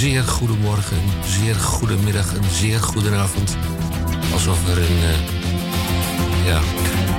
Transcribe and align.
zeer 0.00 0.24
goedemorgen, 0.24 0.98
zeer 1.24 1.54
goedemiddag 1.54 2.34
en 2.34 2.42
zeer 2.50 2.80
goedenavond. 2.80 3.56
Alsof 4.32 4.68
er 4.68 4.78
een. 4.78 4.98
Uh, 4.98 6.46
ja, 6.46 6.60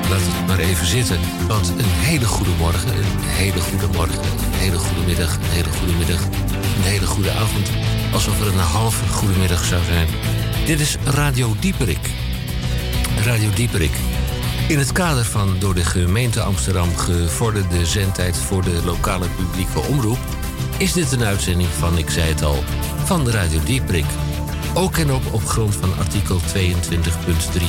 laat 0.09 0.21
het 0.21 0.47
maar 0.47 0.59
even 0.59 0.85
zitten. 0.85 1.19
Want 1.47 1.69
een 1.69 1.85
hele 1.85 2.25
goede 2.25 2.51
morgen, 2.57 2.97
een 2.97 3.19
hele 3.19 3.59
goede 3.59 3.87
morgen, 3.87 4.23
een 4.23 4.53
hele 4.53 4.77
goede 4.77 5.01
middag, 5.05 5.35
een 5.35 5.49
hele 5.49 5.71
goede 5.71 5.93
middag, 5.93 6.21
een 6.75 6.83
hele 6.83 7.05
goede 7.05 7.31
avond. 7.31 7.69
Alsof 8.13 8.41
er 8.41 8.47
een 8.47 8.59
halve 8.59 9.07
goede 9.07 9.39
middag 9.39 9.63
zou 9.63 9.83
zijn. 9.83 10.07
Dit 10.65 10.79
is 10.79 10.97
Radio 11.05 11.55
Dieperik. 11.59 12.09
Radio 13.25 13.49
Dieperik. 13.55 13.93
In 14.67 14.79
het 14.79 14.91
kader 14.91 15.25
van 15.25 15.55
door 15.59 15.75
de 15.75 15.85
gemeente 15.85 16.41
Amsterdam 16.41 16.95
gevorderde 16.95 17.85
zendtijd 17.85 18.37
voor 18.37 18.63
de 18.63 18.81
lokale 18.85 19.27
publieke 19.27 19.79
omroep 19.79 20.19
is 20.81 20.93
dit 20.93 21.11
een 21.11 21.23
uitzending 21.23 21.69
van, 21.69 21.97
ik 21.97 22.09
zei 22.09 22.29
het 22.29 22.41
al, 22.43 22.63
van 23.05 23.25
de 23.25 23.31
Radio 23.31 23.59
Dieprik. 23.63 24.05
Ook 24.73 24.97
en 24.97 25.11
op 25.11 25.33
op 25.33 25.45
grond 25.45 25.75
van 25.75 25.97
artikel 25.97 26.39
22.3 26.39 26.45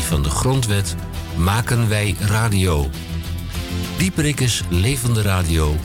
van 0.07 0.23
de 0.23 0.31
Grondwet 0.31 0.95
maken 1.37 1.89
wij 1.89 2.17
radio. 2.21 2.91
Dieprik 3.97 4.41
is 4.41 4.63
levende 4.69 5.23
radio. 5.23 5.77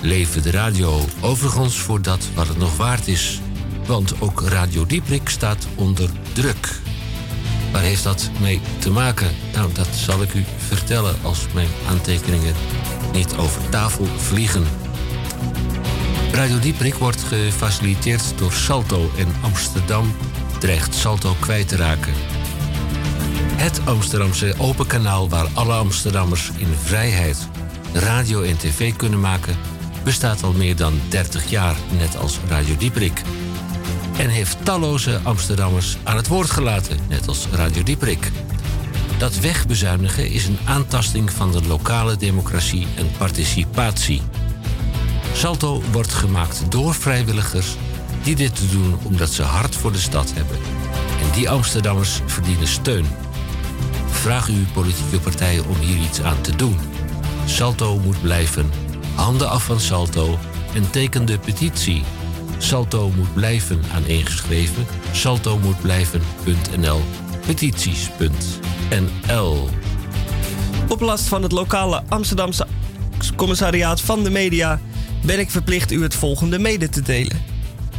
Leven 0.00 0.42
de 0.42 0.50
radio, 0.50 1.00
overigens 1.20 1.78
voor 1.78 2.02
dat 2.02 2.28
wat 2.34 2.48
het 2.48 2.58
nog 2.58 2.76
waard 2.76 3.08
is. 3.08 3.40
Want 3.86 4.20
ook 4.20 4.40
Radio 4.40 4.86
Dieprik 4.86 5.28
staat 5.28 5.66
onder 5.74 6.10
druk. 6.32 6.80
Waar 7.72 7.82
heeft 7.82 8.04
dat 8.04 8.30
mee 8.40 8.60
te 8.78 8.90
maken? 8.90 9.30
Nou, 9.52 9.72
dat 9.72 9.88
zal 9.92 10.22
ik 10.22 10.34
u 10.34 10.44
vertellen 10.56 11.14
als 11.22 11.46
mijn 11.54 11.68
aantekeningen 11.88 12.54
niet 13.12 13.34
over 13.36 13.68
tafel 13.68 14.06
vliegen. 14.16 14.83
Radio 16.34 16.58
Dieprik 16.58 16.94
wordt 16.94 17.22
gefaciliteerd 17.22 18.38
door 18.38 18.52
Salto 18.52 19.10
en 19.18 19.34
Amsterdam 19.40 20.14
dreigt 20.58 20.94
Salto 20.94 21.36
kwijt 21.40 21.68
te 21.68 21.76
raken. 21.76 22.12
Het 23.56 23.80
Amsterdamse 23.84 24.54
open 24.58 24.86
kanaal 24.86 25.28
waar 25.28 25.46
alle 25.52 25.72
Amsterdammers 25.72 26.50
in 26.56 26.74
vrijheid 26.82 27.48
radio 27.92 28.42
en 28.42 28.56
tv 28.56 28.96
kunnen 28.96 29.20
maken, 29.20 29.56
bestaat 30.04 30.42
al 30.42 30.52
meer 30.52 30.76
dan 30.76 31.00
30 31.08 31.50
jaar, 31.50 31.76
net 31.98 32.16
als 32.16 32.38
Radio 32.48 32.76
Dieprik. 32.76 33.22
En 34.18 34.28
heeft 34.28 34.64
talloze 34.64 35.20
Amsterdammers 35.22 35.96
aan 36.02 36.16
het 36.16 36.28
woord 36.28 36.50
gelaten, 36.50 36.98
net 37.08 37.28
als 37.28 37.46
Radio 37.52 37.82
Dieprik. 37.82 38.30
Dat 39.18 39.38
wegbezuinigen 39.38 40.30
is 40.30 40.46
een 40.46 40.58
aantasting 40.64 41.30
van 41.30 41.52
de 41.52 41.66
lokale 41.66 42.16
democratie 42.16 42.86
en 42.96 43.10
participatie. 43.18 44.22
Salto 45.44 45.82
wordt 45.92 46.12
gemaakt 46.12 46.62
door 46.68 46.94
vrijwilligers 46.94 47.76
die 48.22 48.34
dit 48.34 48.60
doen 48.70 48.98
omdat 49.02 49.30
ze 49.30 49.42
hart 49.42 49.76
voor 49.76 49.92
de 49.92 49.98
stad 49.98 50.32
hebben. 50.34 50.56
En 51.20 51.30
die 51.34 51.50
Amsterdammers 51.50 52.20
verdienen 52.26 52.66
steun. 52.66 53.06
Vraag 54.06 54.48
uw 54.48 54.64
politieke 54.72 55.20
partijen 55.20 55.68
om 55.68 55.76
hier 55.76 55.96
iets 55.96 56.22
aan 56.22 56.40
te 56.40 56.56
doen. 56.56 56.78
Salto 57.46 57.98
moet 57.98 58.22
blijven. 58.22 58.70
Handen 59.14 59.48
af 59.48 59.64
van 59.64 59.80
Salto 59.80 60.38
en 60.74 60.90
teken 60.90 61.26
de 61.26 61.38
petitie. 61.38 62.02
Salto 62.58 63.10
moet 63.16 63.34
blijven 63.34 63.82
aaneengeschreven. 63.94 64.86
Salto 65.12 65.58
moet 65.58 65.80
blijven.nl. 65.80 67.00
Petities.nl. 67.46 69.68
Op 70.88 71.00
last 71.00 71.28
van 71.28 71.42
het 71.42 71.52
lokale 71.52 72.02
Amsterdamse 72.08 72.66
commissariaat 73.36 74.00
van 74.00 74.22
de 74.22 74.30
media 74.30 74.80
ben 75.24 75.38
ik 75.38 75.50
verplicht 75.50 75.92
u 75.92 76.02
het 76.02 76.14
volgende 76.14 76.58
mede 76.58 76.88
te 76.88 77.02
delen. 77.02 77.42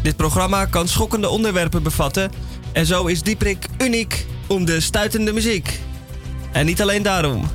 Dit 0.01 0.15
programma 0.15 0.65
kan 0.65 0.87
schokkende 0.87 1.29
onderwerpen 1.29 1.83
bevatten 1.83 2.31
en 2.73 2.85
zo 2.85 3.05
is 3.05 3.21
Dieprik 3.21 3.67
uniek 3.77 4.25
om 4.47 4.65
de 4.65 4.79
stuitende 4.79 5.33
muziek. 5.33 5.79
En 6.51 6.65
niet 6.65 6.81
alleen 6.81 7.03
daarom. 7.03 7.45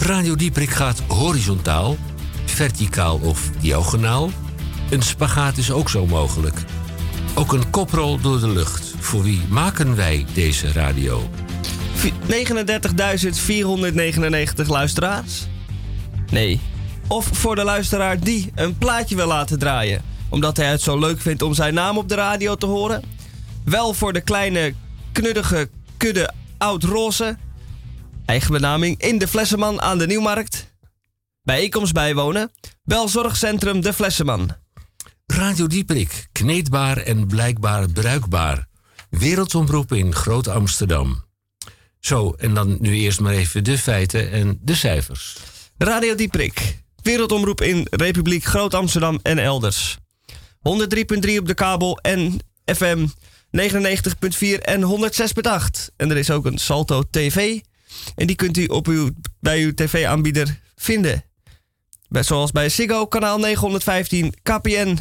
Radio 0.00 0.34
Dieprik 0.34 0.70
gaat 0.70 1.02
horizontaal, 1.08 1.96
verticaal 2.44 3.20
of 3.22 3.50
diagonaal. 3.60 4.30
Een 4.90 5.02
spagaat 5.02 5.56
is 5.56 5.70
ook 5.70 5.88
zo 5.88 6.06
mogelijk. 6.06 6.56
Ook 7.34 7.52
een 7.52 7.70
koprol 7.70 8.20
door 8.20 8.40
de 8.40 8.48
lucht. 8.48 8.94
Voor 8.98 9.22
wie 9.22 9.40
maken 9.48 9.96
wij 9.96 10.26
deze 10.34 10.72
radio? 10.72 11.30
39.499 12.00 14.66
luisteraars? 14.66 15.46
Nee, 16.30 16.60
of 17.10 17.28
voor 17.32 17.54
de 17.54 17.64
luisteraar 17.64 18.20
die 18.20 18.52
een 18.54 18.78
plaatje 18.78 19.16
wil 19.16 19.26
laten 19.26 19.58
draaien, 19.58 20.02
omdat 20.28 20.56
hij 20.56 20.66
het 20.66 20.80
zo 20.80 20.98
leuk 20.98 21.20
vindt 21.20 21.42
om 21.42 21.54
zijn 21.54 21.74
naam 21.74 21.98
op 21.98 22.08
de 22.08 22.14
radio 22.14 22.54
te 22.54 22.66
horen. 22.66 23.02
Wel 23.64 23.94
voor 23.94 24.12
de 24.12 24.20
kleine, 24.20 24.74
knuddige 25.12 25.68
kudde 25.96 26.32
oud-roze. 26.58 27.36
Eigen 28.26 28.52
benaming 28.52 29.00
in 29.00 29.18
de 29.18 29.28
Flesseman 29.28 29.80
aan 29.80 29.98
de 29.98 30.06
Nieuwmarkt. 30.06 30.74
Bijeenkomst 31.42 31.92
bijwonen. 31.92 32.50
Bel 32.82 33.08
Zorgcentrum 33.08 33.80
De 33.80 33.92
Flesseman. 33.92 34.50
Radio 35.26 35.66
Dieprik, 35.66 36.28
kneedbaar 36.32 36.96
en 36.96 37.26
blijkbaar 37.26 37.88
bruikbaar. 37.88 38.66
Wereldomroep 39.10 39.92
in 39.92 40.14
Groot 40.14 40.48
Amsterdam. 40.48 41.24
Zo, 42.00 42.32
en 42.32 42.54
dan 42.54 42.76
nu 42.80 42.94
eerst 42.94 43.20
maar 43.20 43.32
even 43.32 43.64
de 43.64 43.78
feiten 43.78 44.30
en 44.30 44.58
de 44.62 44.74
cijfers. 44.74 45.36
Radio 45.78 46.14
Dieprik, 46.14 46.78
Wereldomroep 47.10 47.60
in 47.60 47.86
Republiek 47.90 48.44
Groot-Amsterdam 48.44 49.18
en 49.22 49.38
elders. 49.38 49.98
103.3 50.28 50.34
op 51.38 51.46
de 51.46 51.54
kabel 51.54 51.98
en 51.98 52.38
FM 52.64 53.06
99.4 53.06 54.60
en 54.62 54.82
106.8. 54.82 55.94
En 55.96 56.10
er 56.10 56.16
is 56.16 56.30
ook 56.30 56.44
een 56.44 56.58
Salto 56.58 57.02
TV. 57.10 57.60
En 58.14 58.26
die 58.26 58.36
kunt 58.36 58.56
u 58.56 58.66
op 58.66 58.86
uw, 58.86 59.10
bij 59.40 59.62
uw 59.62 59.74
tv-aanbieder 59.74 60.60
vinden. 60.76 61.24
zoals 62.08 62.50
bij 62.50 62.68
Ziggo, 62.68 63.06
kanaal 63.06 63.38
915, 63.38 64.34
KPN 64.42 64.98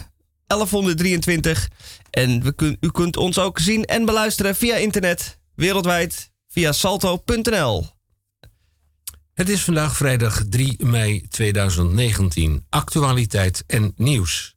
1123. 0.47 1.70
En 2.09 2.44
we 2.44 2.78
u 2.80 2.91
kunt 2.91 3.18
ons 3.18 3.40
ook 3.40 3.59
zien 3.59 3.86
en 3.86 4.06
beluisteren 4.06 4.56
via 4.56 4.76
internet, 4.76 5.40
wereldwijd, 5.56 6.31
via 6.47 6.72
salto.nl. 6.72 7.99
Het 9.40 9.50
is 9.50 9.64
vandaag 9.64 9.96
vrijdag 9.96 10.44
3 10.50 10.86
mei 10.86 11.26
2019. 11.30 12.66
Actualiteit 12.70 13.64
en 13.68 13.94
nieuws. 13.96 14.56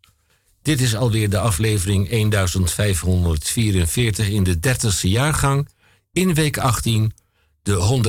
Dit 0.63 0.81
is 0.81 0.97
alweer 0.97 1.31
de 1.31 1.39
aflevering 1.39 2.09
1544 2.09 4.29
in 4.29 4.43
de 4.43 4.57
30ste 4.57 5.01
jaargang. 5.01 5.69
In 6.13 6.35
week 6.35 6.59
18, 6.59 7.13
de 7.63 8.03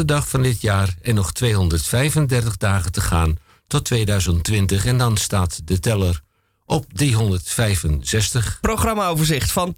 130ste 0.00 0.04
dag 0.04 0.28
van 0.28 0.42
dit 0.42 0.60
jaar 0.60 0.94
en 1.02 1.14
nog 1.14 1.32
235 1.32 2.56
dagen 2.56 2.92
te 2.92 3.00
gaan 3.00 3.38
tot 3.66 3.84
2020. 3.84 4.86
En 4.86 4.98
dan 4.98 5.16
staat 5.16 5.60
de 5.64 5.78
teller 5.78 6.20
op 6.64 6.86
365. 6.92 8.58
Programmaoverzicht 8.60 9.52
van 9.52 9.76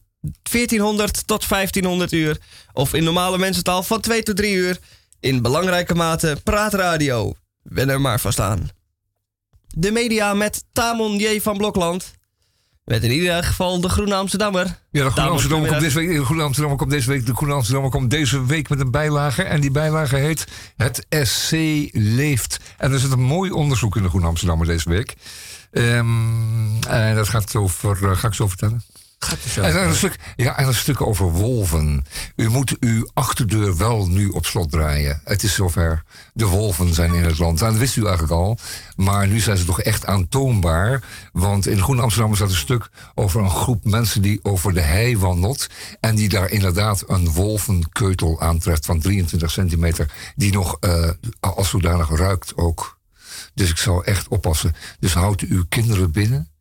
1400 0.51 1.27
tot 1.27 1.49
1500 1.49 2.13
uur. 2.13 2.39
Of 2.73 2.95
in 2.95 3.05
normale 3.05 3.39
mensentaal 3.39 3.83
van 3.83 4.01
2 4.01 4.23
tot 4.23 4.37
3 4.37 4.55
uur 4.55 4.79
in 5.23 5.43
belangrijke 5.43 5.95
mate 5.95 6.37
praatradio. 6.45 7.35
Ben 7.63 7.89
er 7.89 8.01
maar 8.01 8.21
van 8.21 8.33
staan. 8.33 8.69
De 9.69 9.91
media 9.91 10.35
met 10.35 10.65
Tamon 10.73 11.19
J. 11.19 11.41
van 11.41 11.57
Blokland. 11.57 12.13
Met 12.85 13.03
in 13.03 13.11
ieder 13.11 13.45
geval 13.45 13.81
de 13.81 13.89
Groene 13.89 14.15
Amsterdammer. 14.15 14.79
Ja, 14.91 15.05
de 15.05 15.11
Groene 15.11 15.31
Amsterdammer 15.31 15.69
komt 15.69 15.81
deze 15.81 15.99
week. 15.99 16.17
De 16.17 16.25
Groene 16.25 16.43
Amsterdammer 16.43 16.81
komt 16.81 16.91
deze 16.91 17.09
week. 17.09 17.27
De 17.27 17.35
Groene 17.35 17.55
Amsterdammer 17.55 17.91
komt 17.91 18.11
deze 18.11 18.47
week 18.47 18.69
met 18.69 18.81
een 18.81 18.91
bijlage. 18.91 19.43
En 19.43 19.61
die 19.61 19.71
bijlage 19.71 20.17
heet 20.17 20.47
Het 20.77 21.07
SC 21.09 21.53
leeft. 21.93 22.61
En 22.79 22.93
er 22.93 22.99
zit 22.99 23.13
een 23.13 23.23
mooi 23.23 23.51
onderzoek 23.51 23.97
in 23.97 24.03
de 24.03 24.09
Groene 24.09 24.27
Amsterdammer 24.27 24.67
deze 24.67 24.89
week. 24.89 25.15
Um, 25.71 26.83
en 26.85 27.15
dat 27.15 27.29
gaat 27.29 27.57
over, 27.57 28.03
uh, 28.03 28.17
ga 28.17 28.29
ik 28.29 28.35
zo 28.35 28.49
vertellen. 28.49 28.83
En 29.57 29.89
een 29.89 29.95
stuk, 29.95 30.17
ja, 30.37 30.57
en 30.57 30.67
een 30.67 30.75
stuk 30.75 31.01
over 31.01 31.33
wolven. 31.33 32.05
U 32.37 32.49
moet 32.49 32.77
uw 32.81 33.11
achterdeur 33.15 33.77
wel 33.77 34.09
nu 34.09 34.29
op 34.29 34.47
slot 34.47 34.71
draaien. 34.71 35.21
Het 35.25 35.43
is 35.43 35.55
zover. 35.55 36.03
De 36.33 36.47
wolven 36.47 36.95
zijn 36.95 37.15
in 37.15 37.25
het 37.25 37.39
land. 37.39 37.63
En 37.63 37.71
dat 37.71 37.79
wist 37.79 37.97
u 37.97 38.03
eigenlijk 38.03 38.33
al. 38.33 38.59
Maar 38.97 39.29
nu 39.29 39.41
zijn 39.41 39.57
ze 39.57 39.65
toch 39.65 39.81
echt 39.81 40.07
aantoonbaar. 40.07 41.03
Want 41.33 41.67
in 41.67 41.83
Groen 41.83 42.01
Amsterdam 42.01 42.35
staat 42.35 42.49
een 42.49 42.55
stuk 42.55 42.89
over 43.15 43.41
een 43.41 43.51
groep 43.51 43.85
mensen 43.85 44.23
die 44.23 44.41
over 44.43 44.75
de 44.75 44.81
hei 44.81 45.19
wandelt. 45.19 45.67
En 46.01 46.15
die 46.15 46.29
daar 46.29 46.51
inderdaad 46.51 47.05
een 47.07 47.31
wolvenkeutel 47.31 48.41
aantreft 48.41 48.87
van 48.87 49.01
23 49.01 49.51
centimeter. 49.51 50.13
Die 50.37 50.53
nog 50.53 50.77
uh, 50.81 51.11
als 51.41 51.69
zodanig 51.69 52.11
ruikt 52.11 52.57
ook. 52.57 52.99
Dus 53.55 53.71
ik 53.71 53.79
zou 53.79 54.05
echt 54.05 54.29
oppassen. 54.29 54.75
Dus 54.99 55.15
houdt 55.15 55.43
uw 55.43 55.65
kinderen 55.69 56.11
binnen 56.11 56.52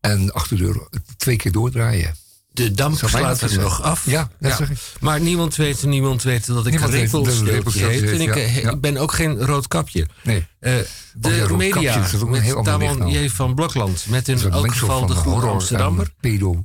en 0.00 0.26
de 0.26 0.32
achterdeur 0.32 0.88
twee 1.16 1.36
keer 1.36 1.52
doordraaien. 1.52 2.14
De 2.56 2.72
damp 2.72 2.96
slaat 2.96 3.40
er 3.40 3.58
nog 3.60 3.82
af. 3.82 4.10
Ja, 4.10 4.30
dat 4.40 4.56
zeg 4.56 4.70
ik. 4.70 4.78
Maar 5.00 5.20
niemand 5.20 5.56
weet, 5.56 5.84
niemand 5.84 6.22
weet 6.22 6.46
dat 6.46 6.66
ik 6.66 6.72
Niemand 6.72 6.92
een 6.92 6.98
repelsteeltje 6.98 7.86
heet. 7.86 8.10
En 8.10 8.20
ik, 8.20 8.34
heet, 8.34 8.62
ja. 8.62 8.70
ik 8.70 8.80
ben 8.80 8.96
ook 8.96 9.12
geen 9.12 9.44
rood 9.44 9.68
kapje. 9.68 10.06
Nee. 10.22 10.46
Eh, 10.58 10.74
Oh 10.76 10.82
de 11.22 11.38
kapje, 11.38 11.56
media 11.56 12.06
met 12.26 12.64
Tamon. 12.64 13.10
J. 13.10 13.28
van 13.28 13.54
Blokland. 13.54 14.06
Met 14.08 14.28
in 14.28 14.50
elk 14.50 14.74
geval 14.74 15.06
de 15.06 15.14
Goede 15.14 15.46
Amsterdammer. 15.46 16.14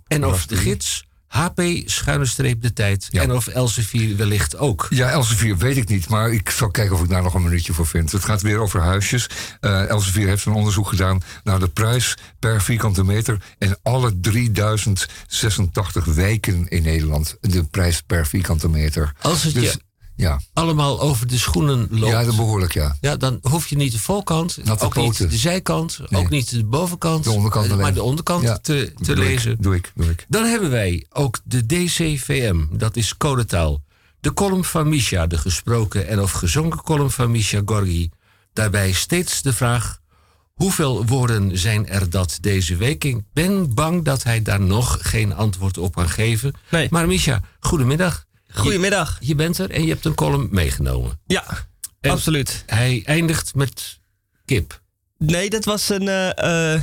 En 0.07 0.25
of 0.25 0.45
de 0.45 0.55
gids, 0.55 1.07
HP 1.31 1.61
schuine 1.85 2.25
streep 2.25 2.61
de 2.61 2.73
tijd. 2.73 3.07
Ja. 3.09 3.21
En 3.21 3.31
of 3.31 3.47
Elsevier 3.47 4.17
wellicht 4.17 4.57
ook. 4.57 4.87
Ja, 4.89 5.09
Elsevier 5.09 5.57
weet 5.57 5.77
ik 5.77 5.87
niet, 5.87 6.09
maar 6.09 6.31
ik 6.31 6.49
zal 6.49 6.71
kijken 6.71 6.95
of 6.95 7.03
ik 7.03 7.09
daar 7.09 7.23
nog 7.23 7.33
een 7.33 7.43
minuutje 7.43 7.73
voor 7.73 7.87
vind. 7.87 8.11
Het 8.11 8.25
gaat 8.25 8.41
weer 8.41 8.59
over 8.59 8.81
huisjes. 8.81 9.29
Eh 9.59 9.89
Elsevier 9.89 10.27
heeft 10.27 10.45
een 10.45 10.53
onderzoek 10.53 10.87
gedaan 10.87 11.21
naar 11.43 11.59
de 11.59 11.67
prijs 11.67 12.17
per 12.39 12.61
vierkante 12.61 13.03
meter 13.03 13.37
in 13.57 13.75
alle 13.83 14.19
3086 14.19 16.05
wijken 16.05 16.67
in 16.67 16.83
Nederland. 16.83 17.37
De 17.41 17.63
prijs 17.63 18.01
per 18.01 18.27
vierkante 18.27 18.69
meter. 18.69 19.13
Als 19.21 19.43
het 19.43 19.53
Dus 19.53 19.71
je 19.71 19.79
ja, 20.15 20.39
allemaal 20.53 21.01
over 21.01 21.27
de 21.27 21.37
schoenen 21.37 21.87
loopt. 21.89 22.11
ja 22.11 22.23
dat 22.23 22.35
behoorlijk, 22.35 22.73
ja. 22.73 22.95
Ja, 23.01 23.15
dan 23.15 23.39
hoef 23.41 23.67
je 23.67 23.75
niet 23.75 23.91
de 23.91 23.99
voorkant, 23.99 24.57
Natte 24.63 24.85
ook 24.85 24.95
niet 24.95 25.17
de 25.29 25.37
zijkant, 25.37 25.99
Nee. 26.09 26.21
ook 26.21 26.29
niet 26.29 26.49
de 26.49 26.63
bovenkant, 26.65 27.23
De 27.23 27.31
onderkant 27.31 27.65
eh, 27.65 27.71
alleen. 27.71 27.83
maar 27.83 27.93
de 27.93 28.03
onderkant 28.03 28.43
Ja, 28.43 28.57
te, 28.57 28.93
te 29.01 29.13
doe 29.13 29.23
lezen. 29.23 29.51
Ik, 29.51 29.61
doe 29.63 29.75
ik, 29.75 29.91
doe 29.95 30.09
ik. 30.09 30.25
Dan 30.27 30.43
hebben 30.45 30.69
wij 30.69 31.05
ook 31.09 31.39
de 31.43 31.65
DCVM, 31.65 32.65
dat 32.71 32.95
is 32.95 33.17
codetaal. 33.17 33.81
De 34.19 34.33
column 34.33 34.63
van 34.63 34.89
Misha, 34.89 35.27
de 35.27 35.37
gesproken 35.37 36.07
en 36.07 36.21
of 36.21 36.31
gezongen 36.31 36.81
column 36.83 37.11
van 37.11 37.31
Misha 37.31 37.61
Gorgi. 37.65 38.09
Daarbij 38.53 38.91
steeds 38.91 39.41
de 39.41 39.53
vraag, 39.53 39.99
hoeveel 40.53 41.05
woorden 41.05 41.57
zijn 41.57 41.87
er 41.87 42.09
dat 42.09 42.37
deze 42.41 42.75
week? 42.75 43.03
Ik 43.03 43.17
ben 43.33 43.73
bang 43.73 44.03
dat 44.03 44.23
hij 44.23 44.41
daar 44.41 44.61
nog 44.61 44.97
geen 45.01 45.33
antwoord 45.35 45.77
op 45.77 45.95
kan 45.95 46.09
geven. 46.09 46.53
Nee. 46.71 46.87
Maar 46.91 47.07
Misha, 47.07 47.41
goedemiddag. 47.59 48.25
Goedemiddag. 48.53 49.17
Je, 49.19 49.27
je 49.27 49.35
bent 49.35 49.57
er 49.57 49.69
en 49.71 49.81
je 49.83 49.89
hebt 49.89 50.05
een 50.05 50.15
column 50.15 50.47
meegenomen. 50.51 51.19
Ja, 51.25 51.67
En- 51.99 52.11
absoluut. 52.11 52.63
Hij 52.65 53.01
eindigt 53.05 53.55
met 53.55 53.99
kip. 54.45 54.81
Nee, 55.17 55.49
dat 55.49 55.65
was 55.65 55.89
een, 55.89 56.07
eh, 56.07 56.73
eh, 56.75 56.81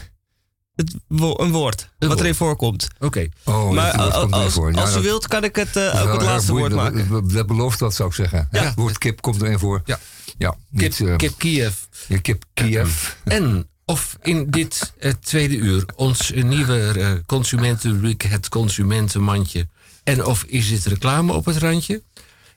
het 0.74 0.94
wo- 1.08 1.34
een 1.38 1.50
woord. 1.50 1.88
wat 1.98 2.08
woord. 2.08 2.20
erin 2.20 2.34
voorkomt. 2.34 2.88
Oké. 2.98 3.28
Oh, 3.44 3.70
maar 3.70 3.92
als, 3.92 4.14
komt 4.14 4.32
erin 4.32 4.44
als, 4.44 4.52
voor. 4.52 4.72
Ja, 4.72 4.80
als 4.80 4.90
u 4.90 4.94
dat- 4.94 5.02
wilt, 5.02 5.28
kan 5.28 5.44
ik 5.44 5.56
het 5.56 5.76
eh, 5.76 6.02
ook 6.02 6.12
het 6.12 6.22
laatste 6.22 6.52
woord 6.52 6.72
maken. 6.74 7.08
Dat, 7.08 7.30
dat 7.30 7.46
belooft 7.46 7.78
dat, 7.78 7.94
zou 7.94 8.08
ik 8.08 8.14
zeggen. 8.14 8.48
Ja. 8.50 8.62
Het 8.64 8.74
woord 8.74 8.98
kip 8.98 9.20
komt 9.20 9.42
erin 9.42 9.58
voor. 9.58 9.82
Ja. 9.84 9.98
Ja, 10.38 10.56
Kip, 10.76 10.98
niet, 10.98 11.16
kip 11.16 11.34
Kiev. 11.38 11.74
ja, 12.08 12.18
kip 12.20 12.44
Kiev. 12.54 13.08
En 13.24 13.68
of 13.84 14.16
in 14.22 14.50
dit 14.50 14.92
tweede 15.20 15.56
uur 15.56 15.84
ons 15.96 16.30
nieuwe 16.34 16.92
eh, 17.00 17.12
consumentenrubriek, 17.26 18.22
het 18.22 18.48
consumentenmandje. 18.48 19.68
En 20.08 20.24
of 20.24 20.44
is 20.44 20.68
dit 20.68 20.84
reclame 20.84 21.32
op 21.32 21.44
het 21.44 21.56
randje? 21.56 22.02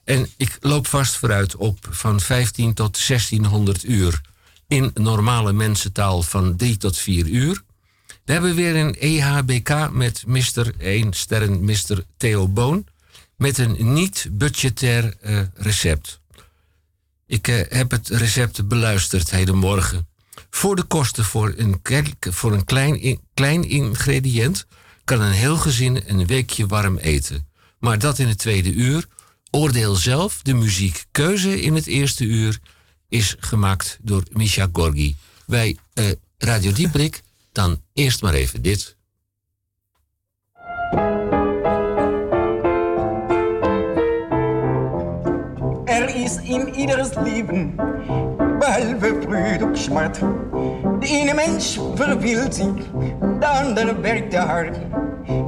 En 0.04 0.30
ik 0.38 0.58
loop 0.62 0.88
vast 0.88 1.16
vooruit 1.16 1.56
op 1.56 1.88
van 1.90 2.20
15 2.20 2.74
tot 2.74 3.08
1600 3.08 3.84
uur 3.84 4.22
in 4.68 4.92
normale 4.94 5.54
mensentaal 5.54 6.22
van 6.22 6.56
3 6.56 6.78
tot 6.78 6.98
4 6.98 7.28
uur. 7.28 7.62
We 8.26 8.32
hebben 8.32 8.56
weer 8.56 8.76
een 8.76 8.96
EHBK 8.96 9.90
met 9.92 10.24
Mr. 10.28 10.74
1 10.78 11.14
sterren 11.14 11.64
Mr. 11.66 12.04
Theo 12.18 12.48
Boon. 12.48 12.86
Met 13.36 13.58
een 13.58 13.94
niet-budgetair 13.94 15.16
eh, 15.22 15.40
recept. 15.54 16.20
Ik 17.28 17.48
eh, 17.48 17.62
heb 17.70 17.92
het 17.92 18.08
recept 18.08 18.68
beluisterd 18.68 19.32
hedenmorgen. 19.32 20.08
Voor 20.50 20.76
de 20.76 20.84
kosten 20.84 21.26
voor 21.26 21.54
een, 21.58 21.82
voor 22.20 22.54
een 22.54 22.66
klein, 22.66 23.02
in- 23.02 23.22
klein 23.34 23.70
ingrediënt 23.70 24.66
kan 25.04 25.22
een 25.22 25.32
heel 25.32 25.58
gezin 25.58 26.04
een 26.06 26.26
weekje 26.26 26.68
warm 26.68 26.98
eten. 26.98 27.48
Maar 27.80 28.00
dat 28.00 28.20
in 28.20 28.28
het 28.28 28.38
tweede 28.38 28.74
uur. 28.74 29.08
Oordeel 29.52 29.96
zelf, 29.96 30.42
de 30.42 30.54
muziekkeuze 30.54 31.62
in 31.62 31.76
het 31.76 31.88
eerste 31.88 32.24
uur 32.24 32.60
is 33.10 33.36
gemaakt 33.40 33.98
door 34.02 34.24
Misha 34.32 34.70
Gorgi. 34.74 35.16
Bij 35.46 35.78
eh, 35.94 36.12
Radio 36.38 36.72
Dieprik 36.72 37.22
dan 37.52 37.82
eerst 37.94 38.22
maar 38.22 38.34
even 38.34 38.62
dit. 38.62 38.96
Er 45.86 46.16
is 46.16 46.36
in 46.36 46.74
ieders 46.76 47.10
leven, 47.16 47.76
behalve 48.62 49.16
vreugd 49.22 49.64
ook 49.64 49.76
smart. 49.76 50.20
De 51.00 51.08
ene 51.08 51.34
mens 51.34 51.80
verveelt 51.96 52.56
zich, 52.56 52.92
de 53.40 53.48
ander 53.48 54.02
werkt 54.02 54.32
te 54.32 54.38
hard. 54.38 54.78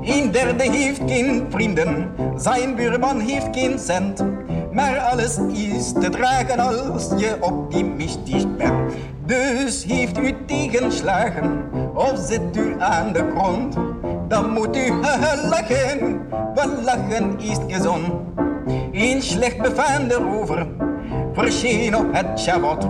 Een 0.02 0.32
derde 0.32 0.64
heeft 0.64 1.02
geen 1.06 1.46
vrienden, 1.50 2.12
zijn 2.38 2.76
buurman 2.76 3.20
heeft 3.20 3.48
geen 3.52 3.80
cent. 3.80 4.26
Maar 4.72 5.00
alles 5.00 5.38
is 5.54 5.92
te 5.92 6.10
dragen 6.10 6.60
als 6.60 7.10
je 7.18 7.38
optimistisch 7.40 8.46
bent. 8.58 8.94
Dus 9.26 9.84
heeft 9.84 10.18
u 10.18 10.36
tegenslagen 10.46 11.62
of 11.96 12.20
zit 12.28 12.58
u 12.58 12.76
aan 12.80 13.14
de 13.14 13.32
grond. 13.36 13.76
Dan 14.28 14.50
moet 14.50 14.78
u 14.78 14.92
lachen, 15.54 16.22
want 16.56 16.84
lachen 16.84 17.40
is 17.40 17.58
gezond. 17.68 18.14
Een 18.92 19.22
slecht 19.22 19.62
befaamde 19.62 20.14
rover 20.14 20.68
op 21.36 22.08
het 22.12 22.40
schavot. 22.40 22.88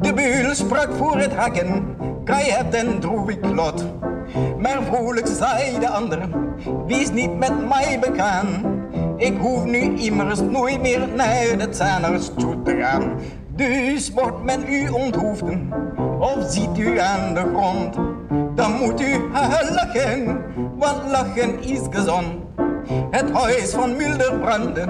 De 0.00 0.12
beul 0.12 0.54
sprak 0.54 0.88
voor 0.92 1.16
het 1.16 1.34
hakken, 1.34 1.96
krijg 2.24 2.56
het 2.56 2.74
een 2.74 3.00
droevig 3.00 3.38
lot. 3.40 3.84
Maar 4.58 4.78
vrolijk 4.90 5.26
zei 5.26 5.78
de 5.78 5.88
ander, 5.88 6.28
wees 6.86 7.10
niet 7.10 7.38
met 7.38 7.68
mij 7.68 7.98
begaan. 8.00 8.46
Ik 9.16 9.36
hoef 9.38 9.64
nu 9.64 9.98
immers 9.98 10.40
nooit 10.40 10.80
meer 10.80 11.08
naar 11.16 11.58
de 11.58 11.68
tandarts 11.68 12.30
toe 12.36 12.62
te 12.62 12.76
gaan. 12.76 13.12
Dus 13.48 14.12
wordt 14.12 14.44
men 14.44 14.64
u 14.68 14.88
onthoofden, 14.88 15.72
of 16.20 16.44
ziet 16.48 16.78
u 16.78 16.98
aan 16.98 17.34
de 17.34 17.44
grond. 17.54 17.96
Dan 18.54 18.72
moet 18.72 19.00
u 19.00 19.20
lachen, 19.70 20.42
want 20.78 21.10
lachen 21.10 21.62
is 21.62 21.80
gezond. 21.90 22.26
Het 23.10 23.30
huis 23.32 23.70
van 23.70 23.96
Mulder 23.96 24.38
brandde, 24.38 24.86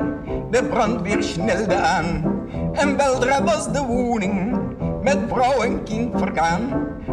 de 0.50 0.64
brandweer 0.64 1.23
snelde 1.23 1.76
aan. 1.76 2.34
En 2.75 2.97
weldra 2.97 3.43
was 3.43 3.73
de 3.73 3.85
woning 3.87 4.59
met 5.02 5.19
vrouw 5.28 5.62
en 5.62 5.83
kind 5.83 6.12
vergaan. 6.16 6.61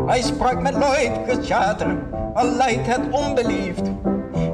Hij 0.05 0.21
sprak 0.21 0.61
met 0.61 0.73
luid 0.73 1.11
geschater, 1.27 1.97
al 2.33 2.45
lijkt 2.45 2.87
het 2.87 3.01
onbeleefd. 3.11 3.91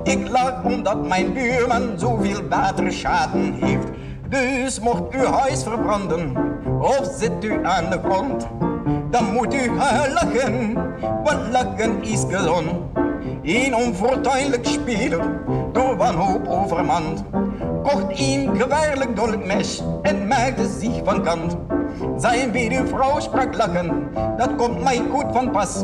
Ik 0.03 0.29
lag 0.29 0.63
omdat 0.63 1.07
mijn 1.07 1.33
buurman 1.33 1.93
zoveel 1.95 2.47
waterschaden 2.49 3.53
heeft. 3.53 3.87
Dus 4.29 4.79
mocht 4.79 5.13
uw 5.13 5.25
huis 5.25 5.63
verbranden, 5.63 6.33
of 6.79 7.09
zit 7.17 7.43
u 7.43 7.65
aan 7.65 7.89
de 7.89 7.99
grond, 8.03 8.47
dan 9.11 9.33
moet 9.33 9.53
u 9.53 9.71
lachen, 10.13 10.73
want 11.23 11.51
lachen 11.51 12.03
is 12.03 12.25
gezond. 12.29 12.69
Een 13.47 13.75
onfortuinlijk 13.75 14.65
speler, 14.65 15.41
door 15.71 15.97
wanhoop 15.97 16.47
overmand, 16.47 17.23
kocht 17.83 18.19
een 18.19 18.49
gevaarlijk 18.57 19.15
dolkmes 19.15 19.83
en 20.01 20.27
maakte 20.27 20.67
zich 20.79 21.01
van 21.03 21.23
kant. 21.23 21.57
Zijn 22.17 22.51
weduwvrouw 22.51 23.19
sprak 23.19 23.55
lachen, 23.55 24.09
dat 24.37 24.55
komt 24.55 24.83
mij 24.83 25.01
goed 25.11 25.25
van 25.31 25.51
pas, 25.51 25.83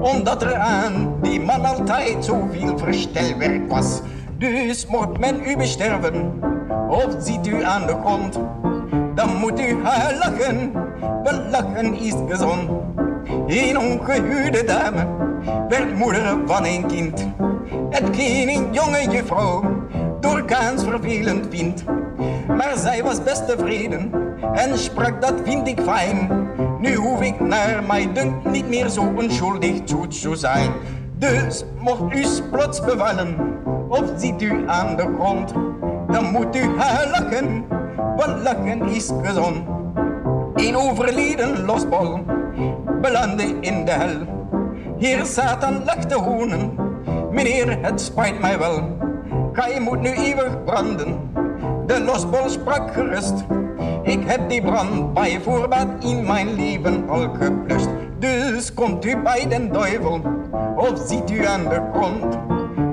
omdat 0.00 0.42
er 0.42 0.54
aan 0.54 1.14
die 1.22 1.40
man 1.40 1.64
altijd 1.64 2.24
zoveel 2.24 2.78
verstelwerk 2.78 3.70
was. 3.70 4.00
Dus 4.38 4.86
mocht 4.86 5.18
men 5.18 5.48
u 5.48 5.56
besterven, 5.56 6.32
of 6.88 7.16
ziet 7.18 7.46
u 7.46 7.64
aan 7.64 7.86
de 7.86 7.96
grond, 8.04 8.38
dan 9.14 9.36
moet 9.36 9.60
u 9.60 9.82
lachen, 10.18 10.72
want 11.22 11.42
lachen 11.50 11.94
is 11.94 12.14
gezond. 12.28 12.70
Een 13.50 13.78
ongehuwde 13.78 14.64
dame 14.64 15.06
werd 15.68 15.94
moeder 15.94 16.38
van 16.46 16.64
een 16.64 16.86
kind. 16.86 17.26
Hetgeen 17.90 18.48
een 18.48 18.72
jonge 18.72 19.10
juffrouw 19.10 19.62
doorgaans 20.20 20.84
vervelend 20.84 21.46
vindt. 21.50 21.84
Maar 22.48 22.72
zij 22.76 23.02
was 23.02 23.22
best 23.22 23.46
tevreden 23.46 24.12
en 24.52 24.78
sprak 24.78 25.20
dat 25.20 25.34
vind 25.44 25.68
ik 25.68 25.80
fijn. 25.80 26.46
Nu 26.80 26.94
hoef 26.94 27.20
ik 27.20 27.40
naar 27.40 27.82
mij 27.88 28.12
dunkt 28.12 28.50
niet 28.50 28.68
meer 28.68 28.88
zo 28.88 29.12
onschuldig 29.16 29.80
toe 29.84 30.06
te 30.06 30.36
zijn. 30.36 30.70
Dus 31.16 31.64
mocht 31.78 32.14
u 32.14 32.24
plots 32.50 32.80
bevallen 32.80 33.36
of 33.88 34.04
ziet 34.16 34.42
u 34.42 34.62
aan 34.66 34.96
de 34.96 35.14
grond, 35.18 35.52
dan 36.12 36.24
moet 36.30 36.56
u 36.56 36.68
lachen, 37.10 37.64
want 38.16 38.42
lachen 38.42 38.82
is 38.82 39.10
gezond. 39.22 39.58
Een 40.54 40.76
overleden 40.76 41.64
losbol 41.64 42.38
belandde 43.00 43.56
in 43.60 43.84
de 43.84 43.90
hel. 43.90 44.16
Heer 44.98 45.24
Satan 45.24 45.84
lachte 45.84 46.14
hoenen, 46.14 46.74
meneer 47.30 47.78
het 47.82 48.00
spijt 48.00 48.40
mij 48.40 48.58
wel. 48.58 48.98
Gij 49.52 49.80
moet 49.80 50.00
nu 50.00 50.08
eeuwig 50.08 50.64
branden, 50.64 51.30
de 51.86 52.00
losbol 52.00 52.48
sprak 52.48 52.92
gerust. 52.92 53.44
Ik 54.02 54.20
heb 54.26 54.48
die 54.48 54.62
brand 54.62 55.14
bij 55.14 55.40
voorbaat 55.40 56.04
in 56.04 56.26
mijn 56.26 56.54
leven 56.54 57.08
al 57.08 57.28
geblust. 57.40 57.88
Dus 58.18 58.74
komt 58.74 59.04
u 59.04 59.16
bij 59.22 59.46
den 59.48 59.72
duivel, 59.72 60.20
of 60.76 61.02
ziet 61.06 61.30
u 61.30 61.46
aan 61.46 61.64
de 61.64 61.80
grond. 61.92 62.38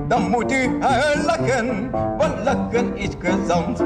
dan 0.08 0.30
moet 0.30 0.52
u 0.52 0.78
lachen, 1.26 1.90
want 1.90 2.44
lachen 2.44 2.96
is 2.96 3.10
gezond. 3.18 3.84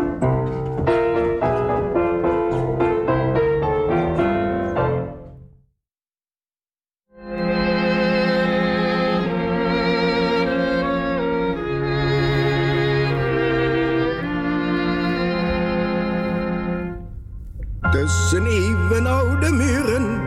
Even 19.03 19.15
oude 19.15 19.53
muren, 19.53 20.21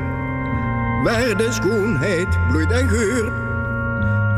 waar 1.03 1.37
de 1.37 1.47
schoonheid 1.51 2.47
bloeit 2.47 2.71
en 2.71 2.89
geurt, 2.89 3.33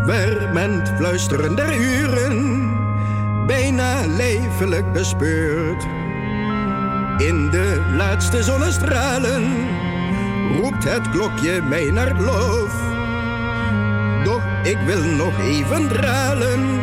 waar 0.05 0.53
men 0.53 0.71
het 0.79 0.93
fluisteren 0.97 1.55
der 1.55 1.75
uren 1.75 2.75
bijna 3.45 4.05
lijfelijk 4.05 4.93
bespeurt. 4.93 5.83
In 7.17 7.49
de 7.49 7.93
laatste 7.95 8.43
zonnestralen 8.43 9.43
roept 10.61 10.83
het 10.83 11.09
klokje 11.09 11.61
mij 11.61 11.91
naar 11.91 12.15
het. 12.15 12.71
Doch 14.23 14.43
ik 14.63 14.77
wil 14.85 15.03
nog 15.03 15.39
even 15.39 15.87
dralen 15.87 16.79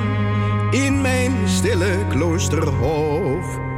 in 0.70 1.00
mijn 1.00 1.48
stille 1.48 2.06
kloosterhof. 2.08 3.73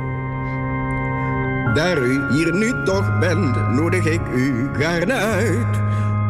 Daar 1.76 2.02
u 2.02 2.20
hier 2.30 2.54
nu 2.54 2.72
toch 2.84 3.18
bent, 3.18 3.72
nodig 3.72 4.04
ik 4.04 4.20
u 4.34 4.68
gaarne 4.72 5.12
uit. 5.12 5.80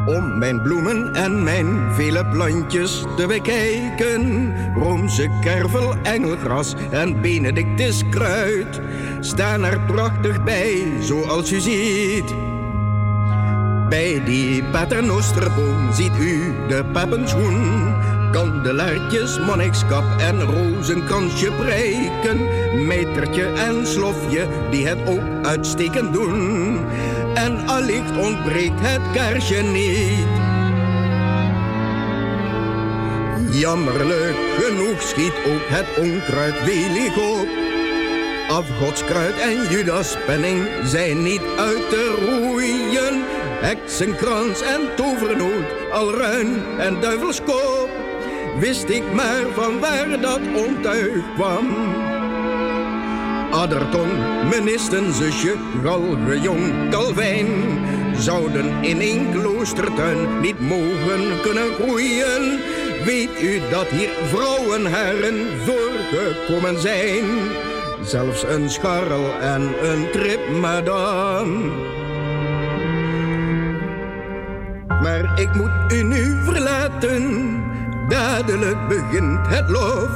Om 0.06 0.38
mijn 0.38 0.62
bloemen 0.62 1.14
en 1.14 1.42
mijn 1.42 1.94
vele 1.94 2.26
plantjes 2.26 3.04
te 3.16 3.26
bekijken. 3.26 4.54
Roomse 4.74 5.30
kervel, 5.40 5.94
engelgras 6.02 6.74
en 6.90 7.20
benedictus 7.20 8.02
kruid. 8.10 8.80
Staan 9.20 9.64
er 9.64 9.80
prachtig 9.80 10.44
bij, 10.44 10.86
zoals 11.00 11.52
u 11.52 11.60
ziet. 11.60 12.34
Bij 13.88 14.22
die 14.24 14.64
paternosterboom 14.64 15.92
ziet 15.92 16.18
u 16.20 16.52
de 16.68 16.84
papenschoen. 16.92 17.85
Kandelaartjes, 18.36 19.38
monnikskap 19.38 20.04
en 20.20 20.42
rozenkransje 20.42 21.52
prijken. 21.52 22.38
Metertje 22.86 23.46
en 23.46 23.86
slofje 23.86 24.46
die 24.70 24.86
het 24.86 24.98
ook 25.08 25.46
uitstekend 25.46 26.12
doen. 26.12 26.80
En 27.34 27.66
allicht 27.66 28.16
ontbreekt 28.16 28.80
het 28.80 29.00
kaarsje 29.14 29.62
niet. 29.62 30.28
Jammerlijk 33.54 34.36
genoeg 34.58 35.02
schiet 35.02 35.36
ook 35.46 35.66
het 35.68 35.86
onkruid 35.98 36.64
welig 36.64 37.16
op. 37.16 37.48
Afgodskruid 38.48 39.40
en 39.40 39.70
Judaspenning 39.70 40.68
zijn 40.84 41.22
niet 41.22 41.42
uit 41.58 41.90
te 41.90 42.14
roeien. 42.26 43.24
Heksenkrans 43.60 44.62
en 44.62 44.80
tovernoot, 44.96 45.90
al 45.92 46.14
ruin 46.14 46.62
en 46.78 47.00
duivelskoop. 47.00 47.75
Wist 48.58 48.88
ik 48.88 49.12
maar 49.14 49.44
van 49.54 49.80
waar 49.80 50.20
dat 50.20 50.40
ontuig 50.66 51.34
kwam. 51.34 51.66
Adderton, 53.50 54.08
ministenzusje, 54.48 55.54
galge 55.82 56.40
jong 56.40 56.90
Calvijn 56.90 57.46
zouden 58.18 58.82
in 58.82 59.00
een 59.00 59.30
kloostertuin 59.32 60.40
niet 60.40 60.60
mogen 60.60 61.40
kunnen 61.42 61.74
groeien. 61.74 62.60
Weet 63.04 63.42
u 63.42 63.60
dat 63.70 63.86
hier 63.86 64.10
vrouwenheren 64.24 65.46
voorgekomen 65.64 66.80
zijn? 66.80 67.24
Zelfs 68.02 68.42
een 68.42 68.70
scharrel 68.70 69.40
en 69.40 69.62
een 69.82 70.10
trip 70.10 70.48
madame. 70.60 71.70
Maar 75.02 75.40
ik 75.40 75.54
moet 75.54 75.92
u 75.92 76.02
nu 76.02 76.44
verlaten, 76.44 77.64
dadelijk 78.08 78.88
begint 78.88 79.46
het 79.48 79.68
lof. 79.68 80.10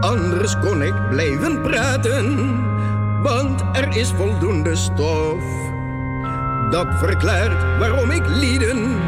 Anders 0.00 0.58
kon 0.58 0.82
ik 0.82 1.08
blijven 1.08 1.60
praten, 1.60 2.58
want 3.22 3.62
er 3.72 3.96
is 3.96 4.12
voldoende 4.16 4.76
stof. 4.76 5.42
Dat 6.70 6.86
verklaart 6.98 7.78
waarom 7.78 8.10
ik 8.10 8.26
lieden 8.26 8.98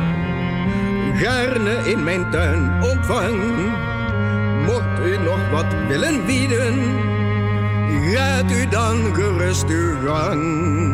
gaarne 1.22 1.90
in 1.90 2.04
mijn 2.04 2.30
tuin 2.30 2.82
ontvang. 2.82 3.36
Mocht 4.66 5.06
u 5.06 5.18
nog 5.18 5.50
wat 5.50 5.66
willen 5.88 6.26
bieden, 6.26 6.74
gaat 8.14 8.50
u 8.50 8.68
dan 8.68 9.14
gerust 9.14 9.68
uw 9.68 9.94
gang. 10.06 10.91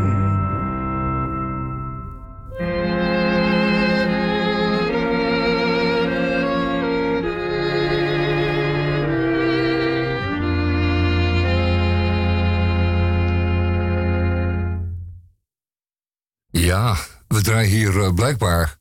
We 17.38 17.45
draaien 17.45 17.71
hier 17.71 17.95
uh, 17.95 18.12
blijkbaar 18.14 18.78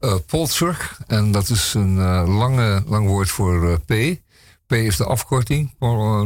uh, 0.00 0.14
Polzer. 0.26 0.96
En 1.06 1.32
dat 1.32 1.48
is 1.48 1.74
een 1.74 1.96
uh, 1.96 2.38
lange, 2.38 2.82
lang 2.86 3.06
woord 3.06 3.30
voor 3.30 3.80
P. 3.80 3.92
P 4.66 4.72
is 4.72 4.96
de 4.96 5.04
afkorting. 5.04 5.74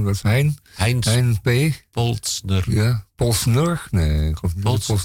dat 0.05 0.15
is 0.15 0.23
Hein. 0.23 0.57
Heinz 0.75 1.07
Hein 1.07 1.41
P. 1.41 1.51
Polsner. 1.91 2.65
Ja, 2.69 3.07
Polsner? 3.17 3.87
Nee, 3.91 4.29
ik 4.29 4.37
geloof 4.37 4.55
niet. 4.55 4.65
Pols. 4.65 5.05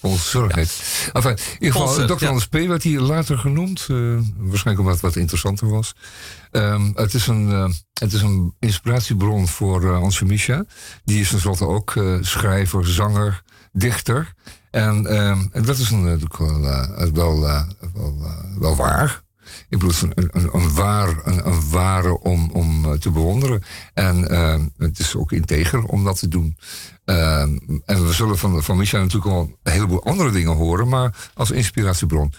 Polsner. 0.00 0.54
Heet. 0.54 1.10
Enfin, 1.12 1.30
in 1.30 1.38
ieder 1.58 1.80
geval, 1.80 2.06
Dr. 2.06 2.26
Anders 2.26 2.46
P. 2.46 2.52
werd 2.52 2.82
hier 2.82 3.00
later 3.00 3.38
genoemd. 3.38 3.86
waarschijnlijk 4.36 4.78
omdat 4.78 4.92
het 4.92 5.00
wat 5.00 5.16
interessanter 5.16 5.68
was. 5.68 5.94
Um, 6.50 6.92
het, 6.94 7.14
is 7.14 7.26
een, 7.26 7.48
uh, 7.48 7.68
het 7.92 8.12
is 8.12 8.22
een 8.22 8.54
inspiratiebron 8.58 9.48
voor 9.48 9.82
uh, 9.82 10.00
Ansje 10.00 10.24
Misha. 10.24 10.64
Die 11.04 11.20
is 11.20 11.28
tenslotte 11.28 11.66
ook 11.66 11.94
uh, 11.94 12.18
schrijver, 12.20 12.86
zanger, 12.86 13.42
dichter. 13.72 14.34
En, 14.70 15.06
en 15.52 15.62
dat 15.64 15.78
is 15.78 15.90
natuurlijk 15.90 16.36
wel, 16.36 16.60
wel, 17.12 17.40
wel, 17.40 18.16
wel 18.58 18.76
waar. 18.76 19.22
Ik 19.68 19.78
bedoel, 19.78 19.92
een, 20.14 20.28
een, 20.32 20.48
een, 20.52 20.74
waar, 20.74 21.26
een, 21.26 21.46
een 21.46 21.70
ware 21.70 22.18
om, 22.18 22.50
om 22.50 22.98
te 22.98 23.10
bewonderen. 23.10 23.62
En 23.94 24.32
uh, 24.32 24.56
het 24.76 24.98
is 24.98 25.16
ook 25.16 25.32
integer 25.32 25.84
om 25.84 26.04
dat 26.04 26.18
te 26.18 26.28
doen. 26.28 26.56
Uh, 27.04 27.40
en 27.40 28.06
we 28.06 28.12
zullen 28.12 28.38
van, 28.38 28.62
van 28.62 28.76
Micha 28.76 28.98
natuurlijk 28.98 29.34
wel 29.34 29.58
een 29.62 29.72
heleboel 29.72 30.04
andere 30.04 30.30
dingen 30.30 30.56
horen. 30.56 30.88
Maar 30.88 31.30
als 31.34 31.50
inspiratiebron 31.50 32.32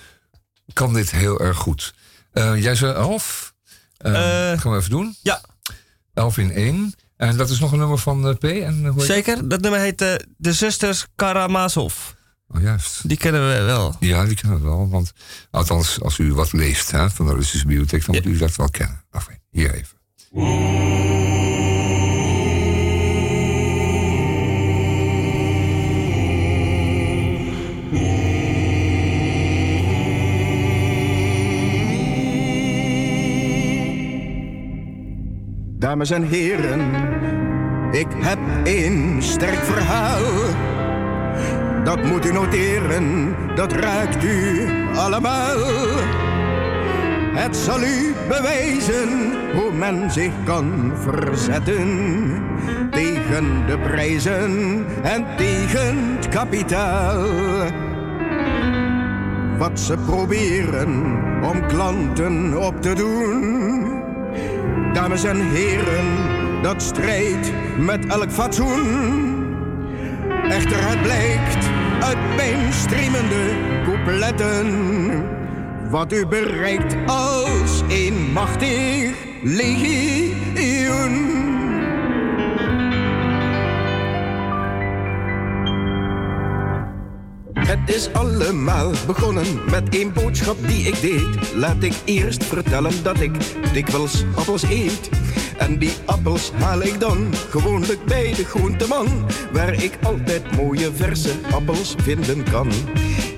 kan 0.74 0.93
dit 0.93 1.12
heel 1.12 1.39
erg 1.39 1.57
goed. 1.57 1.93
Uh, 2.33 2.62
jij 2.62 2.75
zei 2.75 2.93
elf. 2.93 3.53
Gaan 3.98 4.71
we 4.71 4.77
even 4.77 4.89
doen? 4.89 5.15
Ja. 5.21 5.41
Elf 6.13 6.38
in 6.38 6.51
één. 6.51 6.93
En 7.17 7.38
dat 7.38 7.50
is 7.50 7.59
nog 7.59 7.71
een 7.71 7.77
nummer 7.77 7.98
van 7.98 8.38
P. 8.38 8.43
En, 8.43 8.86
hoe 8.86 9.03
Zeker. 9.03 9.48
Dat 9.48 9.62
nummer 9.62 9.79
heet 9.79 9.98
De 10.38 10.53
Zusters 10.53 11.07
Karamazov. 11.15 11.93
Oh, 12.56 12.62
juist. 12.62 13.08
Die 13.10 13.18
kennen 13.18 13.48
we 13.48 13.63
wel. 13.63 13.96
Ja, 14.00 14.25
die 14.25 14.36
kennen 14.36 14.60
we 14.60 14.65
wel. 14.65 14.89
Want 14.89 15.12
althans, 15.51 16.01
als 16.01 16.18
u 16.18 16.34
wat 16.34 16.51
leest 16.51 16.91
hè, 16.91 17.10
van 17.10 17.25
de 17.25 17.34
Russische 17.34 17.68
bibliotheek, 17.68 18.06
dan 18.06 18.15
ja. 18.15 18.22
moet 18.24 18.32
u 18.34 18.38
dat 18.38 18.56
wel 18.56 18.70
kennen. 18.70 19.03
Enfin, 19.12 19.39
hier 19.50 19.74
even. 19.74 19.98
Dames 35.79 36.10
en 36.10 36.24
heren, 36.24 36.94
ik 37.91 38.08
heb 38.15 38.39
een 38.63 39.18
sterk 39.22 39.63
verhaal. 39.63 40.78
Dat 41.83 42.03
moet 42.03 42.25
u 42.25 42.31
noteren, 42.31 43.36
dat 43.55 43.71
raakt 43.71 44.24
u 44.24 44.67
allemaal. 44.95 45.57
Het 47.33 47.55
zal 47.55 47.81
u 47.81 48.13
bewijzen 48.27 49.09
hoe 49.53 49.71
men 49.74 50.12
zich 50.12 50.31
kan 50.43 50.91
verzetten 50.95 51.88
tegen 52.91 53.65
de 53.67 53.79
prijzen 53.79 54.86
en 55.01 55.25
tegen 55.38 56.15
het 56.15 56.27
kapitaal. 56.27 57.27
Wat 59.57 59.79
ze 59.79 59.98
proberen 60.05 61.19
om 61.43 61.67
klanten 61.67 62.65
op 62.65 62.81
te 62.81 62.93
doen. 62.93 64.03
Dames 64.93 65.24
en 65.24 65.50
heren, 65.50 66.05
dat 66.62 66.81
strijdt 66.81 67.51
met 67.77 68.05
elk 68.05 68.31
fatsoen. 68.31 69.28
Echter, 70.43 70.89
het 70.89 71.01
blijkt 71.01 71.69
uit 72.00 72.36
mijn 72.36 72.74
streamende 72.74 73.53
coupletten. 73.84 74.67
Wat 75.89 76.13
u 76.13 76.25
bereikt 76.25 76.96
als 77.05 77.81
een 77.89 78.31
machtig 78.34 79.12
legioen. 79.43 81.49
Is 87.89 88.13
allemaal 88.13 88.91
begonnen 89.05 89.69
met 89.72 89.96
één 89.96 90.13
boodschap 90.13 90.58
die 90.67 90.88
ik 90.88 91.01
deed. 91.01 91.53
Laat 91.55 91.84
ik 91.84 91.93
eerst 92.05 92.43
vertellen 92.43 93.03
dat 93.03 93.19
ik 93.19 93.31
dikwijls 93.74 94.24
appels 94.36 94.63
eet. 94.63 95.10
En 95.58 95.77
die 95.77 95.93
appels 96.05 96.51
haal 96.51 96.81
ik 96.81 97.00
dan 97.00 97.34
gewoonlijk 97.50 98.05
bij 98.05 98.34
de 98.34 98.46
groenteman, 98.46 99.08
waar 99.51 99.84
ik 99.84 99.98
altijd 100.03 100.55
mooie 100.55 100.91
verse 100.93 101.31
appels 101.51 101.96
vinden 102.03 102.43
kan. 102.43 102.72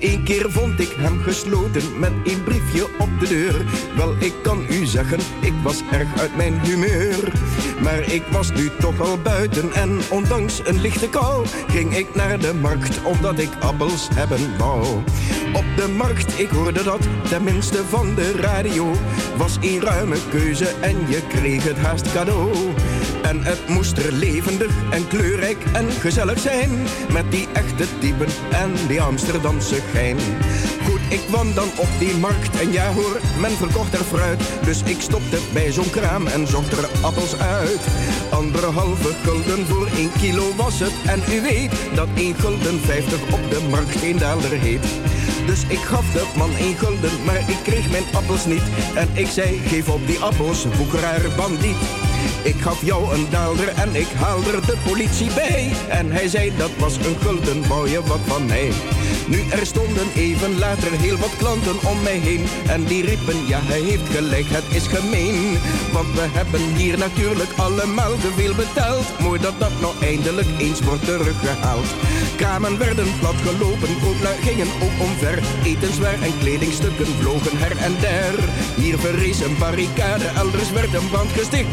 Eén 0.02 0.22
keer 0.22 0.50
vond 0.50 0.80
ik 0.80 0.94
hem 0.98 1.20
gesloten 1.20 1.98
met 1.98 2.12
een 2.24 2.42
briefje 2.42 2.86
op 2.98 3.08
de 3.20 3.28
deur. 3.28 3.64
Wel, 3.96 4.14
ik 4.18 4.32
kan 4.42 4.66
u 4.70 4.84
zeggen, 4.84 5.18
ik 5.40 5.52
was 5.62 5.82
erg 5.90 6.20
uit 6.20 6.36
mijn 6.36 6.60
humeur. 6.60 7.32
Maar 7.82 8.12
ik 8.12 8.22
was 8.30 8.52
nu 8.52 8.70
toch 8.78 9.00
al 9.00 9.18
buiten 9.18 9.72
en 9.72 10.00
ondanks 10.10 10.60
een 10.64 10.80
lichte 10.80 11.08
kou 11.08 11.46
ging 11.68 11.96
ik 11.96 12.14
naar 12.14 12.38
de 12.38 12.54
markt 12.54 13.02
omdat 13.02 13.38
ik 13.38 13.50
appels 13.60 14.08
hebben 14.14 14.58
wou. 14.58 14.86
Op 15.52 15.64
de 15.76 15.88
markt, 15.96 16.38
ik 16.38 16.48
hoorde 16.48 16.82
dat 16.82 17.08
tenminste 17.28 17.84
van 17.84 18.14
de 18.14 18.32
radio, 18.32 18.92
was 19.36 19.56
een 19.60 19.80
ruime 19.80 20.16
keuze 20.30 20.68
en 20.80 20.96
je 21.08 21.22
kreeg 21.28 21.64
het 21.64 21.78
haast 21.78 22.12
cadeau. 22.12 22.50
En 23.22 23.42
het 23.42 23.68
moest 23.68 23.98
er 23.98 24.12
levendig 24.12 24.72
en 24.90 25.08
kleurrijk 25.08 25.64
en 25.72 25.90
gezellig 25.90 26.38
zijn. 26.38 26.70
Met 27.12 27.30
die 27.30 27.48
echte 27.52 27.84
typen 27.98 28.28
en 28.50 28.70
die 28.88 29.00
Amsterdamse 29.00 29.76
Goed, 30.84 31.00
ik 31.08 31.20
dan 31.54 31.68
op 31.76 31.88
die 31.98 32.14
markt 32.14 32.60
en 32.60 32.72
ja 32.72 32.92
hoor, 32.92 33.20
men 33.40 33.50
verkocht 33.50 33.92
er 33.92 34.04
fruit. 34.04 34.42
Dus 34.64 34.82
ik 34.82 35.00
stopte 35.00 35.38
bij 35.52 35.72
zo'n 35.72 35.90
kraam 35.90 36.26
en 36.26 36.46
zocht 36.46 36.72
er 36.72 36.88
appels 37.02 37.36
uit. 37.36 37.80
Anderhalve 38.30 39.12
gulden 39.22 39.66
voor 39.66 39.88
één 39.96 40.12
kilo 40.20 40.54
was 40.56 40.80
het. 40.80 40.92
En 41.06 41.20
u 41.34 41.40
weet 41.40 41.72
dat 41.94 42.08
één 42.14 42.34
gulden 42.34 42.80
vijftig 42.80 43.22
op 43.32 43.50
de 43.50 43.60
markt 43.70 43.96
geen 43.96 44.18
daalder 44.18 44.50
heet. 44.50 44.86
Dus 45.46 45.62
ik 45.68 45.78
gaf 45.78 46.12
de 46.12 46.24
man 46.36 46.50
één 46.58 46.76
gulden, 46.76 47.24
maar 47.24 47.40
ik 47.48 47.58
kreeg 47.62 47.90
mijn 47.90 48.04
appels 48.12 48.46
niet. 48.46 48.62
En 48.94 49.08
ik 49.12 49.26
zei, 49.26 49.58
geef 49.66 49.88
op 49.88 50.06
die 50.06 50.18
appels, 50.18 50.66
boekeraar 50.76 51.22
bandiet. 51.36 52.11
Ik 52.42 52.60
gaf 52.60 52.84
jou 52.84 53.14
een 53.14 53.26
daalder 53.30 53.68
en 53.68 53.94
ik 53.94 54.08
haalde 54.14 54.60
de 54.66 54.76
politie 54.84 55.30
bij. 55.34 55.72
En 55.88 56.12
hij 56.12 56.28
zei 56.28 56.52
dat 56.56 56.70
was 56.78 56.96
een 56.96 57.16
gulden, 57.20 57.90
je 57.90 58.00
wat 58.06 58.20
van 58.26 58.46
mij. 58.46 58.72
Nu 59.26 59.40
er 59.50 59.66
stonden 59.66 60.08
even 60.14 60.58
later 60.58 60.92
heel 60.92 61.16
wat 61.16 61.36
klanten 61.36 61.76
om 61.90 62.02
mij 62.02 62.18
heen. 62.18 62.44
En 62.66 62.84
die 62.84 63.04
riepen, 63.06 63.46
ja 63.46 63.58
hij 63.62 63.80
heeft 63.80 64.08
gelijk, 64.10 64.46
het 64.48 64.64
is 64.70 64.86
gemeen. 64.86 65.58
Want 65.92 66.14
we 66.14 66.26
hebben 66.32 66.60
hier 66.76 66.98
natuurlijk 66.98 67.50
allemaal 67.56 68.14
te 68.16 68.30
veel 68.36 68.54
betaald. 68.54 69.06
Mooi 69.20 69.40
dat 69.40 69.54
dat 69.58 69.80
nou 69.80 69.94
eindelijk 70.00 70.48
eens 70.58 70.80
wordt 70.80 71.04
teruggehaald. 71.04 71.88
Kramen 72.36 72.78
werden 72.78 73.18
platgelopen, 73.20 74.00
kooplui 74.02 74.36
gingen 74.42 74.70
ook 74.82 74.96
omver. 75.06 75.38
Etenswaar 75.64 76.22
en 76.22 76.38
kledingstukken 76.38 77.06
vlogen 77.20 77.58
her 77.58 77.76
en 77.76 77.94
der. 78.00 78.34
Hier 78.76 78.98
verrees 78.98 79.40
een 79.40 79.58
barricade, 79.58 80.24
elders 80.24 80.70
werd 80.70 80.94
een 80.94 81.08
brand 81.08 81.30
gesticht. 81.32 81.68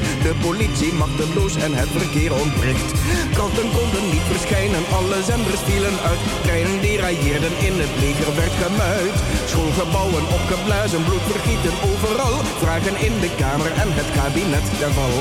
Politie 0.48 0.94
machteloos 0.94 1.56
en 1.66 1.74
het 1.74 1.92
verkeer 1.98 2.32
ontbreekt. 2.44 2.90
Kranten 3.36 3.70
konden 3.78 4.06
niet 4.14 4.28
verschijnen, 4.34 4.84
alle 4.98 5.20
zenders 5.30 5.62
vielen 5.70 5.98
uit. 6.10 6.22
Treinen 6.46 6.82
derailleerden, 6.82 7.54
in 7.68 7.76
het 7.84 7.94
leger 8.04 8.32
werd 8.40 8.56
gemuid. 8.64 9.16
Schoolgebouwen 9.52 10.26
opgeblazen, 10.38 11.04
bloedvergieten 11.08 11.76
overal. 11.90 12.36
Vragen 12.64 12.96
in 13.08 13.16
de 13.24 13.32
Kamer 13.42 13.72
en 13.84 13.90
het 14.00 14.10
kabinet 14.18 14.68
ten 14.80 14.94
val. 14.98 15.16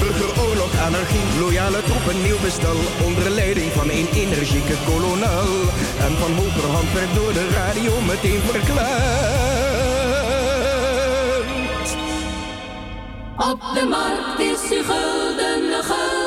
Burgeroorlog, 0.00 0.72
anarchie, 0.88 1.26
loyale 1.42 1.80
troepen, 1.88 2.18
nieuw 2.26 2.40
bestel. 2.46 2.78
Onder 3.06 3.28
leiding 3.40 3.70
van 3.78 3.88
een 3.98 4.08
energieke 4.24 4.78
kolonel. 4.88 5.50
En 6.06 6.12
van 6.22 6.32
hogerhand 6.40 6.90
werd 6.98 7.12
door 7.18 7.32
de 7.38 7.46
radio 7.60 7.92
meteen 8.10 8.42
verklaard. 8.50 9.49
Op 13.40 13.60
de 13.74 13.86
markt 13.88 14.40
is 14.40 14.70
uw 14.70 14.82
gulden 14.82 15.72
een 15.72 15.84
gulden. 15.84 16.18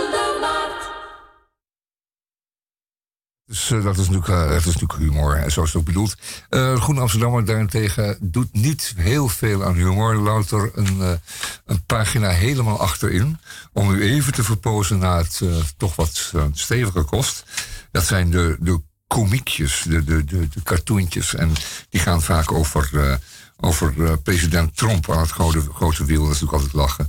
Dus 3.46 3.72
eh, 3.72 3.84
dat, 3.84 3.98
is 3.98 4.10
natuurlijk, 4.10 4.28
eh, 4.28 4.50
dat 4.50 4.66
is 4.66 4.66
natuurlijk 4.66 5.00
humor, 5.00 5.38
hè, 5.38 5.50
zoals 5.50 5.70
het 5.70 5.78
ook 5.78 5.86
bedoeld. 5.86 6.16
Eh 6.50 6.82
Groene 6.82 7.02
Amsterdammer 7.02 7.46
daarentegen 7.46 8.18
doet 8.22 8.54
niet 8.54 8.94
heel 8.98 9.28
veel 9.28 9.64
aan 9.64 9.74
humor. 9.74 10.16
Louter 10.16 10.72
een, 10.74 11.20
een 11.66 11.86
pagina 11.86 12.30
helemaal 12.30 12.80
achterin. 12.80 13.40
Om 13.74 13.92
u 13.92 14.04
even 14.04 14.34
te 14.34 14.44
verpozen 14.44 14.98
naar 14.98 15.18
het 15.18 15.42
toch 15.78 15.96
wat 15.96 16.34
stevige 16.54 17.02
kost. 17.02 17.44
Dat 17.92 18.06
zijn 18.06 18.30
de, 18.30 18.58
de 18.60 18.82
komiekjes, 19.08 19.86
de, 19.88 20.04
de, 20.04 20.24
de, 20.24 20.48
de 20.48 20.64
cartoontjes. 20.64 21.36
En 21.36 21.52
die 21.90 22.02
gaan 22.02 22.22
vaak 22.22 22.52
over, 22.52 23.20
over 23.64 24.06
eh, 24.06 24.14
president 24.24 24.78
Trump 24.78 25.12
aan 25.12 25.20
het 25.20 25.32
grote, 25.32 26.06
wiel. 26.06 26.24
Dat 26.24 26.34
is 26.34 26.42
natuurlijk 26.42 26.52
altijd 26.52 26.74
lachen. 26.74 27.08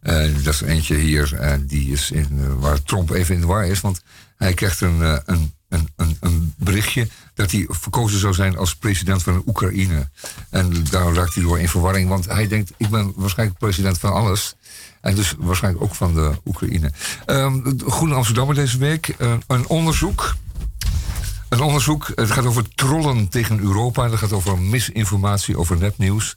Eh, 0.00 0.44
dat 0.44 0.54
is 0.54 0.60
eentje 0.60 0.94
hier, 0.94 1.34
en 1.34 1.66
die 1.66 1.92
is 1.92 2.10
in, 2.10 2.28
eh, 2.42 2.52
waar 2.58 2.82
Trump 2.82 3.10
even 3.10 3.34
in 3.34 3.40
de 3.40 3.46
war 3.46 3.66
is. 3.66 3.80
Want 3.80 4.02
hij 4.36 4.54
krijgt 4.54 4.80
een, 4.80 5.02
eh, 5.02 5.16
een, 5.24 5.52
een, 5.96 6.16
een, 6.20 6.54
berichtje 6.56 7.08
dat 7.34 7.50
hij 7.50 7.66
verkozen 7.68 8.18
zou 8.18 8.34
zijn 8.34 8.56
als 8.56 8.76
president 8.76 9.22
van 9.22 9.42
Oekraïne. 9.46 10.08
En 10.50 10.84
daar 10.90 11.12
raakt 11.12 11.34
hij 11.34 11.42
door 11.42 11.58
in 11.58 11.68
verwarring. 11.68 12.08
Want 12.08 12.24
hij 12.24 12.48
denkt, 12.48 12.72
ik 12.76 12.88
ben 12.88 13.12
waarschijnlijk 13.16 13.58
president 13.58 13.98
van 13.98 14.12
alles. 14.12 14.54
En 15.00 15.14
dus 15.14 15.34
waarschijnlijk 15.38 15.84
ook 15.84 15.94
van 15.94 16.14
de 16.14 16.32
Oekraïne. 16.44 16.92
Ehm 17.26 17.72
Groene 17.86 18.14
Amsterdammer 18.14 18.54
deze 18.54 18.78
week. 18.78 19.08
eh, 19.08 19.34
een 19.46 19.66
onderzoek. 19.66 20.34
Een 21.48 21.60
onderzoek, 21.60 22.12
het 22.14 22.30
gaat 22.30 22.46
over 22.46 22.74
trollen 22.74 23.28
tegen 23.28 23.60
Europa. 23.60 24.10
Het 24.10 24.18
gaat 24.18 24.32
over 24.32 24.58
misinformatie, 24.58 25.58
over 25.58 25.76
nepnieuws. 25.76 26.36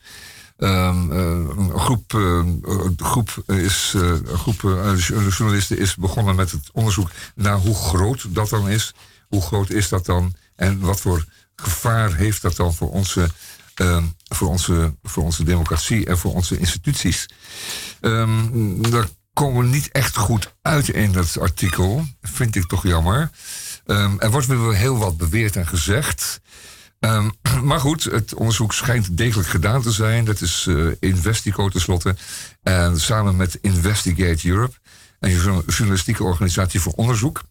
Eh, 0.58 0.96
een 1.10 1.80
groep, 1.80 2.14
eh, 2.14 2.22
een 2.64 2.94
groep, 2.98 3.44
is, 3.48 3.94
eh, 3.96 4.02
een 4.02 4.38
groep 4.38 4.62
journalisten 5.30 5.78
is 5.78 5.96
begonnen 5.96 6.36
met 6.36 6.52
het 6.52 6.70
onderzoek 6.74 7.10
naar 7.36 7.58
hoe 7.58 7.76
groot 7.76 8.36
dat 8.36 8.50
dan 8.50 8.70
is. 8.70 8.94
Hoe 9.28 9.42
groot 9.42 9.70
is 9.70 9.90
dat 9.90 10.06
dan? 10.06 10.34
En 10.56 10.80
wat 10.80 11.00
voor 11.00 11.26
gevaar 11.56 12.16
heeft 12.16 12.42
dat 12.42 12.56
dan 12.56 12.74
voor 12.74 12.92
onze, 12.92 13.30
ehm, 13.74 14.04
voor 14.28 14.48
onze, 14.48 14.96
voor 15.04 15.24
onze 15.24 15.44
democratie 15.44 16.06
en 16.06 16.18
voor 16.18 16.34
onze 16.34 16.58
instituties? 16.58 17.30
Ehm, 18.02 18.82
daar 18.90 19.08
komen 19.34 19.64
we 19.64 19.70
niet 19.70 19.92
echt 19.92 20.18
goed 20.18 20.54
uit 20.62 20.90
in 20.90 21.12
dat 21.12 21.40
artikel. 21.40 22.06
Vind 22.22 22.56
ik 22.56 22.68
toch 22.68 22.84
jammer. 22.84 23.30
Ehm, 23.90 24.16
er 24.18 24.32
wordt 24.32 24.48
weer 24.48 24.76
heel 24.76 24.98
wat 24.98 25.18
beweerd 25.18 25.56
en 25.56 25.68
gezegd. 25.68 26.42
Ehm, 27.00 27.30
maar 27.64 27.80
goed, 27.80 28.04
het 28.04 28.34
onderzoek 28.34 28.74
schijnt 28.74 29.18
degelijk 29.18 29.50
gedaan 29.50 29.82
te 29.82 29.92
zijn. 29.92 30.26
Dat 30.26 30.42
is 30.42 30.66
eh, 30.68 30.88
Investico 31.00 31.70
tenslotte. 31.70 32.16
En 32.64 33.00
samen 33.00 33.36
met 33.36 33.58
Investigate 33.62 34.48
Europe, 34.48 34.78
een 35.20 35.32
journa- 35.32 35.62
journalistieke 35.68 36.24
organisatie 36.24 36.80
voor 36.80 36.94
onderzoek 36.94 37.42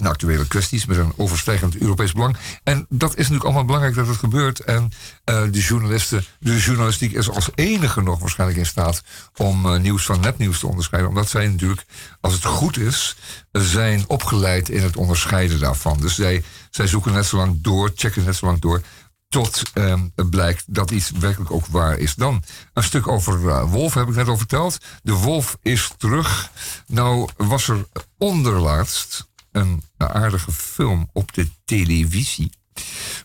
naar 0.00 0.12
actuele 0.12 0.46
kwesties 0.46 0.86
met 0.86 0.96
een 0.96 1.12
overstijgend 1.16 1.76
Europees 1.76 2.12
belang. 2.12 2.36
En 2.64 2.86
dat 2.88 3.10
is 3.10 3.16
natuurlijk 3.16 3.44
allemaal 3.44 3.64
belangrijk 3.64 3.94
dat 3.94 4.06
het 4.06 4.16
gebeurt. 4.16 4.60
En 4.60 4.90
eh, 5.24 5.42
de 5.50 5.60
journalisten, 5.60 6.24
de 6.38 6.58
journalistiek 6.58 7.12
is 7.12 7.30
als 7.30 7.50
enige 7.54 8.02
nog 8.02 8.18
waarschijnlijk 8.18 8.58
in 8.58 8.66
staat 8.66 9.02
om 9.36 9.66
eh, 9.66 9.80
nieuws 9.80 10.04
van 10.04 10.20
nepnieuws 10.20 10.58
te 10.58 10.66
onderscheiden. 10.66 11.10
Omdat 11.10 11.28
zij 11.28 11.48
natuurlijk, 11.48 11.84
als 12.20 12.32
het 12.32 12.44
goed 12.44 12.78
is, 12.78 13.16
zijn 13.52 14.04
opgeleid 14.06 14.68
in 14.68 14.82
het 14.82 14.96
onderscheiden 14.96 15.60
daarvan. 15.60 16.00
Dus 16.00 16.14
zij, 16.14 16.42
zij 16.70 16.86
zoeken 16.86 17.12
net 17.12 17.26
zo 17.26 17.36
lang 17.36 17.58
door, 17.60 17.92
checken 17.94 18.24
net 18.24 18.36
zo 18.36 18.46
lang 18.46 18.60
door. 18.60 18.82
Tot 19.28 19.62
ehm, 19.74 20.08
het 20.14 20.30
blijkt 20.30 20.64
dat 20.66 20.90
iets 20.90 21.10
werkelijk 21.10 21.50
ook 21.50 21.66
waar 21.66 21.98
is. 21.98 22.14
Dan 22.14 22.42
een 22.72 22.82
stuk 22.82 23.08
over 23.08 23.48
eh, 23.48 23.70
Wolf 23.70 23.94
heb 23.94 24.08
ik 24.08 24.14
net 24.14 24.28
al 24.28 24.36
verteld. 24.36 24.78
De 25.02 25.12
Wolf 25.12 25.58
is 25.62 25.90
terug. 25.96 26.50
Nou 26.86 27.28
was 27.36 27.68
er 27.68 27.86
onderlaatst 28.18 29.27
een 29.52 29.82
aardige 29.96 30.52
film 30.52 31.08
op 31.12 31.32
de 31.32 31.48
televisie 31.64 32.52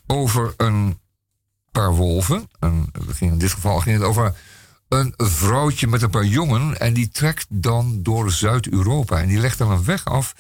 over 0.08 0.54
een 0.58 1.00
paar 1.72 1.96
wolven. 1.96 2.50
In 3.20 3.38
dit 3.38 3.52
geval 3.52 3.80
ging 3.80 3.98
het 3.98 4.06
over 4.08 4.36
een 4.94 5.14
vrouwtje 5.18 5.88
met 5.88 6.02
een 6.02 6.10
paar 6.10 6.26
jongen. 6.26 6.80
En 6.80 6.94
die 6.94 7.10
trekt 7.10 7.46
dan 7.50 8.04
door 8.04 8.32
Zuid-Europa. 8.32 9.22
En 9.22 9.28
die 9.28 9.40
legt 9.40 9.58
dan 9.58 9.72
een 9.72 9.84
weg 9.84 10.06
af 10.06 10.36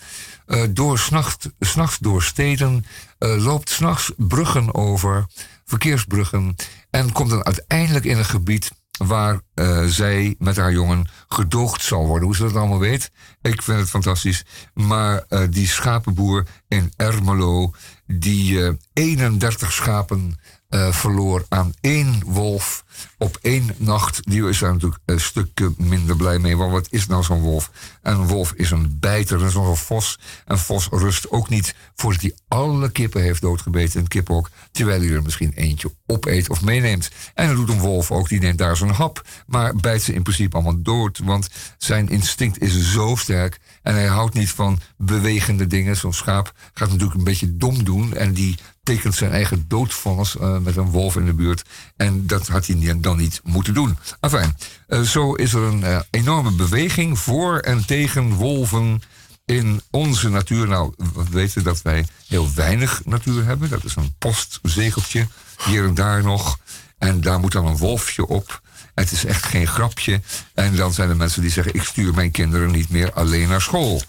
eh, 0.45 0.63
door 0.69 0.99
s'nachts 0.99 1.47
s'nachts 1.59 1.97
door 1.97 2.23
steden. 2.23 2.85
eh, 3.17 3.43
loopt 3.43 3.69
s'nachts 3.69 4.11
bruggen 4.17 4.73
over, 4.73 5.25
verkeersbruggen. 5.65 6.55
En 6.89 7.11
komt 7.11 7.29
dan 7.29 7.45
uiteindelijk 7.45 8.05
in 8.05 8.17
een 8.17 8.25
gebied 8.25 8.71
waar 8.97 9.41
eh, 9.53 9.83
zij 9.83 10.35
met 10.39 10.55
haar 10.55 10.71
jongen 10.71 11.07
gedoogd 11.27 11.83
zal 11.83 12.05
worden. 12.05 12.27
Hoe 12.27 12.35
ze 12.35 12.43
dat 12.43 12.55
allemaal 12.55 12.79
weet, 12.79 13.11
ik 13.41 13.61
vind 13.61 13.79
het 13.79 13.89
fantastisch. 13.89 14.45
Maar 14.73 15.23
eh, 15.27 15.41
die 15.49 15.67
schapenboer 15.67 16.47
in 16.67 16.93
Ermelo, 16.95 17.73
die 18.05 18.65
eh 18.65 18.73
31 18.93 19.71
schapen 19.71 20.39
eh, 20.73 20.91
verloor 20.91 21.45
aan 21.49 21.73
één 21.81 22.21
wolf 22.25 22.83
op 23.17 23.37
één 23.41 23.75
nacht. 23.77 24.19
Die 24.23 24.47
is 24.47 24.59
daar 24.59 24.73
natuurlijk 24.73 25.01
een 25.05 25.19
stuk 25.19 25.69
minder 25.77 26.15
blij 26.15 26.39
mee. 26.39 26.57
Want 26.57 26.71
wat 26.71 26.87
is 26.89 27.07
nou 27.07 27.23
zo'n 27.23 27.41
wolf? 27.41 27.71
een 28.01 28.27
wolf 28.27 28.53
is 28.55 28.71
een 28.71 28.97
bijter, 28.99 29.37
dat 29.37 29.47
is 29.47 29.53
nog 29.53 29.67
een 29.67 29.75
vos. 29.75 30.19
Een 30.45 30.57
vos 30.57 30.87
rust 30.91 31.31
ook 31.31 31.49
niet 31.49 31.75
voordat 31.95 32.21
hij 32.21 32.35
alle 32.47 32.91
kippen 32.91 33.21
heeft 33.21 33.41
doodgebeten 33.41 33.99
in 33.99 34.07
kippenhok. 34.07 34.49
Terwijl 34.71 35.01
hij 35.01 35.09
er 35.09 35.21
misschien 35.21 35.51
eentje 35.55 35.91
opeet 36.05 36.49
of 36.49 36.61
meeneemt. 36.61 37.09
En 37.33 37.47
dat 37.47 37.55
doet 37.55 37.69
een 37.69 37.79
wolf 37.79 38.11
ook, 38.11 38.29
die 38.29 38.39
neemt 38.39 38.57
daar 38.57 38.77
zo'n 38.77 38.89
hap. 38.89 39.27
Maar 39.47 39.75
bijt 39.75 40.01
ze 40.01 40.13
in 40.13 40.23
principe 40.23 40.55
allemaal 40.55 40.81
dood. 40.81 41.19
Want 41.23 41.49
zijn 41.77 42.09
instinct 42.09 42.61
is 42.61 42.91
zo 42.91 43.15
sterk. 43.15 43.59
En 43.81 43.93
hij 43.93 44.07
houdt 44.07 44.33
niet 44.33 44.49
van 44.49 44.79
bewegende 44.97 45.67
dingen. 45.67 45.97
Zo'n 45.97 46.13
schaap 46.13 46.53
gaat 46.73 46.89
natuurlijk 46.89 47.17
een 47.17 47.23
beetje 47.23 47.57
dom 47.57 47.83
doen. 47.83 48.15
En 48.15 48.33
die 48.33 48.57
tekent 48.83 49.15
zijn 49.15 49.31
eigen 49.31 49.65
doodvonnis 49.67 50.35
uh, 50.35 50.57
met 50.57 50.75
een 50.75 50.89
wolf 50.89 51.15
in 51.15 51.25
de 51.25 51.33
buurt. 51.33 51.63
En 51.95 52.27
dat 52.27 52.47
had 52.47 52.67
hij 52.67 52.97
dan 52.99 53.17
niet 53.17 53.41
moeten 53.43 53.73
doen. 53.73 53.97
Enfin, 54.19 54.55
uh, 54.87 55.01
zo 55.01 55.33
is 55.33 55.53
er 55.53 55.61
een 55.61 55.81
uh, 55.81 55.99
enorme 56.09 56.51
beweging 56.51 57.19
voor 57.19 57.57
en 57.57 57.85
tegen 57.85 58.33
wolven 58.33 59.01
in 59.45 59.81
onze 59.91 60.29
natuur. 60.29 60.67
Nou, 60.67 60.93
we 60.97 61.23
weten 61.29 61.63
dat 61.63 61.81
wij 61.81 62.05
heel 62.27 62.53
weinig 62.55 63.01
natuur 63.05 63.45
hebben. 63.45 63.69
Dat 63.69 63.83
is 63.83 63.95
een 63.95 64.15
postzegeltje, 64.17 65.27
hier 65.65 65.85
en 65.85 65.93
daar 65.93 66.23
nog. 66.23 66.59
En 66.97 67.21
daar 67.21 67.39
moet 67.39 67.51
dan 67.51 67.65
een 67.65 67.77
wolfje 67.77 68.27
op. 68.27 68.61
Het 68.95 69.11
is 69.11 69.25
echt 69.25 69.45
geen 69.45 69.67
grapje. 69.67 70.21
En 70.53 70.75
dan 70.75 70.93
zijn 70.93 71.09
er 71.09 71.15
mensen 71.15 71.41
die 71.41 71.51
zeggen: 71.51 71.73
Ik 71.73 71.83
stuur 71.83 72.13
mijn 72.13 72.31
kinderen 72.31 72.71
niet 72.71 72.89
meer 72.89 73.13
alleen 73.13 73.47
naar 73.47 73.61
school. 73.61 74.01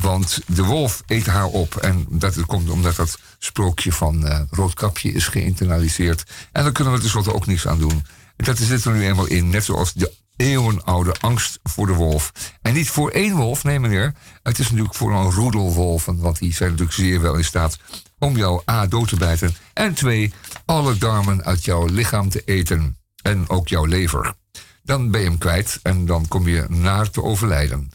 Want 0.00 0.40
de 0.46 0.64
wolf 0.64 1.02
eet 1.06 1.26
haar 1.26 1.46
op. 1.46 1.76
En 1.76 2.06
dat 2.08 2.46
komt 2.46 2.70
omdat 2.70 2.96
dat 2.96 3.18
sprookje 3.38 3.92
van 3.92 4.26
uh, 4.26 4.40
Roodkapje 4.50 5.12
is 5.12 5.26
geïnternaliseerd. 5.26 6.24
En 6.52 6.62
daar 6.62 6.72
kunnen 6.72 6.92
we 6.92 7.00
tenslotte 7.00 7.34
ook 7.34 7.46
niets 7.46 7.66
aan 7.66 7.78
doen. 7.78 8.04
Dat 8.36 8.58
zit 8.58 8.84
er 8.84 8.92
nu 8.92 9.06
eenmaal 9.06 9.26
in. 9.26 9.48
Net 9.48 9.64
zoals 9.64 9.92
de 9.92 10.12
eeuwenoude 10.36 11.14
angst 11.20 11.58
voor 11.62 11.86
de 11.86 11.92
wolf. 11.92 12.32
En 12.62 12.74
niet 12.74 12.90
voor 12.90 13.10
één 13.10 13.36
wolf, 13.36 13.64
nee 13.64 13.80
meneer. 13.80 14.14
Het 14.42 14.58
is 14.58 14.68
natuurlijk 14.68 14.94
voor 14.94 15.12
een 15.12 15.30
roedelwolven. 15.30 16.18
Want 16.18 16.38
die 16.38 16.54
zijn 16.54 16.70
natuurlijk 16.70 16.98
zeer 16.98 17.20
wel 17.20 17.34
in 17.34 17.44
staat 17.44 17.78
om 18.18 18.36
jou 18.36 18.62
A 18.70 18.86
dood 18.86 19.08
te 19.08 19.16
bijten. 19.16 19.56
En 19.72 19.94
twee, 19.94 20.32
alle 20.64 20.98
darmen 20.98 21.44
uit 21.44 21.64
jouw 21.64 21.86
lichaam 21.86 22.28
te 22.28 22.42
eten. 22.44 22.96
En 23.22 23.48
ook 23.48 23.68
jouw 23.68 23.84
lever. 23.84 24.34
Dan 24.82 25.10
ben 25.10 25.20
je 25.20 25.28
hem 25.28 25.38
kwijt 25.38 25.80
en 25.82 26.06
dan 26.06 26.28
kom 26.28 26.48
je 26.48 26.64
naar 26.68 27.10
te 27.10 27.22
overlijden. 27.22 27.90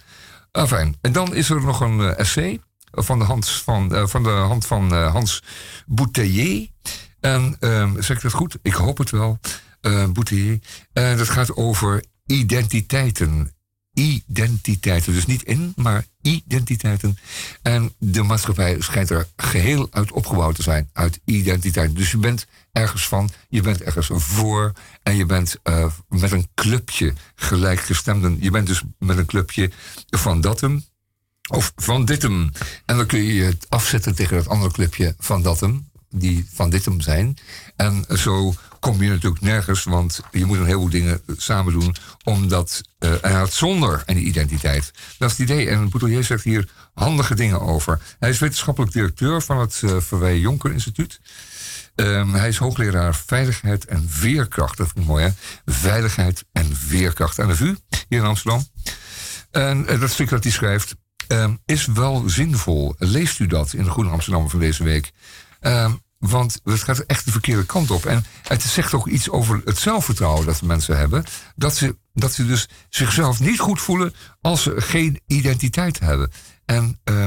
Enfin, 0.57 0.95
en 1.01 1.11
dan 1.11 1.35
is 1.35 1.49
er 1.49 1.61
nog 1.61 1.79
een 1.79 1.99
uh, 1.99 2.19
essay 2.19 2.59
van 2.91 3.19
de 3.19 3.25
hand 3.25 3.49
van, 3.49 4.09
van, 4.09 4.23
de 4.23 4.29
hand 4.29 4.65
van 4.65 4.93
Hans 4.93 5.43
Bouteiller. 5.85 6.67
En 7.19 7.57
um, 7.59 8.01
zeg 8.01 8.17
ik 8.17 8.23
dat 8.23 8.33
goed? 8.33 8.57
Ik 8.61 8.73
hoop 8.73 8.97
het 8.97 9.09
wel. 9.09 9.39
Bouteiller. 9.81 10.59
En 10.93 11.17
dat 11.17 11.29
gaat 11.29 11.55
over 11.55 12.03
identiteiten 12.25 13.51
identiteiten. 13.97 15.13
Dus 15.13 15.25
niet 15.25 15.43
in, 15.43 15.73
maar 15.75 16.05
identiteiten. 16.27 17.17
En 17.61 17.93
de 17.97 18.23
maatschappij 18.23 18.75
schijnt 18.79 19.09
er 19.09 19.27
geheel 19.35 19.87
uit 19.91 20.11
opgebouwd 20.11 20.55
te 20.55 20.61
zijn, 20.61 20.89
uit 20.93 21.19
identiteiten. 21.25 21.95
Dus 21.95 22.11
je 22.11 22.17
bent 22.17 22.47
ergens 22.71 23.07
van, 23.07 23.29
je 23.49 23.61
bent 23.61 23.81
ergens 23.81 24.09
voor 24.13 24.73
en 25.03 25.15
je 25.15 25.25
bent 25.25 25.55
uh, 25.63 25.85
met 26.09 26.31
een 26.31 26.47
clubje 26.55 27.13
gelijkgestemden. 27.35 28.37
Je 28.39 28.51
bent 28.51 28.67
dus 28.67 28.83
met 28.99 29.17
een 29.17 29.25
clubje 29.25 29.71
van 30.09 30.41
datum 30.41 30.85
of 31.47 31.73
van 31.75 32.05
ditem. 32.05 32.51
En 32.85 32.97
dan 32.97 33.05
kun 33.05 33.23
je 33.23 33.43
het 33.43 33.65
afzetten 33.69 34.15
tegen 34.15 34.37
dat 34.37 34.47
andere 34.47 34.71
clubje 34.71 35.15
van 35.19 35.41
datum, 35.41 35.86
die 36.09 36.47
van 36.53 36.69
ditem 36.69 37.01
zijn. 37.01 37.37
En 37.75 38.05
zo 38.17 38.53
kom 38.79 39.03
je 39.03 39.09
natuurlijk 39.09 39.41
nergens, 39.41 39.83
want 39.83 40.21
je 40.31 40.45
moet 40.45 40.57
een 40.57 40.65
heleboel 40.65 40.89
dingen 40.89 41.21
samen 41.37 41.73
doen, 41.73 41.95
omdat 42.23 42.81
uh, 42.99 43.13
hij 43.21 43.33
had 43.33 43.53
zonder 43.53 44.03
een 44.05 44.27
identiteit. 44.27 44.91
Dat 45.17 45.31
is 45.31 45.37
het 45.37 45.49
idee. 45.49 45.69
En 45.69 45.89
Boutelier 45.89 46.23
zegt 46.23 46.43
hier 46.43 46.69
handige 46.93 47.35
dingen 47.35 47.61
over. 47.61 47.99
Hij 48.19 48.29
is 48.29 48.39
wetenschappelijk 48.39 48.93
directeur 48.93 49.41
van 49.41 49.59
het 49.59 49.81
uh, 50.13 50.41
Jonker 50.41 50.71
Instituut. 50.71 51.19
Um, 51.95 52.33
hij 52.33 52.47
is 52.47 52.57
hoogleraar 52.57 53.15
veiligheid 53.15 53.85
en 53.85 54.09
veerkracht. 54.09 54.77
Dat 54.77 54.87
vind 54.87 54.99
ik 54.99 55.05
mooi, 55.05 55.23
hè? 55.23 55.31
Veiligheid 55.65 56.45
en 56.51 56.75
veerkracht 56.75 57.39
aan 57.39 57.47
de 57.47 57.55
VU 57.55 57.75
hier 58.09 58.19
in 58.19 58.25
Amsterdam. 58.25 58.67
En 59.51 59.93
uh, 59.93 59.99
dat 59.99 60.09
stuk 60.09 60.29
dat 60.29 60.43
hij 60.43 60.51
schrijft 60.51 60.95
um, 61.27 61.59
is 61.65 61.85
wel 61.85 62.23
zinvol. 62.29 62.95
Leest 62.97 63.39
u 63.39 63.47
dat 63.47 63.73
in 63.73 63.83
de 63.83 63.89
Groene 63.89 64.09
Amsterdam 64.09 64.49
van 64.49 64.59
deze 64.59 64.83
week? 64.83 65.11
Um, 65.61 66.01
want 66.19 66.59
het 66.63 66.83
gaat 66.83 66.99
echt 66.99 67.25
de 67.25 67.31
verkeerde 67.31 67.65
kant 67.65 67.91
op. 67.91 68.05
En 68.05 68.25
het 68.47 68.61
zegt 68.61 68.93
ook 68.93 69.07
iets 69.07 69.29
over 69.29 69.61
het 69.65 69.77
zelfvertrouwen 69.77 70.45
dat 70.45 70.61
mensen 70.61 70.97
hebben. 70.97 71.23
Dat 71.55 71.75
ze, 71.75 71.97
dat 72.13 72.33
ze 72.33 72.45
dus 72.45 72.69
zichzelf 72.89 73.39
niet 73.39 73.59
goed 73.59 73.81
voelen 73.81 74.13
als 74.41 74.63
ze 74.63 74.81
geen 74.81 75.21
identiteit 75.27 75.99
hebben. 75.99 76.31
En 76.65 76.99
uh, 77.09 77.25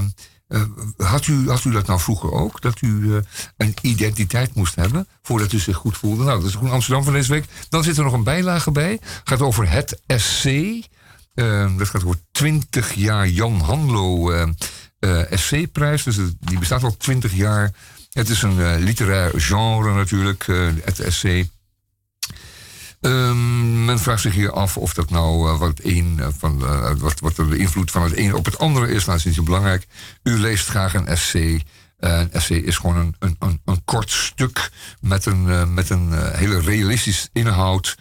uh, 0.49 0.63
had, 0.97 1.27
u, 1.27 1.49
had 1.49 1.65
u 1.65 1.71
dat 1.71 1.87
nou 1.87 2.01
vroeger 2.01 2.33
ook? 2.33 2.61
Dat 2.61 2.81
u 2.81 2.89
uh, 2.89 3.17
een 3.57 3.75
identiteit 3.83 4.55
moest 4.55 4.75
hebben 4.75 5.07
voordat 5.23 5.53
u 5.53 5.59
zich 5.59 5.77
goed 5.77 5.97
voelde? 5.97 6.25
Nou, 6.25 6.41
dat 6.41 6.49
is 6.49 6.55
Groen 6.55 6.71
Amsterdam 6.71 7.05
van 7.05 7.13
deze 7.13 7.33
week. 7.33 7.45
Dan 7.69 7.83
zit 7.83 7.97
er 7.97 8.05
nog 8.05 8.13
een 8.13 8.25
bijlage 8.25 8.71
bij. 8.71 9.01
gaat 9.25 9.41
over 9.41 9.71
het 9.71 10.01
SC. 10.07 10.45
Ehm, 11.35 11.77
dat 11.77 11.89
gaat 11.89 12.05
over 12.05 12.21
20 12.31 12.95
jaar 12.95 13.29
Jan 13.29 13.61
Hanlo 13.61 14.33
uh, 14.33 15.23
SC-prijs. 15.31 16.03
Dus 16.03 16.17
die 16.41 16.59
bestaat 16.59 16.83
al 16.83 16.97
20 16.97 17.35
jaar. 17.35 17.73
Het 18.11 18.29
is 18.29 18.43
een 18.43 18.59
uh, 18.59 18.75
literair 18.79 19.33
genre 19.41 19.95
natuurlijk, 19.95 20.47
uh, 20.47 20.71
het 20.85 21.01
essay. 21.01 21.51
Um, 23.01 23.85
men 23.85 23.99
vraagt 23.99 24.21
zich 24.21 24.35
hier 24.35 24.53
af 24.53 24.77
of 24.77 24.95
dat 24.95 25.11
nou 25.11 25.53
uh, 25.53 25.59
wat, 25.59 25.81
een, 25.83 26.21
van, 26.39 26.59
wat, 26.99 27.21
wat 27.21 27.37
de 27.37 27.57
invloed 27.57 27.91
van 27.91 28.03
het 28.03 28.17
een 28.17 28.35
op 28.35 28.45
het 28.45 28.59
andere 28.59 28.87
is. 28.87 28.93
Nou, 28.93 29.07
dat 29.07 29.17
is 29.17 29.25
niet 29.25 29.35
zo 29.35 29.43
belangrijk. 29.43 29.87
U 30.23 30.39
leest 30.39 30.69
graag 30.69 30.95
een 30.95 31.07
essay. 31.07 31.65
een 31.99 32.33
essay 32.33 32.57
is 32.57 32.77
gewoon 32.77 32.97
een, 32.97 33.15
een, 33.19 33.37
een, 33.39 33.61
een 33.65 33.85
kort 33.85 34.11
stuk 34.11 34.71
met 35.01 35.27
een, 35.27 35.75
met 35.75 35.91
een 35.91 36.35
hele 36.37 36.61
realistisch 36.61 37.29
inhoud. 37.33 37.97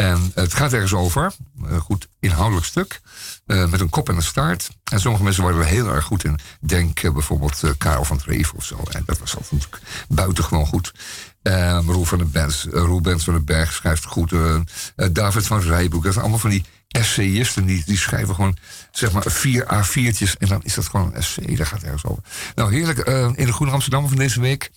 En 0.00 0.30
het 0.34 0.54
gaat 0.54 0.72
ergens 0.72 0.94
over, 0.94 1.32
een 1.62 1.80
goed 1.80 2.08
inhoudelijk 2.20 2.66
stuk, 2.66 3.00
uh, 3.46 3.66
met 3.66 3.80
een 3.80 3.88
kop 3.88 4.08
en 4.08 4.16
een 4.16 4.22
staart. 4.22 4.70
En 4.92 5.00
sommige 5.00 5.24
mensen 5.24 5.42
worden 5.42 5.60
er 5.60 5.66
heel 5.66 5.88
erg 5.88 6.04
goed 6.04 6.24
in. 6.24 6.38
Denk 6.60 7.02
uh, 7.02 7.12
bijvoorbeeld 7.12 7.62
Karel 7.78 8.04
van 8.04 8.18
Treven 8.18 8.56
of 8.56 8.64
zo. 8.64 8.82
En 8.90 9.02
dat 9.06 9.18
was 9.18 9.36
altijd 9.36 9.68
buitengewoon 10.08 10.66
goed. 10.66 10.92
Roel 11.86 12.04
van 12.04 12.18
den 12.18 12.30
Bens, 12.30 12.66
Roel 12.70 13.00
Bens 13.00 13.24
van 13.24 13.34
den 13.34 13.44
Berg 13.44 13.72
schrijft 13.72 14.04
goed. 14.04 14.32
David 15.12 15.46
van 15.46 15.60
Rijboek, 15.60 16.02
dat 16.02 16.12
zijn 16.12 16.24
allemaal 16.24 16.40
van 16.40 16.50
die 16.50 16.64
essayisten. 16.88 17.64
Die, 17.64 17.82
die 17.86 17.98
schrijven 17.98 18.34
gewoon 18.34 18.56
zeg 18.90 19.12
maar 19.12 19.22
vier 19.26 19.64
A4'tjes. 19.64 20.38
En 20.38 20.48
dan 20.48 20.60
is 20.62 20.74
dat 20.74 20.88
gewoon 20.88 21.06
een 21.06 21.14
essay, 21.14 21.56
daar 21.56 21.66
gaat 21.66 21.82
ergens 21.82 22.04
over. 22.04 22.22
Nou, 22.54 22.72
heerlijk. 22.74 22.98
in 23.36 23.46
de 23.46 23.52
Groene 23.52 23.72
Amsterdam 23.72 24.08
van 24.08 24.16
deze 24.16 24.40
week 24.40 24.70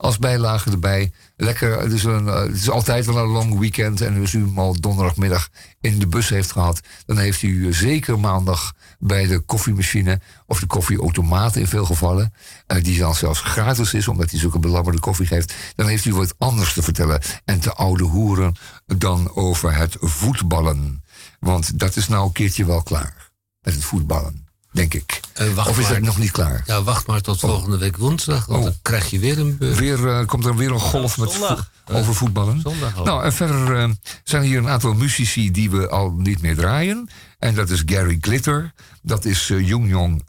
als 0.00 0.18
bijlage 0.18 0.70
erbij. 0.70 1.12
Lekker, 1.36 1.92
is, 1.92 2.04
een, 2.04 2.28
eh, 2.28 2.40
het 2.40 2.54
is 2.54 2.70
altijd 2.70 3.06
wel 3.06 3.16
een 3.16 3.30
long 3.30 3.58
weekend. 3.58 4.00
En 4.00 4.20
als 4.20 4.32
u 4.32 4.40
hem 4.40 4.58
al 4.58 4.80
donderdagmiddag 4.80 5.48
in 5.80 5.98
de 5.98 6.06
bus 6.06 6.28
heeft 6.28 6.52
gehad, 6.52 6.80
dan 7.06 7.18
heeft 7.18 7.42
u 7.42 7.72
zeker 7.72 8.18
maandag 8.18 8.72
bij 8.98 9.26
de 9.26 9.38
koffiemachine 9.38 10.20
of 10.46 10.60
de 10.60 10.66
koffieautomaat 10.66 11.56
in 11.56 11.66
veel 11.66 11.84
gevallen, 11.84 12.34
uh, 12.66 12.82
die 12.82 12.98
dan 12.98 13.14
zelfs 13.14 13.40
gratis 13.40 13.94
is, 13.94 14.08
omdat 14.08 14.30
hij 14.30 14.40
zulke 14.40 14.58
belabberde 14.58 15.00
koffie 15.00 15.26
geeft, 15.26 15.54
dan 15.74 15.86
heeft 15.86 16.04
u 16.04 16.14
wat 16.14 16.34
anders 16.38 16.72
te 16.72 16.82
vertellen. 16.82 17.20
En 17.44 17.60
te 17.60 17.72
oude 17.72 18.04
hoeren 18.04 18.54
dan 18.86 19.34
over 19.34 19.76
het 19.76 19.96
voetballen. 20.00 21.04
Want 21.40 21.78
dat 21.78 21.96
is 21.96 22.08
nou 22.08 22.26
een 22.26 22.32
keertje 22.32 22.64
wel 22.64 22.82
klaar. 22.82 23.30
Met 23.60 23.74
het 23.74 23.84
voetballen 23.84 24.39
denk 24.72 24.94
ik. 24.94 25.20
Uh, 25.40 25.66
of 25.68 25.78
is 25.78 25.88
dat 25.88 26.00
nog 26.00 26.18
niet 26.18 26.30
klaar? 26.30 26.62
Ja, 26.66 26.82
wacht 26.82 27.06
maar 27.06 27.20
tot 27.20 27.44
oh. 27.44 27.50
volgende 27.50 27.78
week 27.78 27.96
woensdag. 27.96 28.46
Want 28.46 28.58
oh. 28.58 28.64
dan 28.64 28.74
krijg 28.82 29.10
je 29.10 29.18
weer 29.18 29.38
een... 29.38 29.56
Weer, 29.58 29.98
uh, 29.98 30.26
komt 30.26 30.44
er 30.44 30.56
weer 30.56 30.70
een 30.70 30.80
golf 30.80 31.18
met 31.18 31.32
vo 31.32 31.58
over 31.92 32.14
voetballen. 32.14 32.60
Zondag 32.60 32.96
al. 32.96 33.04
Nou, 33.04 33.24
en 33.24 33.32
verder 33.32 33.94
zijn 34.24 34.42
hier 34.42 34.58
een 34.58 34.68
aantal 34.68 34.94
muzici 34.94 35.50
die 35.50 35.70
we 35.70 35.88
al 35.88 36.10
niet 36.10 36.42
meer 36.42 36.56
draaien. 36.56 37.08
En 37.38 37.54
dat 37.54 37.70
is 37.70 37.82
Gary 37.86 38.18
Glitter. 38.20 38.72
Dat 39.02 39.24
is 39.24 39.46
Jung 39.46 39.88
Jong, 39.88 40.24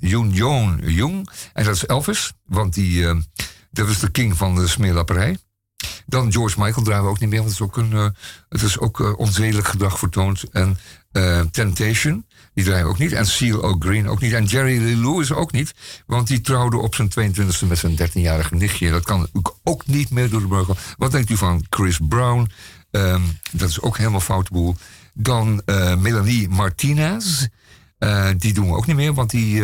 Jung 0.00 0.36
Jong 0.36 0.80
Jung. 0.84 1.30
En 1.52 1.64
dat 1.64 1.74
is 1.74 1.86
Elvis. 1.86 2.32
Want 2.46 2.74
die, 2.74 3.24
dat 3.70 3.88
is 3.88 3.98
de 3.98 4.10
king 4.10 4.36
van 4.36 4.54
de 4.54 4.68
smeerlapperij. 4.68 5.38
Dan 6.06 6.32
George 6.32 6.60
Michael 6.60 6.84
draaien 6.84 7.04
we 7.04 7.10
ook 7.10 7.20
niet 7.20 7.30
meer. 7.30 7.38
Want 7.42 7.50
het 7.50 7.60
is 7.60 7.66
ook, 7.66 7.76
een, 7.76 8.14
het 8.48 8.62
is 8.62 8.78
ook 8.78 9.18
onzedelijk 9.18 9.68
gedrag 9.68 9.98
vertoond. 9.98 10.44
En 10.52 10.78
Temptation. 11.50 12.26
Die 12.54 12.64
draaien 12.64 12.86
ook 12.86 12.98
niet. 12.98 13.12
En 13.12 13.26
Seal 13.26 13.60
O'Green 13.60 14.08
ook 14.08 14.20
niet. 14.20 14.32
En 14.32 14.44
Jerry 14.44 14.82
Lee 14.82 14.96
Lewis 14.96 15.32
ook 15.32 15.52
niet. 15.52 15.74
Want 16.06 16.26
die 16.26 16.40
trouwde 16.40 16.76
op 16.76 16.94
zijn 16.94 17.10
22e 17.10 17.68
met 17.68 17.78
zijn 17.78 17.98
13-jarige 17.98 18.54
nichtje. 18.54 18.90
Dat 18.90 19.04
kan 19.04 19.28
ook 19.62 19.86
niet 19.86 20.10
meer 20.10 20.30
door 20.30 20.40
de 20.40 20.46
burger. 20.46 20.76
Wat 20.96 21.10
denkt 21.10 21.30
u 21.30 21.36
van 21.36 21.64
Chris 21.70 21.98
Brown? 22.08 22.50
Um, 22.90 23.38
dat 23.52 23.68
is 23.68 23.80
ook 23.80 23.96
helemaal 23.98 24.20
foute 24.20 24.52
boel. 24.52 24.76
Dan 25.14 25.62
Melanie 25.98 26.48
Martinez. 26.48 27.46
Die 28.36 28.52
doen 28.52 28.68
we 28.68 28.76
ook 28.76 28.86
niet 28.86 28.96
meer, 28.96 29.14
want 29.14 29.30
die, 29.30 29.62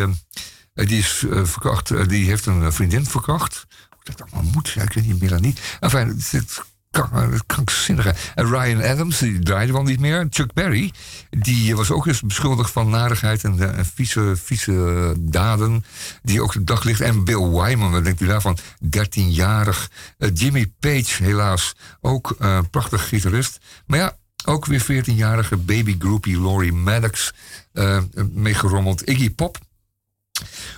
die 0.73 0.99
is 0.99 1.25
verkracht. 1.43 2.09
die 2.09 2.25
heeft 2.25 2.45
een 2.45 2.73
vriendin 2.73 3.05
verkracht. 3.05 3.65
Dat 4.03 4.21
allemaal 4.21 4.51
moet. 4.53 4.69
Ja, 4.69 4.81
ik 4.81 4.93
weet 4.93 5.05
niet 5.07 5.19
meer 5.19 5.29
dan 5.29 5.41
niet. 5.41 5.59
Enfin, 5.79 6.07
het, 6.07 6.31
het, 6.31 6.61
kan- 6.91 7.41
krankzinnige. 7.45 8.15
En 8.35 8.45
Ryan 8.49 8.83
Adams, 8.83 9.17
die 9.19 9.39
draaide 9.39 9.71
wel 9.73 9.83
niet 9.83 9.99
meer. 9.99 10.27
Chuck 10.29 10.53
Berry, 10.53 10.91
die 11.29 11.75
was 11.75 11.91
ook 11.91 12.07
eens 12.07 12.21
beschuldigd 12.21 12.71
van 12.71 12.89
narigheid 12.89 13.43
en, 13.43 13.59
eh, 13.59 13.77
en 13.77 13.85
vieze, 13.85 14.33
vieze 14.43 15.13
daden. 15.19 15.85
Die 16.23 16.41
ook 16.41 16.53
de 16.53 16.63
dag 16.63 16.83
ligt. 16.83 17.01
En 17.01 17.23
Bill 17.23 17.49
Wyman, 17.49 17.91
wat 17.91 18.03
denkt 18.03 18.21
u 18.21 18.27
daarvan? 18.27 18.57
13-jarig. 18.89 19.89
Eh, 20.17 20.29
Jimmy 20.33 20.73
Page, 20.79 21.23
helaas, 21.23 21.75
ook 22.01 22.35
eh, 22.39 22.59
prachtig 22.71 23.07
gitarist. 23.07 23.59
Maar 23.85 23.99
ja, 23.99 24.17
ook 24.45 24.65
weer 24.65 24.81
14-jarige 24.81 25.57
baby 25.57 25.95
groupie 25.99 26.41
Laurie 26.41 26.73
Maddox 26.73 27.33
eh 27.73 27.97
meegerommeld. 28.31 29.09
Iggy 29.09 29.29
Pop, 29.29 29.57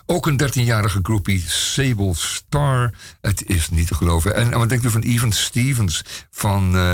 ook 0.06 0.26
een 0.26 0.42
13-jarige 0.44 1.00
groupie, 1.02 1.44
Sable 1.48 2.14
Star. 2.14 2.94
Het 3.22 3.50
is 3.50 3.70
niet 3.70 3.88
te 3.88 3.96
geloven. 3.96 4.36
En, 4.36 4.52
en 4.52 4.60
wat 4.60 4.70
denkt 4.70 4.86
u 4.86 4.90
van 4.90 5.02
Even 5.02 5.32
Stevens 5.32 6.04
van, 6.32 6.76
eh, 6.76 6.92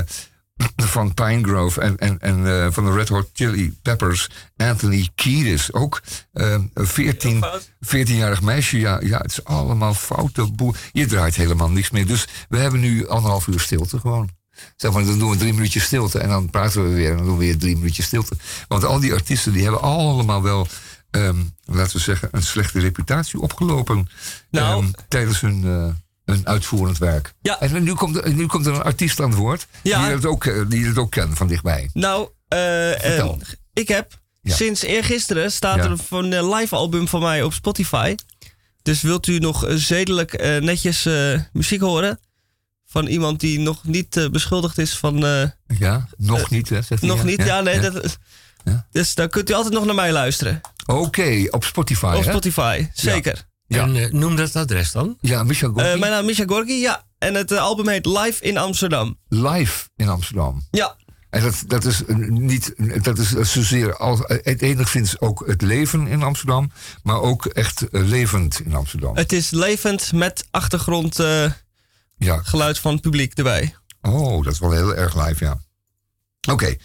van 0.76 1.14
Pinegrove 1.14 1.82
en, 1.82 1.98
en, 1.98 2.20
en 2.20 2.48
eh, 2.48 2.68
van 2.72 2.86
de 2.86 2.92
Red 2.92 3.10
Hot 3.10 3.30
Chili 3.34 3.78
Peppers? 3.82 4.30
Anthony 4.58 5.10
Kiedis, 5.16 5.74
ook 5.74 6.02
eh, 6.32 6.52
een 6.52 6.72
14, 6.88 7.44
14-jarig 7.86 8.42
meisje. 8.42 8.80
Ja, 8.80 9.00
ja, 9.04 9.18
het 9.18 9.32
is 9.32 9.44
allemaal 9.44 9.94
foute 9.94 10.52
boel. 10.52 10.74
Je 10.92 11.06
draait 11.06 11.36
helemaal 11.36 11.70
niks 11.70 11.90
meer. 11.90 12.08
Dus 12.08 12.28
we 12.50 12.58
hebben 12.58 12.80
nu 12.80 13.08
anderhalf 13.08 13.48
uur 13.48 13.60
stilte 13.60 14.00
gewoon. 14.00 14.38
Zeg 14.76 14.92
maar, 14.92 15.06
dan 15.06 15.20
doen 15.20 15.30
we 15.30 15.38
drie 15.38 15.54
minuutjes 15.54 15.84
stilte 15.84 16.20
en 16.20 16.30
dan 16.30 16.50
praten 16.50 16.84
we 16.84 16.96
weer 16.96 17.12
en 17.12 17.18
dan 17.18 17.26
doen 17.26 17.38
we 17.38 17.46
weer 17.46 17.58
drie 17.58 17.76
minuutjes 17.76 18.06
stilte. 18.06 18.36
Want 18.68 18.84
al 18.84 19.00
die 19.00 19.14
artiesten 19.14 19.54
die 19.54 19.62
hebben 19.64 19.82
allemaal 19.82 20.42
wel, 20.42 20.68
ehm, 21.12 21.38
laten 21.66 21.98
we 21.98 22.04
zeggen, 22.04 22.30
een 22.32 22.44
slechte 22.44 22.80
reputatie 22.80 23.40
opgelopen 23.42 24.08
Nou. 24.52 24.84
ehm, 24.84 24.92
tijdens 25.08 25.40
hun, 25.42 25.64
eh, 25.66 25.90
hun 26.34 26.48
uitvoerend 26.48 26.98
werk. 26.98 27.34
Ja. 27.42 27.60
En 27.60 27.84
nu 27.84 27.94
komt, 27.94 28.16
er- 28.18 28.34
nu 28.34 28.46
komt 28.46 28.66
er 28.66 28.74
een 28.74 28.82
artiest 28.82 29.20
aan 29.20 29.30
het 29.30 29.38
woord 29.40 29.68
Ja. 29.84 30.04
die, 30.06 30.16
het 30.16 30.26
ook, 30.26 30.46
eh, 30.46 30.62
die 30.68 30.86
het 30.86 30.98
ook 30.98 31.12
kent 31.12 31.38
van 31.38 31.48
dichtbij. 31.48 31.90
Nou, 31.94 32.30
eh, 32.48 33.32
ik 33.74 33.88
heb 33.88 34.18
Ja. 34.42 34.56
sinds 34.56 34.82
eergisteren 34.82 35.52
staat 35.52 35.76
Ja. 35.78 35.84
er 35.84 35.98
een 36.10 36.50
live 36.54 36.76
album 36.76 37.08
van 37.08 37.22
mij 37.22 37.44
op 37.44 37.54
Spotify. 37.54 38.16
Dus 38.82 39.02
wilt 39.02 39.28
u 39.28 39.40
nog 39.40 39.66
zedelijk 39.70 40.38
netjes 40.62 41.08
muziek 41.54 41.82
horen? 41.82 42.20
Van 42.86 43.08
iemand 43.08 43.40
die 43.40 43.60
nog 43.60 43.84
niet 43.84 44.28
beschuldigd 44.32 44.78
is 44.78 44.98
van. 44.98 45.18
Ja, 45.80 46.08
nog 46.18 46.50
niet, 46.50 46.70
hè? 46.70 46.82
zegt 46.82 47.02
hij, 47.02 47.10
nog 47.10 47.18
ja? 47.18 47.24
niet, 47.24 47.44
ja, 47.44 47.62
nee. 47.62 47.80
Dat, 47.80 48.18
Ja. 48.64 48.88
Dus 48.92 49.16
dan 49.16 49.30
kunt 49.30 49.50
u 49.50 49.54
altijd 49.54 49.74
nog 49.74 49.86
naar 49.86 49.96
mij 49.96 50.12
luisteren. 50.12 50.62
Oké, 50.86 51.48
op 51.50 51.64
Spotify, 51.64 52.14
op 52.18 52.24
hè? 52.24 52.30
Spotify, 52.32 52.88
zeker. 52.94 53.48
Ja. 53.68 53.82
En 53.84 53.96
eh, 53.96 54.12
noem 54.12 54.36
dat 54.36 54.56
adres 54.56 54.92
dan. 54.92 55.18
Ja, 55.22 55.44
Gorky, 55.44 55.80
Eh, 55.80 56.00
mijn 56.00 56.12
naam 56.12 56.20
is 56.22 56.26
Misha 56.26 56.44
Gorky, 56.48 56.72
ja. 56.72 57.04
En 57.18 57.34
het 57.34 57.52
eh, 57.52 57.60
album 57.60 57.88
heet 57.88 58.06
Live 58.06 58.44
in 58.44 58.58
Amsterdam. 58.58 59.18
live 59.28 59.90
in 59.96 60.10
Amsterdam. 60.10 60.68
Ja, 60.72 60.96
En 61.30 61.42
dat, 61.42 61.64
dat 61.68 61.84
is 61.86 62.02
niet, 62.18 62.74
dat 63.04 63.18
is 63.18 63.30
zozeer 63.30 63.98
als, 63.98 64.20
het 64.26 64.62
enigszins 64.62 65.20
ook 65.20 65.44
het 65.48 65.62
leven 65.62 66.08
in 66.08 66.24
Amsterdam, 66.24 66.72
maar 67.04 67.22
ook 67.22 67.46
echt 67.46 67.84
levend 67.92 68.60
in 68.60 68.74
Amsterdam. 68.76 69.16
het 69.16 69.32
is 69.34 69.50
levend 69.50 70.12
met 70.14 70.48
achtergrondgeluid 70.52 71.54
Ja. 72.18 72.42
van 72.74 72.92
het 72.94 73.02
publiek 73.02 73.34
erbij. 73.34 73.76
Oh, 74.02 74.44
dat 74.44 74.54
is 74.54 74.60
wel 74.60 74.72
heel 74.72 74.96
erg 74.96 75.26
live, 75.28 75.44
ja. 75.46 75.58
Oké. 76.52 76.76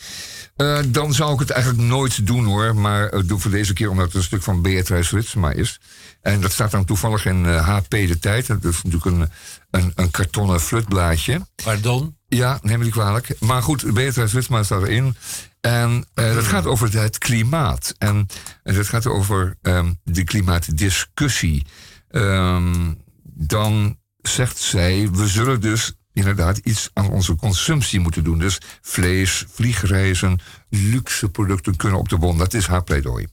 Eh, 0.57 0.79
dan 0.87 1.14
zou 1.14 1.33
ik 1.33 1.38
het 1.38 1.51
eigenlijk 1.51 1.83
nooit 1.85 2.27
doen 2.27 2.45
hoor. 2.45 2.77
Maar 2.77 3.12
ik 3.12 3.29
doe 3.29 3.38
voor 3.38 3.51
deze 3.51 3.73
keer 3.73 3.90
omdat 3.90 4.07
het 4.07 4.14
een 4.14 4.23
stuk 4.23 4.43
van 4.43 4.62
Beatrice 4.62 5.17
Ritsma 5.17 5.51
is. 5.51 5.81
En 6.21 6.40
dat 6.40 6.53
staat 6.53 6.71
dan 6.71 6.85
toevallig 6.85 7.27
in 7.27 7.47
eh, 7.47 7.69
HP 7.69 7.90
De 7.90 8.19
Tijd. 8.19 8.47
Dat 8.47 8.64
is 8.64 8.83
natuurlijk 8.83 9.05
een, 9.05 9.31
een, 9.71 9.93
een 9.95 10.11
kartonnen 10.11 10.61
flutblaadje. 10.61 11.47
Pardon. 11.64 12.17
Ja, 12.29 12.59
neem 12.62 12.79
me 12.79 12.85
niet 12.85 12.93
kwalijk. 12.93 13.40
Maar 13.40 13.62
goed, 13.62 13.93
Beatrice 13.93 14.35
Witsma 14.35 14.62
staat 14.62 14.83
erin. 14.83 15.17
En 15.61 16.05
eh, 16.14 16.35
dat 16.35 16.45
gaat 16.45 16.67
over 16.67 17.01
het 17.01 17.19
klimaat. 17.19 17.95
En, 17.99 18.27
en 18.62 18.75
dat 18.75 18.87
gaat 18.87 19.07
over 19.07 19.57
ehm, 19.62 19.93
de 20.05 20.25
klimaatdiscussie. 20.25 21.67
Ehm, 22.09 22.93
dan 23.25 23.99
zegt 24.23 24.59
zij, 24.59 25.09
we 25.12 25.29
zullen 25.29 25.61
dus 25.61 25.95
inderdaad 26.14 26.59
iets 26.59 26.90
aan 26.92 27.11
onze 27.11 27.37
consumptie 27.37 28.00
moeten 28.00 28.24
doen. 28.24 28.38
Dus 28.38 28.61
vlees, 28.81 29.44
vliegreizen, 29.48 30.40
luxe 30.68 31.29
producten 31.29 31.77
kunnen 31.77 31.98
op 31.98 32.09
de 32.09 32.18
bon. 32.18 32.38
Dat 32.38 32.55
is 32.55 32.66
haar 32.66 32.85
pleidooi. 32.85 33.27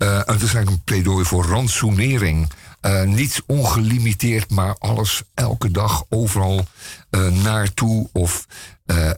Eh, 0.00 0.16
het 0.16 0.42
is 0.42 0.54
eigenlijk 0.54 0.70
een 0.70 0.82
pleidooi 0.84 1.24
voor 1.24 1.44
rantsoenering. 1.44 2.50
Eh, 2.80 3.02
niet 3.02 3.42
ongelimiteerd, 3.46 4.50
maar 4.50 4.74
alles 4.78 5.22
elke 5.34 5.70
dag 5.70 6.04
overal 6.08 6.66
eh, 7.10 7.28
naartoe 7.28 8.08
of 8.12 8.46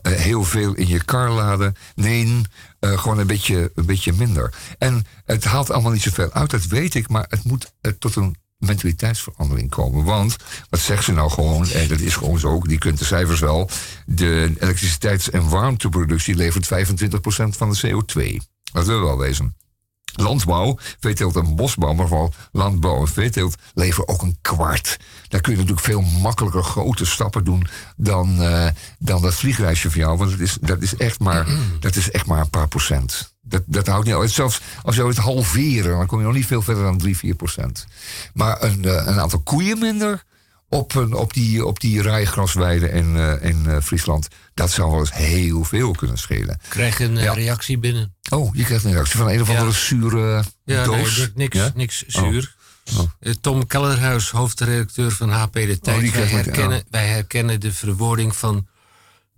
heel 0.01 0.43
veel 0.43 0.73
in 0.73 0.87
je 0.87 1.03
kar 1.03 1.29
laden. 1.29 1.75
Nee, 1.95 2.41
gewoon 2.79 3.19
een 3.19 3.27
beetje, 3.27 3.71
een 3.75 3.85
beetje 3.85 4.13
minder. 4.13 4.53
En 4.77 5.05
het 5.25 5.43
haalt 5.43 5.71
allemaal 5.71 5.91
niet 5.91 6.01
zoveel 6.01 6.31
uit, 6.31 6.49
dat 6.49 6.65
weet 6.65 6.95
ik, 6.95 7.09
maar 7.09 7.25
het 7.29 7.43
moet 7.43 7.73
tot 7.99 8.15
een 8.15 8.35
mentaliteitsverandering 8.65 9.69
komen. 9.69 10.03
Want, 10.03 10.35
wat 10.69 10.79
zegt 10.79 11.03
ze 11.03 11.11
nou 11.11 11.29
gewoon, 11.29 11.69
en 11.69 11.87
dat 11.87 11.99
is 11.99 12.15
gewoon 12.15 12.39
zo, 12.39 12.59
die 12.59 12.77
kunt 12.77 12.99
de 12.99 13.05
cijfers 13.05 13.39
wel. 13.39 13.69
De 14.05 14.53
elektriciteits- 14.59 15.29
en 15.29 15.49
warmteproductie 15.49 16.35
levert 16.35 16.65
25% 16.65 17.57
van 17.57 17.71
de 17.71 17.79
CO2. 17.87 18.37
Dat 18.73 18.85
wil 18.85 19.01
wel 19.01 19.17
wezen. 19.17 19.55
Landbouw, 20.15 20.77
veeteelt 20.99 21.35
en 21.35 21.55
bosbouw, 21.55 21.93
maar 21.93 22.07
vooral 22.07 22.33
landbouw 22.51 22.99
en 22.99 23.07
veeteelt 23.07 23.55
leveren 23.73 24.07
ook 24.07 24.21
een 24.21 24.37
kwart. 24.41 24.97
Daar 25.27 25.41
kun 25.41 25.51
je 25.51 25.57
natuurlijk 25.57 25.85
veel 25.85 26.01
makkelijker 26.01 26.63
grote 26.63 27.05
stappen 27.05 27.43
doen 27.43 27.67
dan, 27.95 28.41
eh, 28.41 28.67
dan 28.99 29.21
dat 29.21 29.33
vliegreisje 29.33 29.91
van 29.91 29.99
jou. 29.99 30.17
Want 30.17 30.31
dat 30.31 30.39
is, 30.39 30.57
dat 30.61 30.81
is, 30.81 30.95
echt, 30.95 31.19
maar, 31.19 31.47
dat 31.79 31.95
is 31.95 32.11
echt 32.11 32.25
maar 32.25 32.39
een 32.39 32.49
paar 32.49 32.67
procent. 32.67 33.32
Dat, 33.45 33.61
dat 33.65 33.87
houdt 33.87 34.05
niet 34.05 34.15
uit. 34.15 34.31
Zelfs 34.31 34.61
als 34.83 34.95
je 34.95 35.05
het 35.05 35.17
halveren, 35.17 35.97
dan 35.97 36.05
kom 36.07 36.19
je 36.19 36.25
nog 36.25 36.33
niet 36.33 36.45
veel 36.45 36.61
verder 36.61 36.83
dan 36.83 36.97
3, 36.97 37.17
4 37.17 37.35
procent. 37.35 37.85
Maar 38.33 38.61
een, 38.63 38.85
eh, 38.85 39.05
een 39.05 39.19
aantal 39.19 39.39
koeien 39.39 39.79
minder 39.79 40.23
op, 40.69 40.95
een, 40.95 41.13
op, 41.13 41.33
die, 41.33 41.65
op 41.65 41.79
die 41.79 42.01
rijgrasweiden 42.01 42.91
in, 42.91 43.17
eh, 43.17 43.49
in 43.49 43.65
eh, 43.67 43.77
Friesland, 43.81 44.27
dat 44.53 44.71
zou 44.71 44.91
wel 44.91 44.99
eens 44.99 45.13
heel 45.13 45.63
veel 45.63 45.91
kunnen 45.91 46.17
schelen. 46.17 46.59
Krijg 46.67 46.99
een 46.99 47.17
eh, 47.17 47.23
Ja. 47.23 47.33
reactie 47.33 47.77
binnen. 47.77 48.15
Oh, 48.29 48.55
je 48.55 48.63
krijgt 48.63 48.83
een 48.83 48.91
reactie 48.93 49.17
van 49.17 49.29
een 49.29 49.41
of 49.41 49.47
Ja. 49.47 49.53
andere 49.53 49.71
zure 49.77 50.43
Ja, 50.65 50.83
doos. 50.83 51.17
ni- 51.17 51.31
niks, 51.35 51.57
Ja? 51.57 51.71
niks 51.75 52.03
zuur. 52.07 52.55
Oh. 52.97 52.99
Eh, 53.19 53.33
Tom 53.41 53.67
Kellerhuis, 53.67 54.29
hoofdredacteur 54.29 55.11
van 55.11 55.29
HP 55.29 55.53
De 55.53 55.79
Tijd. 55.79 55.99
die 55.99 56.11
wij, 56.11 56.25
herkennen, 56.25 56.77
oh. 56.79 56.83
wij 56.89 57.07
herkennen 57.07 57.59
de 57.59 57.73
verwoording 57.73 58.35
van 58.35 58.67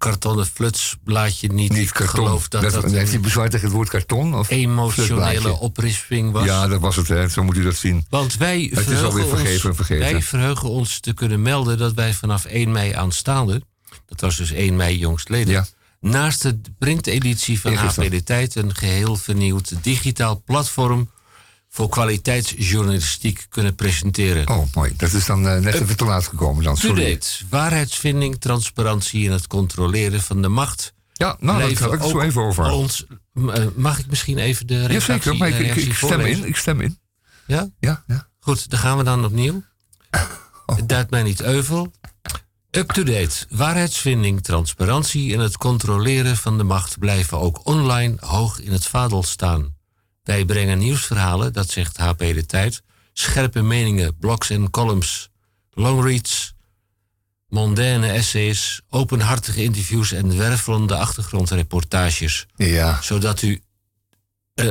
kartonnen 0.09 0.45
flutsblaadje 0.45 1.47
niet. 1.53 1.71
Niet 1.71 1.87
Ik 1.87 1.93
karton. 1.93 2.23
geloof 2.25 2.47
dat 2.47 2.61
Dat- 2.61 2.71
dat, 2.73 2.91
heeft 2.91 3.11
hij 3.11 3.19
bezwaar 3.19 3.49
tegen 3.49 3.65
het 3.65 3.75
woord 3.75 3.89
karton? 3.89 4.35
Of 4.35 4.49
emotionele 4.49 5.59
oprisping 5.59 6.31
was. 6.31 6.45
Ja, 6.45 6.67
dat 6.67 6.79
was 6.81 6.95
het. 6.95 7.07
Hè. 7.07 7.29
Zo 7.29 7.43
moet 7.43 7.57
u 7.57 7.63
dat 7.63 7.75
zien. 7.75 8.05
Want 8.09 8.37
wij 8.37 8.61
is 8.61 8.77
verheugen, 8.83 9.05
alweer 9.05 9.25
vergeven 9.27 9.61
en 9.61 9.67
ons, 9.67 9.75
vergeten. 9.75 10.11
wij 10.11 10.21
verheugen 10.21 10.69
ons 10.69 10.99
te 10.99 11.13
kunnen 11.13 11.41
melden 11.41 11.77
dat 11.77 11.93
wij 11.93 12.13
vanaf 12.13 12.45
1 12.45 12.71
mei 12.71 12.93
aanstaande, 12.93 13.61
dat 14.05 14.21
was 14.21 14.35
dus 14.37 14.51
1 14.51 14.75
mei 14.75 14.97
jongstleden, 14.97 15.53
Ja. 15.53 15.65
naast 15.99 16.41
de 16.41 16.59
printeditie 16.79 17.61
van 17.61 17.73
HP. 17.73 18.09
De 18.11 18.23
Tijd 18.23 18.55
een 18.55 18.75
geheel 18.75 19.15
vernieuwd 19.15 19.73
digitaal 19.83 20.41
platform 20.45 21.09
voor 21.75 21.89
kwaliteitsjournalistiek 21.89 23.45
kunnen 23.49 23.75
presenteren. 23.75 24.49
Oh, 24.49 24.65
mooi. 24.73 24.93
Dat 24.97 25.13
is 25.13 25.25
dan 25.25 25.47
eh, 25.47 25.59
net 25.59 25.73
even 25.73 25.97
te 25.97 26.05
laat 26.05 26.27
gekomen 26.27 26.63
dan. 26.63 26.77
Sorry. 26.77 27.03
To-date, 27.03 27.27
waarheidsvinding, 27.49 28.39
transparantie 28.39 29.25
en 29.27 29.31
het 29.31 29.47
controleren 29.47 30.21
van 30.21 30.41
de 30.41 30.47
macht. 30.47 30.93
Ja, 31.13 31.25
nou, 31.39 31.59
daar 31.59 31.79
had 31.81 31.93
ik 31.93 31.99
het 31.99 32.09
zo 32.09 32.19
even 32.19 32.41
over. 32.41 32.69
Ons, 32.69 33.05
eh, 33.33 33.65
mag 33.75 33.99
ik 33.99 34.07
misschien 34.07 34.37
even 34.37 34.67
de 34.67 34.85
reactie, 34.85 34.93
Jazeker, 34.93 35.37
maar 35.37 35.47
ik, 35.47 35.53
ik, 35.53 35.61
reactie 35.61 35.85
ik 35.85 35.95
stem 35.95 36.09
voorlezen? 36.09 36.43
in. 36.43 36.49
Ik 36.49 36.55
stem 36.55 36.81
in. 36.81 36.99
Ja? 37.47 37.69
Ja, 37.79 38.03
ja. 38.07 38.27
Goed, 38.39 38.69
dan 38.69 38.79
gaan 38.79 38.97
we 38.97 39.03
dan 39.03 39.25
opnieuw. 39.25 39.63
Oh. 40.65 40.75
Het 40.77 40.89
duidt 40.89 41.09
mij 41.09 41.23
niet 41.23 41.41
euvel. 41.41 41.91
Up-to-date. 42.71 43.45
Waarheidsvinding, 43.49 44.43
transparantie 44.43 45.33
en 45.33 45.39
het 45.39 45.57
controleren 45.57 46.37
van 46.37 46.57
de 46.57 46.63
macht 46.63 46.99
blijven 46.99 47.39
ook 47.39 47.65
online 47.65 48.15
hoog 48.19 48.59
in 48.59 48.71
het 48.71 48.85
vaandel 48.85 49.23
staan. 49.23 49.74
Wij 50.25 50.45
brengen 50.45 50.77
nieuwsverhalen, 50.77 51.53
dat 51.53 51.69
zegt 51.69 51.97
HP 51.97 52.17
De 52.19 52.45
Tijd, 52.45 52.81
scherpe 53.13 53.61
meningen, 53.61 54.17
blogs 54.17 54.49
en 54.49 54.69
columns, 54.69 55.29
longreads, 55.73 56.53
mondaine 57.47 58.07
essays, 58.07 58.81
openhartige 58.89 59.63
interviews 59.63 60.11
en 60.11 60.37
wervelende 60.37 60.95
achtergrondreportages 60.97 62.45
Ja, 62.55 63.01
zodat 63.01 63.41
u. 63.41 63.61
eh, 64.53 64.69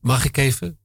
mag 0.00 0.24
ik 0.24 0.36
even? 0.36 0.78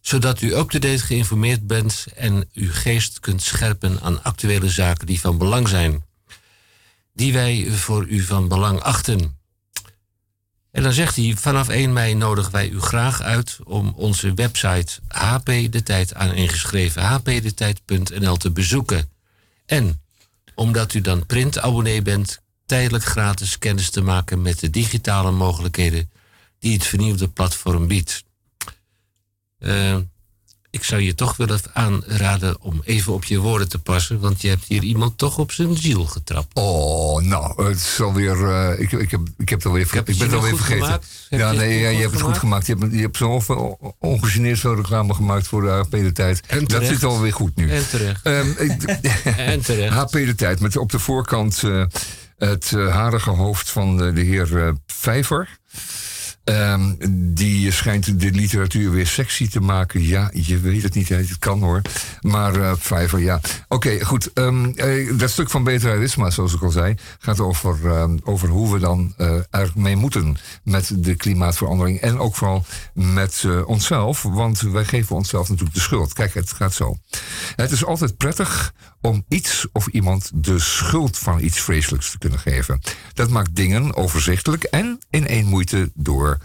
Zodat 0.00 0.40
u 0.40 0.54
up-to-date 0.54 0.98
geïnformeerd 1.02 1.66
bent 1.66 2.06
en 2.16 2.48
uw 2.52 2.72
geest 2.72 3.20
kunt 3.20 3.42
scherpen 3.42 4.00
aan 4.00 4.22
actuele 4.22 4.68
zaken 4.68 5.06
die 5.06 5.20
van 5.20 5.38
belang 5.38 5.68
zijn. 5.68 6.04
Die 7.14 7.32
wij 7.32 7.70
voor 7.70 8.06
u 8.06 8.20
van 8.20 8.48
belang 8.48 8.80
achten. 8.80 9.37
En 10.70 10.82
dan 10.82 10.92
zegt 10.92 11.16
hij: 11.16 11.34
vanaf 11.36 11.68
1 11.68 11.92
mei 11.92 12.14
nodigen 12.14 12.52
wij 12.52 12.68
u 12.68 12.80
graag 12.80 13.20
uit 13.22 13.58
om 13.64 13.92
onze 13.96 14.34
website 14.34 15.00
HP 15.08 15.46
de 15.46 15.82
Tijd 15.82 16.14
aan 16.14 16.34
ingeschreven 16.34 17.02
hpdetijd.nl 17.02 18.36
te 18.36 18.50
bezoeken. 18.50 19.10
En 19.66 20.02
omdat 20.54 20.94
u 20.94 21.00
dan 21.00 21.26
printabonnee 21.26 22.02
bent, 22.02 22.40
tijdelijk 22.66 23.04
gratis 23.04 23.58
kennis 23.58 23.90
te 23.90 24.00
maken 24.00 24.42
met 24.42 24.58
de 24.58 24.70
digitale 24.70 25.30
mogelijkheden 25.30 26.10
die 26.58 26.72
het 26.72 26.86
vernieuwde 26.86 27.28
platform 27.28 27.86
biedt. 27.86 28.24
Uh, 29.58 29.96
ik 30.70 30.84
zou 30.84 31.00
je 31.00 31.14
toch 31.14 31.36
willen 31.36 31.60
aanraden 31.72 32.60
om 32.60 32.80
even 32.84 33.12
op 33.12 33.24
je 33.24 33.38
woorden 33.38 33.68
te 33.68 33.78
passen. 33.78 34.20
Want 34.20 34.42
je 34.42 34.48
hebt 34.48 34.64
hier 34.66 34.82
iemand 34.82 35.18
toch 35.18 35.38
op 35.38 35.52
zijn 35.52 35.76
ziel 35.76 36.04
getrapt. 36.04 36.54
Oh, 36.54 37.22
nou, 37.22 37.64
het 37.64 37.76
is 37.76 38.00
alweer. 38.00 38.36
Uh, 38.36 38.80
ik, 38.80 38.92
ik, 38.92 39.10
heb, 39.10 39.20
ik 39.36 39.48
heb 39.48 39.58
het 39.58 39.66
alweer, 39.66 39.82
ik, 39.82 39.90
heb 39.90 40.08
ik 40.08 40.18
ben 40.18 40.26
het 40.26 40.36
alweer 40.36 40.56
vergeten. 40.56 41.00
Ja, 41.28 41.52
nee, 41.52 41.74
je, 41.74 41.80
ja, 41.80 41.88
je 41.88 42.00
hebt 42.00 42.12
het 42.12 42.22
goed 42.22 42.38
gemaakt. 42.38 42.66
Je 42.66 42.76
hebt, 42.78 42.92
je 42.92 43.00
hebt 43.00 43.16
zo 43.16 43.42
ongegeneerd 43.98 44.62
reclame 44.62 45.14
gemaakt 45.14 45.46
voor 45.46 45.62
de 45.62 45.68
HP 45.68 45.90
de 45.90 46.12
tijd. 46.12 46.42
En 46.46 46.64
dat 46.64 46.84
zit 46.84 47.04
alweer 47.04 47.32
goed 47.32 47.56
nu. 47.56 47.70
En 47.70 47.88
terecht. 47.88 48.26
Um, 48.26 48.56
en 49.36 49.60
terecht. 49.60 49.94
HP 49.94 50.12
de 50.12 50.34
tijd, 50.34 50.60
met 50.60 50.76
op 50.76 50.90
de 50.90 50.98
voorkant 50.98 51.62
uh, 51.62 51.84
het 52.38 52.72
uh, 52.74 52.94
harige 52.94 53.30
hoofd 53.30 53.70
van 53.70 53.96
de, 53.96 54.12
de 54.12 54.20
heer 54.20 54.74
Vijver. 54.86 55.58
Um, 56.48 56.96
die 57.34 57.72
schijnt 57.72 58.20
de 58.20 58.30
literatuur 58.30 58.90
weer 58.90 59.06
sexy 59.06 59.48
te 59.48 59.60
maken. 59.60 60.02
Ja, 60.02 60.30
je 60.34 60.58
weet 60.58 60.82
het 60.82 60.94
niet, 60.94 61.08
het 61.08 61.38
kan 61.38 61.62
hoor. 61.62 61.82
Maar 62.20 62.56
uh, 62.56 63.24
ja. 63.24 63.40
Oké, 63.68 64.04
goed. 64.04 64.30
Um, 64.34 64.72
uh, 64.74 65.18
dat 65.18 65.30
stuk 65.30 65.50
van 65.50 65.64
Beter 65.64 66.08
zoals 66.08 66.54
ik 66.54 66.62
al 66.62 66.70
zei, 66.70 66.94
gaat 67.18 67.40
over, 67.40 68.00
um, 68.00 68.20
over 68.24 68.48
hoe 68.48 68.72
we 68.72 68.78
dan 68.78 69.14
uh, 69.18 69.34
er 69.50 69.72
mee 69.74 69.96
moeten 69.96 70.36
met 70.64 70.92
de 70.96 71.14
klimaatverandering. 71.14 72.00
En 72.00 72.18
ook 72.18 72.34
vooral 72.34 72.64
met 72.92 73.44
onszelf, 73.64 74.22
want 74.22 74.60
wij 74.60 74.84
geven 74.84 75.16
onszelf 75.16 75.48
natuurlijk 75.48 75.76
de 75.76 75.82
schuld. 75.82 76.12
Kijk, 76.12 76.34
het 76.34 76.52
gaat 76.52 76.74
zo. 76.74 76.96
Het 77.56 77.70
is 77.70 77.84
altijd 77.84 78.16
prettig 78.16 78.72
om 79.00 79.24
iets 79.28 79.66
of 79.72 79.86
iemand 79.86 80.30
de 80.34 80.58
schuld 80.58 81.18
van 81.18 81.40
iets 81.40 81.60
vreselijks 81.60 82.10
te 82.10 82.18
kunnen 82.18 82.38
geven. 82.38 82.80
Dat 83.14 83.30
maakt 83.30 83.56
dingen 83.56 83.96
overzichtelijk 83.96 84.62
en 84.62 84.98
in 85.10 85.26
één 85.26 85.46
moeite 85.46 85.90
door 85.94 86.37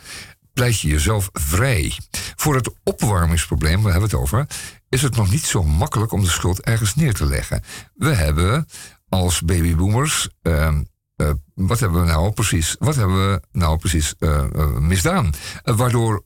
pleit 0.53 0.79
je 0.79 0.87
jezelf 0.87 1.29
vrij. 1.33 1.93
Voor 2.35 2.55
het 2.55 2.69
opwarmingsprobleem, 2.83 3.83
we 3.83 3.91
hebben 3.91 4.09
het 4.09 4.19
over, 4.19 4.47
is 4.89 5.01
het 5.01 5.15
nog 5.15 5.31
niet 5.31 5.45
zo 5.45 5.63
makkelijk 5.63 6.11
om 6.11 6.21
de 6.21 6.29
schuld 6.29 6.61
ergens 6.61 6.95
neer 6.95 7.13
te 7.13 7.25
leggen. 7.25 7.63
We 7.93 8.13
hebben 8.13 8.67
als 9.09 9.41
babyboomers. 9.41 10.29
Uh, 10.41 10.77
uh, 11.17 11.29
wat 11.53 11.79
hebben 11.79 12.01
we 12.01 12.07
nou 12.07 12.31
precies, 12.31 12.75
wat 12.79 12.95
hebben 12.95 13.31
we 13.31 13.41
nou 13.51 13.77
precies 13.77 14.13
uh, 14.19 14.77
misdaan? 14.77 15.33
waardoor 15.63 16.23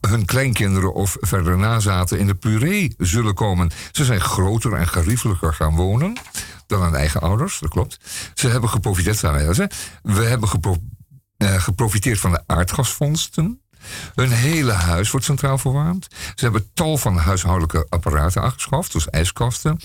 hun 0.00 0.24
kleinkinderen 0.24 0.94
of 0.94 1.16
verder 1.20 1.58
nazaten 1.58 2.18
in 2.18 2.26
de 2.26 2.34
puree 2.34 2.94
zullen 2.98 3.34
komen. 3.34 3.70
Ze 3.92 4.04
zijn 4.04 4.20
groter 4.20 4.72
en 4.72 4.88
geriefelijker 4.88 5.54
gaan 5.54 5.74
wonen 5.74 6.16
dan 6.66 6.82
hun 6.82 6.94
eigen 6.94 7.20
ouders, 7.20 7.58
dat 7.58 7.70
klopt. 7.70 7.98
Ze 8.34 8.48
hebben 8.48 8.70
geprofiteerd 8.70 9.18
van 9.18 9.34
We 10.02 10.22
hebben 10.24 10.48
geprofiteerd 10.48 10.97
uh, 11.38 11.62
geprofiteerd 11.62 12.18
van 12.18 12.30
de 12.30 12.42
aardgasvondsten. 12.46 13.60
Hun 14.14 14.30
hele 14.30 14.72
huis 14.72 15.10
wordt 15.10 15.26
centraal 15.26 15.58
verwarmd. 15.58 16.06
Ze 16.34 16.44
hebben 16.44 16.70
tal 16.74 16.96
van 16.96 17.16
huishoudelijke 17.16 17.86
apparaten 17.88 18.42
aangeschaft, 18.42 18.90
zoals 18.90 19.10
ijskasten, 19.10 19.76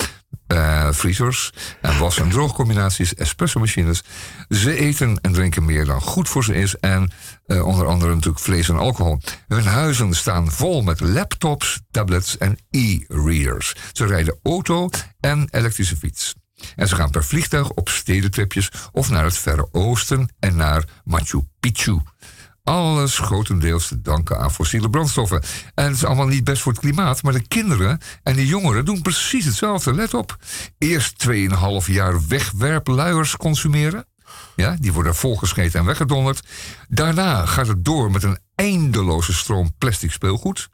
uh, 0.47 0.87
vriezers 0.91 1.51
en 1.81 1.97
was- 1.99 2.17
en 2.17 2.29
droogcombinaties, 2.29 3.13
espresso-machines. 3.15 4.03
Ze 4.49 4.75
eten 4.75 5.19
en 5.21 5.33
drinken 5.33 5.65
meer 5.65 5.85
dan 5.85 6.01
goed 6.01 6.29
voor 6.29 6.43
ze 6.43 6.53
is 6.53 6.75
en 6.75 7.11
uh, 7.47 7.65
onder 7.65 7.87
andere 7.87 8.13
natuurlijk 8.13 8.43
vlees 8.43 8.69
en 8.69 8.77
alcohol. 8.77 9.19
Hun 9.47 9.65
huizen 9.65 10.13
staan 10.13 10.51
vol 10.51 10.81
met 10.81 10.99
laptops, 10.99 11.79
tablets 11.91 12.37
en 12.37 12.57
e-readers. 12.69 13.75
Ze 13.91 14.05
rijden 14.05 14.39
auto 14.43 14.89
en 15.19 15.47
elektrische 15.51 15.97
fiets. 15.97 16.33
En 16.76 16.88
ze 16.88 16.95
gaan 16.95 17.10
per 17.10 17.26
vliegtuig 17.26 17.69
op 17.69 17.89
stedentripjes 17.89 18.71
of 18.91 19.10
naar 19.10 19.23
het 19.23 19.38
Verre 19.38 19.67
Oosten 19.71 20.34
en 20.39 20.56
naar 20.56 20.84
Machu 21.04 21.41
Picchu. 21.60 22.02
Alles 22.63 23.19
grotendeels 23.19 23.88
te 23.88 24.02
danken 24.02 24.39
aan 24.39 24.52
fossiele 24.52 24.89
brandstoffen. 24.89 25.43
En 25.76 25.86
het 25.86 25.95
is 25.95 26.06
allemaal 26.06 26.28
niet 26.28 26.43
best 26.43 26.62
voor 26.62 26.71
het 26.71 26.82
klimaat, 26.82 27.23
maar 27.23 27.34
de 27.34 27.47
kinderen 27.47 27.99
en 28.23 28.36
de 28.36 28.47
jongeren 28.47 28.86
doen 28.86 29.02
precies 29.02 29.45
hetzelfde. 29.45 29.93
Let 29.93 30.13
op. 30.13 30.38
Eerst 30.78 31.26
2,5 31.30 31.36
jaar 31.86 32.28
wegwerpluiers 32.28 33.38
consumeren. 33.38 34.06
Ja, 34.56 34.76
die 34.80 34.93
worden 34.93 35.15
volgescheten 35.15 35.80
en 35.80 35.86
weggedonderd. 35.86 36.47
Daarna 36.88 37.45
gaat 37.45 37.67
het 37.67 37.86
door 37.86 38.12
met 38.12 38.23
een 38.23 38.39
eindeloze 38.56 39.34
stroom 39.34 39.73
plastic 39.78 40.12
speelgoed. 40.12 40.69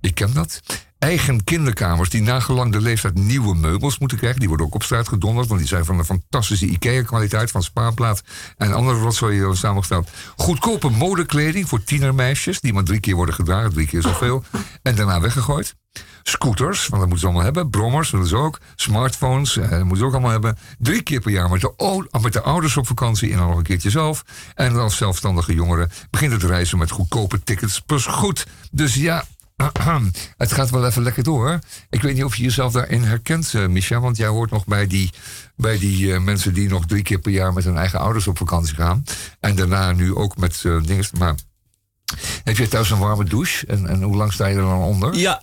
Ik 0.00 0.14
ken 0.14 0.34
dat 0.34 0.60
eigen 0.98 1.44
kinderkamers 1.44 2.10
die 2.10 2.22
nagelang 2.22 2.72
de 2.72 2.80
leeftijd 2.80 3.14
nieuwe 3.14 3.54
meubels 3.54 3.98
moeten 3.98 4.18
krijgen. 4.18 4.40
Die 4.40 4.48
worden 4.48 4.66
ook 4.66 4.74
op 4.74 4.82
straat 4.82 5.08
gedonderd, 5.08 5.48
want 5.48 5.60
die 5.60 5.68
zijn 5.68 5.84
van 5.84 5.98
een 5.98 6.04
fantastische 6.04 6.66
IKEA-kwaliteit 6.66 7.50
van 7.50 7.62
spaarplaat 7.62 8.22
en 8.56 8.72
andere 8.72 8.98
rotzooi 8.98 9.56
samengesteld. 9.56 10.10
Goedkope 10.36 10.88
modekleding 10.88 11.68
voor 11.68 11.84
tienermeisjes, 11.84 12.60
die 12.60 12.72
maar 12.72 12.84
drie 12.84 13.00
keer 13.00 13.14
worden 13.14 13.34
gedragen, 13.34 13.72
drie 13.72 13.86
keer 13.86 14.02
zoveel, 14.02 14.44
en 14.82 14.94
daarna 14.94 15.20
weggegooid. 15.20 15.74
Scooters, 16.22 16.88
want 16.88 17.00
dat 17.00 17.00
moeten 17.00 17.18
ze 17.18 17.24
allemaal 17.24 17.44
hebben. 17.44 17.70
Brommers 17.70 18.10
willen 18.10 18.26
ze 18.26 18.36
ook. 18.36 18.58
Smartphones, 18.76 19.56
eh, 19.56 19.70
dat 19.70 19.78
moeten 19.78 19.96
ze 19.96 20.04
ook 20.04 20.12
allemaal 20.12 20.30
hebben. 20.30 20.58
Drie 20.78 21.02
keer 21.02 21.20
per 21.20 21.30
jaar 21.30 21.50
met 21.50 21.60
de, 21.60 22.08
met 22.20 22.32
de 22.32 22.42
ouders 22.42 22.76
op 22.76 22.86
vakantie 22.86 23.32
en 23.32 23.38
dan 23.38 23.48
nog 23.48 23.56
een 23.56 23.62
keertje 23.62 23.90
zelf. 23.90 24.24
En 24.54 24.76
als 24.76 24.96
zelfstandige 24.96 25.54
jongeren 25.54 25.90
begint 26.10 26.32
het 26.32 26.42
reizen 26.42 26.78
met 26.78 26.90
goedkope 26.90 27.42
tickets 27.42 27.80
plus 27.80 28.06
goed. 28.06 28.46
Dus 28.70 28.94
ja, 28.94 29.24
het 30.36 30.52
gaat 30.52 30.70
wel 30.70 30.86
even 30.86 31.02
lekker 31.02 31.22
door. 31.22 31.58
Ik 31.90 32.02
weet 32.02 32.14
niet 32.14 32.24
of 32.24 32.36
je 32.36 32.42
jezelf 32.42 32.72
daarin 32.72 33.02
herkent, 33.02 33.52
uh, 33.52 33.66
Micha. 33.66 34.00
Want 34.00 34.16
jij 34.16 34.28
hoort 34.28 34.50
nog 34.50 34.66
bij 34.66 34.86
die, 34.86 35.10
bij 35.56 35.78
die 35.78 36.06
uh, 36.06 36.18
mensen 36.20 36.54
die 36.54 36.68
nog 36.68 36.86
drie 36.86 37.02
keer 37.02 37.18
per 37.18 37.32
jaar 37.32 37.52
met 37.52 37.64
hun 37.64 37.76
eigen 37.76 37.98
ouders 37.98 38.26
op 38.26 38.38
vakantie 38.38 38.74
gaan. 38.74 39.04
En 39.40 39.56
daarna 39.56 39.92
nu 39.92 40.14
ook 40.14 40.36
met 40.36 40.62
uh, 40.66 40.82
dingen. 40.82 41.04
Maar 41.18 41.34
heb 42.44 42.56
je 42.56 42.68
thuis 42.68 42.90
een 42.90 42.98
warme 42.98 43.24
douche? 43.24 43.66
En, 43.66 43.86
en 43.86 44.02
hoe 44.02 44.16
lang 44.16 44.32
sta 44.32 44.46
je 44.46 44.54
er 44.56 44.60
dan 44.62 44.78
onder? 44.80 45.14
Ja, 45.14 45.42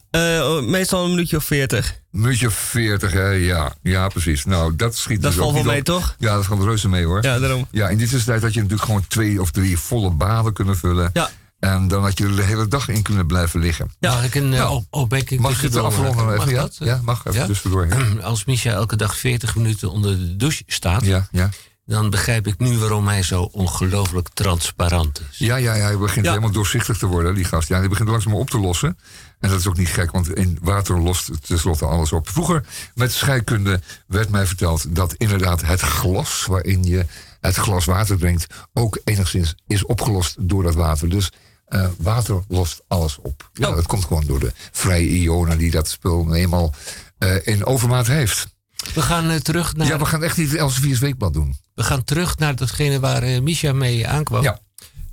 meestal 0.61 1.03
een 1.03 1.09
minuutje 1.09 1.37
of 1.37 1.43
veertig. 1.43 1.99
Een 2.11 2.19
minuutje 2.21 2.47
of 2.47 2.53
veertig, 2.53 3.11
hè? 3.11 3.29
Ja, 3.29 3.73
ja, 3.81 4.07
precies. 4.07 4.45
Nou, 4.45 4.75
dat 4.75 4.95
schiet 4.95 5.21
Dat 5.21 5.31
dus 5.31 5.39
valt 5.41 5.53
wel 5.53 5.63
mee, 5.63 5.79
op. 5.79 5.85
toch? 5.85 6.15
Ja, 6.19 6.35
dat 6.35 6.45
gaat 6.45 6.63
reuze 6.63 6.89
mee, 6.89 7.05
hoor. 7.05 7.23
Ja, 7.23 7.39
daarom. 7.39 7.67
Ja, 7.71 7.89
in 7.89 7.97
die 7.97 8.07
tussentijd 8.07 8.41
had 8.41 8.53
je 8.53 8.59
natuurlijk 8.59 8.87
gewoon 8.87 9.07
twee 9.07 9.41
of 9.41 9.51
drie 9.51 9.77
volle 9.79 10.09
baden 10.11 10.53
kunnen 10.53 10.77
vullen. 10.77 11.09
Ja. 11.13 11.29
En 11.59 11.87
dan 11.87 12.03
had 12.03 12.17
je 12.17 12.25
er 12.25 12.35
de 12.35 12.41
hele 12.43 12.67
dag 12.67 12.87
in 12.89 13.01
kunnen 13.01 13.25
blijven 13.27 13.59
liggen. 13.59 13.91
Mag 13.99 14.23
ik 14.25 14.35
een 14.35 14.49
Nou, 14.49 14.75
uh, 14.79 14.81
opmerking 14.89 15.41
Mag 15.41 15.61
je 15.61 15.67
het 15.67 15.75
afronden 15.75 16.33
even? 16.33 16.49
Ja, 16.49 16.61
dat? 16.61 16.75
ja, 16.79 16.99
mag 17.03 17.25
even 17.25 17.39
Ja? 17.39 17.45
tussendoor. 17.45 17.87
Ja. 17.87 17.95
Als 18.21 18.45
Micha 18.45 18.71
elke 18.71 18.95
dag 18.95 19.17
40 19.17 19.55
minuten 19.55 19.91
onder 19.91 20.17
de 20.17 20.35
douche 20.35 20.63
staat, 20.67 21.05
Ja, 21.05 21.27
ja. 21.31 21.49
dan 21.85 22.09
begrijp 22.09 22.47
ik 22.47 22.59
nu 22.59 22.77
waarom 22.77 23.07
hij 23.07 23.23
zo 23.23 23.41
ongelooflijk 23.41 24.29
transparant 24.33 25.21
is. 25.31 25.37
Ja, 25.37 25.55
ja, 25.55 25.73
ja, 25.75 25.83
hij 25.83 25.97
begint 25.97 26.25
Ja. 26.25 26.31
helemaal 26.31 26.53
doorzichtig 26.53 26.97
te 26.97 27.05
worden, 27.05 27.35
die 27.35 27.43
gast. 27.45 27.67
Ja, 27.67 27.79
die 27.79 27.89
begint 27.89 28.09
langzaam 28.09 28.33
op 28.33 28.49
te 28.49 28.59
lossen. 28.59 28.97
En 29.39 29.49
dat 29.49 29.59
is 29.59 29.67
ook 29.67 29.77
niet 29.77 29.89
gek, 29.89 30.11
want 30.11 30.33
in 30.35 30.57
water 30.61 30.99
lost 31.01 31.31
tenslotte 31.47 31.85
alles 31.85 32.11
op. 32.11 32.29
Vroeger, 32.29 32.63
met 32.95 33.11
scheikunde, 33.11 33.81
werd 34.07 34.29
mij 34.29 34.45
verteld 34.45 34.95
dat 34.95 35.13
inderdaad 35.13 35.61
het 35.61 35.81
glas 35.81 36.45
waarin 36.45 36.83
je 36.83 37.05
het 37.41 37.55
glas 37.55 37.85
water 37.85 38.17
drinkt, 38.17 38.47
ook 38.73 38.99
enigszins 39.03 39.55
is 39.67 39.85
opgelost 39.85 40.35
door 40.39 40.63
dat 40.63 40.75
water. 40.75 41.09
Dus 41.09 41.31
eh, 41.65 41.87
water 41.97 42.43
lost 42.47 42.81
alles 42.87 43.17
op. 43.21 43.49
Ja, 43.53 43.69
Oh. 43.69 43.75
dat 43.75 43.85
komt 43.87 44.05
gewoon 44.05 44.23
door 44.25 44.39
de 44.39 44.51
vrije 44.71 45.09
ionen 45.09 45.57
die 45.57 45.71
dat 45.71 45.87
spul 45.89 46.35
eenmaal 46.35 46.73
eh, 47.17 47.47
in 47.47 47.65
overmaat 47.65 48.07
heeft. 48.07 48.47
We 48.93 49.01
gaan 49.01 49.29
eh, 49.29 49.35
terug 49.35 49.75
naar 49.75 49.87
Ja, 49.87 49.97
we 49.97 50.05
gaan 50.05 50.23
echt 50.23 50.37
niet 50.37 50.55
Elsevier's 50.55 50.99
Weekblad 50.99 51.33
doen. 51.33 51.55
We 51.73 51.83
gaan 51.83 52.03
terug 52.03 52.37
naar 52.37 52.55
datgene 52.55 52.99
waar 52.99 53.43
Misha 53.43 53.73
mee 53.73 54.07
aankwam. 54.07 54.43
Ja. 54.43 54.59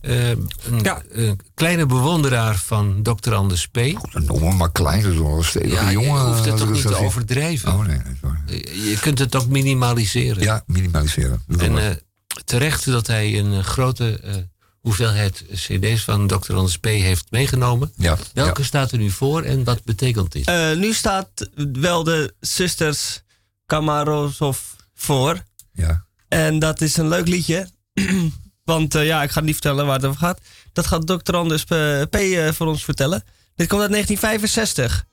Een, 0.01 0.49
Ja. 0.83 1.03
kleine 1.55 1.87
bewonderaar 1.87 2.57
van 2.57 3.03
Dr. 3.03 3.33
Anders 3.35 3.67
P. 3.67 3.75
Dan 4.13 4.25
noemen 4.25 4.49
we 4.49 4.55
maar 4.55 4.73
klein, 4.73 5.03
dus 5.03 5.17
wel 5.17 5.45
een 5.55 5.69
Ja, 5.71 5.89
je 5.91 5.99
jongen. 6.01 6.27
hoeft 6.27 6.39
het 6.39 6.49
dat 6.49 6.59
toch 6.59 6.69
is 6.69 6.75
niet 6.75 6.83
te 6.83 6.89
dat 6.89 6.99
overdrijven. 6.99 7.73
Oh 7.73 7.87
nee, 7.87 7.99
Je 8.91 8.97
kunt 9.01 9.19
het 9.19 9.37
ook 9.37 9.47
minimaliseren. 9.47 10.43
Ja, 10.43 10.63
minimaliseren. 10.67 11.43
En 11.59 12.01
terecht 12.45 12.85
dat 12.85 13.07
hij 13.07 13.39
een 13.39 13.65
grote 13.65 14.21
hoeveelheid 14.83 15.45
cd's 15.55 16.03
van 16.05 16.26
Dr. 16.26 16.55
Anders 16.55 16.78
P. 16.78 16.85
heeft 16.85 17.24
meegenomen. 17.30 17.93
ja, 17.97 18.16
Welke 18.35 18.61
ja. 18.61 18.66
staat 18.66 18.93
er 18.93 18.99
nu 18.99 19.11
voor 19.11 19.43
en 19.43 19.64
wat 19.64 19.85
betekent 19.85 20.33
dit? 20.33 20.47
Eh, 20.47 20.72
nu 20.72 20.93
staat 20.93 21.28
wel 21.72 22.05
de 22.05 22.35
Sisters 22.41 23.20
Kamarozov 23.66 24.59
voor. 24.95 25.43
ja. 25.72 26.05
En 26.28 26.59
dat 26.59 26.80
is 26.80 26.97
een 26.97 27.09
leuk 27.09 27.28
liedje. 27.28 27.68
Want 28.64 28.95
eh, 28.95 29.07
ja, 29.07 29.22
ik 29.22 29.30
ga 29.30 29.41
niet 29.41 29.53
vertellen 29.53 29.87
waar 29.87 29.97
het 29.97 30.05
over 30.05 30.18
gaat. 30.20 30.41
Dat 30.72 30.87
gaat 30.87 31.07
Dr. 31.07 31.37
Anders 31.37 31.64
eh, 31.64 32.03
P. 32.11 32.14
eh, 32.14 32.49
voor 32.53 32.66
ons 32.66 32.85
vertellen. 32.85 33.24
Dit 33.55 33.68
komt 33.68 33.80
uit 33.83 33.91
1965. 33.91 35.05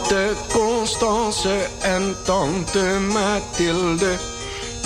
Tante 0.00 0.34
Constance 0.52 1.68
en 1.82 2.16
tante 2.24 2.98
Mathilde, 3.12 4.16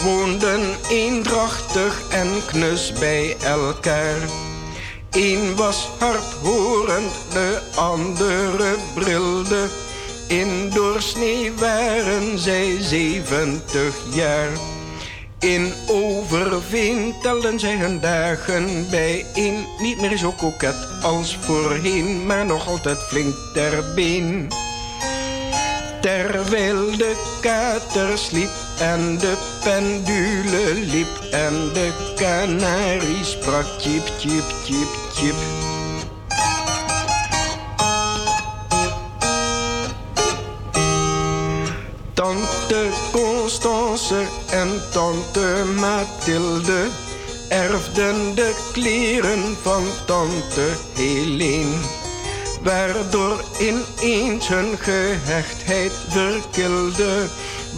woonden 0.03 0.61
eendrachtig 0.89 2.03
en 2.11 2.29
knus 2.47 2.93
bij 2.93 3.37
elkaar. 3.43 4.17
Eén 5.11 5.57
was 5.57 5.89
hardhorend, 5.99 7.13
de 7.33 7.61
andere 7.75 8.75
brilde. 8.95 9.69
In 10.29 10.71
doorsnee 10.71 11.53
waren 11.53 12.39
zij 12.39 12.77
zeventig 12.81 13.95
jaar. 14.15 14.49
In 15.39 15.73
Overveen 15.89 17.15
telden 17.23 17.61
zij 17.61 17.77
hun 17.77 18.01
dagen 18.01 18.91
bijeen. 18.91 19.67
Niet 19.79 20.01
meer 20.01 20.17
zo 20.17 20.33
koket 20.33 20.89
als 21.03 21.39
voorheen, 21.41 22.27
maar 22.27 22.47
nog 22.47 22.69
altijd 22.69 22.99
flink 22.99 23.35
ter 23.53 23.95
been. 23.95 24.49
Terwijl 26.05 26.97
de 26.97 27.37
kater 27.41 28.19
sliep 28.19 28.51
en 28.79 29.19
de 29.19 29.37
pendule 29.63 30.75
liep 30.75 31.09
en 31.31 31.71
de 31.73 31.93
kanarie 32.17 33.25
sprak 33.25 33.65
tjip, 33.79 34.07
tjip, 34.19 34.45
tjip, 34.65 34.89
tjip. 35.15 35.35
Tante 42.15 42.89
Constance 43.13 44.15
en 44.51 44.83
tante 44.93 45.65
Mathilde 45.81 46.87
erfden 47.49 48.35
de 48.35 48.55
kleren 48.73 49.57
van 49.63 49.85
tante 50.07 50.73
Helene 50.95 52.04
waardoor 52.65 53.45
ineens 53.61 54.49
hun 54.49 54.79
gehechtheid 54.79 55.93
verkilde. 56.09 57.27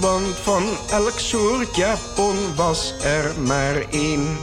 Want 0.00 0.36
van 0.42 0.62
elk 0.90 1.18
soort 1.18 1.76
Japon 1.76 2.36
was 2.54 2.94
er 3.02 3.40
maar 3.40 3.84
één. 3.90 4.38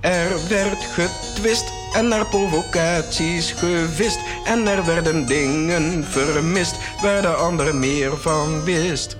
Er 0.00 0.48
werd 0.48 0.84
getwist 0.94 1.64
en 1.92 2.08
naar 2.08 2.26
provocaties 2.26 3.52
gevist. 3.52 4.18
En 4.44 4.68
er 4.68 4.84
werden 4.84 5.26
dingen 5.26 6.04
vermist 6.04 6.76
waar 7.02 7.22
de 7.22 7.34
ander 7.34 7.74
meer 7.74 8.16
van 8.16 8.64
wist. 8.64 9.16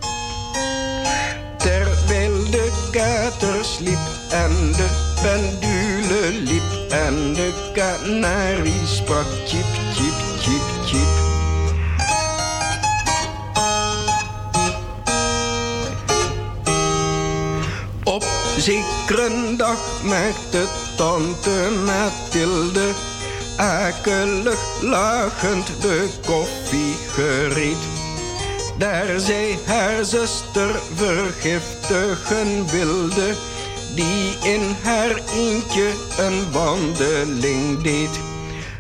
Terwijl 1.57 2.51
de 2.51 2.89
kater 2.91 3.65
sliep 3.65 3.99
en 4.31 4.73
de 4.73 5.13
pendule 5.23 6.31
liep 6.31 6.91
en 6.91 7.33
de 7.33 7.71
kanarie 7.73 8.87
sprak 8.87 9.27
chip, 9.47 9.67
chip. 9.95 10.24
Zekere 18.65 19.57
dag 19.57 19.81
maakte 20.03 20.65
tante 20.97 21.69
Mathilde 21.85 22.95
akelig 23.57 24.63
lachend 24.83 25.67
de 25.81 26.09
koffie 26.27 26.95
gereed. 27.13 27.83
Daar 28.79 29.21
zij 29.21 29.59
haar 29.67 30.05
zuster 30.05 30.81
vergiftigen 30.95 32.67
wilde, 32.71 33.35
die 33.95 34.53
in 34.53 34.77
haar 34.83 35.21
eentje 35.37 35.91
een 36.19 36.53
wandeling 36.53 37.83
deed. 37.83 38.21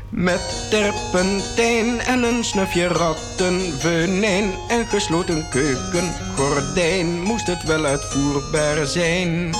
Met 0.08 0.66
terpentijn 0.70 2.00
en 2.00 2.22
een 2.22 2.44
snufje 2.44 2.86
rattenvenijn 2.86 4.54
en 4.68 4.86
gesloten 4.86 5.48
keukengordijn 5.50 7.22
moest 7.22 7.46
het 7.46 7.62
wel 7.62 7.84
uitvoerbaar 7.84 8.86
zijn. 8.86 9.54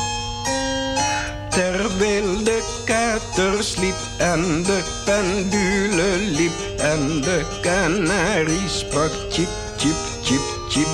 Terwijl 1.55 2.45
de 2.45 2.63
kater 2.85 3.65
sliep 3.65 3.95
en 4.19 4.63
de 4.63 4.81
pendule 5.05 6.17
liep 6.19 6.53
en 6.79 7.21
de 7.21 7.45
kanarie 7.61 8.69
sprak 8.69 9.11
chip, 9.31 9.49
chip, 9.77 9.97
chip, 10.23 10.41
chip. 10.69 10.87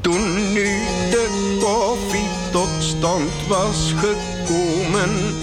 Toen 0.00 0.52
nu 0.52 0.78
de 1.10 1.56
koffie 1.60 2.28
tot 2.52 2.68
stand 2.78 3.30
was 3.48 3.94
gekomen, 3.96 5.34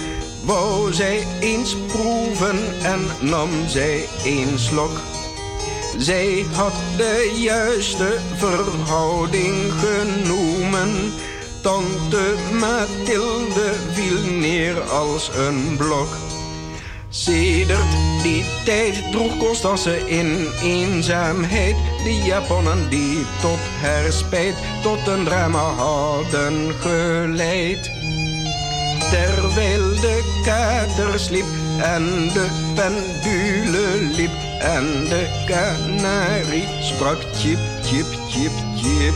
wou 0.44 0.92
zij 0.92 1.26
eens 1.40 1.76
proeven 1.86 2.58
en 2.82 3.06
nam 3.20 3.50
zij 3.68 4.08
een 4.24 4.58
slok. 4.58 5.13
Zij 5.98 6.44
had 6.52 6.72
de 6.96 7.32
juiste 7.36 8.18
verhouding 8.36 9.72
genomen. 9.72 11.12
Tante 11.62 12.34
Mathilde 12.52 13.72
viel 13.92 14.32
neer 14.32 14.80
als 14.80 15.30
een 15.36 15.76
blok. 15.76 16.08
Sedert 17.08 17.96
die 18.22 18.44
tijd 18.64 19.12
droeg 19.12 19.36
Constance 19.38 20.08
in 20.08 20.46
eenzaamheid 20.62 21.76
de 22.04 22.14
Japanen 22.24 22.88
die 22.90 23.26
tot 23.40 23.58
haar 23.80 24.10
tot 24.82 25.06
een 25.06 25.24
drama 25.24 25.72
hadden 25.72 26.74
geleid. 26.80 27.90
Terwijl 29.10 29.94
de 30.00 30.40
kater 30.44 31.18
sliep 31.18 31.63
en 31.82 32.28
de 32.28 32.72
pendule 32.74 34.14
liep 34.16 34.30
en 34.60 34.84
de 34.84 35.44
kanarie 35.46 36.66
sprak 36.82 37.18
chip, 37.34 37.58
chip, 37.82 38.06
chip, 38.30 38.52
chip. 38.76 39.14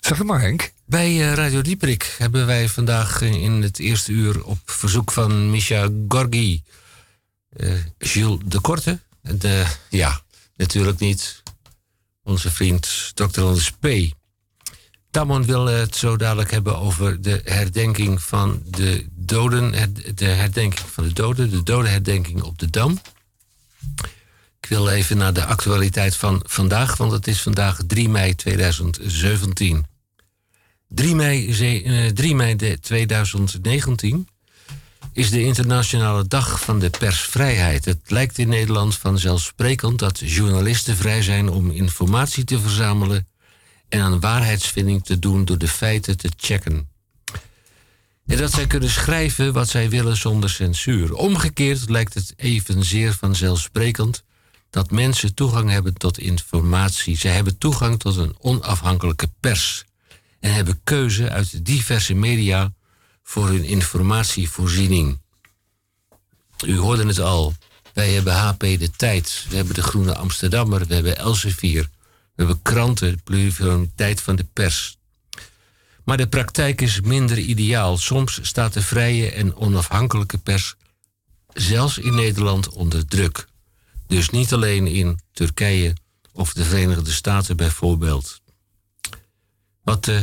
Zeg 0.00 0.18
het 0.18 0.26
maar, 0.26 0.40
Henk. 0.40 0.72
Bij 0.86 1.06
eh, 1.06 1.32
Radio 1.32 1.62
Dieprik 1.62 2.14
hebben 2.18 2.46
wij 2.46 2.68
vandaag 2.68 3.20
in 3.20 3.62
het 3.62 3.78
eerste 3.78 4.12
uur 4.12 4.44
op 4.44 4.58
verzoek 4.64 5.12
van 5.12 5.50
Misha 5.50 5.88
Gorgi 6.08 6.62
eh 7.56 7.72
Jules 7.98 8.38
de 8.44 8.60
Korte. 8.60 9.00
De, 9.20 9.64
ja, 9.90 10.20
natuurlijk 10.56 10.98
niet. 10.98 11.42
Onze 12.24 12.50
vriend 12.50 13.10
Dr. 13.14 13.40
Anders 13.40 13.70
P. 13.70 13.86
Tamon 15.10 15.44
wil 15.44 15.66
het 15.66 15.96
zo 15.96 16.16
dadelijk 16.16 16.50
hebben 16.50 16.78
over 16.78 17.22
de 17.22 17.40
herdenking 17.44 18.22
van 18.22 18.62
de 18.64 19.06
doden. 19.10 19.72
De 20.14 20.24
herdenking 20.24 20.90
van 20.90 21.04
de 21.04 21.12
doden, 21.12 21.50
de 21.50 21.62
dodenherdenking 21.62 22.42
op 22.42 22.58
de 22.58 22.70
Dam. 22.70 23.00
Ik 24.60 24.68
wil 24.68 24.88
even 24.88 25.16
naar 25.16 25.32
de 25.32 25.44
actualiteit 25.44 26.16
van 26.16 26.42
vandaag, 26.46 26.96
want 26.96 27.12
het 27.12 27.26
is 27.26 27.42
vandaag 27.42 27.80
3 27.86 28.08
mei 28.08 28.34
2017. 28.34 29.86
3 30.88 31.14
mei, 31.14 31.54
ze- 31.54 31.82
eh, 31.82 32.06
3 32.12 32.34
mei 32.34 32.56
de 32.56 32.78
2019 32.80 34.28
is 35.14 35.30
de 35.30 35.42
internationale 35.42 36.26
dag 36.26 36.60
van 36.60 36.78
de 36.78 36.90
persvrijheid. 36.90 37.84
Het 37.84 38.10
lijkt 38.10 38.38
in 38.38 38.48
Nederland 38.48 38.96
vanzelfsprekend 38.96 39.98
dat 39.98 40.18
journalisten 40.18 40.96
vrij 40.96 41.22
zijn 41.22 41.48
om 41.48 41.70
informatie 41.70 42.44
te 42.44 42.60
verzamelen 42.60 43.28
en 43.88 44.00
aan 44.00 44.20
waarheidsvinding 44.20 45.04
te 45.04 45.18
doen 45.18 45.44
door 45.44 45.58
de 45.58 45.68
feiten 45.68 46.16
te 46.16 46.30
checken. 46.36 46.88
En 48.26 48.36
dat 48.36 48.52
zij 48.52 48.66
kunnen 48.66 48.90
schrijven 48.90 49.52
wat 49.52 49.68
zij 49.68 49.90
willen 49.90 50.16
zonder 50.16 50.50
censuur. 50.50 51.14
Omgekeerd 51.14 51.88
lijkt 51.88 52.14
het 52.14 52.32
evenzeer 52.36 53.12
vanzelfsprekend 53.12 54.24
dat 54.70 54.90
mensen 54.90 55.34
toegang 55.34 55.70
hebben 55.70 55.94
tot 55.94 56.18
informatie. 56.18 57.16
Zij 57.16 57.32
hebben 57.32 57.58
toegang 57.58 57.98
tot 57.98 58.16
een 58.16 58.34
onafhankelijke 58.38 59.30
pers 59.40 59.84
en 60.40 60.54
hebben 60.54 60.80
keuze 60.84 61.30
uit 61.30 61.64
diverse 61.64 62.14
media 62.14 62.72
voor 63.24 63.48
hun 63.48 63.64
informatievoorziening. 63.64 65.20
U 66.66 66.78
hoorde 66.78 67.06
het 67.06 67.20
al. 67.20 67.54
Wij 67.92 68.12
hebben 68.12 68.34
HP 68.34 68.60
De 68.60 68.90
Tijd, 68.96 69.46
we 69.48 69.56
hebben 69.56 69.74
de 69.74 69.82
Groene 69.82 70.14
Amsterdammer, 70.14 70.86
we 70.86 70.94
hebben 70.94 71.16
Elsevier, 71.16 71.82
we 72.34 72.44
hebben 72.44 72.62
kranten, 72.62 73.12
de 73.12 73.22
pluraliteit 73.24 74.20
van 74.20 74.36
de 74.36 74.44
pers. 74.52 74.98
Maar 76.04 76.16
de 76.16 76.28
praktijk 76.28 76.80
is 76.80 77.00
minder 77.00 77.38
ideaal. 77.38 77.98
Soms 77.98 78.38
staat 78.42 78.72
de 78.72 78.82
vrije 78.82 79.30
en 79.30 79.56
onafhankelijke 79.56 80.38
pers 80.38 80.74
zelfs 81.52 81.98
in 81.98 82.14
Nederland 82.14 82.68
onder 82.68 83.06
druk. 83.06 83.46
Dus 84.06 84.30
niet 84.30 84.52
alleen 84.52 84.86
in 84.86 85.20
Turkije 85.32 85.96
of 86.32 86.52
de 86.52 86.64
Verenigde 86.64 87.12
Staten 87.12 87.56
bijvoorbeeld. 87.56 88.40
Wat 89.82 90.08
eh, 90.08 90.20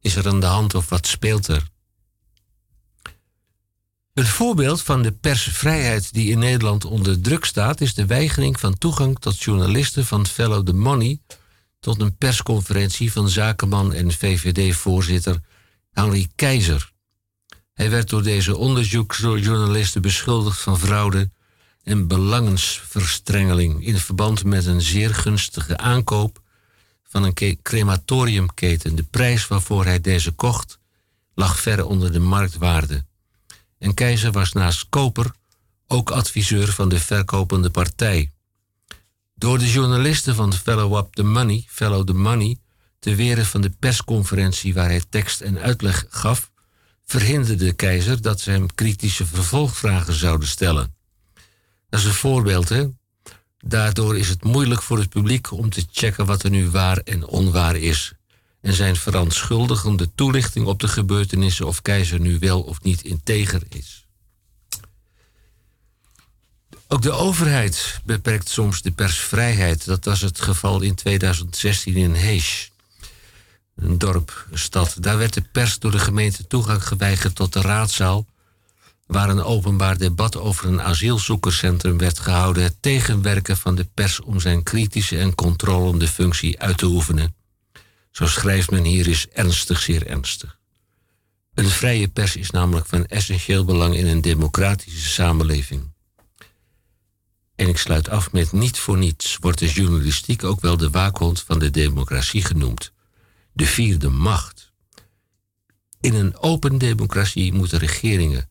is 0.00 0.16
er 0.16 0.28
aan 0.28 0.40
de 0.40 0.46
hand 0.46 0.74
of 0.74 0.88
wat 0.88 1.06
speelt 1.06 1.46
er? 1.46 1.68
Een 4.18 4.26
voorbeeld 4.26 4.82
van 4.82 5.02
de 5.02 5.12
persvrijheid 5.12 6.12
die 6.12 6.30
in 6.30 6.38
Nederland 6.38 6.84
onder 6.84 7.20
druk 7.20 7.44
staat, 7.44 7.80
is 7.80 7.94
de 7.94 8.06
weigering 8.06 8.60
van 8.60 8.78
toegang 8.78 9.18
tot 9.18 9.42
journalisten 9.42 10.06
van 10.06 10.26
Fellow 10.26 10.66
the 10.66 10.72
Money 10.72 11.20
tot 11.80 12.00
een 12.00 12.16
persconferentie 12.16 13.12
van 13.12 13.28
zakenman 13.28 13.92
en 13.92 14.12
VVD-voorzitter 14.12 15.40
Henri 15.90 16.28
Keizer. 16.34 16.92
Hij 17.72 17.90
werd 17.90 18.08
door 18.08 18.22
deze 18.22 18.56
onderzoeksjournalisten 18.56 20.02
beschuldigd 20.02 20.60
van 20.60 20.78
fraude 20.78 21.30
en 21.82 22.06
belangensverstrengeling 22.06 23.86
in 23.86 23.98
verband 23.98 24.44
met 24.44 24.66
een 24.66 24.82
zeer 24.82 25.14
gunstige 25.14 25.76
aankoop 25.76 26.42
van 27.02 27.22
een 27.22 27.58
crematoriumketen. 27.62 28.96
De 28.96 29.02
prijs 29.02 29.46
waarvoor 29.46 29.84
hij 29.84 30.00
deze 30.00 30.30
kocht 30.30 30.78
lag 31.34 31.60
ver 31.60 31.84
onder 31.84 32.12
de 32.12 32.20
marktwaarde. 32.20 33.06
En 33.78 33.94
Keizer 33.94 34.32
was 34.32 34.52
naast 34.52 34.86
koper 34.88 35.32
ook 35.86 36.10
adviseur 36.10 36.72
van 36.72 36.88
de 36.88 37.00
verkopende 37.00 37.70
partij. 37.70 38.32
Door 39.34 39.58
de 39.58 39.70
journalisten 39.70 40.34
van 40.34 40.52
Fellow 40.52 40.96
Up 40.96 41.14
the 41.14 41.22
Money, 41.22 41.64
Fellow 41.68 42.06
the 42.06 42.12
Money, 42.12 42.58
te 42.98 43.14
weren 43.14 43.46
van 43.46 43.60
de 43.60 43.70
persconferentie 43.70 44.74
waar 44.74 44.88
hij 44.88 45.02
tekst 45.08 45.40
en 45.40 45.58
uitleg 45.58 46.06
gaf, 46.08 46.50
verhinderde 47.04 47.64
de 47.64 47.72
keizer 47.72 48.22
dat 48.22 48.40
ze 48.40 48.50
hem 48.50 48.74
kritische 48.74 49.26
vervolgvragen 49.26 50.14
zouden 50.14 50.48
stellen. 50.48 50.94
Dat 51.88 52.00
is 52.00 52.06
een 52.06 52.12
voorbeeld, 52.12 52.68
hè? 52.68 52.86
Daardoor 53.58 54.18
is 54.18 54.28
het 54.28 54.44
moeilijk 54.44 54.82
voor 54.82 54.98
het 54.98 55.08
publiek 55.08 55.52
om 55.52 55.70
te 55.70 55.86
checken 55.90 56.26
wat 56.26 56.42
er 56.42 56.50
nu 56.50 56.70
waar 56.70 56.98
en 56.98 57.26
onwaar 57.26 57.76
is. 57.76 58.12
En 58.60 58.72
zijn 58.72 58.96
verontschuldigende 58.96 60.14
toelichting 60.14 60.66
op 60.66 60.80
de 60.80 60.88
gebeurtenissen 60.88 61.66
of 61.66 61.82
keizer 61.82 62.20
nu 62.20 62.38
wel 62.38 62.62
of 62.62 62.82
niet 62.82 63.02
integer 63.02 63.62
is. 63.68 64.06
Ook 66.90 67.02
de 67.02 67.12
overheid 67.12 68.00
beperkt 68.04 68.48
soms 68.48 68.82
de 68.82 68.90
persvrijheid. 68.90 69.84
Dat 69.84 70.04
was 70.04 70.20
het 70.20 70.40
geval 70.40 70.80
in 70.80 70.94
2016 70.94 71.96
in 71.96 72.14
Hees. 72.14 72.70
Een 73.76 73.98
dorp, 73.98 74.46
een 74.50 74.58
stad. 74.58 74.96
Daar 75.00 75.18
werd 75.18 75.34
de 75.34 75.42
pers 75.52 75.78
door 75.78 75.90
de 75.90 75.98
gemeente 75.98 76.46
toegang 76.46 76.86
geweigerd 76.86 77.34
tot 77.34 77.52
de 77.52 77.60
raadzaal 77.60 78.26
waar 79.06 79.28
een 79.28 79.42
openbaar 79.42 79.98
debat 79.98 80.36
over 80.36 80.68
een 80.68 80.82
asielzoekerscentrum 80.82 81.98
werd 81.98 82.18
gehouden, 82.18 82.62
het 82.62 82.76
tegenwerken 82.80 83.56
van 83.56 83.74
de 83.74 83.86
pers 83.94 84.20
om 84.20 84.40
zijn 84.40 84.62
kritische 84.62 85.18
en 85.18 85.34
controlende 85.34 86.08
functie 86.08 86.60
uit 86.60 86.78
te 86.78 86.86
oefenen. 86.86 87.37
Zo 88.10 88.26
schrijft 88.26 88.70
men 88.70 88.84
hier 88.84 89.06
is 89.08 89.28
ernstig, 89.28 89.80
zeer 89.80 90.06
ernstig. 90.06 90.58
Een 91.54 91.68
vrije 91.68 92.08
pers 92.08 92.36
is 92.36 92.50
namelijk 92.50 92.86
van 92.86 93.06
essentieel 93.06 93.64
belang 93.64 93.96
in 93.96 94.06
een 94.06 94.20
democratische 94.20 95.08
samenleving. 95.08 95.92
En 97.56 97.68
ik 97.68 97.78
sluit 97.78 98.08
af 98.08 98.32
met 98.32 98.52
niet 98.52 98.78
voor 98.78 98.98
niets 98.98 99.36
wordt 99.40 99.58
de 99.58 99.68
journalistiek 99.68 100.44
ook 100.44 100.60
wel 100.60 100.76
de 100.76 100.90
waakhond 100.90 101.42
van 101.42 101.58
de 101.58 101.70
democratie 101.70 102.42
genoemd. 102.42 102.92
De 103.52 103.66
vierde 103.66 104.08
macht. 104.08 104.72
In 106.00 106.14
een 106.14 106.36
open 106.36 106.78
democratie 106.78 107.52
moeten 107.52 107.78
regeringen 107.78 108.48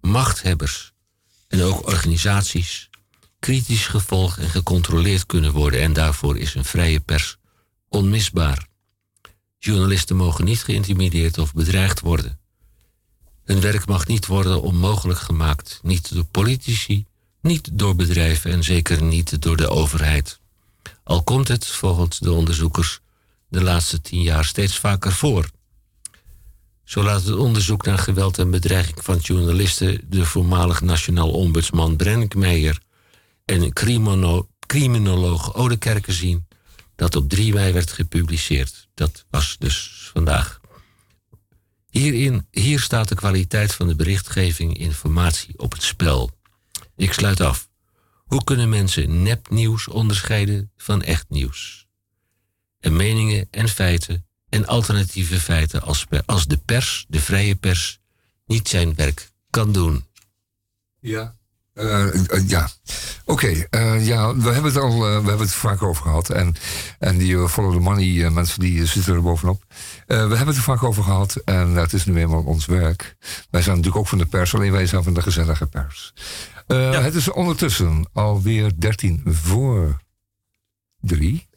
machthebbers 0.00 0.92
en 1.48 1.62
ook 1.62 1.86
organisaties 1.86 2.90
kritisch 3.38 3.86
gevolgd 3.86 4.38
en 4.38 4.48
gecontroleerd 4.48 5.26
kunnen 5.26 5.52
worden. 5.52 5.80
En 5.80 5.92
daarvoor 5.92 6.38
is 6.38 6.54
een 6.54 6.64
vrije 6.64 7.00
pers 7.00 7.36
onmisbaar. 7.88 8.68
Journalisten 9.62 10.16
mogen 10.16 10.44
niet 10.44 10.62
geïntimideerd 10.62 11.38
of 11.38 11.52
bedreigd 11.52 12.00
worden. 12.00 12.38
Hun 13.44 13.60
werk 13.60 13.86
mag 13.86 14.06
niet 14.06 14.26
worden 14.26 14.62
onmogelijk 14.62 15.18
gemaakt, 15.18 15.80
niet 15.82 16.14
door 16.14 16.24
politici, 16.24 17.04
niet 17.42 17.70
door 17.72 17.96
bedrijven 17.96 18.50
en 18.50 18.64
zeker 18.64 19.02
niet 19.02 19.42
door 19.42 19.56
de 19.56 19.68
overheid. 19.68 20.40
Al 21.04 21.22
komt 21.22 21.48
het, 21.48 21.66
volgens 21.66 22.18
de 22.18 22.32
onderzoekers, 22.32 23.00
de 23.48 23.62
laatste 23.62 24.00
tien 24.00 24.22
jaar 24.22 24.44
steeds 24.44 24.78
vaker 24.78 25.12
voor. 25.12 25.50
Zo 26.84 27.02
laat 27.02 27.24
het 27.24 27.36
onderzoek 27.36 27.84
naar 27.84 27.98
geweld 27.98 28.38
en 28.38 28.50
bedreiging 28.50 29.04
van 29.04 29.16
journalisten 29.16 30.00
de 30.08 30.24
voormalig 30.24 30.80
nationaal 30.80 31.30
ombudsman 31.30 31.96
Brennick 31.96 32.34
Meijer 32.34 32.80
en 33.44 33.72
criminoloog 34.66 35.54
Odekerke 35.54 36.12
zien 36.12 36.48
dat 37.00 37.16
op 37.16 37.28
3 37.28 37.52
mei 37.52 37.72
werd 37.72 37.92
gepubliceerd. 37.92 38.88
Dat 38.94 39.24
was 39.30 39.56
dus 39.58 40.08
vandaag. 40.12 40.60
Hierin, 41.90 42.46
hier 42.50 42.80
staat 42.80 43.08
de 43.08 43.14
kwaliteit 43.14 43.74
van 43.74 43.88
de 43.88 43.94
berichtgeving 43.94 44.78
informatie 44.78 45.58
op 45.58 45.72
het 45.72 45.82
spel. 45.82 46.30
Ik 46.96 47.12
sluit 47.12 47.40
af. 47.40 47.68
Hoe 48.24 48.44
kunnen 48.44 48.68
mensen 48.68 49.22
nepnieuws 49.22 49.88
onderscheiden 49.88 50.72
van 50.76 51.02
echt 51.02 51.28
nieuws? 51.28 51.86
En 52.80 52.96
meningen 52.96 53.48
en 53.50 53.68
feiten 53.68 54.26
en 54.48 54.66
alternatieve 54.66 55.40
feiten 55.40 55.82
als, 55.82 56.06
als 56.26 56.46
de 56.46 56.56
pers, 56.56 57.06
de 57.08 57.20
vrije 57.20 57.54
pers, 57.54 58.00
niet 58.46 58.68
zijn 58.68 58.94
werk 58.94 59.32
kan 59.50 59.72
doen. 59.72 60.04
Ja. 60.98 61.38
Uh, 61.82 62.48
ja, 62.48 62.68
oké. 63.24 63.66
Okay. 63.70 64.00
ja, 64.00 64.36
we 64.36 64.50
hebben 64.50 64.72
het 64.72 64.82
al 64.82 64.98
we 65.00 65.06
hebben 65.06 65.38
het 65.38 65.52
vaak 65.52 65.82
over 65.82 66.02
gehad. 66.02 66.30
En, 66.30 66.54
en 66.98 67.18
die 67.18 67.48
follow 67.48 67.72
the 67.72 67.78
money 67.78 68.30
mensen 68.30 68.60
die 68.60 68.86
zitten 68.86 69.14
er 69.14 69.22
bovenop. 69.22 69.62
we 70.06 70.14
hebben 70.14 70.46
het 70.46 70.56
er 70.56 70.62
vaak 70.62 70.82
over 70.82 71.02
gehad. 71.02 71.36
En 71.44 71.68
het 71.74 71.92
is 71.92 72.04
nu 72.04 72.16
eenmaal 72.16 72.42
ons 72.42 72.66
werk. 72.66 73.16
Wij 73.50 73.62
zijn 73.62 73.76
natuurlijk 73.76 74.02
ook 74.02 74.08
van 74.08 74.18
de 74.18 74.26
pers, 74.26 74.54
alleen 74.54 74.72
wij 74.72 74.86
zijn 74.86 75.02
van 75.02 75.14
de 75.14 75.22
gezellige 75.22 75.66
pers. 75.66 76.12
Ja. 76.66 77.02
Het 77.02 77.14
is 77.14 77.30
ondertussen 77.30 78.08
alweer 78.12 78.72
13 78.78 79.22
voor 79.24 80.00
3. 81.00 81.48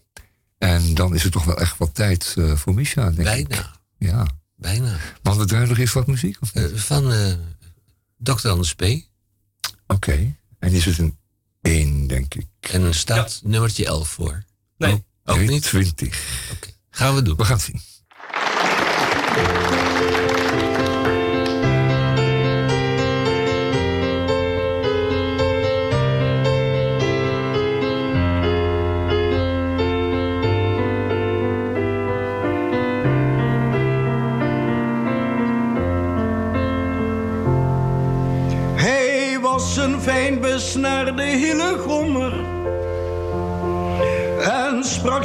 En 0.58 0.94
dan 0.94 1.16
is 1.16 1.24
het 1.24 1.32
toch 1.32 1.44
wel 1.44 1.58
echt 1.58 1.78
wat 1.78 1.96
tijd 1.96 2.36
voor 2.56 2.74
Misha, 2.74 3.04
denk 3.04 3.24
Bijna. 3.24 3.56
ik. 3.56 3.70
Ja. 3.98 4.28
Bijna. 4.56 4.98
Want 5.22 5.38
we 5.38 5.46
draaien 5.46 5.68
nog 5.70 5.78
eens 5.78 5.94
wat 5.94 6.08
muziek? 6.08 6.38
Of 6.42 6.52
van 6.74 7.14
Dr. 8.18 8.50
Anders 8.50 8.76
P. 8.76 9.12
Oké. 9.94 10.12
Okay. 10.12 10.36
En 10.60 10.72
is 10.72 10.86
het 10.86 10.98
een 10.98 11.18
1, 11.62 12.08
denk 12.08 12.34
ik. 12.34 12.48
En 12.60 12.82
er 12.82 12.96
staat 12.96 13.40
ja. 13.44 13.50
nummertje 13.50 13.86
11 13.86 14.10
voor. 14.10 14.44
Nee. 14.78 14.94
Oh, 14.94 15.00
ook 15.24 15.38
nee, 15.38 15.48
niet? 15.48 15.64
20. 15.64 16.08
Oké. 16.52 16.56
Okay. 16.56 16.74
Gaan 16.90 17.16
we 17.16 17.22
doen. 17.22 17.36
We 17.36 17.46
gaan 17.46 17.58
het 17.58 17.66
zien. 17.66 17.82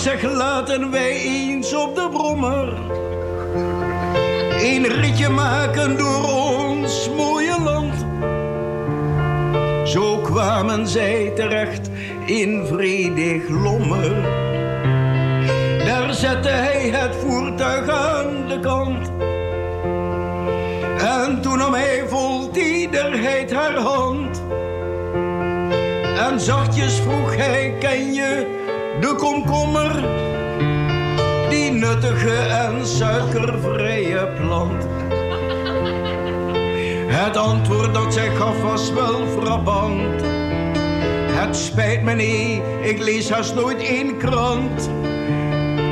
Zeg 0.09 0.23
laten 0.23 0.91
wij 0.91 1.21
eens 1.21 1.75
op 1.75 1.95
de 1.95 2.09
brommer. 2.13 2.73
Een 4.63 4.87
ritje 4.87 5.29
maken 5.29 5.97
door 5.97 6.25
ons 6.25 7.11
mooie 7.17 7.61
land. 7.61 7.95
Zo 9.89 10.17
kwamen 10.17 10.87
zij 10.87 11.33
terecht 11.35 11.91
in 12.27 12.67
vredig 12.67 13.49
lommer. 13.49 14.23
Daar 15.85 16.15
zette 16.15 16.49
hij 16.49 16.89
het 16.89 17.15
voertuig 17.15 17.89
aan 17.89 18.49
de 18.49 18.61
kant. 18.61 19.11
En 21.01 21.41
toen 21.41 21.59
nam 21.59 21.75
hij 21.75 22.05
vol 22.07 22.51
tederheid 22.51 23.53
haar 23.53 23.77
hand. 23.77 24.43
En 26.31 26.41
zachtjes 26.41 27.01
vroeg 27.01 27.37
hij, 27.37 27.75
ken 27.79 28.13
je 28.13 28.67
de 29.01 29.15
komkommer? 29.17 30.03
Die 31.49 31.71
nuttige 31.71 32.37
en 32.37 32.87
suikervrije 32.87 34.29
plant. 34.37 34.87
Het 37.07 37.37
antwoord 37.37 37.95
dat 37.95 38.15
zij 38.15 38.31
gaf 38.35 38.63
was 38.63 38.93
wel 38.93 39.27
frappant. 39.41 40.23
Het 41.31 41.57
spijt 41.57 42.03
me 42.03 42.13
niet, 42.13 42.63
ik 42.83 42.99
lees 42.99 43.31
haast 43.31 43.55
nooit 43.55 43.83
in 43.83 44.17
krant. 44.17 44.91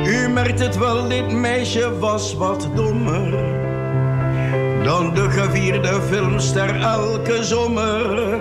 U 0.05 0.29
merkt 0.29 0.59
het 0.59 0.77
wel, 0.77 1.07
dit 1.07 1.31
meisje 1.31 1.99
was 1.99 2.33
wat 2.33 2.69
dommer 2.75 3.55
dan 4.87 5.13
de 5.13 5.29
gevierde 5.29 6.01
filmster 6.01 6.81
elke 6.81 7.43
zomer. 7.43 8.39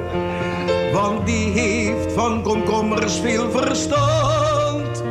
Die 1.24 1.50
heeft 1.50 2.12
van 2.12 2.42
komkommers 2.42 3.18
veel 3.18 3.50
verstand. 3.50 5.02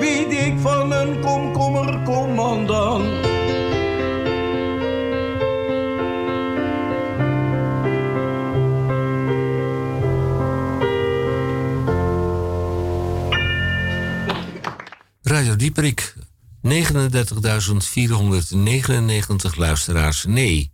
Weet 0.00 0.32
ik 0.32 0.54
van 0.58 0.92
een 0.92 1.20
komkommercommandant. 1.20 3.26
Radio 15.22 15.56
Dieperik, 15.56 16.14
39.499 16.68 16.74
luisteraars, 19.56 20.24
nee. 20.24 20.72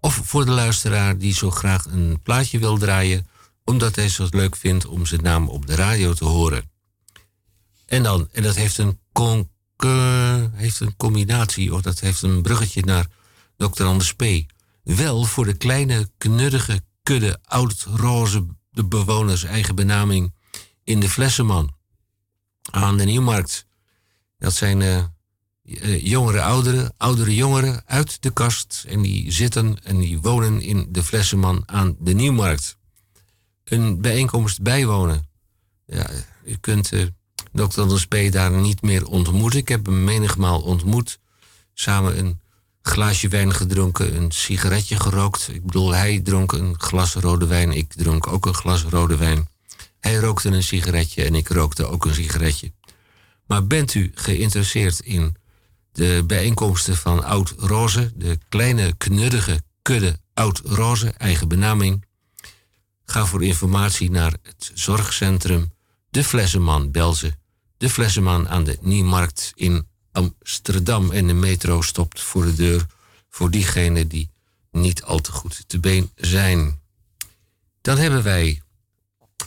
Of 0.00 0.20
voor 0.24 0.44
de 0.44 0.50
luisteraar 0.50 1.18
die 1.18 1.34
zo 1.34 1.50
graag 1.50 1.84
een 1.84 2.20
plaatje 2.22 2.58
wil 2.58 2.78
draaien, 2.78 3.26
omdat 3.66 3.96
hij 3.96 4.10
het 4.16 4.34
leuk 4.34 4.56
vindt 4.56 4.86
om 4.86 5.06
zijn 5.06 5.22
naam 5.22 5.48
op 5.48 5.66
de 5.66 5.74
radio 5.74 6.12
te 6.12 6.24
horen. 6.24 6.70
En 7.86 8.02
dan, 8.02 8.28
en 8.32 8.42
dat 8.42 8.54
heeft 8.54 8.78
een, 8.78 8.98
con, 9.12 9.50
heeft 10.52 10.80
een 10.80 10.96
combinatie, 10.96 11.74
of 11.74 11.80
dat 11.80 12.00
heeft 12.00 12.22
een 12.22 12.42
bruggetje 12.42 12.84
naar 12.84 13.06
Dr. 13.56 13.84
Anders 13.84 14.14
P. 14.14 14.24
Wel 14.82 15.24
voor 15.24 15.44
de 15.44 15.54
kleine, 15.54 16.10
knuddige 16.18 16.80
kudde 17.02 17.38
oud-roze 17.44 18.46
de 18.70 18.84
bewoners 18.84 19.44
eigen 19.44 19.74
benaming 19.74 20.34
in 20.84 21.00
de 21.00 21.08
Flessenman 21.08 21.74
aan 22.70 22.96
de 22.96 23.04
Nieuwmarkt. 23.04 23.66
Dat 24.38 24.54
zijn 24.54 24.80
uh, 24.80 26.04
jongere 26.04 26.42
ouderen, 26.42 26.94
oudere 26.96 27.34
jongeren 27.34 27.82
uit 27.86 28.22
de 28.22 28.30
kast 28.30 28.84
en 28.88 29.02
die 29.02 29.32
zitten 29.32 29.82
en 29.82 29.98
die 29.98 30.20
wonen 30.20 30.60
in 30.60 30.88
de 30.90 31.02
Flessenman 31.02 31.62
aan 31.66 31.96
de 31.98 32.12
Nieuwmarkt. 32.12 32.76
Een 33.66 34.00
bijeenkomst 34.00 34.62
bijwonen. 34.62 35.28
Ja, 35.86 36.10
je 36.44 36.56
kunt 36.56 36.92
uh, 36.92 37.06
Dr. 37.52 37.80
Anders 37.80 38.08
daar 38.30 38.50
niet 38.50 38.82
meer 38.82 39.06
ontmoeten. 39.06 39.58
Ik 39.58 39.68
heb 39.68 39.86
hem 39.86 40.04
menigmaal 40.04 40.60
ontmoet. 40.60 41.18
Samen 41.74 42.18
een 42.18 42.40
glaasje 42.82 43.28
wijn 43.28 43.52
gedronken, 43.54 44.16
een 44.16 44.30
sigaretje 44.30 45.00
gerookt. 45.00 45.48
Ik 45.52 45.64
bedoel, 45.64 45.94
hij 45.94 46.20
dronk 46.20 46.52
een 46.52 46.74
glas 46.78 47.14
rode 47.14 47.46
wijn, 47.46 47.72
ik 47.72 47.92
dronk 47.92 48.26
ook 48.26 48.46
een 48.46 48.54
glas 48.54 48.82
rode 48.82 49.16
wijn. 49.16 49.48
Hij 50.00 50.16
rookte 50.16 50.48
een 50.48 50.62
sigaretje 50.62 51.24
en 51.24 51.34
ik 51.34 51.48
rookte 51.48 51.86
ook 51.86 52.04
een 52.04 52.14
sigaretje. 52.14 52.72
Maar 53.46 53.66
bent 53.66 53.94
u 53.94 54.10
geïnteresseerd 54.14 55.00
in 55.00 55.36
de 55.92 56.24
bijeenkomsten 56.26 56.96
van 56.96 57.24
Oud 57.24 57.54
Roze, 57.56 58.12
de 58.14 58.38
kleine 58.48 58.94
knuddige 58.96 59.60
kudde 59.82 60.18
Oud 60.34 60.60
Roze, 60.64 61.10
eigen 61.10 61.48
benaming? 61.48 62.05
Ga 63.06 63.26
voor 63.26 63.44
informatie 63.44 64.10
naar 64.10 64.36
het 64.42 64.70
zorgcentrum 64.74 65.72
De 66.10 66.24
Flessenman 66.24 66.90
Belze, 66.90 67.36
De 67.76 67.90
Flessenman 67.90 68.48
aan 68.48 68.64
de 68.64 68.78
Nieuwmarkt 68.80 69.52
in 69.54 69.86
Amsterdam 70.12 71.10
en 71.10 71.26
de 71.26 71.32
metro 71.32 71.82
stopt 71.82 72.20
voor 72.20 72.44
de 72.44 72.54
deur 72.54 72.86
voor 73.28 73.50
diegenen 73.50 74.08
die 74.08 74.30
niet 74.70 75.02
al 75.02 75.20
te 75.20 75.32
goed 75.32 75.64
te 75.66 75.78
been 75.78 76.10
zijn. 76.14 76.80
Dan 77.80 77.98
hebben 77.98 78.22
wij 78.22 78.62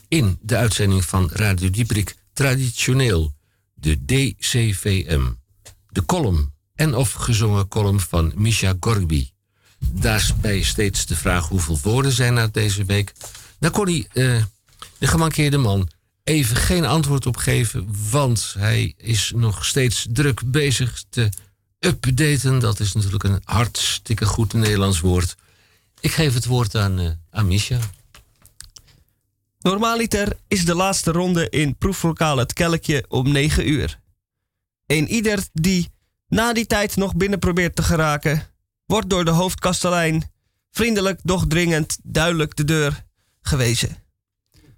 in 0.07 0.37
de 0.41 0.55
uitzending 0.55 1.05
van 1.05 1.29
Radio 1.31 1.69
Dieprik 1.69 2.15
traditioneel 2.33 3.33
de 3.73 4.05
DCVM, 4.05 5.31
de 5.89 6.05
column 6.05 6.53
en 6.75 6.95
of 6.95 7.11
gezongen 7.11 7.67
column 7.67 7.99
van 7.99 8.31
Misha 8.35 8.73
Gorby. 8.79 9.29
Daarbij 9.79 10.61
steeds 10.61 11.05
de 11.05 11.15
vraag 11.15 11.47
hoeveel 11.47 11.79
woorden 11.81 12.11
zijn 12.11 12.37
er 12.37 12.51
deze 12.51 12.85
week. 12.85 13.13
Daar 13.59 13.71
kon 13.71 13.85
hij, 13.85 14.07
uh, 14.13 14.43
de 14.97 15.07
gemankeerde 15.07 15.57
man, 15.57 15.89
even 16.23 16.55
geen 16.55 16.85
antwoord 16.85 17.25
op 17.25 17.37
geven, 17.37 17.87
want 18.11 18.55
hij 18.57 18.93
is 18.97 19.31
nog 19.35 19.65
steeds 19.65 20.07
druk 20.09 20.51
bezig 20.51 21.03
te 21.09 21.29
updaten. 21.79 22.59
Dat 22.59 22.79
is 22.79 22.93
natuurlijk 22.93 23.23
een 23.23 23.41
hartstikke 23.43 24.25
goed 24.25 24.53
Nederlands 24.53 24.99
woord. 24.99 25.35
Ik 25.99 26.11
geef 26.11 26.33
het 26.33 26.45
woord 26.45 26.75
aan, 26.75 26.99
uh, 26.99 27.09
aan 27.31 27.47
Misha. 27.47 27.79
Normaaliter 29.59 30.37
is 30.47 30.65
de 30.65 30.75
laatste 30.75 31.11
ronde 31.11 31.49
in 31.49 31.77
proeflokaal 31.77 32.37
Het 32.37 32.53
Kelkje 32.53 33.05
om 33.07 33.31
9 33.31 33.69
uur. 33.69 33.99
Een 34.85 35.07
ieder 35.07 35.39
die 35.53 35.89
na 36.27 36.53
die 36.53 36.65
tijd 36.65 36.95
nog 36.95 37.15
binnen 37.15 37.39
probeert 37.39 37.75
te 37.75 37.83
geraken, 37.83 38.47
wordt 38.85 39.09
door 39.09 39.25
de 39.25 39.31
hoofdkastelein 39.31 40.31
vriendelijk, 40.71 41.19
doch 41.23 41.47
dringend, 41.47 41.97
duidelijk 42.03 42.55
de 42.55 42.63
deur 42.63 43.07
gewezen. 43.41 43.97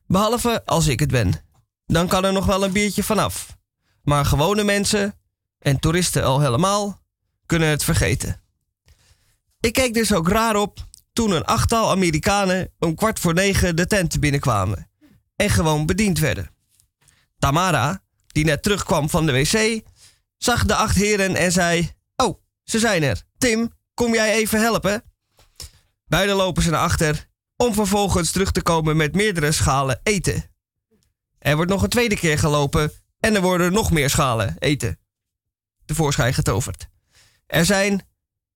Behalve 0.08 0.66
als 0.66 0.88
ik 0.88 1.00
het 1.00 1.12
ben. 1.12 1.34
Dan 1.86 2.08
kan 2.08 2.26
er 2.26 2.34
nog 2.34 2.46
wel 2.46 2.64
een 2.64 2.72
biertje 2.72 3.04
vanaf. 3.04 3.58
Maar 4.04 4.26
gewone 4.26 4.64
mensen, 4.64 5.20
en 5.60 5.80
toeristen 5.80 6.24
al 6.24 6.40
helemaal, 6.40 7.02
kunnen 7.46 7.70
het 7.70 7.84
vergeten. 7.84 8.42
Ik 9.60 9.74
keek 9.74 9.94
dus 9.94 10.14
ook 10.14 10.28
raar 10.28 10.56
op 10.56 10.90
toen 11.14 11.32
een 11.32 11.46
achttal 11.46 11.90
Amerikanen 11.90 12.74
om 12.80 12.96
kwart 12.96 13.20
voor 13.20 13.34
negen 13.34 13.76
de 13.76 13.88
tent 13.88 14.20
binnenkwamen 14.20 14.90
en 15.36 15.50
gewoon 15.50 15.86
bediend 15.86 16.20
werden. 16.20 16.50
Tamara, 17.38 18.04
die 18.28 18.46
net 18.46 18.64
terugkwam 18.64 19.10
van 19.10 19.26
de 19.26 19.32
wc, 19.32 19.82
zag 20.38 20.66
de 20.66 20.76
acht 20.76 20.96
heren 20.96 21.36
en 21.36 21.52
zei: 21.52 21.92
Oh, 22.16 22.42
ze 22.64 22.80
zijn 22.80 23.04
er. 23.04 23.24
Tim, 23.38 23.74
kom 23.94 24.14
jij 24.14 24.34
even 24.34 24.62
helpen? 24.62 25.04
Beiden 26.08 26.36
lopen 26.36 26.64
ze 26.64 26.70
naar 26.70 26.80
achter 26.80 27.30
om 27.62 27.74
vervolgens 27.74 28.32
terug 28.32 28.52
te 28.52 28.62
komen 28.62 28.98
met 28.98 29.16
meerdere 29.16 29.52
schalen 29.52 30.00
eten. 30.04 30.50
Er 31.40 31.56
wordt 31.56 31.72
nog 31.72 31.84
een 31.84 31.90
tweede 31.90 32.16
keer 32.16 32.38
gelopen 32.40 32.92
en 33.20 33.36
er 33.36 33.42
worden 33.42 33.74
nog 33.74 33.92
meer 33.92 34.10
schalen 34.10 34.56
eten 34.60 35.00
tevoorschijn 35.86 36.34
getoverd. 36.34 36.88
Er 37.46 37.66
zijn 37.66 38.08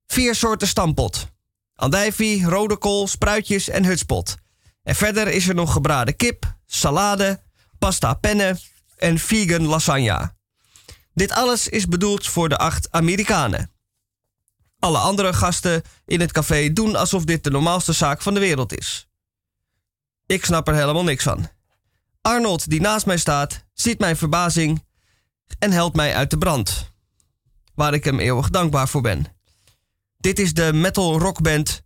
vier 0.08 0.36
soorten 0.36 0.68
stampot. 0.68 1.28
Andijvie, 1.76 2.46
rode 2.46 2.78
kool, 2.78 3.08
spruitjes 3.08 3.70
en 3.70 3.86
hutspot. 3.86 4.36
En 4.84 4.96
verder 4.96 5.28
is 5.28 5.48
er 5.48 5.56
nog 5.56 5.72
gebraden 5.72 6.16
kip, 6.16 6.56
salade, 6.66 7.44
pasta 7.80 8.14
penne 8.14 8.60
en 8.98 9.20
vegan 9.20 9.66
lasagne. 9.66 10.34
Dit 11.14 11.32
alles 11.32 11.68
is 11.68 11.88
bedoeld 11.88 12.28
voor 12.28 12.50
de 12.50 12.58
acht 12.58 12.92
Amerikanen. 12.92 13.75
Alle 14.86 14.98
andere 14.98 15.34
gasten 15.34 15.82
in 16.06 16.20
het 16.20 16.32
café 16.32 16.74
doen 16.74 16.96
alsof 16.96 17.24
dit 17.24 17.44
de 17.44 17.50
normaalste 17.50 17.94
zaak 17.94 18.22
van 18.22 18.34
de 18.34 18.40
wereld 18.40 18.78
is. 18.78 19.08
Ik 20.26 20.46
snap 20.46 20.68
er 20.68 20.76
helemaal 20.76 21.04
niks 21.04 21.24
van. 21.24 21.48
Arnold, 22.22 22.70
die 22.70 22.82
naast 22.82 23.06
mij 23.06 23.18
staat, 23.18 23.66
ziet 23.74 24.00
mijn 24.00 24.18
verbazing 24.18 24.86
en 25.60 25.72
helpt 25.72 25.96
mij 25.96 26.16
uit 26.16 26.30
de 26.30 26.38
brand. 26.38 26.92
Waar 27.76 27.94
ik 27.94 28.04
hem 28.04 28.20
eeuwig 28.20 28.50
dankbaar 28.50 28.88
voor 28.88 29.02
ben. 29.02 29.26
Dit 30.18 30.40
is 30.40 30.54
de 30.54 30.74
metal 30.74 31.20
rockband 31.20 31.82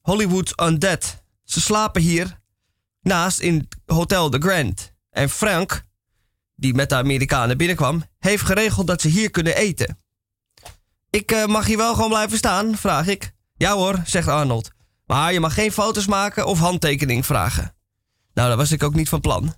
Hollywood 0.00 0.60
Undead. 0.60 1.22
Ze 1.44 1.60
slapen 1.60 2.02
hier 2.02 2.40
naast 3.00 3.38
in 3.38 3.68
Hotel 3.86 4.30
The 4.30 4.38
Grand. 4.40 4.92
En 5.10 5.30
Frank, 5.30 5.84
die 6.54 6.74
met 6.74 6.88
de 6.88 6.94
Amerikanen 6.94 7.56
binnenkwam, 7.56 8.04
heeft 8.18 8.44
geregeld 8.44 8.86
dat 8.86 9.00
ze 9.00 9.08
hier 9.08 9.30
kunnen 9.30 9.56
eten. 9.56 10.01
Ik 11.12 11.32
uh, 11.32 11.46
mag 11.46 11.66
hier 11.66 11.76
wel 11.76 11.94
gewoon 11.94 12.08
blijven 12.08 12.36
staan, 12.36 12.76
vraag 12.76 13.06
ik. 13.06 13.32
Ja 13.56 13.74
hoor, 13.74 14.02
zegt 14.04 14.28
Arnold. 14.28 14.70
Maar 15.06 15.32
je 15.32 15.40
mag 15.40 15.54
geen 15.54 15.72
foto's 15.72 16.06
maken 16.06 16.46
of 16.46 16.58
handtekening 16.58 17.26
vragen. 17.26 17.74
Nou, 18.34 18.48
dat 18.48 18.56
was 18.58 18.72
ik 18.72 18.82
ook 18.82 18.94
niet 18.94 19.08
van 19.08 19.20
plan. 19.20 19.54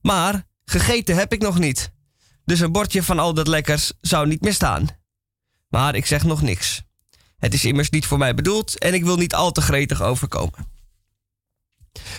Maar 0.00 0.46
gegeten 0.64 1.16
heb 1.16 1.32
ik 1.32 1.40
nog 1.40 1.58
niet. 1.58 1.92
Dus 2.44 2.60
een 2.60 2.72
bordje 2.72 3.02
van 3.02 3.18
al 3.18 3.34
dat 3.34 3.48
lekkers 3.48 3.92
zou 4.00 4.26
niet 4.26 4.40
meer 4.40 4.52
staan. 4.52 4.88
Maar 5.68 5.94
ik 5.94 6.06
zeg 6.06 6.24
nog 6.24 6.42
niks. 6.42 6.82
Het 7.38 7.54
is 7.54 7.64
immers 7.64 7.90
niet 7.90 8.06
voor 8.06 8.18
mij 8.18 8.34
bedoeld 8.34 8.78
en 8.78 8.94
ik 8.94 9.04
wil 9.04 9.16
niet 9.16 9.34
al 9.34 9.52
te 9.52 9.60
gretig 9.60 10.02
overkomen. 10.02 10.70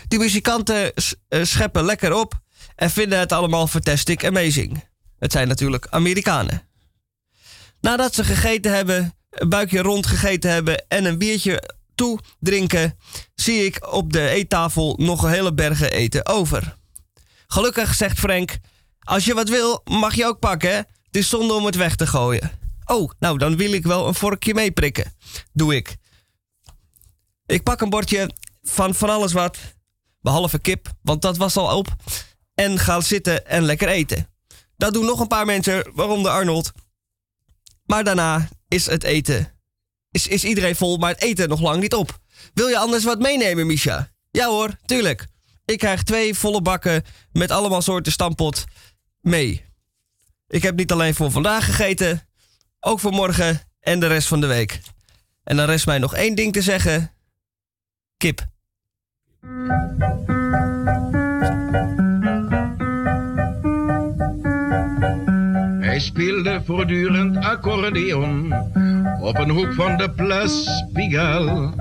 De 0.07 0.17
muzikanten 0.17 0.93
eh, 0.93 1.43
scheppen 1.43 1.85
lekker 1.85 2.13
op 2.13 2.39
en 2.75 2.89
vinden 2.89 3.19
het 3.19 3.31
allemaal 3.31 3.67
fantastic 3.67 4.25
amazing. 4.25 4.83
Het 5.19 5.31
zijn 5.31 5.47
natuurlijk 5.47 5.87
Amerikanen. 5.89 6.66
Nadat 7.87 8.15
ze 8.15 8.23
gegeten 8.23 8.73
hebben, 8.73 9.13
een 9.29 9.49
buikje 9.49 9.81
rond 9.81 10.07
gegeten 10.07 10.51
hebben 10.51 10.85
en 10.87 11.05
een 11.05 11.17
biertje 11.17 11.75
toe 11.95 12.19
drinken, 12.39 12.97
zie 13.35 13.65
ik 13.65 13.93
op 13.93 14.13
de 14.13 14.29
eettafel 14.29 14.95
nog 14.99 15.23
een 15.23 15.29
hele 15.29 15.53
bergen 15.53 15.91
eten 15.91 16.25
over. 16.25 16.75
Gelukkig 17.47 17.95
zegt 17.95 18.19
Frank: 18.19 18.57
Als 18.99 19.25
je 19.25 19.33
wat 19.33 19.49
wil, 19.49 19.81
mag 19.83 20.15
je 20.15 20.25
ook 20.25 20.39
pakken. 20.39 20.75
Het 20.75 21.15
is 21.15 21.29
zonde 21.29 21.53
om 21.53 21.65
het 21.65 21.75
weg 21.75 21.95
te 21.95 22.07
gooien. 22.07 22.51
Oh, 22.85 23.11
nou 23.19 23.37
dan 23.37 23.57
wil 23.57 23.71
ik 23.71 23.83
wel 23.83 24.07
een 24.07 24.15
vorkje 24.15 24.53
meeprikken. 24.53 25.13
Doe 25.53 25.75
ik. 25.75 25.95
Ik 27.45 27.63
pak 27.63 27.81
een 27.81 27.89
bordje 27.89 28.29
van 28.61 28.95
van 28.95 29.09
alles 29.09 29.33
wat. 29.33 29.57
Behalve 30.21 30.59
kip, 30.59 30.87
want 31.01 31.21
dat 31.21 31.37
was 31.37 31.57
al 31.57 31.77
op. 31.77 31.87
En 32.53 32.79
ga 32.79 33.01
zitten 33.01 33.47
en 33.47 33.63
lekker 33.63 33.87
eten. 33.87 34.29
Dat 34.77 34.93
doen 34.93 35.05
nog 35.05 35.19
een 35.19 35.27
paar 35.27 35.45
mensen, 35.45 35.91
waaronder 35.93 36.31
Arnold. 36.31 36.71
Maar 37.87 38.03
daarna 38.03 38.47
is 38.67 38.85
het 38.85 39.03
eten. 39.03 39.51
Is, 40.11 40.27
is 40.27 40.43
iedereen 40.43 40.75
vol, 40.75 40.97
maar 40.97 41.11
het 41.11 41.21
eten 41.21 41.49
nog 41.49 41.61
lang 41.61 41.81
niet 41.81 41.93
op. 41.93 42.19
Wil 42.53 42.67
je 42.67 42.77
anders 42.77 43.03
wat 43.03 43.19
meenemen, 43.19 43.67
Misha? 43.67 44.11
Ja 44.31 44.47
hoor, 44.47 44.77
tuurlijk. 44.85 45.27
Ik 45.65 45.77
krijg 45.77 46.03
twee 46.03 46.33
volle 46.33 46.61
bakken 46.61 47.03
met 47.31 47.51
allemaal 47.51 47.81
soorten 47.81 48.11
stampot 48.11 48.65
mee. 49.21 49.65
Ik 50.47 50.63
heb 50.63 50.75
niet 50.75 50.91
alleen 50.91 51.15
voor 51.15 51.31
vandaag 51.31 51.65
gegeten, 51.65 52.27
ook 52.79 52.99
voor 52.99 53.11
morgen 53.11 53.61
en 53.79 53.99
de 53.99 54.07
rest 54.07 54.27
van 54.27 54.41
de 54.41 54.47
week. 54.47 54.79
En 55.43 55.55
dan 55.55 55.65
rest 55.65 55.85
mij 55.85 55.97
nog 55.97 56.15
één 56.15 56.35
ding 56.35 56.53
te 56.53 56.61
zeggen: 56.61 57.13
kip. 58.17 58.45
Speelde 66.17 66.61
voortdurend 66.65 67.37
accordeon 67.37 68.53
op 69.21 69.37
een 69.37 69.49
hoek 69.49 69.73
van 69.73 69.97
de 69.97 70.09
Place 70.09 70.89
Pigalle. 70.93 71.73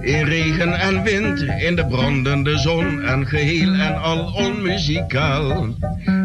In 0.00 0.24
regen 0.24 0.72
en 0.72 1.02
wind, 1.02 1.40
in 1.40 1.76
de 1.76 1.86
brandende 1.86 2.58
zon 2.58 3.02
en 3.02 3.26
geheel 3.26 3.72
en 3.72 4.00
al 4.00 4.32
onmuzikaal. 4.34 5.66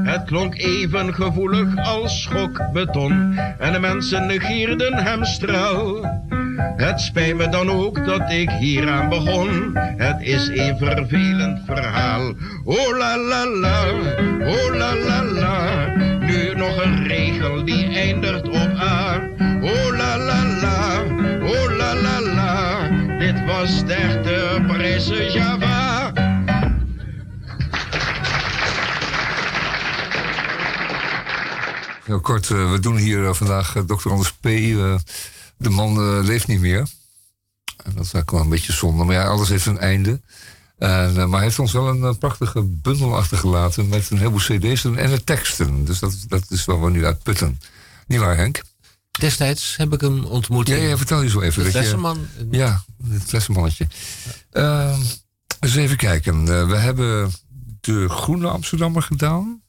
Het 0.04 0.24
klonk 0.24 0.58
even 0.58 1.14
gevoelig 1.14 1.78
als 1.78 2.22
schokbeton 2.22 3.38
en 3.60 3.74
de 3.74 3.80
mensen 3.80 4.26
negeerden 4.26 4.94
hem 4.94 5.24
straal. 5.24 6.06
Het 6.60 7.02
spijt 7.02 7.36
me 7.36 7.50
dan 7.50 7.70
ook 7.70 8.06
dat 8.06 8.32
ik 8.32 8.50
hieraan 8.50 9.10
begon. 9.10 9.78
Het 9.78 10.22
is 10.22 10.48
een 10.48 10.78
vervelend 10.78 11.62
verhaal. 11.66 12.34
Oh 12.64 12.98
la 12.98 13.18
la 13.18 13.46
la, 13.46 13.84
oh 14.40 14.76
la 14.76 14.96
la 14.96 15.24
la. 15.24 15.88
Nu 16.20 16.56
nog 16.56 16.84
een 16.84 17.08
regel 17.08 17.66
die 17.66 17.88
eindigt 17.88 18.48
op 18.48 18.80
A. 18.80 19.16
Oh 19.62 19.98
la 19.98 20.18
la 20.18 20.44
la, 20.62 21.04
oh 21.42 21.78
la 21.78 21.96
la 21.96 22.22
la. 22.22 22.88
Dit 23.20 23.46
was 23.46 23.86
de 23.86 24.64
Britse 24.68 25.32
Java. 25.32 26.12
Heel 32.06 32.20
kort, 32.20 32.50
uh, 32.50 32.72
we 32.72 32.80
doen 32.80 32.98
hier 32.98 33.20
uh, 33.20 33.34
vandaag 33.34 33.76
uh, 33.76 33.84
Dr. 33.84 34.10
Anders 34.10 34.34
P. 34.34 34.48
de 35.60 35.70
man 35.70 36.20
leeft 36.24 36.48
niet 36.48 36.60
meer. 36.60 36.80
En 36.80 37.96
dat 37.96 38.06
is 38.06 38.14
eigenlijk 38.14 38.32
wel 38.32 38.42
een 38.42 38.50
beetje 38.50 38.74
zonde. 38.74 39.04
Maar 39.04 39.16
ja, 39.16 39.28
alles 39.28 39.50
heeft 39.50 39.66
een 39.66 39.80
einde. 39.80 40.22
En, 40.78 41.14
maar 41.14 41.30
hij 41.30 41.44
heeft 41.44 41.60
ons 41.60 41.72
wel 41.72 41.88
een 41.88 42.18
prachtige 42.18 42.64
bundel 42.64 43.16
achtergelaten 43.16 43.88
met 43.88 44.10
een 44.10 44.18
heleboel 44.18 44.40
cd's 44.40 44.86
en, 44.86 45.10
de 45.10 45.24
teksten. 45.24 45.86
Dus 45.86 46.00
dat, 46.00 46.16
dat 46.28 46.46
is 46.50 46.66
waar 46.66 46.84
we 46.84 46.90
nu 46.90 47.06
uit 47.06 47.24
putten. 47.24 47.60
Niet 48.08 48.20
waar, 48.20 48.38
Henk? 48.38 48.62
Destijds 49.20 49.78
heb 49.78 49.94
ik 49.94 50.02
hem 50.02 50.24
ontmoet. 50.24 50.68
Ja, 50.68 50.76
ja 50.76 50.98
vertel 50.98 51.22
je 51.22 51.30
zo 51.30 51.42
even. 51.42 51.64
Het 51.64 51.72
flessenman. 51.72 52.28
Je, 52.38 52.58
ja, 52.58 52.84
het 53.10 53.24
flessenmannetje. 53.24 53.88
Ja. 54.52 54.96
eens 55.60 55.76
even 55.76 55.98
kijken. 55.98 56.46
we 56.68 56.76
hebben 56.76 57.32
de 57.82 58.10
Groene 58.10 58.48
Amsterdammer 58.48 59.02
gedaan. 59.02 59.62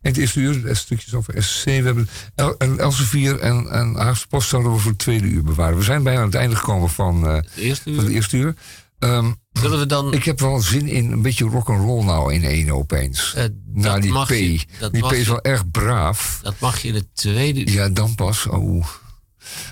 En 0.00 0.10
het 0.10 0.16
eerste 0.16 0.40
uur, 0.40 0.76
stukjes 0.76 1.14
over 1.14 1.42
SC. 1.42 1.64
We 1.64 1.70
hebben 1.70 2.08
El, 2.34 2.56
en 2.56 2.78
Elsevier 2.78 3.38
en, 3.38 3.70
en 3.70 3.94
Haagse 3.94 4.26
Post 4.26 4.48
zouden 4.48 4.72
we 4.72 4.78
voor 4.78 4.90
het 4.90 5.00
tweede 5.00 5.26
uur 5.26 5.42
bewaren. 5.42 5.76
We 5.76 5.84
zijn 5.84 6.02
bijna 6.02 6.20
aan 6.20 6.26
het 6.26 6.34
einde 6.34 6.56
gekomen 6.56 6.90
van, 6.90 7.24
uh, 7.24 7.38
eerste 7.56 7.90
uur. 7.90 7.96
van 7.96 8.04
het 8.04 8.14
eerste 8.14 8.36
uur. 8.36 8.54
Um, 8.98 9.36
Zullen 9.52 9.78
we 9.78 9.86
dan... 9.86 10.12
Ik 10.12 10.24
heb 10.24 10.40
wel 10.40 10.60
zin 10.60 10.88
in 10.88 11.12
een 11.12 11.22
beetje 11.22 11.44
rock'n'roll 11.44 12.04
nou 12.04 12.34
in 12.34 12.44
één 12.44 12.70
opeens. 12.70 13.34
Uh, 13.36 13.44
nou, 13.72 14.00
die 14.00 14.24
P. 14.24 14.28
Je, 14.28 14.90
die 14.90 15.06
P 15.06 15.12
is 15.12 15.26
wel 15.26 15.42
erg 15.42 15.70
braaf. 15.70 16.38
Dat 16.42 16.58
mag 16.58 16.78
je 16.78 16.88
in 16.88 16.94
het 16.94 17.06
tweede 17.14 17.60
uur. 17.60 17.70
Ja, 17.70 17.88
dan 17.88 18.14
pas. 18.14 18.46
Oh. 18.46 18.86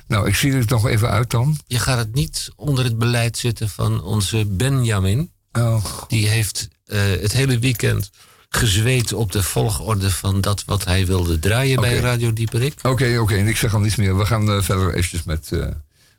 Nou, 0.07 0.29
ik 0.29 0.35
zie 0.35 0.53
het 0.53 0.69
nog 0.69 0.87
even 0.87 1.11
uit 1.11 1.31
dan. 1.31 1.57
Je 1.67 1.79
gaat 1.79 1.99
het 1.99 2.15
niet 2.15 2.51
onder 2.57 2.85
het 2.85 2.99
beleid 2.99 3.39
zitten 3.39 3.69
van 3.69 4.03
onze 4.03 4.47
Benjamin. 4.47 5.33
Oh. 5.53 5.85
Die 6.09 6.29
heeft 6.29 6.69
uh, 6.87 7.01
het 7.01 7.33
hele 7.33 7.59
weekend 7.59 8.11
gezweet 8.57 9.13
op 9.13 9.33
de 9.33 9.43
volgorde 9.43 10.11
van 10.11 10.41
dat 10.41 10.65
wat 10.65 10.85
hij 10.85 11.07
wilde 11.07 11.39
draaien 11.39 11.81
bij 11.81 11.97
Radio 11.97 12.33
Dieperik. 12.33 12.75
Oké, 12.77 12.89
oké. 12.91 13.19
oké. 13.19 13.35
En 13.35 13.47
ik 13.47 13.57
zeg 13.57 13.75
al 13.75 13.81
niets 13.81 13.97
meer. 13.97 14.19
We 14.19 14.27
gaan 14.27 14.49
uh, 14.49 14.63
verder 14.63 14.95
eventjes 14.95 15.23
met, 15.23 15.51
uh, 15.53 15.67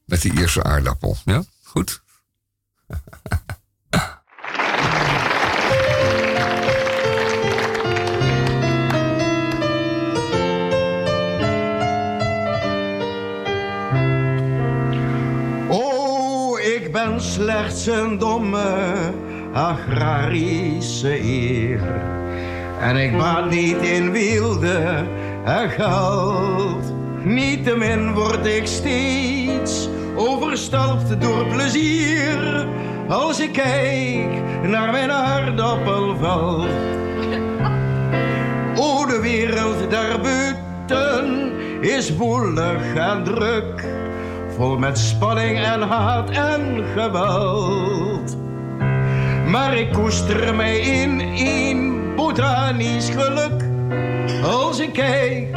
met 0.06 0.22
die 0.22 0.40
eerste 0.40 0.64
aardappel. 0.64 1.18
Ja? 1.26 1.44
Goed? 1.64 2.02
Oh, 15.70 16.60
ik 16.60 16.92
ben 16.92 17.22
slechts 17.22 17.86
een 17.86 18.18
domme 18.18 19.14
agrarische 19.54 21.24
eer. 21.24 21.82
En 22.80 22.98
ik 22.98 23.18
baat 23.18 23.50
niet 23.50 23.82
in 23.82 24.12
wilde 24.12 25.06
en 25.46 25.70
geld. 25.70 26.94
Niettemin 27.24 28.14
word 28.14 28.46
ik 28.46 28.68
steeds 28.68 29.90
overstelpt 30.16 31.22
door 31.22 31.46
plezier. 31.46 32.68
Als 33.08 33.40
ik 33.40 33.52
kijk 33.52 34.28
naar 34.64 34.92
mijn 34.92 35.12
aardappelveld. 35.12 36.68
O, 38.76 39.06
de 39.06 39.20
wereld 39.22 39.92
daarbuiten 39.92 41.52
is 41.82 42.16
woelig 42.16 42.96
en 42.96 43.24
druk. 43.24 43.86
Vol 44.56 44.78
met 44.78 44.98
spanning 44.98 45.58
en 45.58 45.82
haat 45.82 46.30
en 46.30 46.84
geweld. 46.96 48.38
Maar 49.46 49.78
ik 49.78 49.92
koester 49.92 50.56
mij 50.56 50.80
in 50.80 51.20
een 51.20 52.16
botanisch 52.16 53.10
geluk. 53.10 53.64
Als 54.44 54.80
ik 54.80 54.94
kijk 54.94 55.56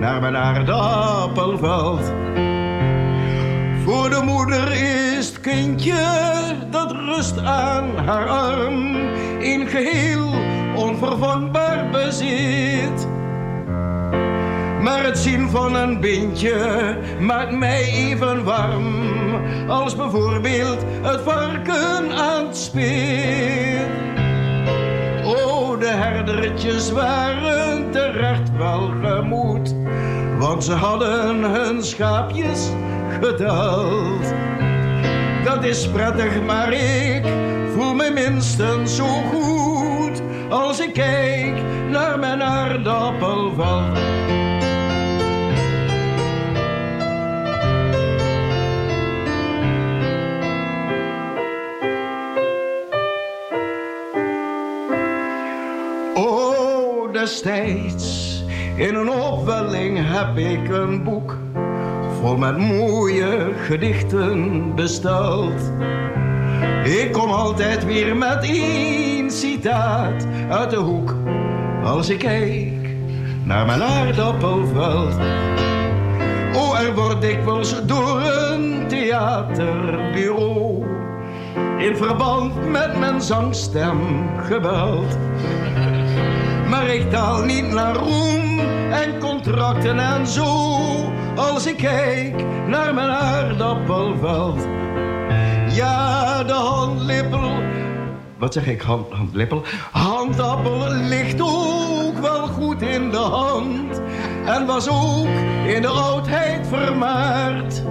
naar 0.00 0.20
mijn 0.20 0.36
aardappelveld. 0.36 2.12
Voor 3.84 4.10
de 4.10 4.20
moeder 4.24 4.72
is 4.72 5.26
het 5.28 5.40
kindje 5.40 6.06
dat 6.70 6.92
rust 6.92 7.38
aan 7.38 7.96
haar 7.96 8.28
arm. 8.28 8.96
In 9.40 9.66
geheel 9.66 10.30
onvervangbaar 10.76 11.90
bezit. 11.90 13.17
Maar 14.88 15.04
het 15.04 15.18
zien 15.18 15.50
van 15.50 15.74
een 15.74 16.00
bindje 16.00 16.96
maakt 17.20 17.52
mij 17.52 17.84
even 17.84 18.44
warm. 18.44 19.04
Als 19.68 19.96
bijvoorbeeld 19.96 20.84
het 21.02 21.20
varken 21.20 22.12
aan 22.12 22.46
het 22.46 22.56
spit. 22.56 23.88
Oh, 25.24 25.80
de 25.80 25.86
herdertjes 25.86 26.92
waren 26.92 27.90
terecht 27.90 28.56
wel 28.56 28.90
gemoed. 29.02 29.74
Want 30.38 30.64
ze 30.64 30.72
hadden 30.72 31.42
hun 31.42 31.82
schaapjes 31.84 32.68
geteld. 33.20 34.34
Dat 35.44 35.64
is 35.64 35.88
prettig, 35.88 36.42
maar 36.46 36.72
ik 36.72 37.26
voel 37.74 37.94
me 37.94 38.10
minstens 38.10 38.96
zo 38.96 39.06
goed. 39.06 40.22
Als 40.48 40.80
ik 40.80 40.92
kijk 40.92 41.54
naar 41.90 42.18
mijn 42.18 42.42
aardappelveld. 42.42 44.08
Destijds 57.28 58.42
in 58.76 58.94
een 58.94 59.10
opwelling 59.10 59.98
heb 60.00 60.36
ik 60.36 60.68
een 60.68 61.04
boek 61.04 61.36
vol 62.20 62.36
met 62.36 62.58
mooie 62.58 63.52
gedichten 63.66 64.74
besteld. 64.74 65.72
Ik 66.84 67.12
kom 67.12 67.30
altijd 67.30 67.84
weer 67.84 68.16
met 68.16 68.44
één 68.44 69.30
citaat 69.30 70.26
uit 70.50 70.70
de 70.70 70.76
hoek 70.76 71.14
als 71.84 72.08
ik 72.08 72.18
kijk 72.18 72.88
naar 73.44 73.66
mijn 73.66 73.82
aardappelveld. 73.82 75.14
Oh, 76.54 76.80
er 76.80 76.94
wordt 76.94 77.20
dikwijls 77.20 77.86
door 77.86 78.22
een 78.22 78.84
theaterbureau 78.88 80.86
in 81.78 81.96
verband 81.96 82.70
met 82.70 82.98
mijn 82.98 83.20
zangstem 83.20 84.28
gebeld. 84.44 85.16
Maar 86.68 86.86
ik 86.86 87.10
taal 87.10 87.44
niet 87.44 87.72
naar 87.72 87.94
roem 87.94 88.60
en 88.90 89.18
contracten 89.18 89.98
en 89.98 90.26
zo. 90.26 90.46
Als 91.36 91.66
ik 91.66 91.76
kijk 91.76 92.44
naar 92.66 92.94
mijn 92.94 93.10
aardappelveld. 93.10 94.66
Ja, 95.68 96.44
de 96.44 96.52
handlippel. 96.52 97.50
Wat 98.38 98.52
zeg 98.52 98.66
ik? 98.66 98.80
Hand, 98.80 99.12
handlippel? 99.12 99.62
Handappel 99.92 100.88
ligt 100.88 101.40
ook 101.40 102.18
wel 102.18 102.46
goed 102.46 102.82
in 102.82 103.10
de 103.10 103.16
hand. 103.16 104.00
En 104.46 104.66
was 104.66 104.88
ook 104.88 105.28
in 105.66 105.82
de 105.82 105.88
oudheid 105.88 106.66
vermaard. 106.66 107.82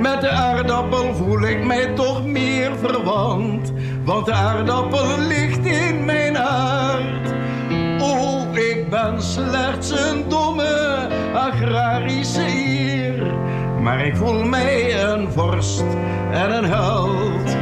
Met 0.00 0.20
de 0.20 0.30
aardappel 0.30 1.14
voel 1.14 1.42
ik 1.42 1.64
mij 1.64 1.86
toch 1.94 2.26
meer 2.26 2.70
verwant. 2.78 3.72
Want 4.04 4.26
de 4.26 4.32
aardappel 4.32 5.18
ligt 5.18 5.66
in 5.66 6.04
mijn 6.04 6.36
hart. 6.36 7.32
Oh, 8.00 8.56
ik 8.56 8.90
ben 8.90 9.22
slechts 9.22 9.90
een 9.90 10.28
domme 10.28 11.08
agrarische 11.34 12.46
eer. 12.46 13.34
Maar 13.80 14.06
ik 14.06 14.16
voel 14.16 14.44
mij 14.44 15.02
een 15.04 15.32
vorst 15.32 15.84
en 16.30 16.52
een 16.52 16.64
held. 16.64 17.56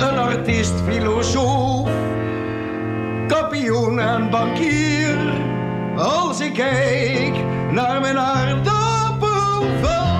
Een 0.00 0.18
artiest, 0.18 0.74
filosoof, 0.88 1.90
kampioen 3.26 4.00
en 4.00 4.30
bankier. 4.30 5.18
Als 5.96 6.40
ik 6.40 6.54
kijk 6.54 7.34
naar 7.70 8.00
mijn 8.00 8.18
aardappelvel. 8.18 10.13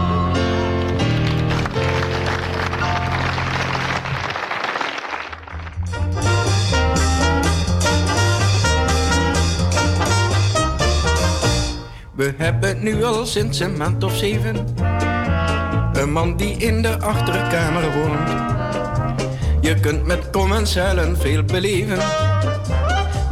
We 12.15 12.35
hebben 12.37 12.83
nu 12.83 13.05
al 13.05 13.27
sinds 13.27 13.61
een 13.61 13.77
maand 13.77 14.05
of 14.05 14.17
zeven 14.17 14.67
een 15.93 16.13
man 16.13 16.37
die 16.37 16.57
in 16.57 16.83
de 16.83 16.99
achterkamer 17.01 17.93
woont. 17.93 18.29
Je 19.61 19.81
kunt 19.81 20.07
met 20.07 20.31
commensalen 20.31 21.17
veel 21.19 21.43
beleven, 21.43 21.99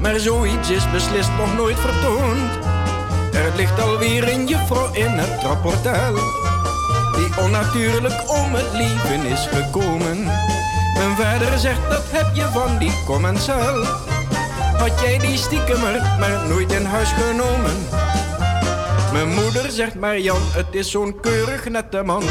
maar 0.00 0.18
zoiets 0.18 0.70
is 0.70 0.90
beslist 0.90 1.30
nog 1.38 1.56
nooit 1.56 1.78
vertoond. 1.78 2.50
Er 3.32 3.52
ligt 3.56 3.80
alweer 3.80 4.32
een 4.32 4.46
juffrouw 4.46 4.92
in 4.92 5.10
het 5.10 5.42
rapportaal, 5.42 6.14
die 7.14 7.44
onnatuurlijk 7.44 8.30
om 8.30 8.54
het 8.54 8.72
leven 8.72 9.26
is 9.26 9.46
gekomen. 9.50 10.24
Mijn 10.94 11.16
vader 11.16 11.58
zegt 11.58 11.90
dat 11.90 12.04
heb 12.10 12.34
je 12.34 12.48
van 12.52 12.78
die 12.78 12.92
commensaal. 13.04 13.84
Had 14.78 15.00
jij 15.00 15.18
die 15.18 15.36
stiekemer 15.36 16.16
maar 16.20 16.48
nooit 16.48 16.72
in 16.72 16.84
huis 16.84 17.08
genomen? 17.12 17.76
Mijn 19.12 19.28
moeder 19.28 19.70
zegt 19.70 19.94
maar 19.94 20.18
Jan, 20.18 20.40
het 20.40 20.66
is 20.70 20.90
zo'n 20.90 21.20
keurig 21.20 21.68
nette 21.68 22.02
man. 22.02 22.22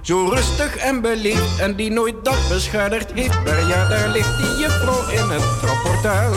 Zo 0.00 0.24
rustig 0.24 0.76
en 0.76 1.00
beleefd 1.00 1.58
en 1.58 1.74
die 1.76 1.90
nooit 1.90 2.24
dat 2.24 2.48
beschadigd 2.48 3.12
heeft. 3.12 3.44
Maar 3.44 3.66
ja, 3.66 3.88
daar 3.88 4.08
ligt 4.08 4.36
die 4.38 4.56
juffrouw 4.56 5.08
in 5.08 5.30
het 5.30 5.44
rapportaal. 5.62 6.32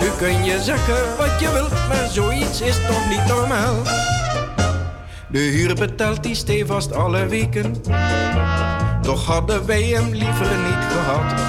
Nu 0.00 0.10
kun 0.18 0.44
je 0.44 0.62
zeggen 0.62 1.16
wat 1.16 1.40
je 1.40 1.52
wilt, 1.52 1.70
maar 1.70 2.08
zoiets 2.12 2.60
is 2.60 2.76
toch 2.86 3.08
niet 3.08 3.26
normaal. 3.26 3.82
De 5.28 5.38
huur 5.38 5.74
betaalt 5.74 6.22
die 6.22 6.34
stevast 6.34 6.92
alle 6.92 7.26
weken. 7.26 7.82
Toch 9.02 9.26
hadden 9.26 9.66
wij 9.66 9.82
hem 9.82 10.08
liever 10.12 10.56
niet 10.56 10.84
gehad. 10.90 11.40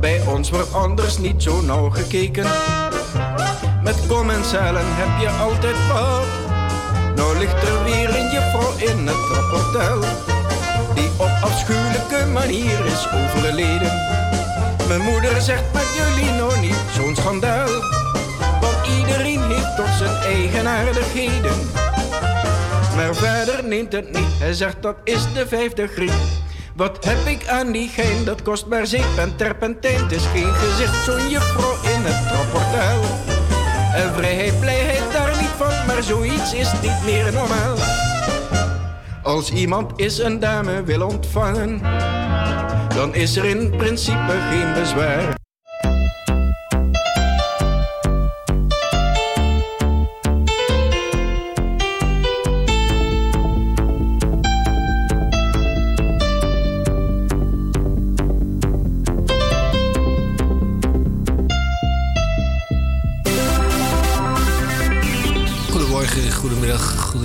Bij 0.00 0.22
ons 0.26 0.50
wordt 0.50 0.72
anders 0.72 1.18
niet 1.18 1.42
zo 1.42 1.60
nauw 1.60 1.90
gekeken. 1.90 2.46
Met 3.86 4.06
commensalen 4.06 4.84
heb 4.86 5.20
je 5.20 5.28
altijd 5.28 5.76
wat. 5.88 6.26
Nou 7.16 7.38
ligt 7.38 7.62
er 7.62 7.84
weer 7.84 8.08
een 8.16 8.30
juffrouw 8.30 8.76
in 8.76 9.06
het 9.06 9.16
rapportel. 9.32 10.00
Die 10.94 11.10
op 11.16 11.30
afschuwelijke 11.40 12.26
manier 12.32 12.86
is 12.86 13.06
overleden. 13.12 13.92
Mijn 14.88 15.00
moeder 15.00 15.40
zegt 15.40 15.72
met 15.72 15.86
jullie 15.96 16.32
nog 16.32 16.60
niet 16.60 16.76
zo'n 16.94 17.16
schandaal. 17.16 17.68
Want 18.60 18.86
iedereen 18.98 19.42
heeft 19.42 19.76
toch 19.76 19.96
zijn 19.96 20.16
eigenaardigheden. 20.16 21.56
Maar 22.96 23.14
verder 23.14 23.64
neemt 23.64 23.92
het 23.92 24.12
niet, 24.12 24.38
hij 24.38 24.52
zegt 24.52 24.82
dat 24.82 24.96
is 25.04 25.32
de 25.34 25.46
vijfde 25.48 25.86
griep. 25.86 26.18
Wat 26.74 27.04
heb 27.04 27.26
ik 27.26 27.48
aan 27.48 27.72
die 27.72 27.88
gein, 27.88 28.24
dat 28.24 28.42
kost 28.42 28.66
maar 28.66 28.86
zeep 28.86 29.16
en 29.18 29.36
terpentijn. 29.36 30.02
Het 30.02 30.12
is 30.12 30.26
geen 30.32 30.54
gezicht, 30.54 31.04
zo'n 31.04 31.28
juffrouw 31.28 31.74
in 31.82 32.02
het 32.04 32.32
rapportel. 32.32 33.35
En 33.96 34.12
vrijheid, 34.14 34.60
blijheid 34.60 35.12
daar 35.12 35.36
niet 35.40 35.54
van, 35.56 35.86
maar 35.86 36.02
zoiets 36.02 36.54
is 36.54 36.72
niet 36.82 37.04
meer 37.04 37.32
normaal. 37.32 37.76
Als 39.22 39.50
iemand 39.50 39.92
is 39.96 40.18
een 40.18 40.38
dame 40.38 40.82
wil 40.82 41.06
ontvangen, 41.06 41.80
dan 42.94 43.14
is 43.14 43.36
er 43.36 43.44
in 43.44 43.76
principe 43.76 44.34
geen 44.50 44.74
bezwaar. 44.74 45.45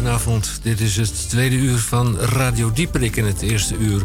Goedenavond. 0.02 0.60
Dit 0.62 0.80
is 0.80 0.98
het 0.98 1.30
tweede 1.30 1.56
uur 1.56 1.78
van 1.78 2.18
Radio 2.18 2.72
Dieperik. 2.72 3.16
In 3.16 3.26
het 3.26 3.42
eerste 3.42 3.78
uur 3.78 4.02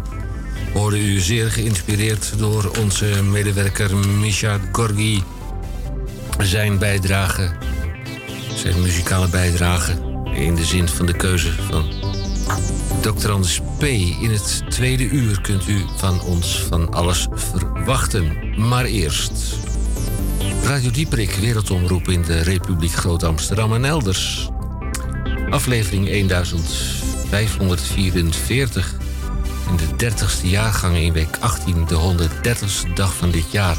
hoorde 0.72 1.00
u 1.00 1.20
zeer 1.20 1.50
geïnspireerd 1.50 2.32
door 2.38 2.70
onze 2.80 3.22
medewerker 3.22 3.96
Misha 3.96 4.58
Gorgi. 4.72 5.22
Zijn 6.38 6.78
bijdrage, 6.78 7.50
zijn 8.54 8.80
muzikale 8.80 9.28
bijdrage 9.28 9.92
in 10.34 10.54
de 10.54 10.64
zin 10.64 10.88
van 10.88 11.06
de 11.06 11.16
keuze 11.16 11.52
van 11.52 11.92
Dr. 13.00 13.30
Anders 13.30 13.60
P. 13.78 13.82
In 13.82 14.30
het 14.30 14.62
tweede 14.68 15.04
uur 15.04 15.40
kunt 15.40 15.68
u 15.68 15.84
van 15.96 16.20
ons 16.20 16.62
van 16.68 16.92
alles 16.92 17.26
verwachten. 17.32 18.54
Maar 18.68 18.84
eerst 18.84 19.32
Radio 20.62 20.90
Dieperik, 20.90 21.30
wereldomroep 21.30 22.08
in 22.08 22.22
de 22.22 22.40
Republiek 22.40 22.92
Groot-Amsterdam 22.92 23.74
en 23.74 23.84
elders. 23.84 24.50
Aflevering 25.50 26.28
1544. 27.30 28.94
In 29.70 29.76
de 29.76 29.86
30ste 30.04 30.46
jaargang 30.46 30.96
in 30.96 31.12
week 31.12 31.36
18, 31.40 31.86
de 31.86 31.94
130ste 31.94 32.92
dag 32.94 33.14
van 33.14 33.30
dit 33.30 33.50
jaar. 33.50 33.76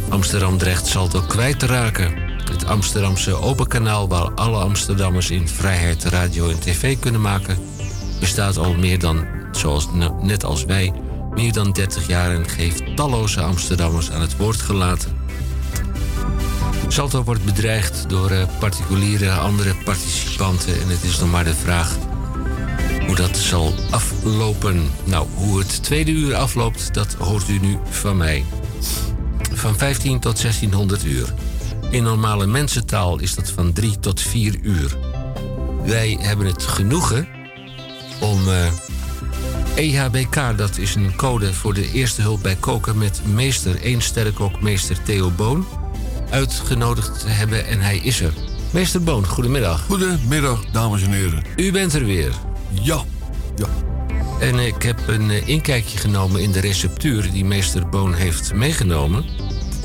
Amsterdam 0.10 0.58
dreigt 0.58 0.88
Salto 0.88 1.22
kwijt 1.22 1.60
te 1.60 1.66
raken. 1.66 2.14
Het 2.52 2.66
Amsterdamse 2.66 3.34
open 3.34 3.68
kanaal 3.68 4.08
waar 4.08 4.32
alle 4.32 4.58
Amsterdammers 4.58 5.30
in 5.30 5.48
vrijheid 5.48 6.04
radio 6.04 6.50
en 6.50 6.60
tv 6.60 7.00
kunnen 7.00 7.22
maken, 7.22 7.58
bestaat 8.24 8.58
al 8.58 8.74
meer 8.74 9.00
dan, 9.00 9.26
zoals 9.52 9.88
net 10.22 10.44
als 10.44 10.66
wij, 10.66 10.94
meer 11.34 11.54
dan 11.54 11.72
30 11.72 12.08
jaar 12.08 12.36
en 12.36 12.46
heeft 12.56 12.96
talloze 12.96 13.42
Amsterdammers 13.42 14.12
aan 14.12 14.22
het 14.22 14.38
woord 14.38 14.62
gelaten. 14.62 15.18
Salto 16.88 17.24
wordt 17.24 17.46
bedreigd 17.46 18.10
door 18.10 18.32
uh, 18.32 18.44
particuliere 18.60 19.32
andere 19.32 19.76
participanten 19.84 20.82
en 20.82 20.88
het 20.88 21.04
is 21.04 21.20
nog 21.20 21.32
maar 21.32 21.44
de 21.44 21.54
vraag 21.54 21.98
hoe 23.06 23.16
dat 23.16 23.38
zal 23.38 23.74
aflopen. 23.90 24.90
Nou, 25.04 25.28
hoe 25.34 25.60
het 25.60 25.84
tweede 25.84 26.12
uur 26.12 26.36
afloopt, 26.36 26.94
dat 26.94 27.14
hoort 27.14 27.50
u 27.50 27.60
nu 27.60 27.78
van 27.90 28.18
mij. 28.18 28.46
Van 29.54 29.78
15 29.78 30.20
tot 30.20 30.42
1600 30.42 31.06
uur. 31.06 31.34
In 31.90 32.04
normale 32.04 32.46
mensentaal 32.46 33.20
is 33.20 33.36
dat 33.36 33.50
van 33.50 33.74
3 33.74 34.00
tot 34.00 34.22
4 34.22 34.60
uur. 34.62 34.98
Wij 35.86 36.18
hebben 36.22 36.46
het 36.46 36.64
genoegen 36.64 37.42
om 38.24 38.48
uh, 38.48 38.66
EHBK, 39.76 40.58
dat 40.58 40.78
is 40.78 40.96
een 40.96 41.16
code 41.16 41.54
voor 41.54 41.74
de 41.74 41.92
eerste 41.92 42.22
hulp 42.22 42.42
bij 42.42 42.56
koken 42.56 42.98
met 42.98 43.22
meester, 43.34 43.82
één 43.82 44.02
sterrenkok, 44.02 44.62
meester 44.62 45.04
Theo 45.04 45.30
Boon, 45.30 45.66
uitgenodigd 46.30 47.20
te 47.20 47.28
hebben 47.28 47.68
en 47.68 47.80
hij 47.80 47.98
is 47.98 48.22
er. 48.22 48.34
Meester 48.72 49.04
Boon, 49.04 49.28
goedemiddag. 49.28 49.86
Goedemiddag, 49.86 50.66
dames 50.72 51.04
en 51.04 51.12
heren. 51.12 51.44
U 51.56 51.72
bent 51.72 51.94
er 51.94 52.06
weer. 52.06 52.32
Ja, 52.70 53.04
ja. 53.56 53.68
En 54.40 54.60
ik 54.60 54.82
heb 54.82 55.08
een 55.08 55.30
uh, 55.30 55.48
inkijkje 55.48 55.98
genomen 55.98 56.42
in 56.42 56.52
de 56.52 56.60
receptuur 56.60 57.32
die 57.32 57.46
meester 57.46 57.90
Boon 57.90 58.14
heeft 58.14 58.54
meegenomen. 58.54 59.26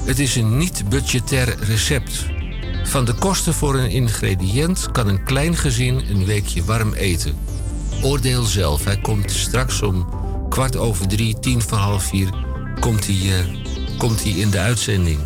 Het 0.05 0.19
is 0.19 0.37
een 0.37 0.59
niet-budgetair 0.59 1.57
recept. 1.61 2.27
Van 2.85 3.05
de 3.05 3.15
kosten 3.15 3.55
voor 3.55 3.75
een 3.75 3.91
ingrediënt 3.91 4.89
kan 4.93 5.09
een 5.09 5.25
klein 5.25 5.57
gezin 5.57 6.03
een 6.11 6.25
weekje 6.25 6.65
warm 6.65 6.93
eten. 6.93 7.48
Oordeel 8.03 8.43
zelf. 8.43 8.85
Hij 8.85 8.99
komt 8.99 9.31
straks 9.31 9.83
om 9.83 10.09
kwart 10.49 10.77
over 10.77 11.09
drie, 11.09 11.39
tien 11.41 11.63
voor 11.63 11.79
half 11.79 12.03
vier, 12.03 12.29
komt 12.81 13.07
hij, 13.07 13.15
uh, 13.15 13.35
komt 13.97 14.23
hij 14.23 14.33
in 14.33 14.51
de 14.51 14.59
uitzending. 14.59 15.19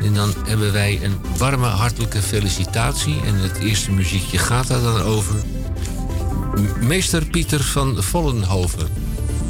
En 0.00 0.14
dan 0.14 0.34
hebben 0.46 0.72
wij 0.72 1.00
een 1.02 1.18
warme, 1.36 1.66
hartelijke 1.66 2.22
felicitatie. 2.22 3.20
En 3.26 3.34
het 3.34 3.58
eerste 3.58 3.90
muziekje 3.90 4.38
gaat 4.38 4.66
daar 4.66 4.80
dan 4.80 5.00
over. 5.00 5.34
Meester 6.80 7.26
Pieter 7.26 7.62
van 7.62 8.02
Vollenhoven. 8.02 8.88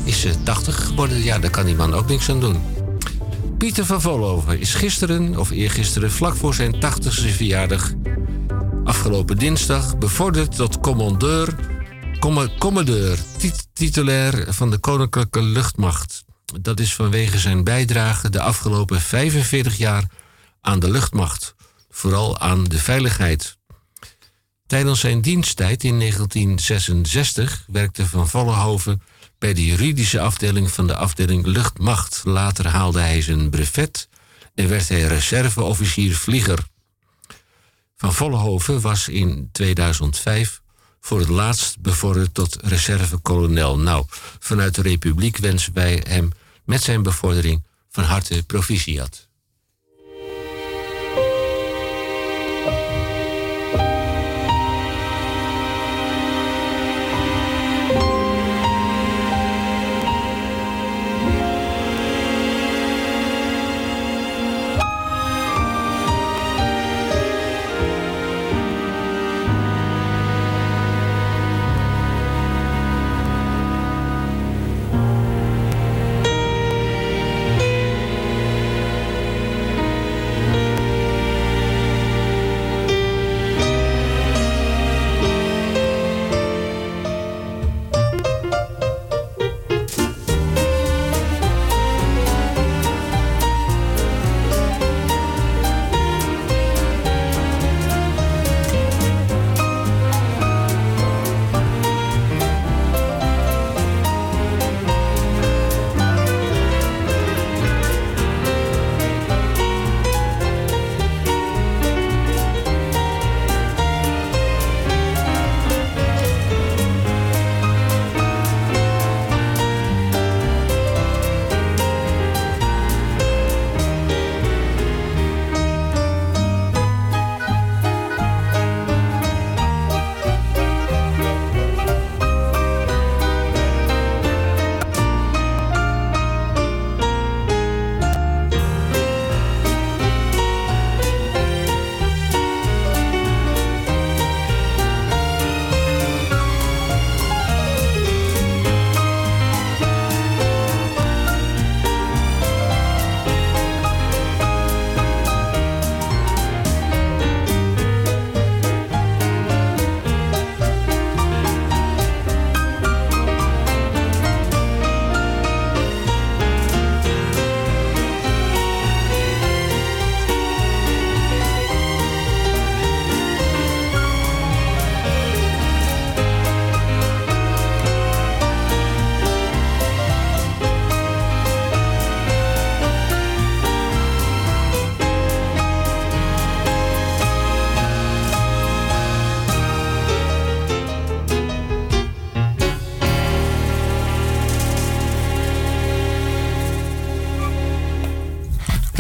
is 0.04 0.24
eh, 0.24 0.32
80 0.42 0.86
geworden. 0.86 1.22
Ja, 1.22 1.38
daar 1.38 1.50
kan 1.50 1.64
die 1.64 1.74
man 1.74 1.94
ook 1.94 2.08
niks 2.08 2.30
aan 2.30 2.40
doen. 2.40 2.56
Pieter 3.58 3.84
van 3.84 4.00
Volhoven 4.00 4.60
is 4.60 4.74
gisteren, 4.74 5.38
of 5.38 5.50
eergisteren, 5.50 6.10
vlak 6.10 6.36
voor 6.36 6.54
zijn 6.54 6.74
80ste 6.74 7.34
verjaardag... 7.36 7.92
afgelopen 8.84 9.38
dinsdag 9.38 9.98
bevorderd 9.98 10.56
tot 10.56 10.80
commandeur... 10.80 11.73
comm- 12.24 12.58
commandeur, 12.58 13.18
tit- 13.38 13.68
titulair 13.72 14.54
van 14.54 14.70
de 14.70 14.78
Koninklijke 14.78 15.42
Luchtmacht. 15.42 16.24
Dat 16.60 16.80
is 16.80 16.94
vanwege 16.94 17.38
zijn 17.38 17.64
bijdrage 17.64 18.30
de 18.30 18.40
afgelopen 18.40 19.00
45 19.00 19.76
jaar 19.76 20.04
aan 20.60 20.78
de 20.78 20.90
luchtmacht. 20.90 21.54
Vooral 21.90 22.38
aan 22.38 22.64
de 22.64 22.78
veiligheid. 22.78 23.58
Tijdens 24.66 25.00
zijn 25.00 25.20
diensttijd 25.20 25.84
in 25.84 25.98
1966 25.98 27.64
werkte 27.66 28.06
Van 28.06 28.28
Vollenhoven 28.28 29.02
bij 29.38 29.54
de 29.54 29.66
juridische 29.66 30.20
afdeling 30.20 30.70
van 30.70 30.86
de 30.86 30.96
afdeling 30.96 31.46
Luchtmacht. 31.46 32.20
Later 32.24 32.66
haalde 32.66 33.00
hij 33.00 33.22
zijn 33.22 33.50
brevet 33.50 34.08
en 34.54 34.68
werd 34.68 34.88
hij 34.88 35.02
reserveofficier 35.02 36.14
vlieger. 36.14 36.58
Van 37.96 38.14
Vollenhoven 38.14 38.80
was 38.80 39.08
in 39.08 39.48
2005 39.52 40.62
voor 41.04 41.18
het 41.18 41.28
laatst 41.28 41.80
bevorderd 41.80 42.34
tot 42.34 42.56
reservekolonel. 42.62 43.78
Nou, 43.78 44.04
vanuit 44.38 44.74
de 44.74 44.82
Republiek 44.82 45.36
wensen 45.36 45.72
wij 45.74 46.04
hem 46.08 46.30
met 46.64 46.82
zijn 46.82 47.02
bevordering 47.02 47.62
van 47.90 48.04
harte 48.04 48.42
proficiat. 48.46 49.23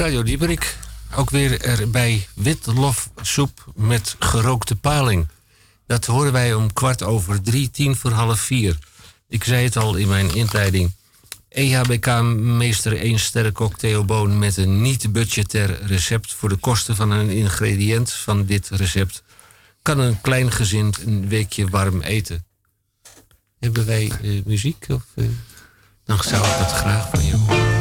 Radio 0.04 0.22
Dieperik. 0.22 0.76
Ook 1.14 1.30
weer 1.30 1.60
erbij 1.60 2.26
witlofsoep 2.34 3.72
met 3.74 4.16
gerookte 4.18 4.76
paling. 4.76 5.28
Dat 5.86 6.06
horen 6.06 6.32
wij 6.32 6.54
om 6.54 6.72
kwart 6.72 7.02
over 7.02 7.42
drie, 7.42 7.70
tien 7.70 7.96
voor 7.96 8.10
half 8.10 8.40
vier. 8.40 8.78
Ik 9.28 9.44
zei 9.44 9.64
het 9.64 9.76
al 9.76 9.94
in 9.94 10.08
mijn 10.08 10.34
inleiding. 10.34 10.92
EHBK-meester 11.48 12.96
1 12.96 13.18
sterrenkok 13.18 13.78
Theo 13.78 14.04
Boon 14.04 14.38
met 14.38 14.56
een 14.56 14.82
niet-budgetair 14.82 15.78
recept... 15.86 16.32
voor 16.32 16.48
de 16.48 16.56
kosten 16.56 16.96
van 16.96 17.10
een 17.10 17.30
ingrediënt 17.30 18.12
van 18.12 18.44
dit 18.44 18.68
recept... 18.68 19.22
kan 19.82 19.98
een 19.98 20.20
klein 20.20 20.52
gezin 20.52 20.94
een 21.04 21.28
weekje 21.28 21.68
warm 21.68 22.00
eten. 22.00 22.44
Hebben 23.58 23.86
wij 23.86 24.12
eh, 24.22 24.44
muziek? 24.44 24.86
Of, 24.88 25.02
eh, 25.14 25.24
dan 26.04 26.22
zou 26.22 26.46
ik 26.46 26.58
dat 26.58 26.72
graag 26.72 27.10
van 27.10 27.24
je 27.24 27.36
horen. 27.36 27.73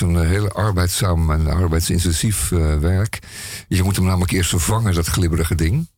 Een 0.00 0.16
eh, 0.16 0.28
heel 0.28 0.48
arbeidzaam 0.48 1.30
en 1.30 1.46
arbeidsintensief 1.46 2.52
eh, 2.52 2.76
werk. 2.78 3.18
Je 3.68 3.82
moet 3.82 3.96
hem 3.96 4.04
namelijk 4.04 4.32
eerst 4.32 4.50
vervangen, 4.50 4.94
dat 4.94 5.06
glibberige 5.06 5.54
ding. 5.54 5.88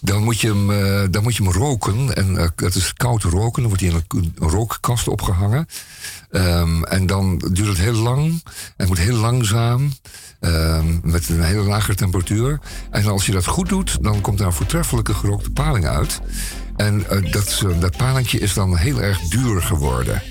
Dan 0.00 0.22
moet 0.22 0.40
je 0.40 0.48
hem, 0.48 0.70
eh, 0.70 1.08
dan 1.10 1.22
moet 1.22 1.36
je 1.36 1.42
hem 1.42 1.52
roken. 1.52 2.14
En 2.14 2.52
het 2.56 2.74
is 2.74 2.92
koud 2.94 3.22
roken. 3.22 3.62
Dan 3.62 3.70
wordt 3.70 3.80
hij 3.80 3.90
in 3.90 4.02
een, 4.08 4.48
rookkast 4.48 5.08
opgehangen. 5.08 5.66
Ehm, 6.30 6.82
en 6.82 7.06
dan 7.06 7.38
duurt 7.52 7.68
het 7.68 7.78
heel 7.78 7.92
lang. 7.92 8.42
En 8.76 8.86
moet 8.86 8.98
heel 8.98 9.16
langzaam. 9.16 9.92
ehm, 10.40 10.98
met 11.02 11.28
een 11.28 11.42
hele 11.42 11.62
lage 11.62 11.94
temperatuur. 11.94 12.60
En 12.90 13.06
als 13.06 13.26
je 13.26 13.32
dat 13.32 13.46
goed 13.46 13.68
doet, 13.68 14.02
dan 14.02 14.20
komt 14.20 14.38
daar 14.38 14.46
een 14.46 14.52
voortreffelijke 14.52 15.14
gerookte 15.14 15.50
paling 15.50 15.86
uit. 15.86 16.20
En 16.76 17.04
dat, 17.30 17.64
dat 17.80 17.96
palingje 17.96 18.38
is 18.38 18.54
dan 18.54 18.76
heel 18.76 19.00
erg 19.00 19.20
duur 19.20 19.62
geworden. 19.62 20.22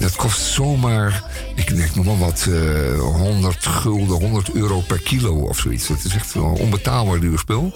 Dat 0.00 0.16
kost 0.16 0.40
zomaar, 0.40 1.24
ik 1.54 1.76
denk 1.76 1.94
nog 1.94 2.04
maar 2.04 2.18
wat, 2.18 2.46
eh 2.48 3.00
100 3.00 3.66
gulden, 3.66 4.20
100 4.20 4.52
euro 4.52 4.80
per 4.80 5.00
kilo 5.00 5.34
of 5.34 5.58
zoiets. 5.58 5.88
Het 5.88 6.04
is 6.04 6.14
echt 6.14 6.34
een 6.34 6.42
onbetaalbaar 6.42 7.20
duur 7.20 7.38
spul. 7.38 7.74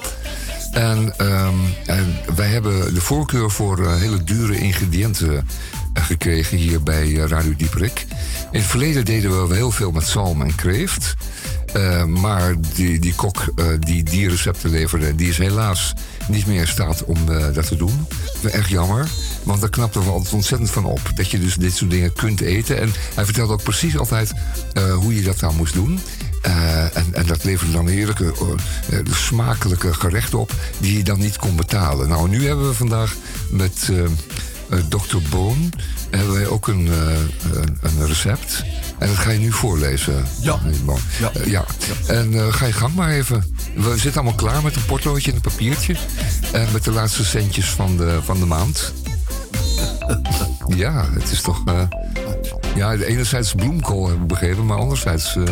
En, 0.72 1.14
ehm, 1.16 1.55
en 1.86 2.16
wij 2.34 2.48
hebben 2.48 2.94
de 2.94 3.01
voorkeur 3.01 3.51
voor 3.51 3.86
eh, 3.86 3.96
hele 3.96 4.24
dure 4.24 4.59
ingrediënten 4.59 5.48
eh, 5.92 6.05
gekregen 6.05 6.56
hier 6.56 6.82
bij 6.82 7.02
eh, 7.02 7.26
Radio 7.26 7.55
Dieperik. 7.56 8.06
In 8.51 8.59
het 8.59 8.68
verleden 8.68 9.05
deden 9.05 9.48
we 9.48 9.55
heel 9.55 9.70
veel 9.70 9.90
met 9.90 10.06
zalm 10.06 10.42
en 10.42 10.55
kreeft. 10.55 11.14
Eh, 11.74 12.05
maar 12.05 12.55
die, 12.74 12.98
die 12.98 13.14
kok 13.14 13.52
eh, 13.56 13.66
die 13.78 14.02
die 14.02 14.28
recepten 14.28 14.70
leverde, 14.70 15.14
die 15.14 15.28
is 15.28 15.38
helaas 15.38 15.92
niet 16.28 16.46
meer 16.46 16.60
in 16.60 16.68
staat 16.68 17.05
om 17.05 17.16
eh, 17.28 17.55
dat 17.55 17.66
te 17.66 17.76
doen. 17.76 18.06
Echt 18.42 18.68
jammer, 18.68 19.09
want 19.45 19.61
daar 19.61 19.71
knapten 19.71 20.05
we 20.05 20.11
altijd 20.11 20.35
ontzettend 20.35 20.71
van 20.71 20.85
op. 20.85 21.01
Dat 21.15 21.31
je 21.31 21.39
dus 21.39 21.55
dit 21.55 21.77
soort 21.77 21.91
dingen 21.91 22.12
kunt 22.12 22.41
eten. 22.41 22.81
En 22.81 22.93
hij 23.15 23.25
vertelde 23.25 23.53
ook 23.53 23.62
precies 23.62 23.99
altijd 23.99 24.33
eh, 24.73 24.95
hoe 24.95 25.15
je 25.15 25.23
dat 25.23 25.41
nou 25.41 25.55
moest 25.55 25.75
doen. 25.75 26.01
Eh, 26.43 26.97
en, 26.97 27.07
en 27.12 27.27
dat 27.27 27.45
leverde 27.45 27.73
dan 27.73 27.89
heerlijke, 27.89 28.33
eh, 28.91 28.99
smakelijke 29.11 29.95
gerechten 29.95 30.39
op 30.39 30.53
die 30.79 30.97
je 30.97 31.05
dan 31.05 31.19
niet 31.19 31.37
kon 31.37 31.57
betalen. 31.57 32.09
Nou, 32.09 32.29
nu 32.29 32.47
hebben 32.47 32.69
we 32.69 32.75
vandaag 32.75 33.15
met 33.51 33.91
Dr. 34.89 35.16
Boon 35.31 35.73
hebben 36.11 36.33
wij 36.33 36.47
ook 36.47 36.69
een, 36.69 36.87
een, 37.53 37.79
een 37.83 38.07
recept. 38.07 38.65
En 38.99 39.09
dat 39.09 39.16
ga 39.16 39.31
je 39.31 39.39
nu 39.39 39.53
voorlezen. 39.53 40.25
Ja. 40.41 40.61
Ja. 41.19 41.33
Ja. 41.45 41.65
En 42.07 42.53
ga 42.53 42.66
je 42.66 42.73
gang 42.73 42.95
maar 42.95 43.11
even. 43.11 43.57
We 43.77 43.99
zitten 43.99 44.15
allemaal 44.15 44.39
klaar 44.39 44.62
met 44.62 44.77
een 44.77 44.85
potloodje 44.85 45.31
en 45.31 45.37
een 45.37 45.43
papiertje. 45.43 45.97
En 46.53 46.69
met 46.73 46.85
de 46.85 46.91
laatste 46.91 47.25
centjes 47.25 47.71
van 47.71 47.97
de, 47.97 48.19
van 48.23 48.39
de 48.39 48.47
maand. 48.47 48.93
ja, 50.85 51.11
het 51.11 51.31
is 51.31 51.40
toch... 51.40 51.65
eh, 51.65 51.89
ja, 52.74 52.93
enerzijds 52.93 53.55
bloemkool 53.55 54.09
heb 54.09 54.16
ik 54.16 54.27
begrepen, 54.27 54.66
maar 54.66 54.78
anderzijds... 54.78 55.36
eh, 55.36 55.44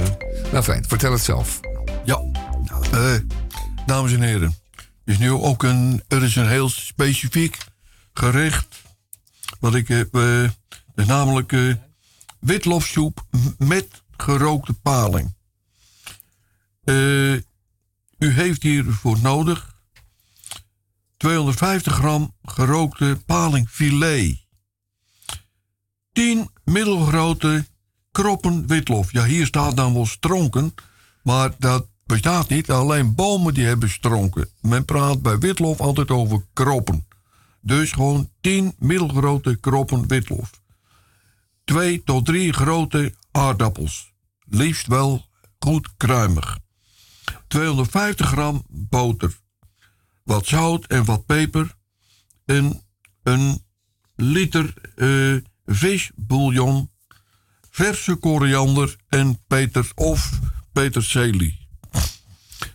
nou 0.52 0.62
fijn, 0.64 0.84
vertel 0.88 1.12
het 1.12 1.22
zelf. 1.22 1.60
Ja. 2.04 2.22
Eh, 2.92 3.14
dames 3.86 4.12
en 4.12 4.22
heren. 4.22 4.54
Is 5.04 5.18
nu 5.18 5.30
ook 5.30 5.62
een, 5.62 6.02
er 6.08 6.22
is 6.22 6.36
een 6.36 6.48
heel 6.48 6.68
specifiek 6.68 7.56
gerecht. 8.14 8.66
Wat 9.60 9.74
ik 9.74 9.88
heb. 9.88 10.16
is 10.94 11.06
namelijk 11.06 11.54
witlofsoep 12.40 13.26
met 13.58 14.02
gerookte 14.16 14.72
paling. 14.72 15.34
U 18.18 18.30
heeft 18.30 18.62
hiervoor 18.62 19.18
nodig 19.22 19.71
250 21.22 21.92
gram 21.94 22.34
gerookte 22.42 23.18
palingfilet. 23.26 24.46
10 26.12 26.50
middelgrote 26.64 27.66
kroppen 28.12 28.66
witlof. 28.66 29.12
Ja, 29.12 29.24
hier 29.24 29.46
staat 29.46 29.76
dan 29.76 29.94
wel 29.94 30.06
stronken, 30.06 30.74
maar 31.22 31.54
dat 31.58 31.86
bestaat 32.06 32.48
niet. 32.48 32.70
Alleen 32.70 33.14
bomen 33.14 33.54
die 33.54 33.64
hebben 33.64 33.90
stronken. 33.90 34.48
Men 34.60 34.84
praat 34.84 35.22
bij 35.22 35.38
witlof 35.38 35.80
altijd 35.80 36.10
over 36.10 36.44
kroppen. 36.52 37.06
Dus 37.60 37.92
gewoon 37.92 38.30
10 38.40 38.74
middelgrote 38.78 39.56
kroppen 39.60 40.08
witlof. 40.08 40.50
2 41.64 42.02
tot 42.04 42.26
3 42.26 42.52
grote 42.52 43.14
aardappels. 43.32 44.12
Liefst 44.48 44.86
wel 44.86 45.26
goed 45.58 45.88
kruimig. 45.96 46.58
250 47.46 48.26
gram 48.26 48.64
boter. 48.68 49.40
Wat 50.24 50.46
zout 50.46 50.86
en 50.86 51.04
wat 51.04 51.26
peper. 51.26 51.74
En 52.44 52.82
een 53.22 53.64
liter 54.16 54.74
eh 54.96 55.36
visbouillon 55.64 56.90
verse 57.70 58.14
koriander 58.14 58.96
en 59.08 59.38
peter 59.46 59.90
of 59.94 60.40
peterselie. 60.72 61.68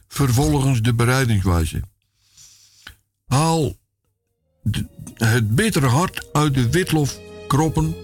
Vervolgens 0.07 0.81
de 0.81 0.93
bereidingswijze. 0.93 1.81
Haal 3.25 3.77
het 5.13 5.55
bittere 5.55 5.87
hart 5.87 6.33
uit 6.33 6.53
de 6.53 6.69
witlofkroppen. 6.69 7.95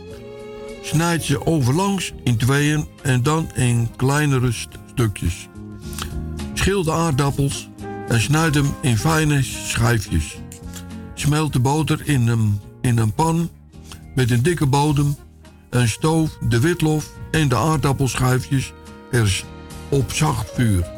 Snijd 0.84 1.24
ze 1.24 1.46
overlangs 1.46 2.14
in 2.24 2.38
tweeën 2.38 2.88
en 3.02 3.24
dan 3.24 3.56
in 3.56 3.96
kleinere 3.96 4.52
st- 4.52 4.78
stukjes. 4.92 5.48
Schil 6.54 6.84
de 6.84 6.92
aardappels 6.92 7.70
en 8.08 8.22
snijd 8.22 8.56
hem 8.56 8.74
in 8.82 8.98
fijne 8.98 9.44
schijfjes. 9.44 10.38
Smelt 11.14 11.54
de 11.54 11.60
boter 11.60 12.08
in 12.08 12.28
een, 12.28 12.60
in 12.82 12.98
een 12.98 13.14
pan 13.14 13.50
met 14.16 14.32
een 14.32 14.44
dikke 14.44 14.66
bodem 14.66 15.16
en 15.70 15.90
stoof 15.90 16.38
de 16.50 16.60
witlof 16.60 17.10
en 17.32 17.48
de 17.48 17.56
aardappelschijfjes 17.56 18.74
op 19.90 20.12
zacht 20.12 20.52
vuur. 20.54 20.92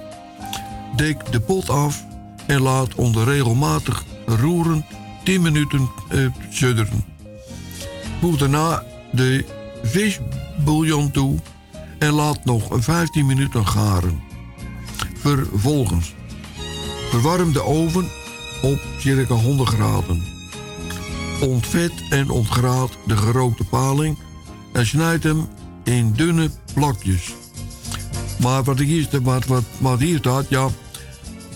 Dek 0.95 1.31
de 1.31 1.39
pot 1.39 1.69
af 1.69 2.05
en 2.47 2.61
laat 2.61 2.95
onder 2.95 3.23
regelmatig 3.23 4.03
roeren 4.25 4.85
10 5.23 5.41
minuten 5.41 5.89
eh. 6.09 6.85
Voeg 8.21 8.37
daarna 8.37 8.83
de 9.11 9.45
visbouillon 9.83 11.11
toe 11.11 11.39
en 11.99 12.11
laat 12.11 12.45
nog 12.45 12.67
15 12.71 13.25
minuten 13.25 13.67
garen. 13.67 14.21
Vervolgens 15.15 16.13
verwarm 17.21 17.53
de 17.53 17.63
oven 17.63 18.07
op 18.61 18.79
circa 18.99 19.33
100 19.33 19.69
graden. 19.69 20.23
Ontvet 21.41 21.91
en 22.09 22.29
ontgraat 22.29 22.91
de 23.05 23.17
gerookte 23.17 23.63
paling 23.63 24.17
en 24.73 24.85
snijd 24.85 25.23
hem 25.23 25.47
in 25.83 26.13
dunne 26.13 26.49
plakjes. 26.73 27.33
Maar 28.39 28.63
wat, 28.63 28.79
ik 28.79 28.87
hier, 28.87 29.07
wat, 29.21 29.45
wat, 29.79 29.99
hier 29.99 30.17
staat, 30.17 30.49
ja, 30.49 30.67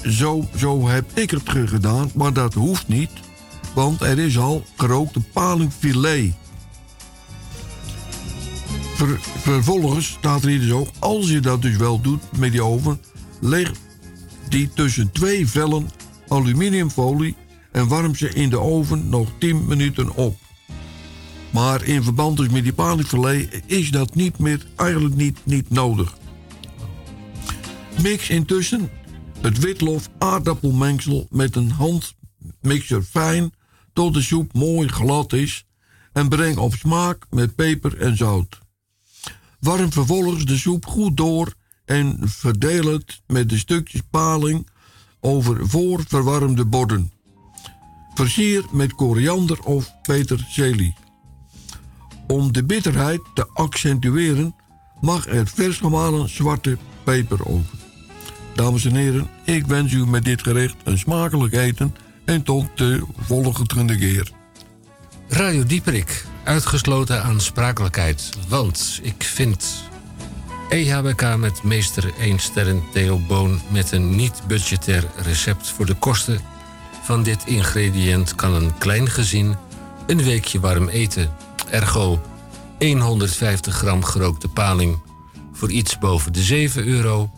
zo, 0.05 0.47
zo 0.57 0.87
heb 0.87 1.05
ik 1.13 1.31
het 1.31 1.41
ge- 1.49 1.67
gedaan, 1.67 2.11
maar 2.15 2.33
dat 2.33 2.53
hoeft 2.53 2.87
niet, 2.87 3.11
want 3.73 4.01
er 4.01 4.19
is 4.19 4.37
al 4.37 4.63
gerookte 4.77 5.19
palingfilet. 5.19 6.33
Ver- 8.95 9.19
vervolgens 9.41 10.07
staat 10.07 10.41
er 10.43 10.49
hier 10.49 10.59
dus 10.59 10.71
ook, 10.71 10.87
als 10.99 11.29
je 11.29 11.39
dat 11.39 11.61
dus 11.61 11.75
wel 11.77 12.01
doet 12.01 12.21
met 12.37 12.51
die 12.51 12.63
oven, 12.63 13.01
leg 13.39 13.71
die 14.49 14.69
tussen 14.73 15.11
twee 15.11 15.47
vellen 15.47 15.89
aluminiumfolie 16.27 17.35
en 17.71 17.87
warm 17.87 18.15
ze 18.15 18.29
in 18.29 18.49
de 18.49 18.59
oven 18.59 19.09
nog 19.09 19.29
10 19.39 19.65
minuten 19.65 20.15
op. 20.15 20.37
Maar 21.51 21.83
in 21.83 22.03
verband 22.03 22.37
dus 22.37 22.49
met 22.49 22.63
die 22.63 22.73
palingfilet 22.73 23.61
is 23.65 23.91
dat 23.91 24.15
niet 24.15 24.37
meer, 24.37 24.65
eigenlijk 24.75 25.15
niet, 25.15 25.37
niet 25.43 25.69
nodig. 25.69 26.17
Mix 28.01 28.29
intussen 28.29 28.89
het 29.41 29.59
witlof 29.59 30.09
aardappelmengsel 30.17 31.27
met 31.29 31.55
een 31.55 31.71
handmixer 31.71 33.03
fijn 33.03 33.53
tot 33.93 34.13
de 34.13 34.21
soep 34.21 34.53
mooi 34.53 34.87
glad 34.87 35.33
is 35.33 35.65
en 36.13 36.29
breng 36.29 36.57
op 36.57 36.73
smaak 36.73 37.25
met 37.29 37.55
peper 37.55 37.97
en 37.97 38.17
zout. 38.17 38.59
Warm 39.59 39.91
vervolgens 39.91 40.45
de 40.45 40.57
soep 40.57 40.85
goed 40.85 41.17
door 41.17 41.53
en 41.89 42.17
verdeel 42.21 42.85
het 42.85 43.21
met 43.27 43.49
de 43.49 43.57
stukjes 43.57 44.01
paling 44.11 44.67
over 45.19 45.67
voorverwarmde 45.67 46.65
borden. 46.65 47.11
Versier 48.13 48.65
met 48.71 48.93
koriander 48.93 49.59
of 49.59 49.91
peterselie. 50.01 50.95
Om 52.27 52.51
de 52.51 52.63
bitterheid 52.63 53.21
te 53.33 53.47
accentueren 53.53 54.55
mag 55.01 55.27
er 55.27 55.47
vers 55.47 55.77
gemalen 55.77 56.29
zwarte 56.29 56.77
peper 57.03 57.45
over. 57.45 57.77
Dames 58.55 58.85
en 58.85 58.95
heren, 58.95 59.29
ik 59.45 59.65
wens 59.65 59.93
u 59.93 60.05
met 60.07 60.25
dit 60.25 60.43
gerecht 60.43 60.75
een 60.83 60.97
smakelijk 60.97 61.53
eten 61.53 61.95
en 62.25 62.43
tot 62.43 62.65
de 62.75 63.03
volgende 63.19 63.97
keer. 63.97 64.31
Radio 65.27 65.63
Dieperik, 65.63 66.25
uitgesloten 66.43 67.23
aansprakelijkheid. 67.23 68.29
Want 68.47 68.99
ik 69.03 69.23
vind 69.23 69.88
EHBK 70.69 71.37
met 71.37 71.63
meester 71.63 72.13
1 72.19 72.39
sterren 72.39 72.83
Theo 72.91 73.17
Boon... 73.17 73.61
met 73.67 73.91
een 73.91 74.15
niet-budgetair 74.15 75.03
recept 75.15 75.69
voor 75.69 75.85
de 75.85 75.93
kosten 75.93 76.39
van 77.03 77.23
dit 77.23 77.45
ingrediënt... 77.45 78.35
kan 78.35 78.53
een 78.53 78.77
klein 78.77 79.09
gezin 79.09 79.55
een 80.07 80.23
weekje 80.23 80.59
warm 80.59 80.87
eten. 80.87 81.31
Ergo 81.69 82.21
150 82.79 83.75
gram 83.75 84.03
gerookte 84.03 84.47
paling 84.47 85.01
voor 85.53 85.71
iets 85.71 85.97
boven 85.97 86.33
de 86.33 86.41
7 86.41 86.87
euro... 86.87 87.31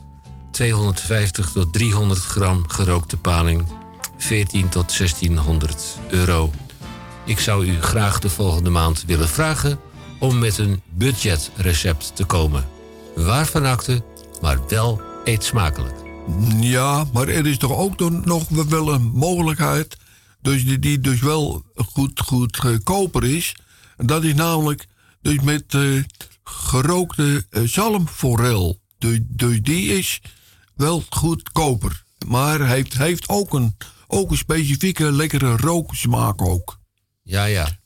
250 0.51 1.51
tot 1.51 1.73
300 1.73 2.19
gram 2.19 2.63
gerookte 2.67 3.17
paling, 3.17 3.67
14 4.17 4.69
tot 4.69 4.97
1600 4.97 5.97
euro. 6.09 6.51
Ik 7.25 7.39
zou 7.39 7.65
u 7.65 7.81
graag 7.81 8.19
de 8.19 8.29
volgende 8.29 8.69
maand 8.69 9.03
willen 9.05 9.29
vragen 9.29 9.79
om 10.19 10.39
met 10.39 10.57
een 10.57 10.81
budgetrecept 10.89 12.15
te 12.15 12.23
komen. 12.25 12.70
Waarvan 13.15 13.65
akte, 13.65 14.03
maar 14.41 14.67
wel 14.67 15.01
eet 15.23 15.43
smakelijk. 15.43 15.95
Ja, 16.59 17.05
maar 17.13 17.27
er 17.27 17.45
is 17.45 17.57
toch 17.57 17.77
ook 17.77 17.99
nog 18.25 18.47
wel 18.49 18.93
een 18.93 19.11
mogelijkheid... 19.13 19.97
Dus 20.41 20.65
die, 20.65 20.79
die 20.79 20.99
dus 20.99 21.19
wel 21.19 21.63
goed, 21.75 22.19
goed 22.19 22.57
goedkoper 22.57 23.23
is. 23.23 23.55
En 23.97 24.05
dat 24.05 24.23
is 24.23 24.33
namelijk 24.33 24.87
dus 25.21 25.39
met 25.39 25.63
eh, 25.67 26.03
gerookte 26.43 27.45
eh, 27.49 27.63
zalmforel. 27.63 28.79
Dus, 28.97 29.19
dus 29.21 29.61
die 29.61 29.97
is 29.97 30.21
wel 30.75 31.03
goedkoper. 31.09 32.03
Maar 32.27 32.67
heeft, 32.67 32.97
heeft 32.97 33.29
ook, 33.29 33.53
een, 33.53 33.77
ook 34.07 34.31
een 34.31 34.37
specifieke 34.37 35.11
lekkere 35.11 35.57
rooksmaak 35.57 36.41
ook. 36.41 36.79
Ja, 37.23 37.45
ja. 37.45 37.79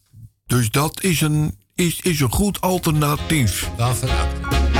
Dus 0.45 0.71
dat 0.71 1.03
is 1.03 1.21
een, 1.21 1.59
is, 1.73 1.99
is 2.01 2.19
een 2.19 2.31
goed 2.31 2.61
alternatief. 2.61 3.69
Waarvan 3.77 4.09
akte. 4.09 4.74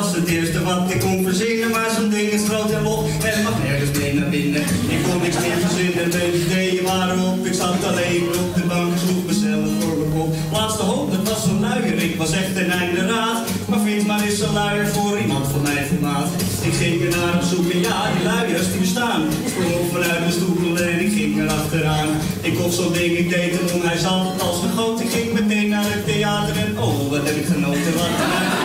Was 0.00 0.14
het 0.14 0.28
eerste 0.28 0.62
wat 0.62 0.90
ik 0.94 1.00
kon 1.00 1.22
verzinnen. 1.24 1.70
Maar 1.70 1.90
zo'n 1.96 2.10
ding 2.10 2.28
is 2.36 2.44
groot 2.48 2.70
en 2.70 2.82
log 2.82 3.04
en 3.30 3.42
mag 3.42 3.56
nergens 3.62 3.98
mee 3.98 4.14
naar 4.14 4.28
binnen. 4.28 4.62
Ik 4.94 5.00
kon 5.06 5.18
niks 5.22 5.38
meer 5.44 5.58
verzinnen, 5.66 6.10
de 6.10 6.22
ideeën 6.42 6.84
waren 6.84 7.18
op. 7.30 7.46
Ik 7.46 7.54
zat 7.54 7.84
alleen 7.90 8.22
op 8.42 8.54
de 8.54 8.64
bank, 8.72 8.92
sloeg 9.02 9.24
mezelf 9.30 9.68
voor 9.78 9.96
mijn 9.98 10.10
kop. 10.14 10.34
Laatste 10.52 10.82
hoop, 10.82 11.10
dat 11.14 11.24
was 11.28 11.42
zo'n 11.44 11.60
luier, 11.60 12.02
ik 12.08 12.16
was 12.16 12.32
echt 12.32 12.54
een 12.56 12.70
einde 12.70 13.02
raad. 13.12 13.38
Maar 13.68 13.80
vind 13.80 14.06
maar 14.06 14.22
eens 14.24 14.40
een 14.40 14.52
luier 14.52 14.86
voor 14.86 15.18
iemand 15.18 15.46
van 15.52 15.62
mijn 15.62 15.86
formaat. 15.90 16.28
Ik 16.68 16.74
ging 16.80 16.96
er 17.04 17.12
naar 17.16 17.34
op 17.34 17.42
zoek 17.50 17.70
en 17.74 17.80
ja, 17.88 17.98
die 18.14 18.24
luiers 18.24 18.68
die 18.72 18.80
bestaan. 18.80 19.22
Ik 19.44 19.48
sprong 19.52 19.74
op 19.80 19.88
vanuit 19.92 20.20
mijn 20.20 20.36
stoel 20.38 20.76
en 20.76 21.00
ik 21.06 21.12
ging 21.18 21.40
er 21.40 21.50
achteraan. 21.58 22.08
Ik 22.40 22.54
kocht 22.58 22.74
zo'n 22.74 22.92
ding, 22.92 23.12
ik 23.22 23.28
deed 23.28 23.50
hem 23.56 23.66
om, 23.74 23.82
hij 23.90 23.98
zat 23.98 24.42
als 24.46 24.62
een 24.62 24.74
goot. 24.78 25.00
Ik 25.00 25.10
ging 25.10 25.32
meteen 25.32 25.68
naar 25.68 25.88
het 25.94 26.04
theater 26.06 26.56
en 26.64 26.78
oh, 26.78 27.10
wat 27.10 27.24
heb 27.28 27.36
ik 27.42 27.46
genoten. 27.52 27.92
Wat 27.98 28.12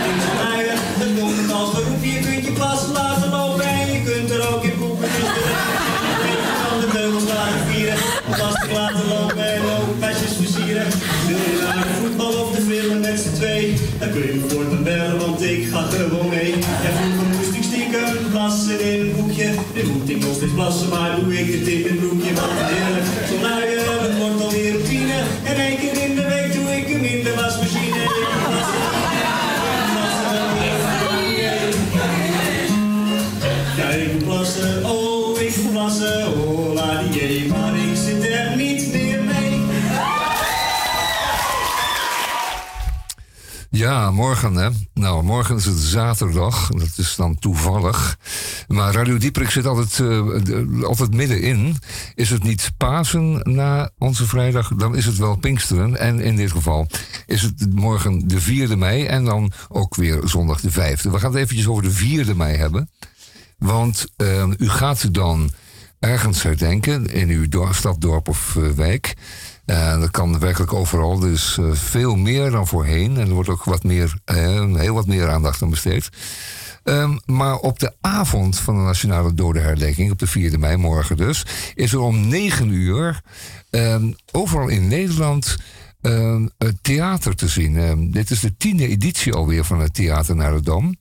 een 0.10 0.13
pas 2.64 2.82
laten 2.94 3.30
lopen 3.30 3.66
en 3.66 3.92
je 3.94 4.00
kunt 4.10 4.30
er 4.36 4.42
ook 4.52 4.64
in 4.64 4.76
poepen. 4.80 5.10
Dus 5.18 5.30
de 5.36 5.44
van 6.64 6.80
de 6.82 6.88
teugels 6.96 7.28
laten 7.34 7.62
vieren. 7.70 7.98
Plastic 8.38 8.72
laten 8.80 9.06
lopen 9.14 9.46
en 9.56 9.62
ook 9.78 9.90
meisjes 10.00 10.34
versieren. 10.42 10.86
Wil 11.28 11.42
je 11.50 11.58
naar 11.64 11.84
de 11.88 11.94
voetbal 12.00 12.34
of 12.44 12.50
de 12.56 12.62
film 12.70 13.00
met 13.00 13.20
z'n 13.24 13.34
twee? 13.40 13.64
Dan 14.00 14.10
kun 14.12 14.24
je 14.28 14.34
me 14.34 14.46
voortaan 14.50 14.84
bellen, 14.84 15.18
want 15.26 15.42
ik 15.54 15.62
ga 15.72 15.82
gewoon 15.82 16.30
mee. 16.30 16.52
Ja, 16.84 16.90
vroeger 17.00 17.28
moest 17.36 17.56
ik 17.60 17.64
stiekem 17.70 18.12
plassen 18.32 18.80
in 18.92 19.00
een 19.02 19.14
boekje. 19.16 19.50
Nu 19.74 19.82
moet 19.92 20.10
ik 20.10 20.20
nog 20.26 20.36
steeds 20.38 20.56
plassen, 20.60 20.90
maar 20.90 21.10
doe 21.20 21.34
ik 21.42 21.50
het 21.56 21.68
in 21.76 21.82
een 21.90 22.00
broekje. 22.02 22.34
Wat 22.34 22.54
heerlijk, 22.72 23.08
zo'n 23.30 23.42
luier, 23.48 23.86
het 24.06 24.18
wordt 24.18 24.42
alweer 24.46 24.72
routine. 24.72 25.18
En 25.50 25.56
één 25.68 25.78
keer 25.82 25.98
in 26.08 26.16
de 26.16 26.23
Ja, 43.84 44.12
morgen 44.12 44.56
hè. 44.56 44.70
Nou, 44.94 45.24
morgen 45.24 45.56
is 45.56 45.66
het 45.66 45.78
zaterdag. 45.78 46.68
Dat 46.68 46.98
is 46.98 47.16
dan 47.16 47.40
toevallig. 47.40 48.18
Maar 48.68 48.94
Radio 48.94 49.18
Dieperik 49.18 49.50
zit 49.50 49.66
altijd, 49.66 50.00
eh, 50.00 50.84
altijd 50.84 51.14
middenin. 51.14 51.78
Is 52.16 52.30
het 52.30 52.44
niet 52.44 52.72
Pasen 52.78 53.40
na 53.44 53.90
onze 53.98 54.28
vrijdag, 54.28 54.68
dan 54.76 54.96
is 54.96 55.06
het 55.06 55.18
wel 55.18 55.36
Pinksteren. 55.36 56.00
En 56.00 56.20
in 56.20 56.36
dit 56.36 56.52
geval 56.52 56.88
is 57.26 57.42
het 57.42 57.76
morgen 57.76 58.28
de 58.28 58.42
4e 58.42 58.76
mei. 58.76 59.06
En 59.06 59.26
dan 59.26 59.52
ook 59.70 59.96
weer 59.96 60.22
zondag 60.24 60.62
de 60.62 60.72
5e. 60.72 61.10
We 61.10 61.20
gaan 61.20 61.32
het 61.32 61.42
eventjes 61.42 61.68
over 61.68 61.84
de 61.84 61.92
4e 61.92 62.36
mei 62.36 62.58
hebben. 62.58 62.90
Want 63.58 64.06
eh, 64.16 64.48
u 64.58 64.70
gaat 64.70 65.14
dan 65.14 65.52
ergens 66.00 66.44
herdenken 66.44 67.06
in 67.06 67.30
uw 67.30 67.72
stad, 67.72 68.02
dorp 68.02 68.28
of 68.28 68.56
eh, 68.56 68.70
wijk. 68.70 69.14
Eh, 69.74 70.00
dat 70.00 70.12
kan 70.12 70.40
werkelijk 70.40 70.74
overal. 70.74 71.24
Er 71.24 71.56
eh, 71.60 71.72
veel 71.72 72.16
meer 72.16 72.52
dan 72.52 72.68
voorheen. 72.68 73.18
En 73.18 73.28
er 73.28 73.34
wordt 73.34 73.50
ook 73.50 73.64
wat 73.64 73.84
meer, 73.84 74.14
eh, 74.26 74.76
heel 74.76 74.94
wat 74.94 75.08
meer 75.08 75.30
aandacht 75.30 75.62
aan 75.62 75.70
besteed. 75.70 76.10
Ehm, 76.84 77.18
maar 77.26 77.56
op 77.56 77.80
de 77.80 77.94
avond 78.02 78.60
van 78.60 78.76
de 78.76 78.82
Nationale 78.82 79.34
Dodenherdenking, 79.34 80.12
op 80.12 80.20
de 80.20 80.28
4e 80.28 80.58
mei, 80.58 80.78
morgen 80.78 81.18
dus, 81.18 81.46
is 81.74 81.94
er 81.94 82.00
om 82.00 82.28
9 82.28 82.70
uur 82.70 83.22
ehm, 83.70 84.12
overal 84.32 84.68
in 84.68 84.88
Nederland 84.88 85.58
ehm, 86.02 86.48
het 86.58 86.78
theater 86.82 87.36
te 87.36 87.48
zien. 87.48 88.12
Dit 88.12 88.30
is 88.32 88.40
de 88.40 88.58
tiende 88.58 88.88
editie 88.88 89.34
alweer 89.34 89.64
van 89.64 89.80
het 89.80 89.94
Theater 89.94 90.36
naar 90.36 90.54
de 90.54 90.62
Dam. 90.62 90.96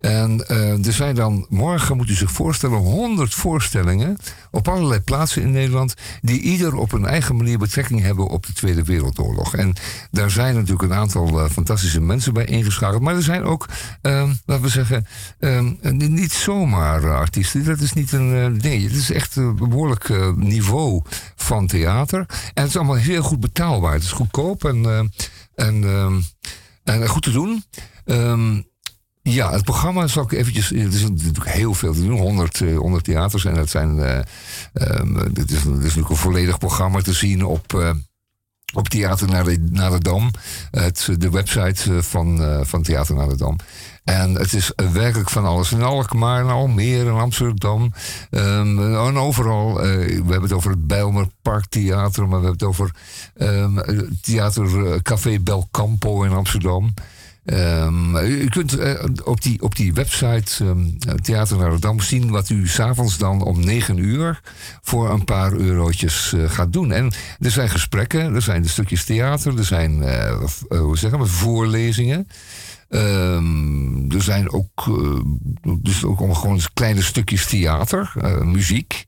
En 0.00 0.46
eh, 0.48 0.86
er 0.86 0.92
zijn 0.92 1.14
dan, 1.14 1.46
morgen 1.48 1.96
moet 1.96 2.08
u 2.08 2.14
zich 2.14 2.30
voorstellen, 2.30 2.78
100 2.78 3.34
voorstellingen 3.34 4.16
op 4.50 4.68
allerlei 4.68 5.00
plaatsen 5.00 5.42
in 5.42 5.50
Nederland, 5.50 5.94
die 6.20 6.40
ieder 6.40 6.74
op 6.76 6.92
een 6.92 7.06
eigen 7.06 7.36
manier 7.36 7.58
betrekking 7.58 8.00
hebben 8.00 8.26
op 8.26 8.46
de 8.46 8.52
Tweede 8.52 8.82
Wereldoorlog. 8.84 9.54
En 9.54 9.72
daar 10.10 10.30
zijn 10.30 10.54
natuurlijk 10.54 10.82
een 10.82 10.94
aantal 10.98 11.40
eh, 11.40 11.50
fantastische 11.50 12.00
mensen 12.00 12.32
bij 12.32 12.44
ingeschakeld, 12.44 13.02
maar 13.02 13.14
er 13.14 13.22
zijn 13.22 13.44
ook, 13.44 13.66
eh, 14.02 14.30
laten 14.44 14.64
we 14.64 14.68
zeggen, 14.70 15.06
eh, 15.38 15.60
niet- 15.90 16.32
zomaar 16.32 17.04
eh, 17.04 17.10
artiesten. 17.14 17.64
Dat 17.64 17.80
is 17.80 17.92
niet 17.92 18.12
een, 18.12 18.56
nee, 18.56 18.82
het 18.84 18.92
is 18.96 19.10
echt 19.12 19.36
een 19.36 19.56
behoorlijk 19.56 20.08
eh, 20.08 20.32
niveau 20.32 21.02
van 21.36 21.66
theater. 21.66 22.18
En 22.28 22.62
het 22.62 22.66
is 22.68 22.76
allemaal 22.76 22.94
heel 22.94 23.22
goed 23.22 23.40
betaalbaar. 23.40 23.92
Het 23.92 24.02
is 24.02 24.12
goedkoop 24.12 24.64
en, 24.64 25.10
en, 25.54 25.84
ehm, 25.84 26.20
en 26.84 27.06
goed 27.08 27.22
te 27.22 27.30
doen. 27.30 27.64
Ehm, 28.04 28.60
ja, 29.32 29.52
het 29.52 29.64
programma 29.64 30.06
zal 30.06 30.22
ik 30.22 30.32
eventjes... 30.32 30.70
Er 30.72 30.76
is 30.94 31.02
natuurlijk 31.08 31.48
heel 31.48 31.74
veel 31.74 31.92
te 31.92 32.02
doen. 32.06 32.18
100, 32.18 32.60
eh, 32.60 32.76
100 32.76 33.04
theaters. 33.04 33.44
En 33.44 33.54
dat 33.54 33.68
zijn... 33.68 33.98
eh 33.98 34.18
ehm, 34.72 35.32
dit, 35.32 35.50
is, 35.50 35.64
natuurlijk 35.64 36.10
een 36.10 36.16
volledig 36.16 36.58
programma 36.58 37.00
te 37.00 37.12
zien 37.12 37.44
op... 37.44 37.74
eh, 37.74 37.90
op 38.74 38.88
Theater 38.88 39.28
naar 39.28 39.44
de, 39.44 39.66
naar 39.70 39.90
de 39.90 39.98
Dam. 39.98 40.30
De 41.18 41.30
website 41.30 41.94
eh, 41.94 42.02
van, 42.02 42.42
eh, 42.44 42.60
van 42.62 42.82
Theater 42.82 43.14
naar 43.14 43.28
de 43.28 43.36
Dam. 43.36 43.56
En 44.04 44.34
het 44.34 44.52
is 44.52 44.74
eh, 44.74 44.90
werkelijk 44.90 45.30
van 45.30 45.44
alles. 45.44 45.72
In 45.72 45.82
Alkmaar, 45.82 46.40
in 46.40 46.50
Almere, 46.50 47.04
in 47.10 47.16
Amsterdam. 47.16 47.92
ehm, 48.30 48.94
en 48.94 49.16
overal. 49.16 49.80
eh, 49.80 49.96
we 50.06 50.12
hebben 50.14 50.42
het 50.42 50.52
over 50.52 50.70
het 50.70 50.86
Bijlmer 50.86 51.26
Parktheater. 51.42 52.28
Maar 52.28 52.40
we 52.40 52.46
hebben 52.46 52.68
het 52.68 52.68
over 52.68 52.90
eh, 53.34 53.76
Theater 54.20 54.86
eh, 54.92 55.00
Café 55.02 55.38
Belcampo 55.40 56.22
in 56.22 56.32
Amsterdam. 56.32 56.94
Ehm, 57.44 58.16
u 58.16 58.48
kunt 58.48 58.78
eh, 58.78 59.04
op, 59.24 59.42
die, 59.42 59.62
op 59.62 59.76
die 59.76 59.92
website 59.92 60.64
ehm, 60.64 61.16
Theater 61.22 61.56
naar 61.56 61.70
de 61.70 61.78
Dam 61.78 62.00
zien 62.00 62.30
wat 62.30 62.48
u 62.48 62.68
s'avonds 62.68 63.18
dan 63.18 63.42
om 63.42 63.60
9 63.64 63.96
uur 63.98 64.40
voor 64.82 65.10
een 65.10 65.24
paar 65.24 65.52
eurotjes 65.52 66.32
eh, 66.32 66.50
gaat 66.50 66.72
doen. 66.72 66.92
En 66.92 67.12
er 67.38 67.50
zijn 67.50 67.68
gesprekken, 67.68 68.34
er 68.34 68.42
zijn 68.42 68.68
stukjes 68.68 69.04
theater, 69.04 69.58
er 69.58 69.64
zijn 69.64 70.02
eh, 70.02 70.44
hoe 70.68 70.98
zeggen 70.98 71.18
we, 71.20 71.26
voorlezingen. 71.26 72.26
Ehm, 72.88 74.10
er 74.10 74.22
zijn 74.22 74.52
ook, 74.52 75.00
dus 75.78 76.04
ook 76.04 76.18
gewoon 76.18 76.60
kleine 76.74 77.02
stukjes 77.02 77.46
theater, 77.46 78.12
muziek. 78.44 79.06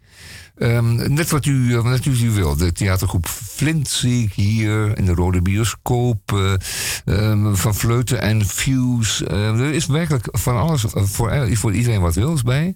Ehm, 0.59 1.13
net 1.15 1.31
wat 1.31 1.47
u, 1.47 1.77
eh, 1.77 1.85
net 1.85 2.05
wat 2.05 2.19
u 2.21 2.31
wil. 2.31 2.57
De 2.57 2.73
theatergroep 2.73 3.27
Flint 3.27 3.89
zie 3.89 4.25
ik 4.25 4.33
hier 4.33 4.99
in 4.99 5.05
de 5.05 5.15
Rode 5.15 5.43
Bioscoop. 5.43 6.33
eh, 6.33 7.31
ehm, 7.31 7.55
van 7.55 7.75
Fleuten 7.75 8.21
en 8.21 8.47
Fuse. 8.47 9.27
Eh, 9.27 9.61
er 9.61 9.73
is 9.73 9.87
werkelijk 9.87 10.29
van 10.31 10.57
alles 10.57 10.93
eh, 10.93 11.03
voor, 11.03 11.31
eh, 11.31 11.57
voor 11.57 11.73
iedereen 11.73 12.01
wat 12.01 12.15
wil 12.15 12.39
bij. 12.45 12.75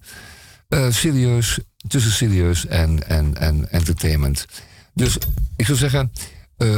Eh, 0.69 0.91
serieus, 0.91 1.59
tussen 1.89 2.13
serieus 2.13 2.67
en, 2.67 3.09
en, 3.09 3.37
en 3.37 3.71
entertainment. 3.71 4.47
Dus 4.95 5.19
ik 5.57 5.67
zou 5.67 5.79
zeggen, 5.79 6.13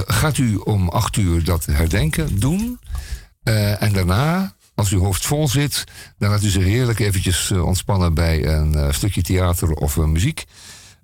gaat 0.06 0.38
u 0.38 0.54
om 0.56 0.88
acht 0.88 1.16
uur 1.16 1.44
dat 1.44 1.64
herdenken 1.66 2.38
doen. 2.40 2.78
En 3.78 3.92
daarna, 3.92 4.54
als 4.74 4.90
uw 4.90 5.00
hoofd 5.00 5.26
vol 5.26 5.48
zit, 5.48 5.84
dan 6.18 6.30
laat 6.30 6.42
u 6.42 6.48
zich 6.48 6.64
heerlijk 6.64 6.98
eventjes 6.98 7.50
ontspannen 7.50 8.14
bij 8.14 8.46
een 8.46 8.94
stukje 8.94 9.22
theater 9.22 9.70
of 9.70 9.96
muziek. 9.96 10.44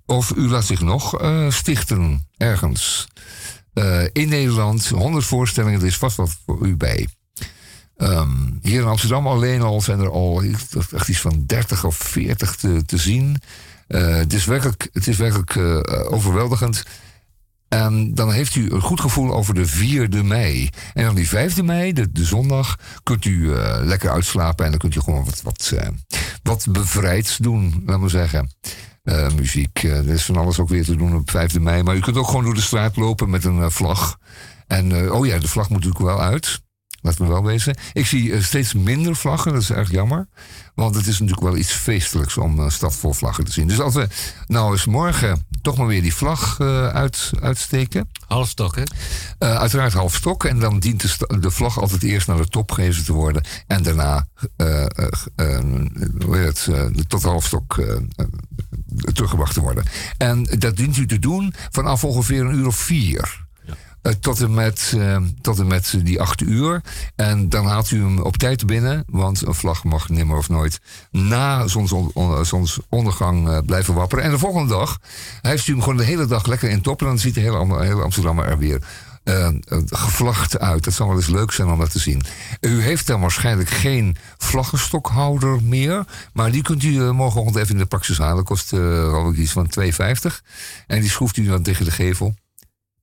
Of 0.06 0.32
u 0.36 0.48
laat 0.48 0.64
zich 0.64 0.80
nog 0.80 1.20
eh, 1.20 1.50
stichten 1.50 2.28
ergens. 2.36 3.06
Eh, 3.72 4.02
in 4.12 4.28
Nederland, 4.28 4.88
100 4.88 5.24
voorstellingen, 5.24 5.80
er 5.80 5.86
is 5.86 5.96
vast 5.96 6.16
wat 6.16 6.36
voor 6.46 6.66
u 6.66 6.76
bij. 6.76 7.08
Ehm, 7.96 8.30
hier 8.62 8.80
in 8.80 8.86
Amsterdam 8.86 9.26
alleen 9.26 9.62
al 9.62 9.80
zijn 9.80 10.00
er 10.00 10.10
al 10.10 10.42
echt 10.42 11.08
iets 11.08 11.20
van 11.20 11.42
30 11.46 11.84
of 11.84 11.96
40 11.96 12.56
te, 12.86 12.96
zien. 12.96 13.40
Eh, 13.86 14.16
het 14.16 14.32
is 14.32 14.44
werkelijk, 14.44 14.88
het 14.92 15.06
is 15.06 15.16
werkelijk 15.16 15.56
overweldigend. 16.12 16.82
En 17.68 18.14
dan 18.14 18.32
heeft 18.32 18.54
u 18.54 18.70
een 18.70 18.80
goed 18.80 19.00
gevoel 19.00 19.34
over 19.34 19.54
de 19.54 19.66
4e 19.66 20.22
mei. 20.22 20.68
En 20.94 21.04
dan 21.04 21.14
die 21.14 21.28
5e 21.28 21.62
mei, 21.62 21.92
de, 21.92 22.12
de 22.12 22.24
zondag, 22.24 22.78
kunt 23.02 23.24
u 23.24 23.48
lekker 23.82 24.10
uitslapen. 24.10 24.64
En 24.64 24.70
dan 24.70 24.80
kunt 24.80 24.94
u 24.94 25.00
gewoon 25.00 25.24
wat, 25.24 25.42
wat, 25.42 25.72
wat 26.42 26.66
bevrijds 26.70 27.36
doen, 27.36 27.82
laat 27.86 28.00
maar 28.00 28.10
zeggen. 28.10 28.50
Eh, 29.04 29.34
muziek, 29.36 29.82
eh, 29.82 29.98
er 29.98 30.08
is 30.08 30.24
van 30.24 30.36
alles 30.36 30.58
ook 30.58 30.68
weer 30.68 30.84
te 30.84 30.96
doen 30.96 31.16
op 31.16 31.30
5e 31.30 31.60
mei. 31.60 31.82
Maar 31.82 31.96
u 31.96 32.00
kunt 32.00 32.16
ook 32.16 32.26
gewoon 32.26 32.44
door 32.44 32.54
de 32.54 32.60
straat 32.60 32.96
lopen 32.96 33.30
met 33.30 33.44
een 33.44 33.62
eh, 33.62 33.70
vlag. 33.70 34.18
En 34.66 35.12
oh 35.12 35.26
ja, 35.26 35.38
de 35.38 35.48
vlag 35.48 35.68
moet 35.68 35.84
natuurlijk 35.84 36.04
wel 36.04 36.20
uit. 36.20 36.62
Laten 37.04 37.24
we 37.24 37.32
wel 37.32 37.44
wezen. 37.44 37.76
Ik 37.92 38.06
zie 38.06 38.32
eh, 38.32 38.42
steeds 38.42 38.74
minder 38.74 39.16
vlaggen, 39.16 39.52
dat 39.52 39.62
is 39.62 39.70
erg 39.70 39.90
jammer. 39.90 40.28
Want 40.74 40.94
het 40.94 41.06
is 41.06 41.18
natuurlijk 41.18 41.46
wel 41.46 41.56
iets 41.56 41.72
feestelijks 41.72 42.36
om 42.36 42.58
een 42.58 42.70
stad 42.70 42.94
vol 42.94 43.12
vlaggen 43.12 43.44
te 43.44 43.52
zien. 43.52 43.68
Dus 43.68 43.80
als 43.80 43.94
we 43.94 44.08
nou 44.46 44.72
eens 44.72 44.86
morgen 44.86 45.46
toch 45.62 45.76
maar 45.76 45.86
weer 45.86 46.02
die 46.02 46.14
vlag 46.14 46.60
eh, 46.60 46.88
uit, 46.88 47.30
uitsteken. 47.40 48.08
Halfstok, 48.26 48.76
hè? 48.76 48.82
Eh, 49.38 49.56
uiteraard 49.56 49.92
half 49.92 50.14
stok. 50.14 50.44
En 50.44 50.58
dan 50.58 50.78
dient 50.78 51.18
de, 51.40 51.50
vlag 51.50 51.80
altijd 51.80 52.02
eerst 52.02 52.26
naar 52.26 52.36
de 52.36 52.48
top 52.48 52.72
gehezen 52.72 53.04
te 53.04 53.12
worden. 53.12 53.44
En 53.66 53.82
daarna 53.82 54.26
eh, 54.56 54.82
eh, 54.82 54.88
eh, 55.36 55.64
heet 56.30 56.66
het, 56.66 56.68
eh, 56.74 57.04
tot 57.08 57.22
halfstok 57.22 57.78
eh, 57.78 57.94
eh, 57.94 58.26
teruggebracht 59.12 59.54
te 59.54 59.60
worden. 59.60 59.84
En 60.18 60.42
dat 60.58 60.76
dient 60.76 60.96
u 60.96 61.06
te 61.06 61.18
doen 61.18 61.54
vanaf 61.70 62.04
ongeveer 62.04 62.44
een 62.44 62.54
uur 62.54 62.66
of 62.66 62.76
vier. 62.76 63.43
Eh, 64.04 64.12
tot, 64.12 64.40
en 64.40 64.54
met, 64.54 64.92
eh, 64.96 65.16
tot 65.40 65.58
en 65.58 65.66
met 65.66 65.94
die 66.02 66.20
acht 66.20 66.40
uur. 66.40 66.80
En 67.16 67.48
dan 67.48 67.66
haalt 67.66 67.90
u 67.90 68.02
hem 68.02 68.18
op 68.18 68.36
tijd 68.36 68.66
binnen. 68.66 69.04
Want 69.06 69.46
een 69.46 69.54
vlag 69.54 69.84
mag 69.84 70.08
nimmer 70.08 70.36
of 70.36 70.48
nooit 70.48 70.80
na 71.10 71.66
zonson- 71.68 72.12
zonsondergang 72.42 73.48
eh, 73.48 73.58
blijven 73.66 73.94
wapperen. 73.94 74.24
En 74.24 74.30
de 74.30 74.38
volgende 74.38 74.68
dag 74.68 74.98
heeft 75.42 75.66
u 75.66 75.72
hem 75.72 75.82
gewoon 75.82 75.96
de 75.96 76.04
hele 76.04 76.26
dag 76.26 76.46
lekker 76.46 76.70
in 76.70 76.80
top. 76.80 77.00
En 77.00 77.06
dan 77.06 77.18
ziet 77.18 77.34
de 77.34 77.40
hele, 77.40 77.82
hele 77.84 78.02
Amsterdam 78.02 78.38
er 78.38 78.58
weer 78.58 78.82
eh, 79.24 79.46
eh, 79.46 79.54
gevlacht 79.86 80.58
uit. 80.58 80.84
Dat 80.84 80.94
zal 80.94 81.06
wel 81.06 81.16
eens 81.16 81.26
leuk 81.26 81.52
zijn 81.52 81.68
om 81.68 81.78
dat 81.78 81.90
te 81.90 81.98
zien. 81.98 82.22
U 82.60 82.82
heeft 82.82 83.06
dan 83.06 83.20
waarschijnlijk 83.20 83.68
geen 83.68 84.16
vlaggenstokhouder 84.38 85.62
meer. 85.62 86.04
Maar 86.32 86.52
die 86.52 86.62
kunt 86.62 86.82
u 86.82 87.00
eh, 87.00 87.10
morgenochtend 87.10 87.56
even 87.56 87.72
in 87.74 87.80
de 87.80 87.86
praxis 87.86 88.18
halen. 88.18 88.44
Kost 88.44 88.72
eh 88.72 89.26
ik 89.30 89.36
iets 89.36 89.52
van 89.52 89.70
2,50. 89.80 90.42
En 90.86 91.00
die 91.00 91.10
schroeft 91.10 91.36
u 91.36 91.46
dan 91.46 91.62
tegen 91.62 91.84
de 91.84 91.90
gevel. 91.90 92.34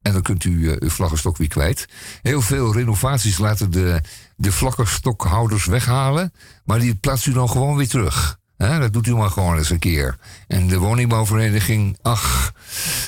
En 0.02 0.14
dan 0.14 0.22
kunt 0.22 0.44
u 0.44 0.70
eh, 0.70 0.76
uw 0.80 0.90
vlaggenstok 0.90 1.38
weer 1.38 1.48
kwijt. 1.48 1.86
Heel 2.22 2.42
veel 2.42 2.74
renovaties 2.74 3.38
laten 3.38 3.72
de, 3.72 4.02
de 4.36 4.52
vlaggenstokhouders 4.52 5.66
weghalen. 5.66 6.34
Maar 6.66 6.80
die 6.80 6.96
plaatst 6.96 7.26
u 7.26 7.34
dan 7.34 7.50
gewoon 7.50 7.76
weer 7.76 7.88
terug. 7.88 8.40
Dat 8.58 8.94
doet 8.94 9.08
u 9.08 9.16
maar 9.16 9.30
gewoon 9.30 9.58
eens 9.58 9.70
een 9.70 9.80
keer. 9.80 10.18
En 10.48 10.68
de 10.68 10.78
woningbouwvereniging, 10.78 11.98
ach, 12.02 12.54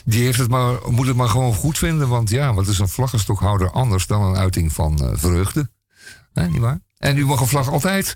die 0.05 0.23
heeft 0.23 0.39
het 0.39 0.49
maar, 0.49 0.77
moet 0.89 1.07
het 1.07 1.15
maar 1.15 1.29
gewoon 1.29 1.53
goed 1.53 1.77
vinden. 1.77 2.07
Want 2.07 2.29
ja, 2.29 2.53
wat 2.53 2.67
is 2.67 2.79
een 2.79 2.87
vlaggenstokhouder 2.87 3.71
anders 3.71 4.07
dan 4.07 4.21
een 4.21 4.37
uiting 4.37 4.73
van 4.73 4.99
eh, 4.99 5.09
vreugde? 5.13 5.69
Niet 6.33 6.57
waar? 6.57 6.79
En 6.97 7.17
u 7.17 7.25
mag 7.25 7.39
een 7.39 7.47
vlag 7.47 7.69
altijd, 7.69 8.13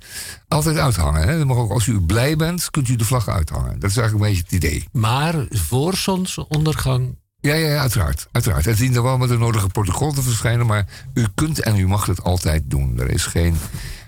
altijd 0.48 0.78
uithangen. 0.78 1.22
Hè? 1.22 1.46
Mag 1.46 1.58
ook, 1.58 1.72
als 1.72 1.88
u 1.88 2.02
blij 2.02 2.36
bent, 2.36 2.70
kunt 2.70 2.88
u 2.88 2.96
de 2.96 3.06
vlag 3.06 3.28
uithangen. 3.28 3.80
Dat 3.80 3.90
is 3.90 3.98
eigenlijk 3.98 4.14
een 4.14 4.32
beetje 4.32 4.44
het 4.44 4.64
idee. 4.64 4.86
Maar 4.92 5.46
voor 5.50 5.96
zonsondergang. 5.96 7.18
Ja, 7.48 7.54
ja, 7.54 7.68
ja, 7.68 7.80
uiteraard. 7.80 8.28
uiteraard. 8.32 8.66
Het 8.66 8.78
dient 8.78 8.96
er 8.96 9.04
wel 9.04 9.18
met 9.18 9.30
de 9.30 9.38
nodige 9.38 9.68
protocol 9.68 10.14
te 10.14 10.22
verschijnen, 10.22 10.66
maar 10.66 10.88
u 11.14 11.28
kunt 11.36 11.60
en 11.60 11.78
u 11.78 11.88
mag 11.88 12.06
het 12.06 12.24
altijd 12.24 12.64
doen. 12.66 13.00
Er 13.00 13.10
is 13.10 13.26
geen, 13.26 13.58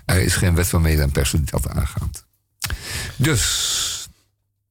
er 0.04 0.20
is 0.20 0.34
geen 0.34 0.54
wet 0.54 0.70
waarmee 0.70 1.00
een 1.00 1.10
persoon 1.10 1.42
dat 1.44 1.68
aangaat. 1.68 2.26
Dus, 3.16 4.08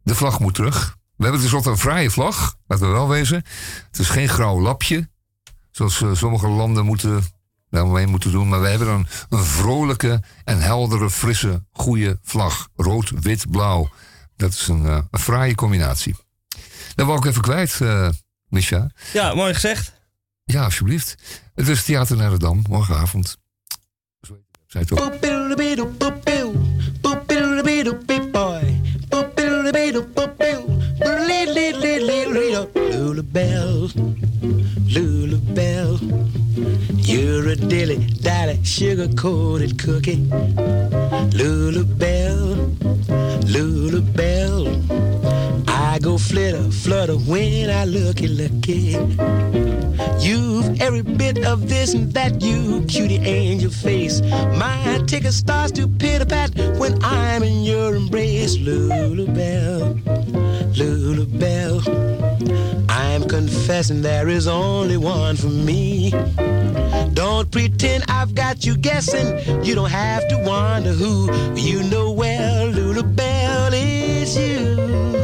de 0.04 0.16
vlag 0.16 0.40
moet 0.40 0.54
terug. 0.54 0.98
We 1.16 1.24
hebben 1.24 1.42
tenslotte 1.42 1.70
een 1.70 1.78
fraaie 1.78 2.12
vlag, 2.12 2.56
laten 2.68 2.88
we 2.88 2.94
wel 2.94 3.08
wezen. 3.08 3.44
Het 3.92 4.00
is 4.00 4.10
geen 4.10 4.30
grauw 4.30 4.62
lapje, 4.62 5.10
zoals 5.72 6.02
eh, 6.02 6.14
sommige 6.14 6.48
landen 6.48 6.86
moeten, 6.86 7.24
daarmee 7.70 8.08
moeten 8.08 8.32
doen. 8.32 8.50
Maar 8.50 8.62
we 8.62 8.68
hebben 8.68 8.88
een, 8.88 9.08
een 9.30 9.44
vrolijke 9.44 10.24
en 10.44 10.62
heldere, 10.62 11.10
frisse, 11.10 11.66
goede 11.72 12.20
vlag. 12.24 12.68
Rood, 12.76 13.10
wit, 13.10 13.52
blauw. 13.52 13.90
Dat 14.36 14.54
is 14.54 14.68
een, 14.68 14.86
eh, 14.86 15.00
een 15.12 15.20
fraaie 15.20 15.56
combinatie. 15.56 16.16
Dat 16.96 17.06
wou 17.06 17.18
ik 17.18 17.26
even 17.26 17.42
kwijt, 17.42 17.82
eh 17.82 18.10
Misha. 18.50 18.90
Ja, 19.14 19.34
mooi 19.34 19.54
gezegd. 19.54 19.94
Ja, 20.44 20.64
alsjeblieft. 20.64 21.16
Het 21.56 21.68
is 21.68 21.84
Theater 21.84 22.18
naar 22.18 22.30
de 22.30 22.38
Dam, 22.38 22.64
morgenavond. 22.70 23.38
Zo 24.22 24.78
heet 24.78 24.92
ook. 24.92 25.00
Lulabelle, 32.74 33.90
Lulabelle, 34.88 36.00
you're 36.96 37.50
a 37.50 37.56
dilly 37.56 37.98
dally 38.22 38.60
sugar 38.64 39.08
coated 39.16 39.78
cookie. 39.78 40.28
Lulabelle, 41.32 42.70
Lulabelle, 43.46 45.19
I 45.90 45.98
go 45.98 46.20
flitter 46.20 46.70
flutter 46.70 47.16
when 47.16 47.72
I 47.72 47.84
look 47.84 48.22
looky 48.22 48.28
looky. 48.28 48.92
You've 50.20 50.80
every 50.80 51.02
bit 51.02 51.44
of 51.48 51.68
this 51.68 51.96
and 51.96 52.14
that, 52.14 52.44
you 52.44 52.84
cutie 52.88 53.18
angel 53.18 53.72
face. 53.72 54.22
My 54.22 55.04
ticket 55.08 55.34
starts 55.34 55.72
to 55.74 55.88
pitter 55.88 56.28
pat 56.28 56.56
when 56.78 57.04
I'm 57.04 57.42
in 57.42 57.64
your 57.64 57.96
embrace, 57.96 58.56
Lulabelle, 58.58 60.00
Lulabelle. 60.76 61.82
I'm 62.88 63.28
confessing 63.28 64.04
there 64.04 64.30
is 64.30 64.48
only 64.48 64.98
one 64.98 65.38
for 65.38 65.48
me. 65.48 66.12
Don't 67.14 67.50
pretend 67.52 68.04
I've 68.08 68.36
got 68.36 68.64
you 68.64 68.78
guessing. 68.78 69.66
You 69.66 69.74
don't 69.74 69.90
have 69.90 70.28
to 70.28 70.38
wonder 70.46 70.92
who. 70.92 71.34
You 71.56 71.82
know 71.82 72.12
well, 72.12 72.72
Lulabelle 72.72 73.74
is 73.74 74.38
you. 74.38 75.19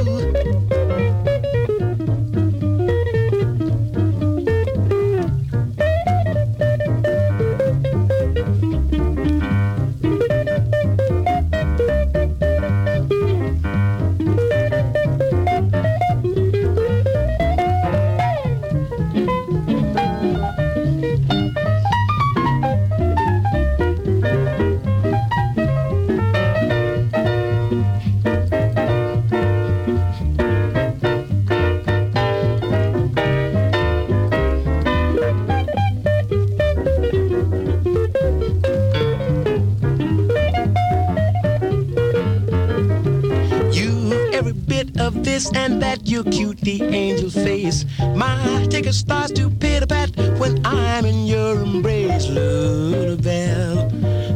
My 48.75 48.81
ticket 48.81 48.95
starts 48.95 49.31
to 49.39 49.49
pitter 49.49 49.87
pat 49.87 50.09
when 50.37 50.59
I'm 50.65 51.05
in 51.05 51.25
your 51.25 51.61
embrace, 51.61 52.27
Lulabelle, 52.27 53.89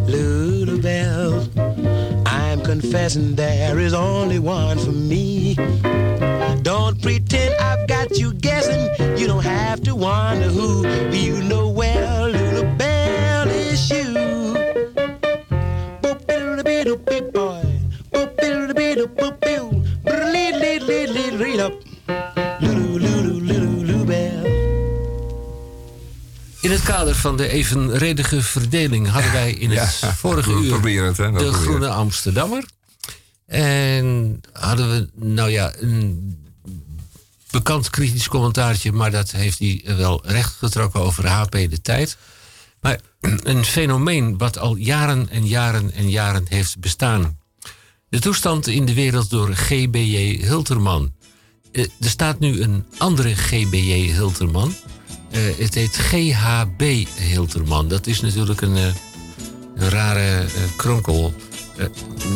Lulabelle. 0.08 1.44
I'm 2.26 2.62
confessing 2.62 3.36
there 3.36 3.80
is 3.80 3.94
only 3.94 4.40
one 4.40 4.80
for 4.80 4.94
me. 4.94 5.29
Van 27.20 27.38
de 27.38 27.48
evenredige 27.48 28.42
verdeling 28.42 29.08
hadden 29.08 29.32
wij 29.32 29.52
in 29.52 29.72
het 29.72 30.00
vorige 30.16 30.52
uur 30.52 31.06
het, 31.06 31.18
hè, 31.18 31.32
de 31.32 31.54
Groene 31.54 31.86
het. 31.86 31.96
Amsterdammer. 31.96 32.66
En 33.46 34.42
hadden 34.52 34.90
we, 34.90 35.10
nou 35.26 35.50
ja, 35.50 35.74
een 35.78 36.38
bekend 37.52 37.90
kritisch 37.90 38.28
commentaartje, 38.28 38.92
maar 38.92 39.12
dat 39.12 39.32
heeft 39.32 39.60
hij 39.60 39.84
wel 39.86 40.22
rechtgetrokken 40.26 41.00
over 41.00 41.28
HP 41.28 41.52
de 41.52 41.82
tijd. 41.82 42.18
Maar 42.82 43.00
een 43.22 43.66
fenomeen 43.66 44.38
wat 44.38 44.58
al 44.58 44.76
jaren 44.76 45.30
en 45.30 45.48
jaren 45.48 45.94
en 45.94 46.10
jaren 46.10 46.46
heeft 46.50 46.80
bestaan. 46.80 47.38
De 48.10 48.20
toestand 48.20 48.68
in 48.68 48.86
de 48.86 48.94
wereld 48.94 49.30
door 49.30 49.56
GBJ 49.56 50.46
Hilterman. 50.46 51.14
Eh, 51.72 51.84
er 51.84 52.10
staat 52.10 52.40
nu 52.40 52.62
een 52.62 52.86
andere 52.98 53.36
GBJ 53.36 53.92
Hilterman. 53.92 54.76
Eh, 55.32 55.42
het 55.58 55.74
heet 55.74 55.96
GHB 55.96 56.82
Hilterman. 57.16 57.88
Dat 57.88 58.08
is 58.08 58.22
natuurlijk 58.22 58.62
een, 58.62 58.76
eh, 58.76 58.84
een 59.76 59.90
rare 59.90 60.40
eh, 60.40 60.48
kronkel. 60.78 61.34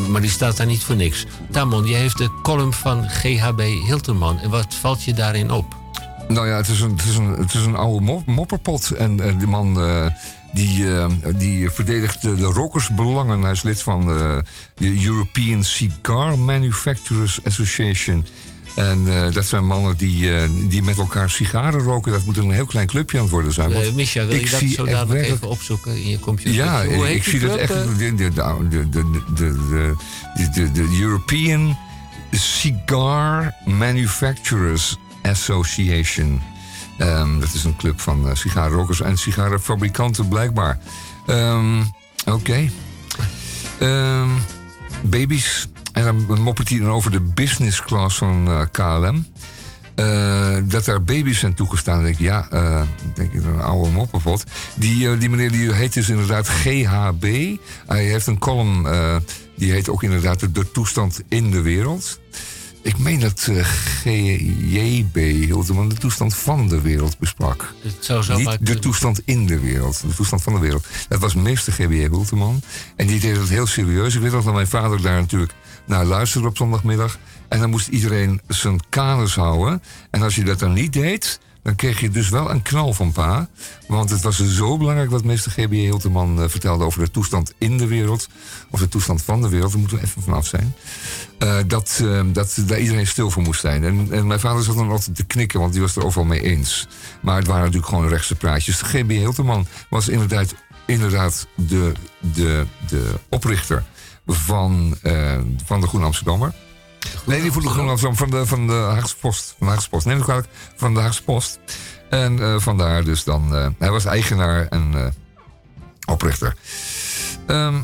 Maar 0.09 0.21
die 0.21 0.29
staat 0.29 0.57
daar 0.57 0.65
niet 0.65 0.83
voor 0.83 0.95
niks. 0.95 1.25
Tamon, 1.51 1.85
jij 1.85 1.99
heeft 1.99 2.17
de 2.17 2.29
column 2.43 2.73
van 2.73 3.09
GHB 3.09 3.59
Hilterman. 3.59 4.39
En 4.39 4.49
wat 4.49 4.73
valt 4.73 5.03
je 5.03 5.13
daarin 5.13 5.51
op? 5.51 5.75
Nou 6.27 6.47
ja, 6.47 6.55
het 6.55 6.67
is 6.67 6.81
een, 6.81 6.91
het 6.91 7.05
is 7.05 7.17
een, 7.17 7.29
het 7.29 7.53
is 7.53 7.65
een 7.65 7.75
oude 7.75 8.05
mop- 8.05 8.25
mopperpot. 8.25 8.91
En 8.91 9.37
die 9.37 9.47
man 9.47 9.73
die, 10.53 10.85
die 11.37 11.69
verdedigt 11.69 12.21
de, 12.21 12.35
rokersbelangen. 12.35 13.41
Hij 13.41 13.51
is 13.51 13.63
lid 13.63 13.81
van 13.81 14.05
de 14.75 15.03
European 15.05 15.63
Cigar 15.63 16.39
Manufacturers 16.39 17.43
Association. 17.43 18.25
En 18.75 19.07
eh, 19.07 19.33
dat 19.33 19.45
zijn 19.45 19.65
mannen 19.65 19.97
die, 19.97 20.35
eh, 20.35 20.49
die 20.67 20.83
met 20.83 20.97
elkaar 20.97 21.29
sigaren 21.29 21.79
roken. 21.79 22.11
Dat 22.11 22.25
moet 22.25 22.37
een 22.37 22.51
heel 22.51 22.65
klein 22.65 22.87
clubje 22.87 23.19
aan 23.19 23.27
worden 23.27 23.53
zijn. 23.53 23.71
Eh, 23.71 23.87
uh, 23.87 23.93
Micha, 23.93 24.25
wil 24.25 24.39
je 24.39 24.49
dat 24.49 24.61
zo 24.61 24.85
dadelijk 24.85 25.25
even 25.25 25.49
opzoeken 25.49 25.95
in 25.95 26.09
je 26.09 26.19
computer? 26.19 26.53
Ja, 26.53 26.81
ik 26.81 27.23
zie 27.23 27.39
dat 27.39 27.57
echt. 27.57 27.73
De, 27.73 28.15
de, 28.15 28.31
de, 30.53 30.71
de, 30.71 30.97
European 31.01 31.77
Cigar 32.31 33.53
Manufacturers 33.65 34.97
Association. 35.21 36.41
Ehm, 36.97 37.39
dat 37.39 37.53
is 37.53 37.63
een 37.63 37.75
club 37.75 38.01
van 38.01 38.27
uh, 38.27 38.35
sigarenrokers 38.35 39.01
en 39.01 39.17
sigarenfabrikanten 39.17 40.27
blijkbaar. 40.27 40.79
Ehm, 41.27 41.79
oké. 42.25 42.31
Okay. 42.31 42.71
Baby's 45.01 45.67
en 45.93 46.03
dan 46.27 46.41
moppert 46.41 46.69
hij 46.69 46.79
dan 46.79 46.89
over 46.89 47.11
de 47.11 47.19
business 47.19 47.81
class 47.81 48.17
van 48.17 48.47
eh, 48.47 48.61
KLM. 48.71 49.25
Eh, 49.95 50.57
dat 50.63 50.85
daar 50.85 51.03
baby's 51.03 51.39
zijn 51.39 51.53
toegestaan. 51.53 51.95
Dan 51.95 52.03
denk 52.03 52.15
ik, 52.15 52.21
ja, 52.21 52.47
eh, 52.49 52.81
denk 53.13 53.33
ik 53.33 53.43
een 53.43 53.61
oude 53.61 53.89
moppenpot. 53.89 54.43
Die, 54.75 55.17
die 55.17 55.29
meneer 55.29 55.51
die 55.51 55.73
heet 55.73 55.93
dus 55.93 56.09
inderdaad 56.09 56.47
GHB. 56.47 57.23
Hij 57.87 58.03
heeft 58.03 58.27
een 58.27 58.39
column, 58.39 58.87
die 59.55 59.71
heet 59.71 59.89
ook 59.89 60.03
inderdaad 60.03 60.39
de, 60.39 60.51
de 60.51 60.71
toestand 60.71 61.21
in 61.27 61.51
de 61.51 61.61
wereld. 61.61 62.19
Ik 62.81 62.97
meen 62.97 63.19
dat 63.19 63.49
GJB 64.03 65.15
Hilterman 65.15 65.89
de 65.89 65.95
toestand 65.95 66.35
van 66.35 66.67
de 66.67 66.81
wereld 66.81 67.19
besprak. 67.19 67.73
Zo 67.99 68.21
Niet 68.35 68.43
maar 68.43 68.57
de 68.61 68.79
toestand 68.79 69.21
in 69.25 69.45
de 69.45 69.59
wereld, 69.59 70.01
de 70.01 70.15
toestand 70.15 70.41
van 70.41 70.53
de 70.53 70.59
wereld. 70.59 70.85
Dat 71.07 71.19
was 71.19 71.33
meester 71.33 71.73
GBJ 71.73 72.07
Hulteman. 72.07 72.61
En 72.95 73.07
die 73.07 73.19
deed 73.19 73.37
het 73.37 73.49
heel 73.49 73.67
serieus. 73.67 74.15
Ik 74.15 74.21
weet 74.21 74.31
dat 74.31 74.53
mijn 74.53 74.67
vader 74.67 75.01
daar 75.01 75.19
natuurlijk 75.19 75.53
naar 75.85 76.05
luisterde 76.05 76.47
op 76.47 76.57
zondagmiddag. 76.57 77.17
En 77.47 77.59
dan 77.59 77.69
moest 77.69 77.87
iedereen 77.87 78.41
zijn 78.47 78.79
kanus 78.89 79.35
houden. 79.35 79.81
En 80.09 80.21
als 80.21 80.35
je 80.35 80.43
dat 80.43 80.59
dan 80.59 80.73
niet 80.73 80.93
deed, 80.93 81.39
dan 81.63 81.75
kreeg 81.75 81.99
je 81.99 82.09
dus 82.09 82.29
wel 82.29 82.49
een 82.51 82.61
knal 82.61 82.93
van 82.93 83.11
pa. 83.11 83.47
Want 83.87 84.09
het 84.09 84.21
was 84.21 84.47
zo 84.47 84.77
belangrijk 84.77 85.09
wat 85.09 85.23
meester 85.23 85.51
GBJ 85.51 85.75
Hilteman 85.79 86.41
eh, 86.41 86.49
vertelde 86.49 86.83
over 86.83 86.99
de 86.99 87.11
toestand 87.11 87.53
in 87.57 87.77
de 87.77 87.87
wereld. 87.87 88.27
Of 88.69 88.79
de 88.79 88.87
toestand 88.87 89.21
van 89.21 89.41
de 89.41 89.49
wereld, 89.49 89.71
daar 89.71 89.79
moeten 89.79 89.97
we 89.97 90.03
even 90.03 90.21
vanaf 90.21 90.47
zijn. 90.47 90.75
Eh, 91.37 91.57
dat, 91.67 91.99
eh, 92.03 92.21
dat 92.25 92.57
daar 92.65 92.79
iedereen 92.79 93.07
stil 93.07 93.29
voor 93.29 93.41
moest 93.41 93.61
zijn. 93.61 93.83
En, 93.83 94.07
en 94.11 94.27
mijn 94.27 94.39
vader 94.39 94.63
zat 94.63 94.75
dan 94.75 94.91
altijd 94.91 95.15
te 95.15 95.25
knikken, 95.25 95.59
want 95.59 95.71
die 95.71 95.81
was 95.81 95.95
er 95.95 96.05
overal 96.05 96.27
mee 96.27 96.41
eens. 96.41 96.87
Maar 97.21 97.37
het 97.37 97.47
waren 97.47 97.63
natuurlijk 97.63 97.89
gewoon 97.89 98.07
rechtse 98.07 98.35
praatjes. 98.35 98.81
GB 98.81 99.09
Hilterman 99.09 99.67
was 99.89 100.07
inderdaad, 100.07 100.55
inderdaad 100.85 101.47
de, 101.55 101.91
de, 102.19 102.65
de 102.87 103.13
oprichter 103.29 103.83
van, 104.25 104.97
eh, 105.01 105.39
van 105.65 105.81
de 105.81 105.87
Groene 105.87 106.05
Amsterdammer. 106.05 106.53
Nee, 107.25 107.41
niet 107.41 107.51
voor 107.51 107.61
de 107.61 107.69
Groene 107.69 107.97
van 108.15 108.29
de, 108.29 108.45
van 108.45 108.67
de 108.67 108.73
Haagse 108.73 109.17
Post. 109.17 109.55
Van 109.57 109.67
de 109.67 109.73
Haagse 109.73 109.89
Post. 109.89 110.05
Neem 110.05 110.17
ik 110.17 110.23
kwalijk, 110.23 110.47
van 110.75 110.93
de 110.93 110.99
Haagse 110.99 111.23
Post. 111.23 111.59
En 112.09 112.39
eh, 112.39 112.59
vandaar 112.59 113.03
dus 113.03 113.23
dan... 113.23 113.55
eh, 113.55 113.67
hij 113.79 113.91
was 113.91 114.05
eigenaar 114.05 114.67
en 114.67 115.13
oprichter. 116.05 116.55
Ehm 117.47 117.75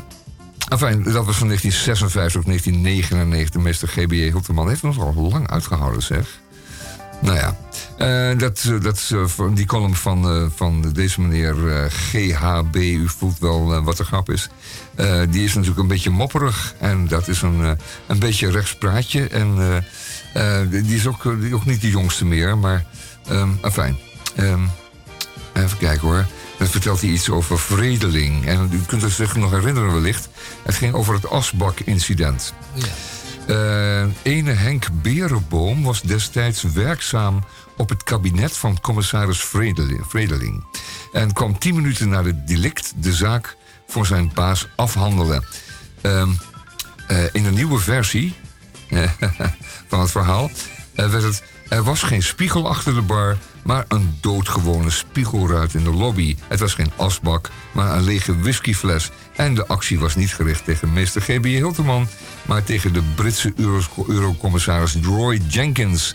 Enfin, 0.70 1.02
dat 1.02 1.26
was 1.26 1.36
van 1.36 1.46
1956 1.46 2.32
tot 2.32 2.44
1999. 2.44 3.62
Meester 3.62 3.88
GBJ 3.88 4.30
Hilterman 4.30 4.68
heeft 4.68 4.82
nog 4.82 4.96
wel 4.96 5.30
lang 5.30 5.50
uitgehouden, 5.50 6.02
zeg. 6.02 6.39
Nou 7.20 7.36
ja, 7.36 7.56
eh, 7.96 8.38
dat, 8.38 8.64
eh, 8.66 8.80
dat, 8.80 8.96
is, 8.96 9.10
eh, 9.10 9.44
die 9.54 9.66
column 9.66 9.94
van, 9.94 10.50
van 10.56 10.92
deze 10.92 11.20
meneer 11.20 11.54
GHB, 11.90 12.74
u 12.76 13.08
voelt 13.08 13.38
wel 13.38 13.82
wat 13.82 13.96
de 13.96 14.04
grap 14.04 14.30
is. 14.30 14.48
Die 15.30 15.44
is 15.44 15.54
natuurlijk 15.54 15.80
een 15.80 15.86
beetje 15.86 16.10
mopperig 16.10 16.74
en 16.78 17.08
dat 17.08 17.28
is 17.28 17.42
een, 17.42 17.78
een 18.06 18.18
beetje 18.18 18.50
rechtspraatje. 18.50 19.28
En 19.28 19.84
die 20.70 20.96
is 20.96 21.06
ook, 21.06 21.40
die 21.40 21.54
ook 21.54 21.64
niet 21.64 21.80
de 21.80 21.90
jongste 21.90 22.24
meer, 22.24 22.58
maar 22.58 22.84
um, 23.30 23.58
afijn. 23.60 23.98
Ehm, 24.36 24.60
even 25.52 25.78
kijken 25.78 26.08
hoor. 26.08 26.26
Dan 26.58 26.68
vertelt 26.68 27.00
hij 27.00 27.10
iets 27.10 27.30
over 27.30 27.58
vredeling. 27.58 28.46
En 28.46 28.70
u 28.72 28.80
kunt 28.86 29.02
het 29.02 29.12
zich 29.12 29.36
nog 29.36 29.50
herinneren 29.50 29.92
wellicht. 29.92 30.28
Het 30.62 30.74
ging 30.74 30.94
over 30.94 31.14
het 31.14 31.30
asbak-incident. 31.30 32.54
Eh, 33.50 34.02
ene 34.22 34.52
Henk 34.52 34.86
Berenboom 35.02 35.82
was 35.82 36.02
destijds 36.02 36.62
werkzaam 36.62 37.44
op 37.76 37.88
het 37.88 38.02
kabinet 38.02 38.56
van 38.56 38.80
commissaris 38.80 39.44
Vredeling. 40.08 40.64
En 41.12 41.32
kwam 41.32 41.58
tien 41.58 41.74
minuten 41.74 42.08
na 42.08 42.24
het 42.24 42.46
delict 42.46 42.92
de 42.96 43.12
zaak 43.12 43.56
voor 43.88 44.06
zijn 44.06 44.30
baas 44.34 44.68
afhandelen. 44.76 45.44
Ehm, 46.00 46.28
eh, 47.06 47.24
in 47.32 47.42
de 47.42 47.50
nieuwe 47.50 47.78
versie 47.78 48.34
van 49.88 50.00
het 50.00 50.10
verhaal 50.10 50.50
eh, 50.94 51.10
werd 51.10 51.22
het... 51.22 51.42
Er 51.68 51.82
was 51.82 52.02
geen 52.02 52.22
spiegel 52.22 52.68
achter 52.68 52.94
de 52.94 53.02
bar, 53.02 53.36
maar 53.62 53.84
een 53.88 54.18
doodgewone 54.20 54.90
spiegelruit 54.90 55.74
in 55.74 55.84
de 55.84 55.92
lobby. 55.92 56.36
Het 56.48 56.60
was 56.60 56.74
geen 56.74 56.92
asbak, 56.96 57.50
maar 57.72 57.96
een 57.96 58.02
lege 58.02 58.40
whiskyfles. 58.40 59.10
En 59.36 59.54
de 59.54 59.66
actie 59.66 59.98
was 59.98 60.14
niet 60.14 60.34
gericht 60.34 60.64
tegen 60.64 60.92
meester 60.92 61.20
G.B. 61.20 61.44
Hilterman... 61.44 62.08
maar 62.46 62.64
tegen 62.64 62.92
de 62.92 63.02
Britse 63.14 63.52
Euro- 63.56 64.04
eurocommissaris 64.08 64.96
Roy 65.02 65.40
Jenkins... 65.48 66.14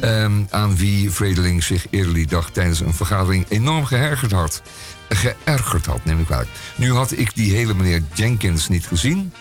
ehm, 0.00 0.42
aan 0.50 0.76
wie 0.76 1.10
Vredeling 1.10 1.62
zich 1.62 1.86
eerder 1.90 2.14
die 2.14 2.26
dag 2.26 2.50
tijdens 2.50 2.80
een 2.80 2.94
vergadering 2.94 3.46
enorm 3.48 3.84
geërgerd 3.84 4.32
had. 4.32 4.62
Geërgerd 5.08 5.86
had, 5.86 6.04
neem 6.04 6.20
ik 6.20 6.26
kwalijk. 6.26 6.50
Nu 6.74 6.92
had 6.92 7.12
ik 7.12 7.34
die 7.34 7.54
hele 7.54 7.74
meneer 7.74 8.02
Jenkins 8.14 8.68
niet 8.68 8.86
gezien... 8.86 9.32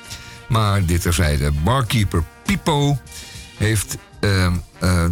maar 0.48 0.86
dit 0.86 1.02
terzijde. 1.02 1.52
Barkeeper 1.52 2.24
Pipo 2.46 2.98
heeft, 3.58 3.98
ehm, 4.20 4.54
eh, 4.80 5.06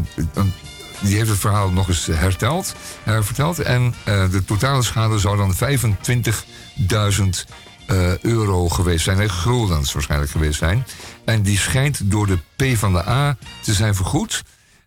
die 0.99 1.15
heeft 1.15 1.29
het 1.29 1.39
verhaal 1.39 1.71
nog 1.71 1.87
eens 1.87 2.05
herteld, 2.05 2.75
herverteld. 3.03 3.59
En 3.59 3.93
eh, 4.03 4.29
de 4.31 4.45
totale 4.45 4.83
schade 4.83 5.19
zou 5.19 5.37
dan 5.37 5.55
25.000 5.55 7.45
eh, 7.87 8.17
euro 8.19 8.69
geweest 8.69 9.03
zijn. 9.03 9.17
Nee, 9.17 9.29
guldens 9.29 9.93
waarschijnlijk 9.93 10.31
geweest 10.31 10.57
zijn. 10.57 10.85
En 11.25 11.41
die 11.41 11.57
schijnt 11.57 12.11
door 12.11 12.27
de 12.27 12.37
P 12.55 12.77
van 12.77 12.93
de 12.93 13.07
A 13.09 13.37
te 13.61 13.73
zijn 13.73 13.95
vergoed. 13.95 14.43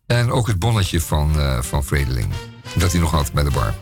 En 0.06 0.30
ook 0.30 0.46
het 0.46 0.58
bonnetje 0.58 1.00
van, 1.00 1.40
eh, 1.40 1.62
van 1.62 1.84
Vredeling. 1.84 2.32
Dat 2.76 2.92
hij 2.92 3.00
nog 3.00 3.10
had 3.10 3.32
bij 3.32 3.44
de 3.44 3.50
bar. 3.50 3.74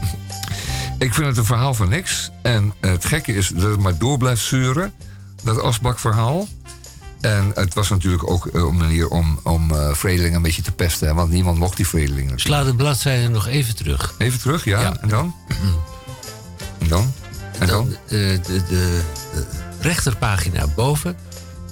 Ik 0.98 1.14
vind 1.14 1.26
het 1.26 1.36
een 1.36 1.44
verhaal 1.44 1.74
van 1.74 1.88
niks. 1.88 2.30
En 2.42 2.72
het 2.80 3.04
gekke 3.04 3.34
is 3.34 3.48
dat 3.48 3.70
het 3.70 3.80
maar 3.80 3.98
door 3.98 4.18
blijft 4.18 4.42
zeuren. 4.42 4.92
Dat 5.42 5.62
asbakverhaal. 5.62 6.48
En 7.20 7.50
het 7.54 7.74
was 7.74 7.88
natuurlijk 7.88 8.30
ook 8.30 8.46
eh, 8.46 8.60
een 8.60 8.76
manier 8.76 9.08
om, 9.08 9.40
om 9.42 9.70
Vredeling 9.94 10.34
een 10.34 10.42
beetje 10.42 10.62
te 10.62 10.72
pesten. 10.72 11.08
hè, 11.08 11.14
Want 11.14 11.30
niemand 11.30 11.58
mocht 11.58 11.76
die 11.76 11.86
Vredeling. 11.88 12.40
Sla 12.40 12.64
de 12.64 12.74
bladzijde 12.74 13.28
nog 13.28 13.46
even 13.46 13.76
terug. 13.76 14.14
Even 14.18 14.40
terug, 14.40 14.64
ja. 14.64 14.96
En 15.00 15.08
dan? 15.08 15.34
En 16.78 16.88
dan? 16.88 17.12
En 17.62 17.68
dan? 17.68 17.88
eh, 17.88 17.96
de, 18.08 18.40
de, 18.46 18.62
de, 18.68 19.02
rechterpagina 19.80 20.66
boven 20.66 21.16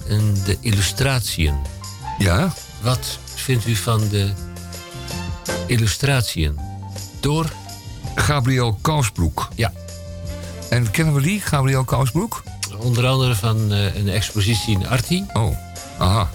en 0.08 0.34
de 0.44 0.56
illustratiën. 0.60 1.54
Ja? 2.18 2.52
Wat 2.80 3.18
vindt 3.34 3.66
u 3.66 3.76
van 3.76 4.08
de 4.08 4.30
illustratiën? 5.66 6.58
Door? 7.20 7.46
Gabriel 8.14 8.78
Kousbroek. 8.82 9.48
Ja. 9.54 9.72
En 10.70 10.90
kennen 10.90 11.14
we 11.14 11.20
die, 11.20 11.40
Gabriel 11.40 11.84
Kousbroek? 11.84 12.42
Onder 12.78 13.06
andere 13.06 13.34
van 13.34 13.72
eh, 13.72 13.94
een 13.96 14.08
expositie 14.08 14.74
in 14.78 14.88
Arti. 14.88 15.24
Oh, 15.32 15.56
aha. 15.98 16.30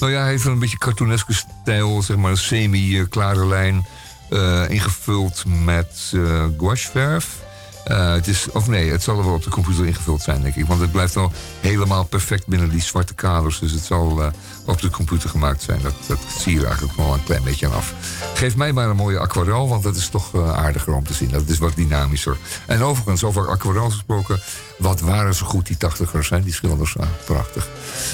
Nou 0.00 0.12
ja, 0.12 0.20
hij 0.20 0.28
heeft 0.30 0.44
een 0.44 0.58
beetje 0.58 0.78
cartooneske 0.78 1.32
stijl, 1.34 2.02
zeg 2.02 2.16
maar 2.16 2.30
een 2.30 2.36
semi-klare 2.36 3.46
lijn. 3.46 3.86
eh, 4.30 4.68
ingevuld 4.68 5.44
met 5.46 6.12
eh 6.14 6.44
gouacheverf. 6.58 7.39
Eh, 7.84 8.12
het 8.12 8.26
is, 8.26 8.50
of 8.50 8.68
nee, 8.68 8.90
het 8.90 9.02
zal 9.02 9.18
er 9.18 9.24
wel 9.24 9.34
op 9.34 9.42
de 9.42 9.50
computer 9.50 9.86
ingevuld 9.86 10.22
zijn, 10.22 10.42
denk 10.42 10.54
ik. 10.54 10.66
Want 10.66 10.80
het 10.80 10.92
blijft 10.92 11.14
wel 11.14 11.32
helemaal 11.60 12.04
perfect 12.04 12.46
binnen 12.46 12.70
die 12.70 12.82
zwarte 12.82 13.14
kaders. 13.14 13.58
Dus 13.58 13.72
het 13.72 13.84
zal 13.84 14.22
eh, 14.22 14.28
op 14.64 14.80
de 14.80 14.90
computer 14.90 15.30
gemaakt 15.30 15.62
zijn. 15.62 15.80
Dat, 15.82 15.94
dat 16.06 16.18
zie 16.38 16.54
je 16.54 16.64
eigenlijk 16.64 16.96
wel 16.96 17.14
een 17.14 17.24
klein 17.24 17.42
beetje 17.42 17.66
aan 17.66 17.72
af. 17.72 17.94
Geef 18.34 18.56
mij 18.56 18.72
maar 18.72 18.88
een 18.88 18.96
mooie 18.96 19.18
aquarel, 19.18 19.68
want 19.68 19.82
dat 19.82 19.96
is 19.96 20.08
toch 20.08 20.34
eh, 20.34 20.52
aardiger 20.52 20.94
om 20.94 21.04
te 21.04 21.14
zien. 21.14 21.30
Dat 21.30 21.48
is 21.48 21.58
wat 21.58 21.74
dynamischer. 21.74 22.36
En 22.66 22.82
overigens, 22.82 23.24
over 23.24 23.48
aquarel 23.48 23.90
gesproken... 23.90 24.40
wat 24.78 25.00
waren 25.00 25.34
ze 25.34 25.44
goed, 25.44 25.66
die 25.66 25.76
tachtigers, 25.76 26.28
hè? 26.28 26.42
die 26.42 26.52
schilders. 26.52 26.98
Ah, 26.98 27.06
prachtig. 27.24 27.68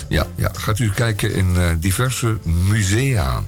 Ja, 0.08 0.26
ja, 0.34 0.50
gaat 0.52 0.78
u 0.78 0.90
kijken 0.90 1.34
in 1.34 1.78
diverse 1.80 2.38
musea. 2.42 3.42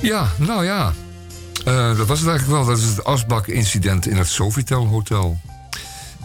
Ja, 0.00 0.28
nou 0.38 0.64
ja. 0.64 0.92
Eh, 1.64 1.96
dat 1.96 2.06
was 2.06 2.20
het 2.20 2.28
eigenlijk 2.28 2.58
wel. 2.58 2.64
Dat 2.74 2.78
is 2.78 2.84
het 2.84 3.04
asbak-incident 3.04 4.06
in 4.06 4.16
het 4.16 4.28
Sofitel 4.28 4.86
Hotel. 4.86 5.40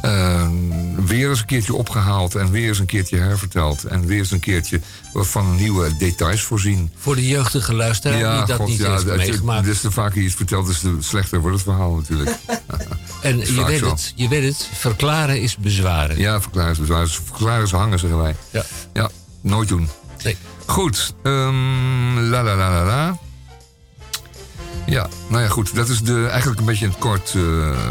Eh, 0.02 0.48
weer 1.06 1.30
eens 1.30 1.40
een 1.40 1.45
keertje 1.45 1.74
opgehaald 1.74 2.36
en 2.36 2.52
weer 2.52 2.68
eens 2.68 2.80
een 2.80 2.86
keertje 2.86 3.18
herverteld. 3.18 3.84
En 3.84 4.06
weer 4.06 4.18
eens 4.18 4.32
een 4.32 4.40
keertje 4.40 4.80
van 5.14 5.56
nieuwe 5.56 5.98
details 5.98 6.41
voorzien. 6.41 6.91
Voor 6.98 7.16
de 7.16 7.28
jeugdige 7.28 7.74
luisteraar 7.74 8.38
die 8.38 8.48
dat 8.48 8.57
God, 8.57 8.68
niet 8.68 8.78
ja, 8.78 8.91
heeft 8.91 9.06
meegemaakt. 9.06 9.66
Des 9.66 9.82
te 9.82 9.91
vaker 9.91 10.18
je 10.18 10.26
iets 10.26 10.36
vertelt, 10.36 10.68
des 10.68 10.80
te 10.80 10.98
slechter 10.99 11.40
wordt 11.40 11.56
het 11.56 11.66
verhaal 11.66 11.94
natuurlijk. 11.95 12.36
En 13.22 13.38
je 13.38 13.64
weet, 13.66 13.80
zo. 13.80 13.90
het, 13.90 14.14
je 14.16 14.28
weet 14.28 14.44
het, 14.44 14.70
verklaren 14.74 15.41
is 15.41 15.57
bezwaren. 15.57 16.18
Ja, 16.18 16.41
verklaren 16.41 16.72
is 16.72 16.80
bezwaar. 16.80 17.07
Verklaren 17.07 17.64
is 17.64 17.72
hangen, 17.72 17.99
zeggen 17.99 18.20
wij. 18.20 18.36
Ja. 18.49 18.64
Ja, 18.94 19.10
nooit 19.41 19.68
doen. 19.68 19.90
Nee. 20.24 20.38
Goed. 20.66 21.14
ehm, 21.24 22.20
la 22.20 22.44
la 22.44 22.56
la 22.56 22.70
la 22.70 22.86
la. 22.86 23.20
Ja, 24.90 25.07
nou 25.28 25.44
ja, 25.44 25.48
goed. 25.49 25.76
Dat 25.76 25.90
is 25.90 26.02
de, 26.02 26.28
eigenlijk 26.28 26.60
een 26.60 26.66
beetje 26.66 26.88
het 26.88 26.98
kort 26.98 27.34
eh, 27.36 27.41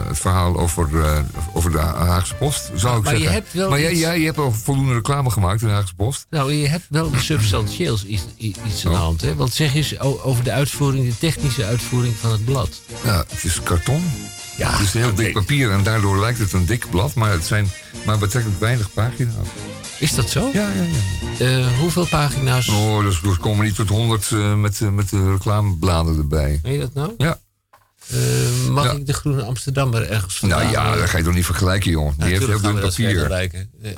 het 0.08 0.18
verhaal 0.18 0.56
over, 0.58 1.04
eh, 1.04 1.18
over 1.52 1.70
de 1.70 1.78
Haagse 1.78 2.34
Post, 2.34 2.70
zou 2.74 2.98
ik 2.98 3.04
Maar 3.04 3.12
je 3.12 3.18
zeggen. 3.18 3.34
hebt 3.36 3.52
wel 3.52 3.70
maar 3.70 3.80
jij, 3.80 3.90
iets- 3.90 4.00
jij, 4.00 4.18
je 4.18 4.24
hebt 4.24 4.38
al 4.38 4.52
voldoende 4.52 4.94
reclame 4.94 5.30
gemaakt 5.30 5.60
in 5.60 5.66
de 5.66 5.72
Haagse 5.72 5.94
Post. 5.94 6.26
Nou, 6.30 6.52
je 6.52 6.68
hebt 6.68 6.84
wel 6.88 7.10
substantieels 7.16 8.04
iets, 8.04 8.22
iets 8.36 8.86
aan 8.86 8.92
de 8.92 8.98
hand. 8.98 9.20
Hè? 9.20 9.34
Want 9.34 9.52
zeg 9.52 9.74
eens 9.74 10.00
over 10.00 10.44
de 10.44 10.52
uitvoering, 10.52 11.06
de 11.08 11.18
technische 11.18 11.64
uitvoering 11.64 12.14
van 12.20 12.30
het 12.32 12.44
blad. 12.44 12.80
Ja, 13.04 13.24
het 13.28 13.44
is 13.44 13.62
karton. 13.62 14.02
Ja, 14.58 14.70
het 14.70 14.80
is 14.80 14.94
een 14.94 15.00
heel 15.00 15.14
dik 15.14 15.32
papier 15.32 15.70
en 15.70 15.82
daardoor 15.82 16.18
lijkt 16.20 16.38
het 16.38 16.52
een 16.52 16.66
dik 16.66 16.90
blad, 16.90 17.14
maar 17.14 17.30
het 17.30 17.44
zijn 17.46 17.70
maar 18.06 18.18
betrekkelijk 18.18 18.60
weinig 18.60 18.92
pagina's. 18.92 19.34
Is 19.98 20.14
dat 20.14 20.30
zo? 20.30 20.50
Ja, 20.52 20.68
ja, 20.72 20.82
ja. 20.82 21.44
Eh, 21.46 21.66
hoeveel 21.78 22.06
pagina's? 22.06 22.68
Oh, 22.68 23.02
dus 23.02 23.20
we 23.20 23.36
komen 23.36 23.64
niet 23.64 23.74
tot 23.74 23.88
100 23.88 24.30
eh, 24.32 24.54
met, 24.54 24.80
eh, 24.80 24.88
met 24.88 25.08
de 25.10 25.30
reclamebladen 25.30 26.16
erbij. 26.16 26.60
Weet 26.62 26.72
je 26.72 26.78
dat 26.78 26.94
nou? 26.94 27.14
Ja. 27.18 27.38
Mag 28.70 28.84
Ja. 28.84 28.92
ik 28.92 29.06
de 29.06 29.12
Groene 29.12 29.42
Amsterdammer 29.42 30.10
ergens 30.10 30.38
vandaan? 30.38 30.58
Nou 30.60 30.70
ja, 30.72 30.96
dat 30.96 31.08
ga 31.08 31.18
je 31.18 31.24
toch 31.24 31.34
niet 31.34 31.44
vergelijken, 31.44 31.90
joh. 31.90 32.12
Die 32.16 32.26
heeft 32.28 32.46
heel 32.46 32.60
dun 32.60 32.74
dat 32.74 32.80
papier. 32.90 33.10
vergelijken. 33.14 33.70
Ja. 33.82 33.90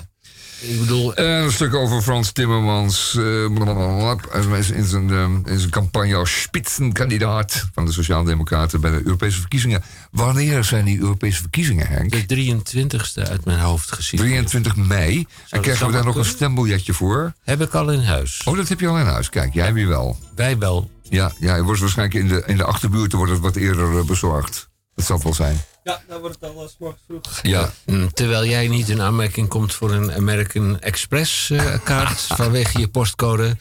Ik 0.61 0.81
bedoel, 0.81 1.15
En 1.15 1.27
een 1.27 1.53
stuk 1.53 1.75
over 1.75 2.03
Frans 2.03 2.33
Timmermans. 2.33 3.15
eh, 3.17 3.53
blablabla, 3.55 4.57
in, 4.75 4.85
zijn, 4.85 5.11
eh, 5.11 5.53
in 5.53 5.59
zijn 5.59 5.71
campagne 5.71 6.15
als 6.15 6.41
spitsenkandidaat 6.41 7.69
van 7.75 7.87
de 7.87 7.93
Sociaaldemocraten 7.93 8.81
bij 8.81 8.91
de 8.91 9.01
Europese 9.05 9.41
verkiezingen. 9.41 9.83
Wanneer 10.11 10.65
zijn 10.65 10.85
die 10.85 10.99
Europese 11.01 11.41
verkiezingen, 11.41 11.87
Henk? 11.87 12.11
de 12.13 12.27
23ste 12.27 13.29
uit 13.29 13.45
mijn 13.45 13.59
hoofd 13.59 13.93
gezien. 13.93 14.21
23 14.21 14.77
mei. 14.77 15.27
En 15.49 15.61
krijgen 15.61 15.87
we 15.87 15.93
daar 15.93 16.05
nog 16.05 16.17
een 16.17 16.25
stembiljetje 16.25 16.93
voor? 16.93 17.33
Heb 17.43 17.61
ik 17.61 17.75
al 17.75 17.91
in 17.91 18.03
huis. 18.03 18.43
Oh, 18.45 18.57
dat 18.57 18.69
heb 18.69 18.81
je 18.81 18.89
al 18.89 18.99
in 18.99 19.07
huis. 19.07 19.29
Kijk, 19.29 19.55
jij 19.55 19.73
weer 19.73 19.89
wel. 19.89 20.19
Wij 20.35 20.59
wel. 20.59 20.91
Ja, 21.03 21.33
ja 21.39 21.57
je 21.57 21.63
wordt 21.63 21.81
waarschijnlijk 21.81 22.23
in 22.23 22.29
de, 22.29 22.43
in 22.47 22.57
de 22.57 22.65
achterbuurt 22.65 23.13
wordt 23.13 23.33
het 23.33 23.41
wat 23.41 23.57
eerder 23.57 23.99
eh, 23.99 24.05
bezorgd. 24.05 24.69
Dat 24.95 25.05
zal 25.05 25.15
het 25.17 25.25
wel 25.25 25.35
zijn. 25.35 25.61
Ja, 25.83 26.01
dan 26.09 26.21
wordt 26.21 26.37
het 26.41 26.51
al 26.57 26.69
s 26.69 26.77
morgens 26.79 27.03
vroeg. 27.07 27.23
Ja. 27.43 27.71
Mm, 27.87 28.13
Terwijl 28.13 28.45
jij 28.45 28.69
niet 28.69 28.89
in 28.89 29.01
aanmerking 29.01 29.49
komt 29.49 29.75
voor 29.75 29.91
een 29.91 30.13
American 30.13 30.81
Express 30.81 31.51
eh, 31.51 31.65
kaart 31.85 32.21
vanwege 32.41 32.79
je 32.79 32.89
postcode, 32.89 33.57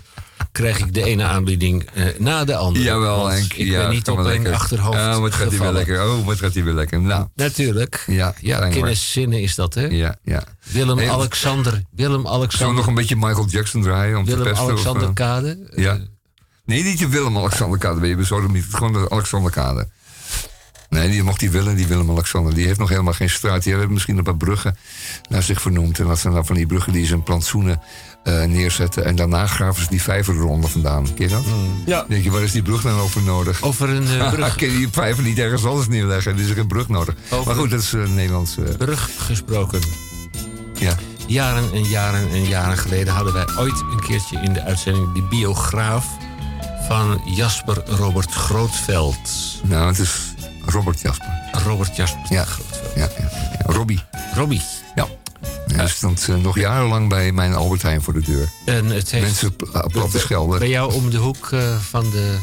krijg 0.51 0.79
ik 0.79 0.93
de 0.93 1.03
ene 1.03 1.23
aanbieding 1.23 1.89
eh, 1.93 2.05
na 2.17 2.45
de 2.45 2.55
andere. 2.55 2.83
Jawel, 2.85 3.27
Henk. 3.27 3.53
Ik 3.53 3.67
ja, 3.67 3.79
ben 3.79 3.89
niet 3.89 4.09
op 4.09 4.15
wel 4.15 4.25
mijn 4.25 4.53
achterhoofd 4.53 4.97
Oh, 4.97 5.17
wat 5.17 5.33
gaat 5.33 5.49
hij 5.49 5.59
weer 5.59 5.71
lekker. 5.71 6.03
Oh, 6.05 6.25
wat 6.25 6.37
gaat 6.39 6.53
hij 6.53 6.63
weer 6.63 6.73
lekker. 6.73 7.01
Nou, 7.01 7.27
Natuurlijk. 7.35 8.03
ja, 8.07 8.33
Ja, 8.41 8.69
kenniszinnen 8.69 9.41
is 9.41 9.55
dat, 9.55 9.73
hè? 9.73 9.85
Ja, 9.85 10.15
ja. 10.23 10.43
Willem 10.71 10.97
Hey, 10.97 11.09
Alexander. 11.09 11.83
Willem 11.91 12.25
Zullen 12.49 12.67
we 12.67 12.73
nog 12.73 12.87
een 12.87 12.93
beetje 12.93 13.15
Michael 13.15 13.47
Jackson 13.47 13.81
draaien? 13.81 14.17
Om 14.17 14.25
te 14.25 14.29
Willem 14.29 14.45
pesten, 14.45 14.63
of, 14.63 14.71
Alexander 14.71 15.07
eh? 15.07 15.13
Kade. 15.13 15.69
Ja. 15.75 15.99
Nee, 16.69 16.83
niet 16.83 16.99
de 16.99 17.07
Willem-Alexander-kade. 17.07 17.99
Ben 17.99 18.09
je 18.09 18.15
bezorgd 18.15 18.51
niet. 18.51 18.65
Gewoon 18.71 18.93
de 18.93 19.09
Alexander-kade. 19.09 19.87
Nee, 20.89 21.09
die 21.09 21.23
mocht 21.23 21.39
die 21.39 21.49
willen, 21.49 21.75
die 21.75 21.87
Willem-Alexander. 21.87 22.53
Die 22.53 22.65
heeft 22.65 22.79
nog 22.79 22.89
helemaal 22.89 23.13
geen 23.13 23.29
straat. 23.29 23.63
Die 23.63 23.71
hebben 23.73 23.93
misschien 23.93 24.17
een 24.17 24.23
paar 24.23 24.37
bruggen 24.37 24.77
naar 25.29 25.43
zich 25.43 25.61
vernoemd. 25.61 25.99
En 25.99 26.07
dat 26.07 26.19
zijn 26.19 26.33
dan 26.33 26.45
van 26.45 26.55
die 26.55 26.65
bruggen 26.65 26.93
die 26.93 27.05
ze 27.05 27.13
in 27.13 27.23
plantsoenen 27.23 27.81
eh, 28.23 28.43
neerzetten. 28.43 29.05
En 29.05 29.15
daarna 29.15 29.47
graven 29.47 29.83
ze 29.83 29.89
die 29.89 30.01
vijver 30.01 30.35
eronder 30.35 30.69
vandaan. 30.69 31.03
Ken 31.13 31.27
je 31.27 31.33
dat? 31.33 31.43
Ja. 31.85 32.05
Denk 32.07 32.23
je, 32.23 32.31
waar 32.31 32.41
is 32.41 32.51
die 32.51 32.61
brug 32.61 32.81
dan 32.81 32.99
over 32.99 33.21
nodig? 33.21 33.61
Over 33.61 33.89
een 33.89 34.07
eh, 34.19 34.31
brug, 34.31 34.55
Kun 34.55 34.71
je 34.71 34.77
die 34.77 34.87
vijver 34.91 35.23
niet 35.23 35.37
ergens 35.37 35.65
anders 35.65 35.87
neerleggen? 35.87 36.33
Er 36.33 36.39
is 36.39 36.51
geen 36.51 36.67
brug 36.67 36.87
nodig. 36.87 37.15
Over- 37.29 37.45
Maar 37.45 37.55
goed, 37.55 37.69
dat 37.69 37.81
is 37.81 37.91
een 37.91 38.13
Nederlands... 38.13 38.57
eh, 38.57 38.75
brug 38.77 39.09
gesproken. 39.17 39.79
ja. 40.73 40.95
Jaren 41.27 41.73
en 41.73 41.83
jaren 41.83 42.29
en 42.31 42.43
jaren 42.47 42.77
geleden 42.77 43.13
hadden 43.13 43.33
wij 43.33 43.45
ooit 43.57 43.79
een 43.91 43.99
keertje 43.99 44.39
in 44.39 44.53
de 44.53 44.63
uitzending 44.63 45.13
die 45.13 45.23
biograaf 45.23 46.05
van 46.87 47.21
Jasper 47.25 47.83
Robert 47.85 48.31
Grootveld. 48.31 49.17
Nou, 49.63 49.87
het 49.87 49.99
is 49.99 50.28
Robert 50.71 51.01
Jasper. 51.01 51.27
Robert 51.65 51.95
Jasper 51.95 52.21
Ja. 52.29 52.43
Grootveld. 52.45 52.91
Ja, 52.95 53.09
ja, 53.17 53.29
ja. 53.59 53.73
Robbie. 53.73 53.99
Robbie. 54.33 54.61
Ja. 54.95 55.07
Hij 55.73 55.87
stond 55.87 56.27
eh, 56.29 56.35
nog 56.35 56.59
jarenlang 56.59 57.09
bij 57.09 57.31
mijn 57.31 57.53
Albert 57.53 57.81
Heijn 57.81 58.01
voor 58.01 58.13
de 58.13 58.21
deur. 58.21 58.49
En 58.65 58.85
het 58.85 59.11
heeft 59.11 59.25
Mensen 59.25 59.55
pl- 59.55 59.65
uh, 59.75 59.81
platte 59.91 60.19
schelden. 60.19 60.59
bij 60.59 60.69
jou 60.69 60.93
om 60.93 61.09
de 61.09 61.17
hoek 61.17 61.49
eh, 61.51 61.77
van 61.89 62.09
de 62.09 62.37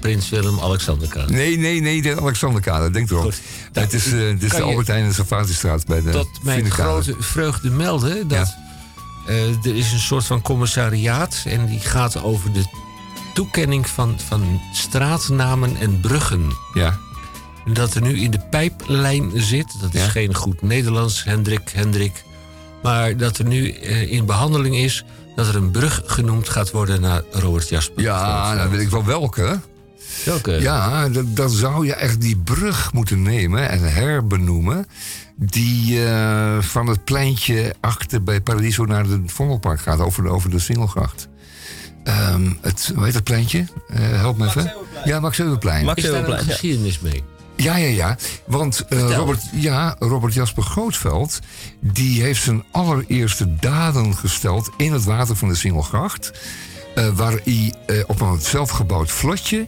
Prins 0.00 0.28
Willem-Alexanderkade. 0.28 1.32
Nee, 1.32 1.58
nee, 1.58 1.80
nee, 1.80 2.02
de 2.02 2.20
Alexanderkade, 2.20 2.90
denk 2.90 3.10
erom. 3.10 3.30
het 3.72 3.92
is, 3.92 4.06
eh, 4.06 4.12
dit 4.12 4.42
is 4.42 4.50
de 4.50 4.62
Albert 4.62 4.86
Heijn 4.86 5.04
en 5.04 5.14
bij 5.86 6.02
de 6.02 6.10
Tot 6.10 6.28
mijn 6.42 6.56
Vinekade. 6.58 6.82
grote 6.82 7.14
vreugde 7.18 7.70
melden 7.70 8.28
dat 8.28 8.54
er 9.62 9.76
is 9.76 9.92
een 9.92 9.98
soort 10.00 10.24
van 10.26 10.42
commissariaat 10.42 11.42
en 11.46 11.66
die 11.66 11.80
gaat 11.80 12.22
over 12.22 12.52
de 12.52 12.64
toekenning 13.34 13.88
van, 13.88 14.16
van 14.28 14.60
straatnamen 14.72 15.76
en 15.76 16.00
bruggen. 16.00 16.50
Ja. 16.74 16.98
Dat 17.66 17.94
er 17.94 18.02
nu 18.02 18.20
in 18.20 18.30
de 18.30 18.40
pijplijn 18.50 19.30
zit, 19.34 19.74
dat 19.80 19.94
is 19.94 20.00
Ja. 20.00 20.08
geen 20.08 20.34
goed 20.34 20.62
Nederlands, 20.62 21.24
Hendrik, 21.24 21.68
Hendrik. 21.72 22.22
Maar 22.82 23.16
dat 23.16 23.38
er 23.38 23.44
nu 23.46 23.70
eh, 23.70 24.12
in 24.12 24.26
behandeling 24.26 24.76
is 24.76 25.04
dat 25.36 25.48
er 25.48 25.56
een 25.56 25.70
brug 25.70 26.02
genoemd 26.06 26.48
gaat 26.48 26.70
worden 26.70 27.00
naar 27.00 27.22
Robert 27.32 27.68
Jasper. 27.68 28.02
Ja, 28.02 28.56
dan 28.56 28.70
weet 28.70 28.80
ik 28.80 28.88
wel 28.90 29.04
welke. 29.04 29.60
Welke? 30.24 30.50
Ja, 30.52 31.08
dan, 31.08 31.34
dan 31.34 31.50
zou 31.50 31.86
je 31.86 31.94
echt 31.94 32.20
die 32.20 32.36
brug 32.36 32.92
moeten 32.92 33.22
nemen 33.22 33.68
en 33.68 33.92
herbenoemen. 33.92 34.86
Die 35.36 36.04
eh, 36.06 36.58
van 36.60 36.86
het 36.86 37.04
pleintje 37.04 37.74
achter 37.80 38.22
bij 38.22 38.40
Paradiso 38.40 38.84
naar 38.84 39.04
het 39.04 39.20
Vondelpark 39.32 39.80
gaat, 39.80 40.00
over 40.00 40.22
de, 40.22 40.28
over 40.28 40.50
de 40.50 40.58
Singelgracht. 40.58 41.28
Ehm, 42.04 42.50
het, 42.60 42.92
hoe 42.94 43.04
heet 43.04 43.12
dat 43.12 43.24
pleintje? 43.24 43.64
Eh, 43.88 43.98
help 44.00 44.38
me 44.38 44.46
even. 44.46 44.72
Ja, 45.04 45.20
Max 45.20 45.38
Euwenplein. 45.38 45.94
Is 45.96 46.02
daar 46.04 46.28
een 46.28 46.38
geschiedenis 46.38 47.00
mee? 47.00 47.22
Ja, 47.62 47.76
ja, 47.76 47.86
ja. 47.86 48.16
Want 48.46 48.84
eh, 48.88 49.16
Robert, 49.16 49.42
ja, 49.52 49.96
Robert 49.98 50.34
Jasper 50.34 50.62
Grootveld... 50.62 51.38
die 51.80 52.22
heeft 52.22 52.42
zijn 52.42 52.64
allereerste 52.70 53.54
daden 53.54 54.16
gesteld 54.16 54.70
in 54.76 54.92
het 54.92 55.04
water 55.04 55.36
van 55.36 55.48
de 55.48 55.54
Singelgracht. 55.54 56.32
eh, 56.94 57.08
waar 57.08 57.40
hij 57.44 57.74
eh, 57.86 57.96
op 58.06 58.20
een 58.20 58.40
zelfgebouwd 58.40 59.10
vlotje... 59.10 59.66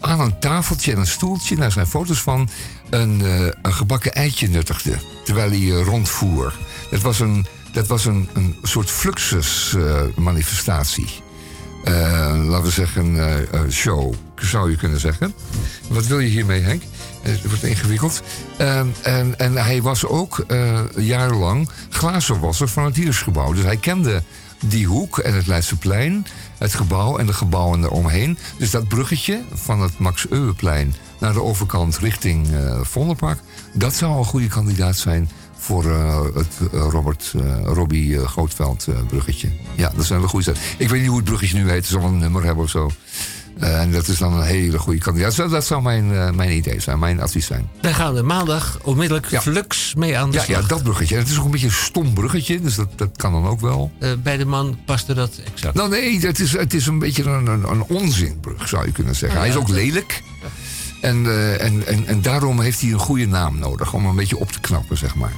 aan 0.00 0.20
een 0.20 0.38
tafeltje 0.38 0.92
en 0.92 0.98
een 0.98 1.06
stoeltje, 1.06 1.56
daar 1.56 1.72
zijn 1.72 1.86
foto's 1.86 2.20
van... 2.20 2.48
een, 2.90 3.20
een 3.62 3.74
gebakken 3.74 4.14
eitje 4.14 4.48
nuttigde, 4.48 4.96
terwijl 5.24 5.50
hij 5.50 5.68
rondvoer. 5.68 6.54
Dat 6.90 7.00
was 7.00 7.20
een, 7.20 7.46
dat 7.72 7.86
was 7.86 8.04
een, 8.04 8.28
een 8.32 8.56
soort 8.62 8.90
fluxus-manifestatie. 8.90 11.08
Eh, 11.84 12.44
laten 12.46 12.64
we 12.64 12.70
zeggen, 12.70 13.28
eh, 13.52 13.60
show, 13.70 14.14
zou 14.36 14.70
je 14.70 14.76
kunnen 14.76 15.00
zeggen. 15.00 15.34
Wat 15.88 16.06
wil 16.06 16.18
je 16.18 16.28
hiermee, 16.28 16.60
Henk? 16.60 16.82
Eh, 17.22 17.32
Het 17.32 17.46
wordt 17.46 17.64
ingewikkeld. 17.64 18.22
En, 18.56 18.94
en, 19.02 19.38
en 19.38 19.52
hij 19.56 19.82
was 19.82 20.06
ook 20.06 20.44
jarenlang 20.96 21.68
glazenwasser 21.90 22.68
van 22.68 22.84
het 22.84 22.96
Hiersgebouw. 22.96 23.52
Dus 23.52 23.64
hij 23.64 23.76
kende 23.76 24.22
die 24.64 24.86
hoek 24.86 25.18
en 25.18 25.34
het 25.34 25.46
Leidseplein, 25.46 26.26
het 26.58 26.74
gebouw 26.74 27.18
en 27.18 27.26
de 27.26 27.32
gebouwen 27.32 27.84
eromheen. 27.84 28.38
Dus 28.56 28.70
dat 28.70 28.88
bruggetje 28.88 29.42
van 29.52 29.80
het 29.80 29.98
Max 29.98 30.26
Euweplein 30.28 30.94
naar 31.18 31.32
de 31.32 31.42
overkant 31.42 31.98
richting 31.98 32.54
eh 32.54 32.80
Vondelpark... 32.82 33.38
dat 33.72 33.94
zou 33.94 34.18
een 34.18 34.24
goede 34.24 34.46
kandidaat 34.46 34.96
zijn 34.96 35.30
voor 35.62 35.90
eh, 35.90 36.20
het 36.34 36.72
eh, 36.72 36.86
Robert 36.90 37.32
eh, 37.36 37.64
Robbie 37.64 38.26
Grootveld 38.26 38.86
bruggetje. 39.08 39.48
Ja, 39.74 39.88
dat 39.94 40.04
is 40.04 40.10
een 40.10 40.16
hele 40.16 40.28
goede. 40.28 40.54
Ik 40.78 40.88
weet 40.88 41.00
niet 41.00 41.08
hoe 41.08 41.16
het 41.16 41.26
bruggetje 41.26 41.58
nu 41.58 41.68
heet. 41.68 41.76
Het 41.76 41.86
zal 41.86 42.02
een 42.02 42.18
nummer 42.18 42.44
hebben 42.44 42.64
of 42.64 42.70
zo. 42.70 42.90
En 43.58 43.92
dat 43.92 44.08
is 44.08 44.18
dan 44.18 44.32
een 44.32 44.42
hele 44.42 44.78
goede 44.78 44.98
kandidaat. 44.98 45.36
Dat 45.36 45.66
zou 45.66 45.82
mijn, 45.82 46.36
mijn 46.36 46.56
idee 46.56 46.80
zijn, 46.80 46.98
mijn 46.98 47.20
advies 47.20 47.46
zijn. 47.46 47.68
Daar 47.80 47.94
gaan 47.94 48.14
we 48.14 48.22
maandag 48.22 48.78
onmiddellijk 48.82 49.26
flux 49.26 49.94
mee 49.94 50.18
aan 50.18 50.30
de 50.30 50.36
Ja, 50.36 50.42
slag. 50.42 50.60
ja, 50.60 50.66
dat 50.66 50.82
bruggetje. 50.82 51.16
Het 51.16 51.28
is 51.28 51.38
ook 51.38 51.44
een 51.44 51.50
beetje 51.50 51.66
een 51.66 51.72
stom 51.72 52.14
bruggetje, 52.14 52.60
dus 52.60 52.74
dat, 52.74 52.88
dat 52.96 53.10
kan 53.16 53.32
dan 53.32 53.46
ook 53.46 53.60
wel. 53.60 53.90
Bij 54.22 54.36
de 54.36 54.44
man 54.44 54.78
paste 54.84 55.14
dat 55.14 55.40
exact. 55.52 55.74
Nou 55.74 55.88
nee, 55.88 56.20
het 56.20 56.38
is, 56.38 56.52
het 56.52 56.74
is 56.74 56.86
een 56.86 56.98
beetje 56.98 57.22
een, 57.22 57.46
een, 57.46 57.70
een 57.70 57.82
onzinbrug, 57.82 58.68
zou 58.68 58.86
je 58.86 58.92
kunnen 58.92 59.14
zeggen. 59.14 59.38
Oh, 59.38 59.44
hij 59.44 59.54
ja. 59.54 59.58
is 59.58 59.62
ook 59.62 59.74
lelijk. 59.74 60.22
En, 61.00 61.26
en, 61.60 61.86
en, 61.86 62.06
en 62.06 62.22
daarom 62.22 62.60
heeft 62.60 62.80
hij 62.80 62.90
een 62.92 62.98
goede 62.98 63.26
naam 63.26 63.58
nodig. 63.58 63.94
Om 63.94 64.06
een 64.06 64.16
beetje 64.16 64.38
op 64.38 64.52
te 64.52 64.60
knappen, 64.60 64.96
zeg 64.98 65.14
maar. 65.14 65.32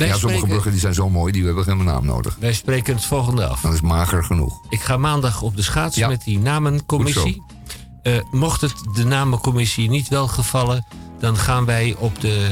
Wij 0.00 0.08
ja, 0.08 0.16
sommige 0.16 0.46
bruggen 0.46 0.70
die 0.70 0.80
zijn 0.80 0.94
zo 0.94 1.10
mooi, 1.10 1.32
die 1.32 1.44
hebben 1.44 1.64
geen 1.64 1.84
naam 1.84 2.04
nodig. 2.04 2.36
Wij 2.40 2.52
spreken 2.52 2.94
het 2.94 3.04
volgende 3.04 3.46
af. 3.46 3.60
Dat 3.60 3.72
is 3.72 3.80
mager 3.80 4.24
genoeg. 4.24 4.60
Ik 4.68 4.80
ga 4.80 4.96
maandag 4.96 5.42
op 5.42 5.56
de 5.56 5.62
schaats 5.62 5.96
Ja. 5.96 6.08
met 6.08 6.24
die 6.24 6.38
namencommissie. 6.38 7.42
Eh, 8.02 8.12
mocht 8.30 8.60
het 8.60 8.74
de 8.94 9.04
namencommissie 9.04 9.88
niet 9.90 10.08
wel 10.08 10.28
gevallen, 10.28 10.86
dan 11.18 11.36
gaan 11.36 11.64
wij 11.64 11.94
op 11.98 12.20
de 12.20 12.50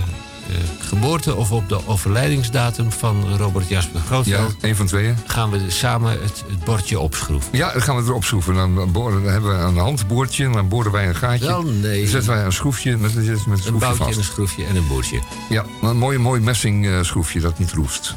geboorte 0.79 1.35
of 1.37 1.53
op 1.53 1.69
de 1.69 1.87
overlijdingsdatum 1.87 2.93
van 2.93 3.37
Robert 3.37 3.69
Jasper 3.69 4.01
Ja, 4.01 4.07
Grootveld. 4.07 4.57
één 4.61 4.77
van 4.77 4.87
tweeën. 4.87 5.17
Gaan 5.27 5.51
we 5.51 5.61
samen 5.71 6.11
het, 6.11 6.45
het 6.51 6.65
bordje 6.65 6.99
opschroeven. 7.01 7.49
Ja, 7.53 7.73
dan 7.73 7.83
gaan 7.83 7.97
we 7.97 8.03
erop 8.03 8.25
schroeven. 8.25 8.55
Dan, 8.55 8.93
boren, 8.93 9.23
dan 9.23 9.33
hebben 9.33 9.59
we 9.59 9.65
een 9.65 9.77
handboordje 9.77 10.45
en 10.45 10.53
dan 10.53 10.69
boren 10.69 10.93
wij 10.93 11.09
een 11.09 11.15
gaatje. 11.17 11.47
Wel, 11.47 11.63
nee. 11.63 12.01
Dan 12.01 12.09
zetten 12.11 12.31
wij 12.33 12.45
een 12.45 12.53
schroefje 12.53 12.97
met, 12.97 13.15
met 13.15 13.27
een 13.27 13.31
Een 13.33 13.39
schroefje 13.39 13.73
boutje 13.73 13.97
vast. 13.97 14.11
en 14.11 14.19
een 14.19 14.25
schroefje 14.25 14.65
en 14.65 14.77
een 14.77 14.87
boordje. 14.87 15.21
Ja, 15.49 15.65
een 15.83 15.97
mooi, 15.99 16.19
mooi 16.19 16.41
messing 16.41 16.87
eh, 16.87 17.03
schroefje 17.03 17.41
dat 17.41 17.59
niet 17.59 17.73
roest. 17.73 18.15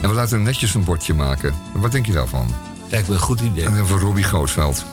En 0.00 0.08
we 0.08 0.14
laten 0.14 0.42
netjes 0.42 0.74
een 0.74 0.84
bordje 0.84 1.14
maken. 1.14 1.54
Wat 1.72 1.92
denk 1.92 2.06
je 2.06 2.12
daarvan? 2.12 2.54
Lijkt 2.90 3.08
me 3.08 3.14
een 3.14 3.20
goed 3.20 3.40
idee. 3.40 3.64
En 3.64 3.76
dan 3.76 3.86
voor 3.86 4.00
Robbie 4.00 4.24
Grootveld. 4.24 4.84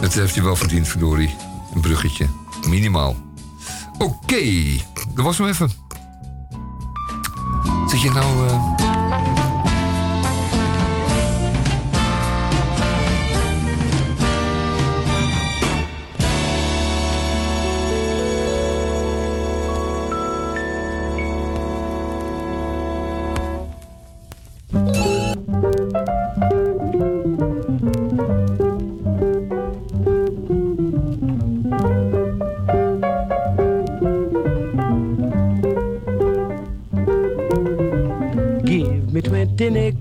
Dat 0.00 0.14
heeft 0.14 0.34
hij 0.34 0.44
wel 0.44 0.56
verdiend, 0.56 0.88
verdorie. 0.88 1.34
Een 1.74 1.80
bruggetje. 1.80 2.26
Minimaal. 2.68 3.16
Oké, 3.98 4.42
dat 5.14 5.24
was 5.24 5.38
hem 5.38 5.46
even. 5.46 5.70
Zit 7.86 8.00
je 8.00 8.10
nou... 8.10 8.46
eh, 8.48 8.85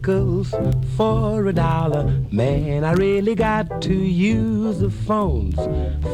20 0.06 0.52
nickels 0.52 0.85
for 0.96 1.46
a 1.46 1.54
dollar. 1.54 2.04
Man, 2.32 2.84
I 2.84 2.94
really 2.94 3.36
got 3.36 3.82
to 3.84 3.94
use 3.94 4.80
the 4.80 4.90
phones. 4.90 5.56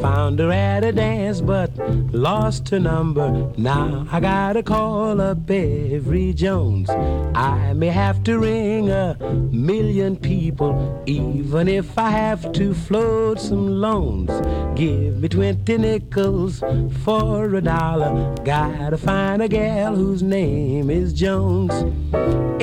Found 0.00 0.38
her 0.40 0.50
at 0.50 0.84
a 0.84 0.92
dance, 0.92 1.40
but 1.40 1.70
lost 2.12 2.68
her 2.70 2.80
number. 2.80 3.52
Now 3.56 4.06
I 4.10 4.20
gotta 4.20 4.62
call 4.62 5.20
up 5.20 5.48
every 5.50 6.32
Jones. 6.32 6.90
I 7.34 7.72
may 7.74 7.88
have 7.88 8.24
to 8.24 8.38
ring 8.38 8.90
a 8.90 9.16
million 9.50 10.16
people, 10.16 11.02
even 11.06 11.68
if 11.68 11.96
I 11.96 12.10
have 12.10 12.52
to 12.52 12.74
float 12.74 13.40
some 13.40 13.68
loans. 13.80 14.30
Give 14.76 15.18
me 15.18 15.28
20 15.28 15.78
nickels 15.78 16.62
for 17.04 17.54
a 17.54 17.60
dollar. 17.60 18.34
Gotta 18.44 18.98
find 18.98 19.42
a 19.42 19.48
gal 19.48 19.94
whose 19.94 20.22
name 20.22 20.90
is 20.90 21.12
Jones. 21.12 21.72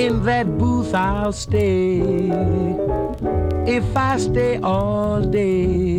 In 0.00 0.24
that 0.24 0.58
booth 0.58 0.94
I'll 0.94 1.32
stay 1.32 2.09
if 3.66 3.96
I 3.96 4.16
stay 4.18 4.58
all 4.58 5.20
day. 5.22 5.98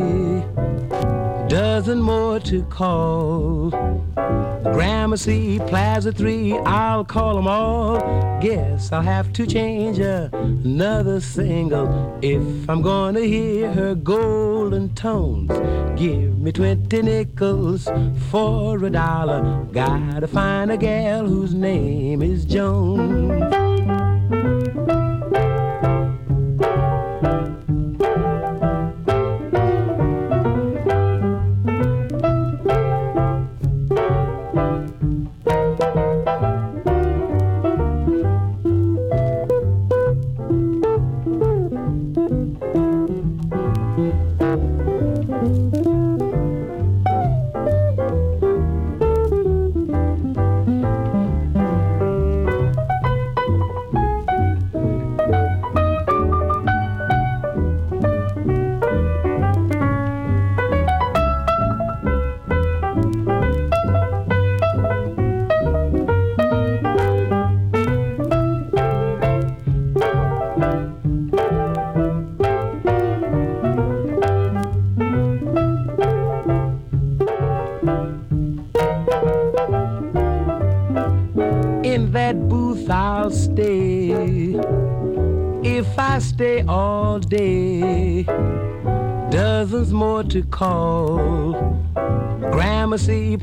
Dozen 1.47 2.01
more 2.01 2.39
to 2.39 2.63
call. 2.63 3.71
Gramercy, 4.63 5.59
Plaza 5.67 6.11
3, 6.11 6.57
I'll 6.59 7.03
call 7.03 7.35
them 7.35 7.47
all. 7.47 8.39
Guess 8.39 8.91
I'll 8.91 9.01
have 9.01 9.33
to 9.33 9.45
change 9.45 9.99
another 9.99 11.19
single 11.19 12.17
if 12.21 12.69
I'm 12.69 12.81
gonna 12.81 13.19
hear 13.19 13.71
her 13.73 13.95
golden 13.95 14.93
tones. 14.95 15.51
Give 15.99 16.37
me 16.39 16.51
20 16.51 17.01
nickels 17.01 17.89
for 18.29 18.83
a 18.83 18.89
dollar. 18.89 19.65
Gotta 19.73 20.27
find 20.27 20.71
a 20.71 20.77
gal 20.77 21.25
whose 21.25 21.53
name 21.53 22.21
is 22.21 22.45
Jones. 22.45 24.00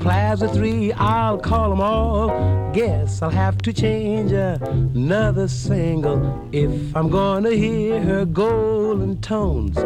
class 0.09 0.41
of 0.41 0.51
three, 0.55 0.91
I'll 0.95 1.37
call 1.37 1.69
them 1.69 1.83
all. 1.83 2.73
Guess 2.73 3.21
I'll 3.21 3.29
have 3.29 3.59
to 3.59 3.75
change 3.75 4.33
another 4.33 5.49
single 5.49 6.49
if 6.51 6.97
I'm 6.97 7.11
gonna 7.11 7.51
hear 7.51 8.01
her 8.01 8.25
golden 8.25 9.21
tones. 9.21 9.77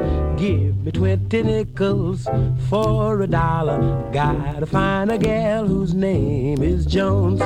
Give 0.40 0.76
me 0.84 0.92
twenty 0.92 1.42
nickels 1.42 2.28
for 2.68 3.20
a 3.20 3.26
dollar. 3.26 3.80
Gotta 4.12 4.64
find 4.66 5.10
a 5.10 5.18
gal 5.18 5.66
whose 5.66 5.92
name 5.92 6.62
is 6.62 6.86
Jones. 6.86 7.40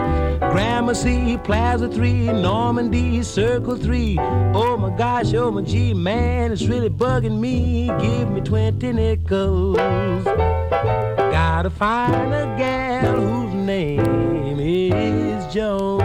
Gramercy, 0.52 1.38
Plaza 1.38 1.88
3, 1.88 2.26
Normandy, 2.42 3.22
Circle 3.22 3.76
3. 3.76 4.18
Oh 4.52 4.76
my 4.76 4.90
gosh, 4.98 5.32
oh 5.32 5.50
my 5.50 5.62
gee, 5.62 5.94
man, 5.94 6.52
it's 6.52 6.66
really 6.66 6.90
bugging 6.90 7.40
me. 7.40 7.86
Give 8.02 8.30
me 8.30 8.42
twenty 8.42 8.92
nickels. 8.92 9.78
Try 11.56 11.62
to 11.62 11.70
find 11.70 12.34
a 12.34 12.54
gal 12.58 13.16
whose 13.18 13.54
name 13.54 14.60
is 14.60 15.54
Joan. 15.54 15.95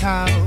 cow. 0.00 0.39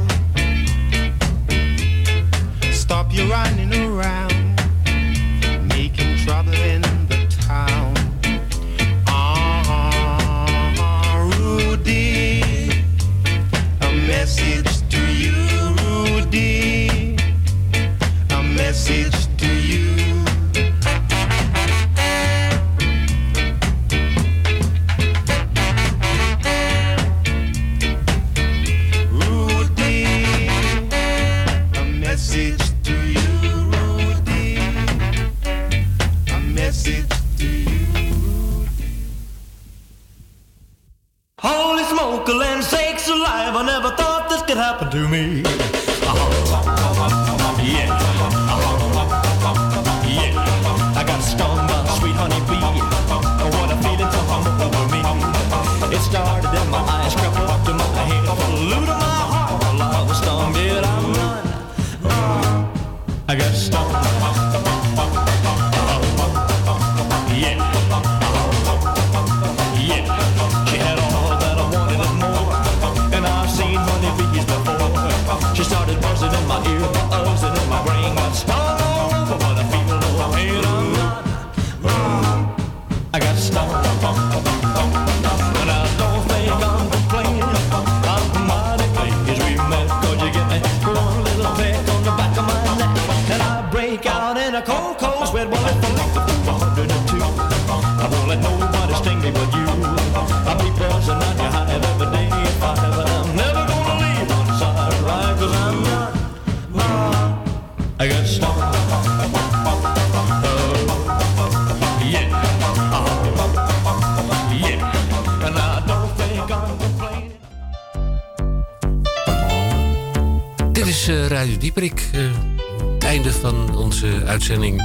Uitzending. 124.50 124.82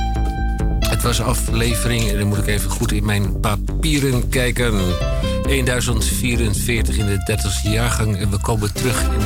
Het 0.89 1.03
was 1.03 1.21
aflevering, 1.21 2.09
en 2.09 2.19
dan 2.19 2.27
moet 2.27 2.39
ik 2.39 2.47
even 2.47 2.71
goed 2.71 2.93
in 2.93 3.05
mijn 3.05 3.41
papieren 3.41 4.29
kijken. 4.29 4.73
1044 5.43 6.97
in 6.97 7.07
de 7.07 7.39
30ste 7.39 7.71
jaargang. 7.71 8.17
En 8.17 8.31
we 8.31 8.39
komen 8.39 8.73
terug 8.73 9.03
in 9.03 9.21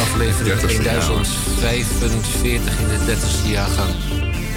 aflevering 0.00 0.60
30ste 0.60 0.82
jaargang. 0.82 1.26
1045 1.60 2.80
in 2.80 2.88
de 2.88 3.14
30ste 3.14 3.50
jaargang. 3.50 3.90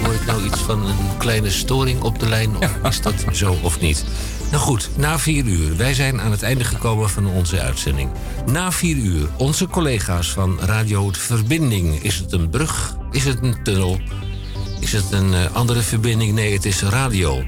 Hoor 0.02 0.14
ik 0.14 0.26
nou 0.26 0.44
iets 0.44 0.58
van 0.58 0.86
een 0.86 1.16
kleine 1.18 1.50
storing 1.50 2.02
op 2.02 2.18
de 2.18 2.28
lijn? 2.28 2.56
Of 2.56 2.88
is 2.88 3.02
dat 3.02 3.24
zo 3.32 3.58
of 3.62 3.80
niet? 3.80 4.04
Nou 4.50 4.62
goed, 4.62 4.90
na 4.96 5.18
vier 5.18 5.44
uur. 5.44 5.76
Wij 5.76 5.94
zijn 5.94 6.20
aan 6.20 6.30
het 6.30 6.42
einde 6.42 6.64
gekomen 6.64 7.10
van 7.10 7.26
onze 7.26 7.60
uitzending. 7.60 8.10
Na 8.46 8.72
vier 8.72 8.96
uur, 8.96 9.28
onze 9.36 9.66
collega's 9.66 10.30
van 10.30 10.60
Radio 10.60 11.10
Verbinding. 11.12 12.02
Is 12.02 12.16
het 12.16 12.32
een 12.32 12.50
brug? 12.50 12.96
Is 13.10 13.24
het 13.24 13.42
een 13.42 13.62
tunnel? 13.62 14.00
Is 14.90 15.02
het 15.02 15.12
een 15.12 15.34
eh, 15.34 15.54
andere 15.54 15.82
verbinding? 15.82 16.32
Nee, 16.32 16.52
het 16.52 16.64
is 16.64 16.82
radio. 16.82 17.44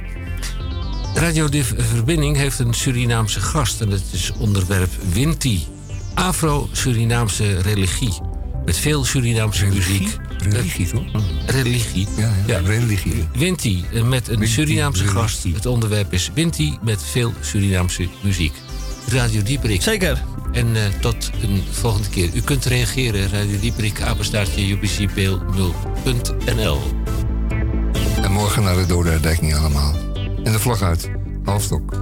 Radio 1.15 1.49
de 1.49 1.65
Verbinding 1.65 2.37
heeft 2.37 2.59
een 2.59 2.75
Surinaamse 2.75 3.41
gast 3.41 3.81
en 3.81 3.91
het 3.91 4.03
is 4.11 4.33
onderwerp 4.39 4.91
Winti. 5.13 5.67
Afro-Surinaamse 6.15 7.61
religie. 7.61 8.21
Met 8.65 8.79
veel 8.79 9.05
Surinaamse 9.05 9.67
muziek. 9.67 10.17
Religie, 10.39 10.87
toch? 10.87 11.05
Religie. 11.47 12.09
Ja, 12.17 12.33
ja, 12.47 12.59
religie. 12.59 13.29
Winti 13.33 13.85
eh, 13.93 14.03
met 14.03 14.29
een 14.29 14.49
Surinaamse 14.49 15.07
gast. 15.07 15.43
Het 15.43 15.67
onderwerp 15.67 16.13
is 16.13 16.31
Winti 16.35 16.79
met 16.83 17.03
veel 17.03 17.33
Surinaamse 17.41 18.09
muziek. 18.21 18.55
Radio 19.09 19.43
Dieperik. 19.43 19.83
Zeker. 19.83 20.23
En 20.53 20.77
eh, 20.77 20.83
tot 21.01 21.31
een 21.43 21.63
volgende 21.71 22.09
keer. 22.09 22.31
U 22.35 22.41
kunt 22.41 22.65
reageren. 22.65 23.31
Radio 23.31 23.59
Dieperik, 23.59 24.01
apenstaartje, 24.01 24.77
upcpl0.nl. 24.77 27.02
En 28.53 28.59
morgen 28.59 28.77
naar 28.77 28.87
de 28.87 28.95
dode 28.95 29.11
herdenking 29.11 29.55
allemaal. 29.55 29.95
En 30.45 30.53
de 30.53 30.59
vlag 30.59 30.83
uit. 30.83 31.11
Halfstok. 31.45 32.02